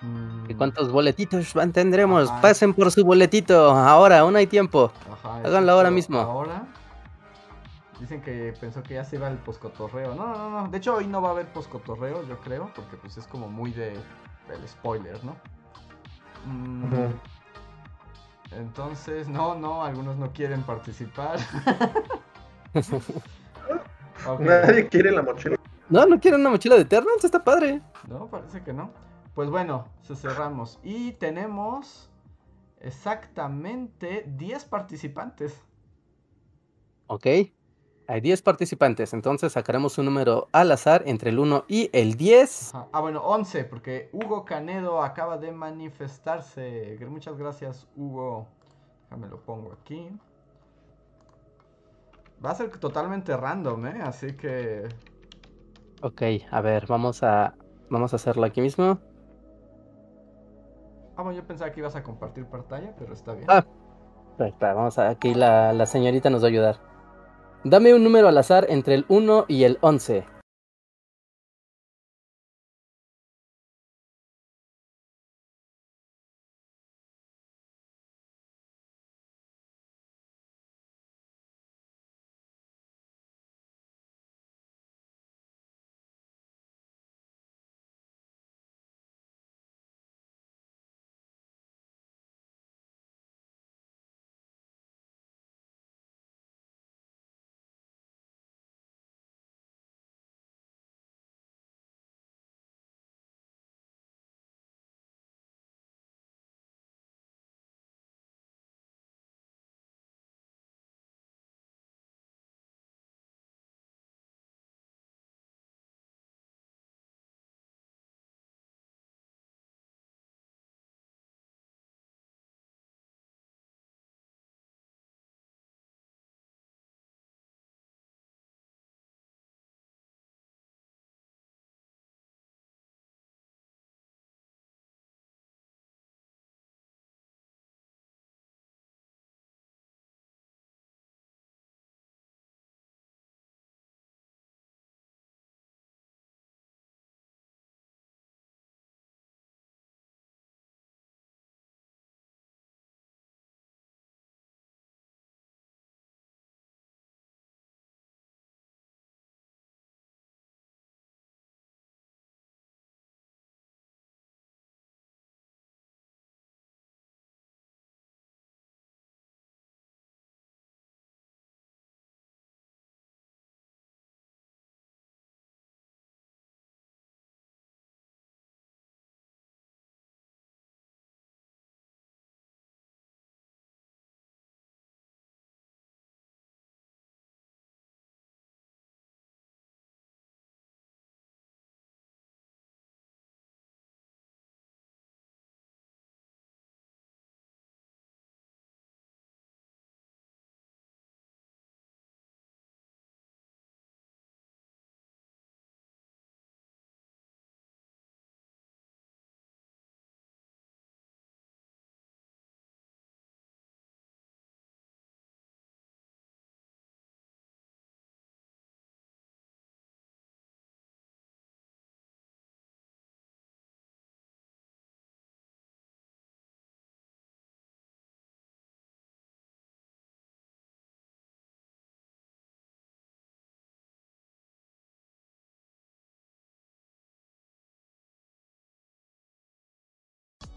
¿Y 0.00 0.06
Mm, 0.54 0.56
cuántos 0.56 0.92
boletitos 0.92 1.52
van- 1.54 1.72
tendremos? 1.72 2.30
Ajá. 2.30 2.40
Pasen 2.40 2.72
por 2.72 2.92
su 2.92 3.04
boletito. 3.04 3.70
Ahora, 3.72 4.20
aún 4.20 4.36
hay 4.36 4.46
tiempo. 4.46 4.92
Ajá, 5.12 5.38
Háganlo 5.44 5.72
ahora 5.72 5.90
mismo. 5.90 6.20
Ahora. 6.20 6.62
Dicen 8.00 8.22
que 8.22 8.54
pensó 8.60 8.82
que 8.82 8.94
ya 8.94 9.04
se 9.04 9.16
iba 9.16 9.28
el 9.28 9.38
poscotorreo. 9.38 10.14
No, 10.14 10.28
no, 10.28 10.50
no. 10.50 10.68
De 10.68 10.78
hecho, 10.78 10.94
hoy 10.94 11.06
no 11.06 11.20
va 11.20 11.30
a 11.30 11.32
haber 11.32 11.52
poscotorreo, 11.52 12.26
yo 12.26 12.38
creo. 12.40 12.70
Porque 12.74 12.96
pues 12.96 13.16
es 13.16 13.26
como 13.26 13.48
muy 13.48 13.72
de 13.72 13.98
del 14.48 14.66
spoiler, 14.66 15.22
¿no? 15.24 15.36
Mm. 16.46 17.12
Entonces, 18.52 19.28
no, 19.28 19.54
no, 19.54 19.84
algunos 19.84 20.16
no 20.16 20.32
quieren 20.32 20.62
participar. 20.62 21.38
Nadie 24.40 24.88
quiere 24.88 25.10
la 25.10 25.22
mochila. 25.22 25.56
No, 25.88 26.06
no 26.06 26.18
quieren 26.20 26.40
una 26.40 26.50
mochila 26.50 26.76
de 26.76 26.82
Eternals, 26.82 27.24
está 27.24 27.42
padre. 27.44 27.82
No, 28.08 28.26
parece 28.28 28.62
que 28.62 28.72
no. 28.72 28.90
Pues 29.34 29.50
bueno, 29.50 29.88
se 30.02 30.16
cerramos. 30.16 30.78
Y 30.82 31.12
tenemos 31.12 32.10
exactamente 32.80 34.24
10 34.26 34.64
participantes. 34.64 35.62
Ok. 37.06 37.26
Hay 38.10 38.22
10 38.22 38.40
participantes, 38.40 39.12
entonces 39.12 39.52
sacaremos 39.52 39.98
un 39.98 40.06
número 40.06 40.48
al 40.52 40.72
azar 40.72 41.02
entre 41.04 41.28
el 41.28 41.38
1 41.38 41.66
y 41.68 41.90
el 41.92 42.14
10. 42.14 42.74
Ajá. 42.74 42.88
Ah, 42.90 43.00
bueno, 43.02 43.20
11, 43.20 43.64
porque 43.64 44.08
Hugo 44.14 44.46
Canedo 44.46 45.02
acaba 45.02 45.36
de 45.36 45.52
manifestarse. 45.52 46.98
Muchas 47.06 47.36
gracias, 47.36 47.86
Hugo. 47.96 48.46
Déjame 49.02 49.28
lo 49.28 49.42
pongo 49.42 49.72
aquí. 49.72 50.08
Va 52.42 52.52
a 52.52 52.54
ser 52.54 52.70
totalmente 52.78 53.36
random, 53.36 53.86
¿eh? 53.88 54.00
Así 54.02 54.34
que... 54.38 54.88
Ok, 56.00 56.22
a 56.50 56.62
ver, 56.62 56.86
vamos 56.86 57.22
a, 57.22 57.54
vamos 57.90 58.14
a 58.14 58.16
hacerlo 58.16 58.46
aquí 58.46 58.62
mismo. 58.62 58.98
Ah, 61.14 61.22
bueno, 61.22 61.32
yo 61.32 61.46
pensaba 61.46 61.70
que 61.72 61.80
ibas 61.80 61.94
a 61.94 62.02
compartir 62.02 62.46
pantalla, 62.46 62.94
pero 62.98 63.12
está 63.12 63.34
bien. 63.34 63.44
Ah. 63.50 63.66
Espera, 64.38 64.72
vamos 64.72 64.98
a, 64.98 65.10
aquí 65.10 65.34
la, 65.34 65.74
la 65.74 65.84
señorita 65.84 66.30
nos 66.30 66.42
va 66.42 66.46
a 66.46 66.50
ayudar. 66.50 66.87
Dame 67.64 67.92
un 67.92 68.04
número 68.04 68.28
al 68.28 68.38
azar 68.38 68.66
entre 68.68 68.94
el 68.94 69.04
1 69.08 69.46
y 69.48 69.64
el 69.64 69.78
11. 69.80 70.37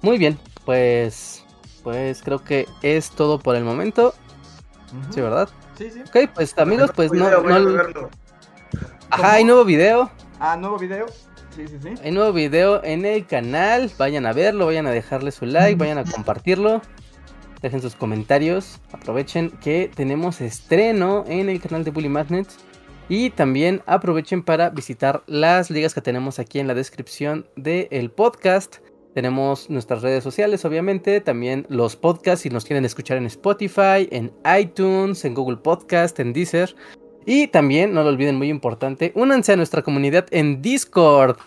Muy 0.02 0.18
bien, 0.18 0.38
pues, 0.66 1.44
pues 1.84 2.22
creo 2.24 2.44
que 2.44 2.68
es 2.82 3.10
todo 3.12 3.40
por 3.40 3.56
el 3.56 3.64
momento. 3.64 4.14
Ujú. 4.88 5.14
Sí, 5.14 5.22
¿verdad? 5.22 5.50
Sí, 5.78 5.90
sí. 5.92 6.02
Ok, 6.02 6.32
pues 6.34 6.58
amigos, 6.58 6.92
pues 6.96 7.12
no, 7.12 7.26
Video, 7.26 7.44
voy 7.44 7.54
a 7.54 7.60
no- 7.60 7.74
verlo. 7.74 8.10
Ajá, 9.10 9.34
hay 9.34 9.44
nuevo 9.44 9.66
video. 9.66 10.10
Ah, 10.40 10.56
nuevo 10.58 10.78
video. 10.78 11.06
Sí, 11.56 11.68
sí, 11.68 11.78
sí. 11.84 11.94
Hay 12.04 12.12
nuevo 12.12 12.32
video 12.32 12.84
en 12.84 13.06
el 13.06 13.26
canal. 13.28 13.92
Vayan 13.98 14.26
a 14.26 14.34
verlo, 14.34 14.66
vayan 14.68 14.88
a 14.88 14.92
dejarle 14.92 15.32
su 15.32 15.46
like, 15.46 15.76
vayan 15.76 15.98
a 15.98 16.06
compartirlo. 16.06 16.82
Dejen 17.62 17.82
sus 17.82 17.96
comentarios. 17.96 18.80
Aprovechen 18.94 19.52
que 19.52 19.92
tenemos 19.94 20.40
estreno 20.42 21.26
en 21.28 21.50
el 21.50 21.62
canal 21.62 21.84
de 21.84 21.92
Bully 21.92 22.10
Magnets. 22.10 22.58
Y 23.10 23.30
también 23.32 23.84
aprovechen 23.86 24.42
para 24.44 24.70
visitar 24.70 25.24
las 25.28 25.70
ligas 25.70 25.94
que 25.94 26.02
tenemos 26.02 26.40
aquí 26.40 26.60
en 26.60 26.68
la 26.68 26.74
descripción 26.74 27.46
del 27.58 28.10
podcast. 28.12 28.78
Tenemos 29.14 29.70
nuestras 29.70 30.02
redes 30.02 30.24
sociales, 30.24 30.64
obviamente. 30.64 31.20
También 31.20 31.66
los 31.70 31.96
podcasts, 31.96 32.44
si 32.44 32.50
nos 32.50 32.66
quieren 32.66 32.86
escuchar 32.86 33.18
en 33.18 33.26
Spotify, 33.26 34.08
en 34.12 34.32
iTunes, 34.60 35.26
en 35.26 35.34
Google 35.34 35.58
Podcast, 35.58 36.20
en 36.20 36.32
Deezer. 36.32 36.76
Y 37.26 37.48
también, 37.48 37.94
no 37.94 38.04
lo 38.04 38.10
olviden, 38.10 38.36
muy 38.38 38.50
importante, 38.50 39.12
únanse 39.16 39.54
a 39.54 39.56
nuestra 39.56 39.82
comunidad 39.82 40.26
en 40.32 40.62
Discord. 40.62 41.38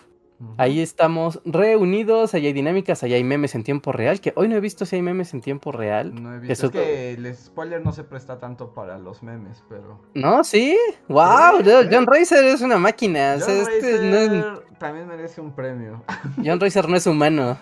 Ahí 0.57 0.79
estamos 0.79 1.41
reunidos, 1.45 2.33
ahí 2.33 2.45
hay 2.47 2.53
dinámicas, 2.53 3.03
ahí 3.03 3.13
hay 3.13 3.23
memes 3.23 3.55
en 3.55 3.63
tiempo 3.63 3.91
real, 3.91 4.19
que 4.21 4.33
hoy 4.35 4.47
no 4.47 4.55
he 4.55 4.59
visto 4.59 4.85
si 4.85 4.95
hay 4.95 5.01
memes 5.01 5.33
en 5.33 5.41
tiempo 5.41 5.71
real. 5.71 6.13
No 6.21 6.33
he 6.33 6.39
visto. 6.39 6.53
Eso- 6.53 6.65
Es 6.67 6.71
que 6.71 7.13
el 7.13 7.35
spoiler 7.35 7.83
no 7.83 7.91
se 7.91 8.03
presta 8.03 8.39
tanto 8.39 8.73
para 8.73 8.97
los 8.97 9.23
memes, 9.23 9.63
pero. 9.69 9.99
¿No? 10.13 10.43
¿Sí? 10.43 10.77
¡Wow! 11.07 11.63
Sí. 11.63 11.71
John 11.91 12.05
Racer 12.07 12.43
es 12.45 12.61
una 12.61 12.77
máquina. 12.77 13.35
o 13.37 13.39
sea, 13.39 13.53
John 13.63 13.71
este 13.73 13.99
no 14.09 14.15
es- 14.17 14.29
Racer 14.29 14.65
también 14.79 15.07
merece 15.07 15.41
un 15.41 15.51
premio. 15.53 16.03
John 16.45 16.59
Racer 16.59 16.87
no 16.89 16.95
es 16.97 17.07
humano. 17.07 17.57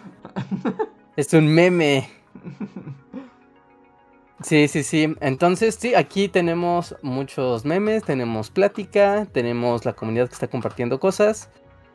es 1.15 1.33
un 1.33 1.47
meme. 1.47 2.09
Sí, 4.41 4.67
sí, 4.67 4.83
sí. 4.83 5.15
Entonces, 5.21 5.75
sí, 5.75 5.95
aquí 5.95 6.27
tenemos 6.27 6.95
muchos 7.01 7.63
memes, 7.63 8.03
tenemos 8.03 8.49
plática, 8.49 9.25
tenemos 9.31 9.85
la 9.85 9.93
comunidad 9.93 10.27
que 10.27 10.33
está 10.33 10.47
compartiendo 10.49 10.99
cosas. 10.99 11.49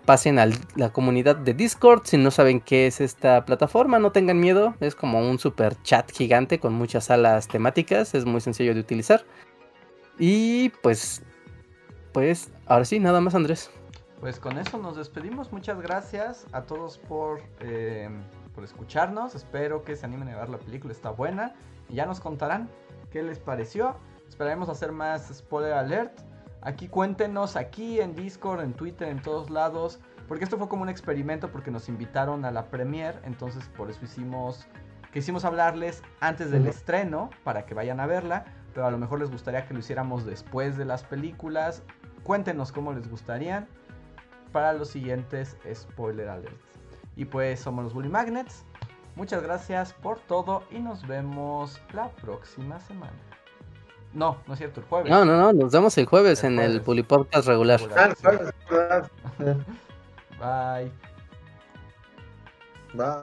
Pasen 0.08 0.38
a 0.38 0.46
la 0.74 0.90
comunidad 0.90 1.36
de 1.36 1.52
Discord. 1.52 2.06
Si 2.06 2.16
no 2.16 2.30
saben 2.30 2.62
qué 2.62 2.86
es 2.86 3.02
esta 3.02 3.44
plataforma, 3.44 3.98
no 3.98 4.10
tengan 4.10 4.40
miedo. 4.40 4.74
Es 4.80 4.94
como 4.94 5.20
un 5.20 5.38
super 5.38 5.76
chat 5.82 6.10
gigante 6.10 6.58
con 6.58 6.72
muchas 6.72 7.04
salas 7.04 7.46
temáticas. 7.46 8.14
Es 8.14 8.24
muy 8.24 8.40
sencillo 8.40 8.72
de 8.72 8.80
utilizar. 8.80 9.26
Y 10.18 10.70
pues, 10.82 11.20
pues, 12.14 12.50
ahora 12.64 12.86
sí, 12.86 12.98
nada 13.00 13.20
más, 13.20 13.34
Andrés. 13.34 13.70
Pues 14.18 14.40
con 14.40 14.56
eso 14.56 14.78
nos 14.78 14.96
despedimos. 14.96 15.52
Muchas 15.52 15.78
gracias 15.78 16.46
a 16.52 16.62
todos 16.62 16.96
por, 16.96 17.42
eh, 17.60 18.08
por 18.54 18.64
escucharnos. 18.64 19.34
Espero 19.34 19.82
que 19.84 19.94
se 19.94 20.06
animen 20.06 20.30
a 20.30 20.38
ver 20.38 20.48
la 20.48 20.58
película. 20.58 20.94
Está 20.94 21.10
buena. 21.10 21.54
Y 21.90 21.96
ya 21.96 22.06
nos 22.06 22.18
contarán 22.18 22.70
qué 23.10 23.22
les 23.22 23.40
pareció. 23.40 23.94
Esperaremos 24.26 24.70
hacer 24.70 24.90
más 24.90 25.28
spoiler 25.34 25.74
alert. 25.74 26.18
Aquí 26.62 26.88
cuéntenos, 26.88 27.56
aquí 27.56 28.00
en 28.00 28.14
Discord, 28.14 28.60
en 28.60 28.74
Twitter, 28.74 29.08
en 29.08 29.22
todos 29.22 29.50
lados. 29.50 30.00
Porque 30.26 30.44
esto 30.44 30.58
fue 30.58 30.68
como 30.68 30.82
un 30.82 30.88
experimento 30.88 31.50
porque 31.50 31.70
nos 31.70 31.88
invitaron 31.88 32.44
a 32.44 32.50
la 32.50 32.66
premiere. 32.70 33.18
Entonces 33.24 33.68
por 33.76 33.90
eso 33.90 34.04
hicimos... 34.04 34.66
Quisimos 35.12 35.46
hablarles 35.46 36.02
antes 36.20 36.50
del 36.50 36.66
estreno 36.66 37.30
para 37.42 37.64
que 37.64 37.72
vayan 37.74 37.98
a 37.98 38.06
verla. 38.06 38.44
Pero 38.74 38.86
a 38.86 38.90
lo 38.90 38.98
mejor 38.98 39.20
les 39.20 39.30
gustaría 39.30 39.66
que 39.66 39.72
lo 39.72 39.80
hiciéramos 39.80 40.26
después 40.26 40.76
de 40.76 40.84
las 40.84 41.02
películas. 41.02 41.82
Cuéntenos 42.24 42.72
cómo 42.72 42.92
les 42.92 43.08
gustarían 43.08 43.66
para 44.52 44.72
los 44.74 44.88
siguientes 44.88 45.56
spoiler 45.72 46.28
alerts. 46.28 46.80
Y 47.16 47.24
pues 47.24 47.60
somos 47.60 47.84
los 47.84 47.94
Bully 47.94 48.08
Magnets. 48.08 48.64
Muchas 49.16 49.42
gracias 49.42 49.94
por 49.94 50.20
todo 50.20 50.62
y 50.70 50.78
nos 50.78 51.06
vemos 51.06 51.80
la 51.92 52.10
próxima 52.10 52.78
semana. 52.80 53.27
No, 54.14 54.38
no 54.46 54.54
es 54.54 54.58
cierto, 54.58 54.80
el 54.80 54.86
jueves. 54.86 55.10
No, 55.10 55.24
no, 55.24 55.36
no, 55.36 55.52
nos 55.52 55.72
vemos 55.72 55.96
el 55.98 56.06
jueves 56.06 56.42
El 56.42 56.52
en 56.54 56.58
el 56.60 56.66
jueves. 56.66 56.86
Bully 56.86 57.02
Podcast 57.02 57.46
regular. 57.46 57.80
Ah. 57.96 59.06
Bye. 60.80 60.90
Va. 62.98 63.22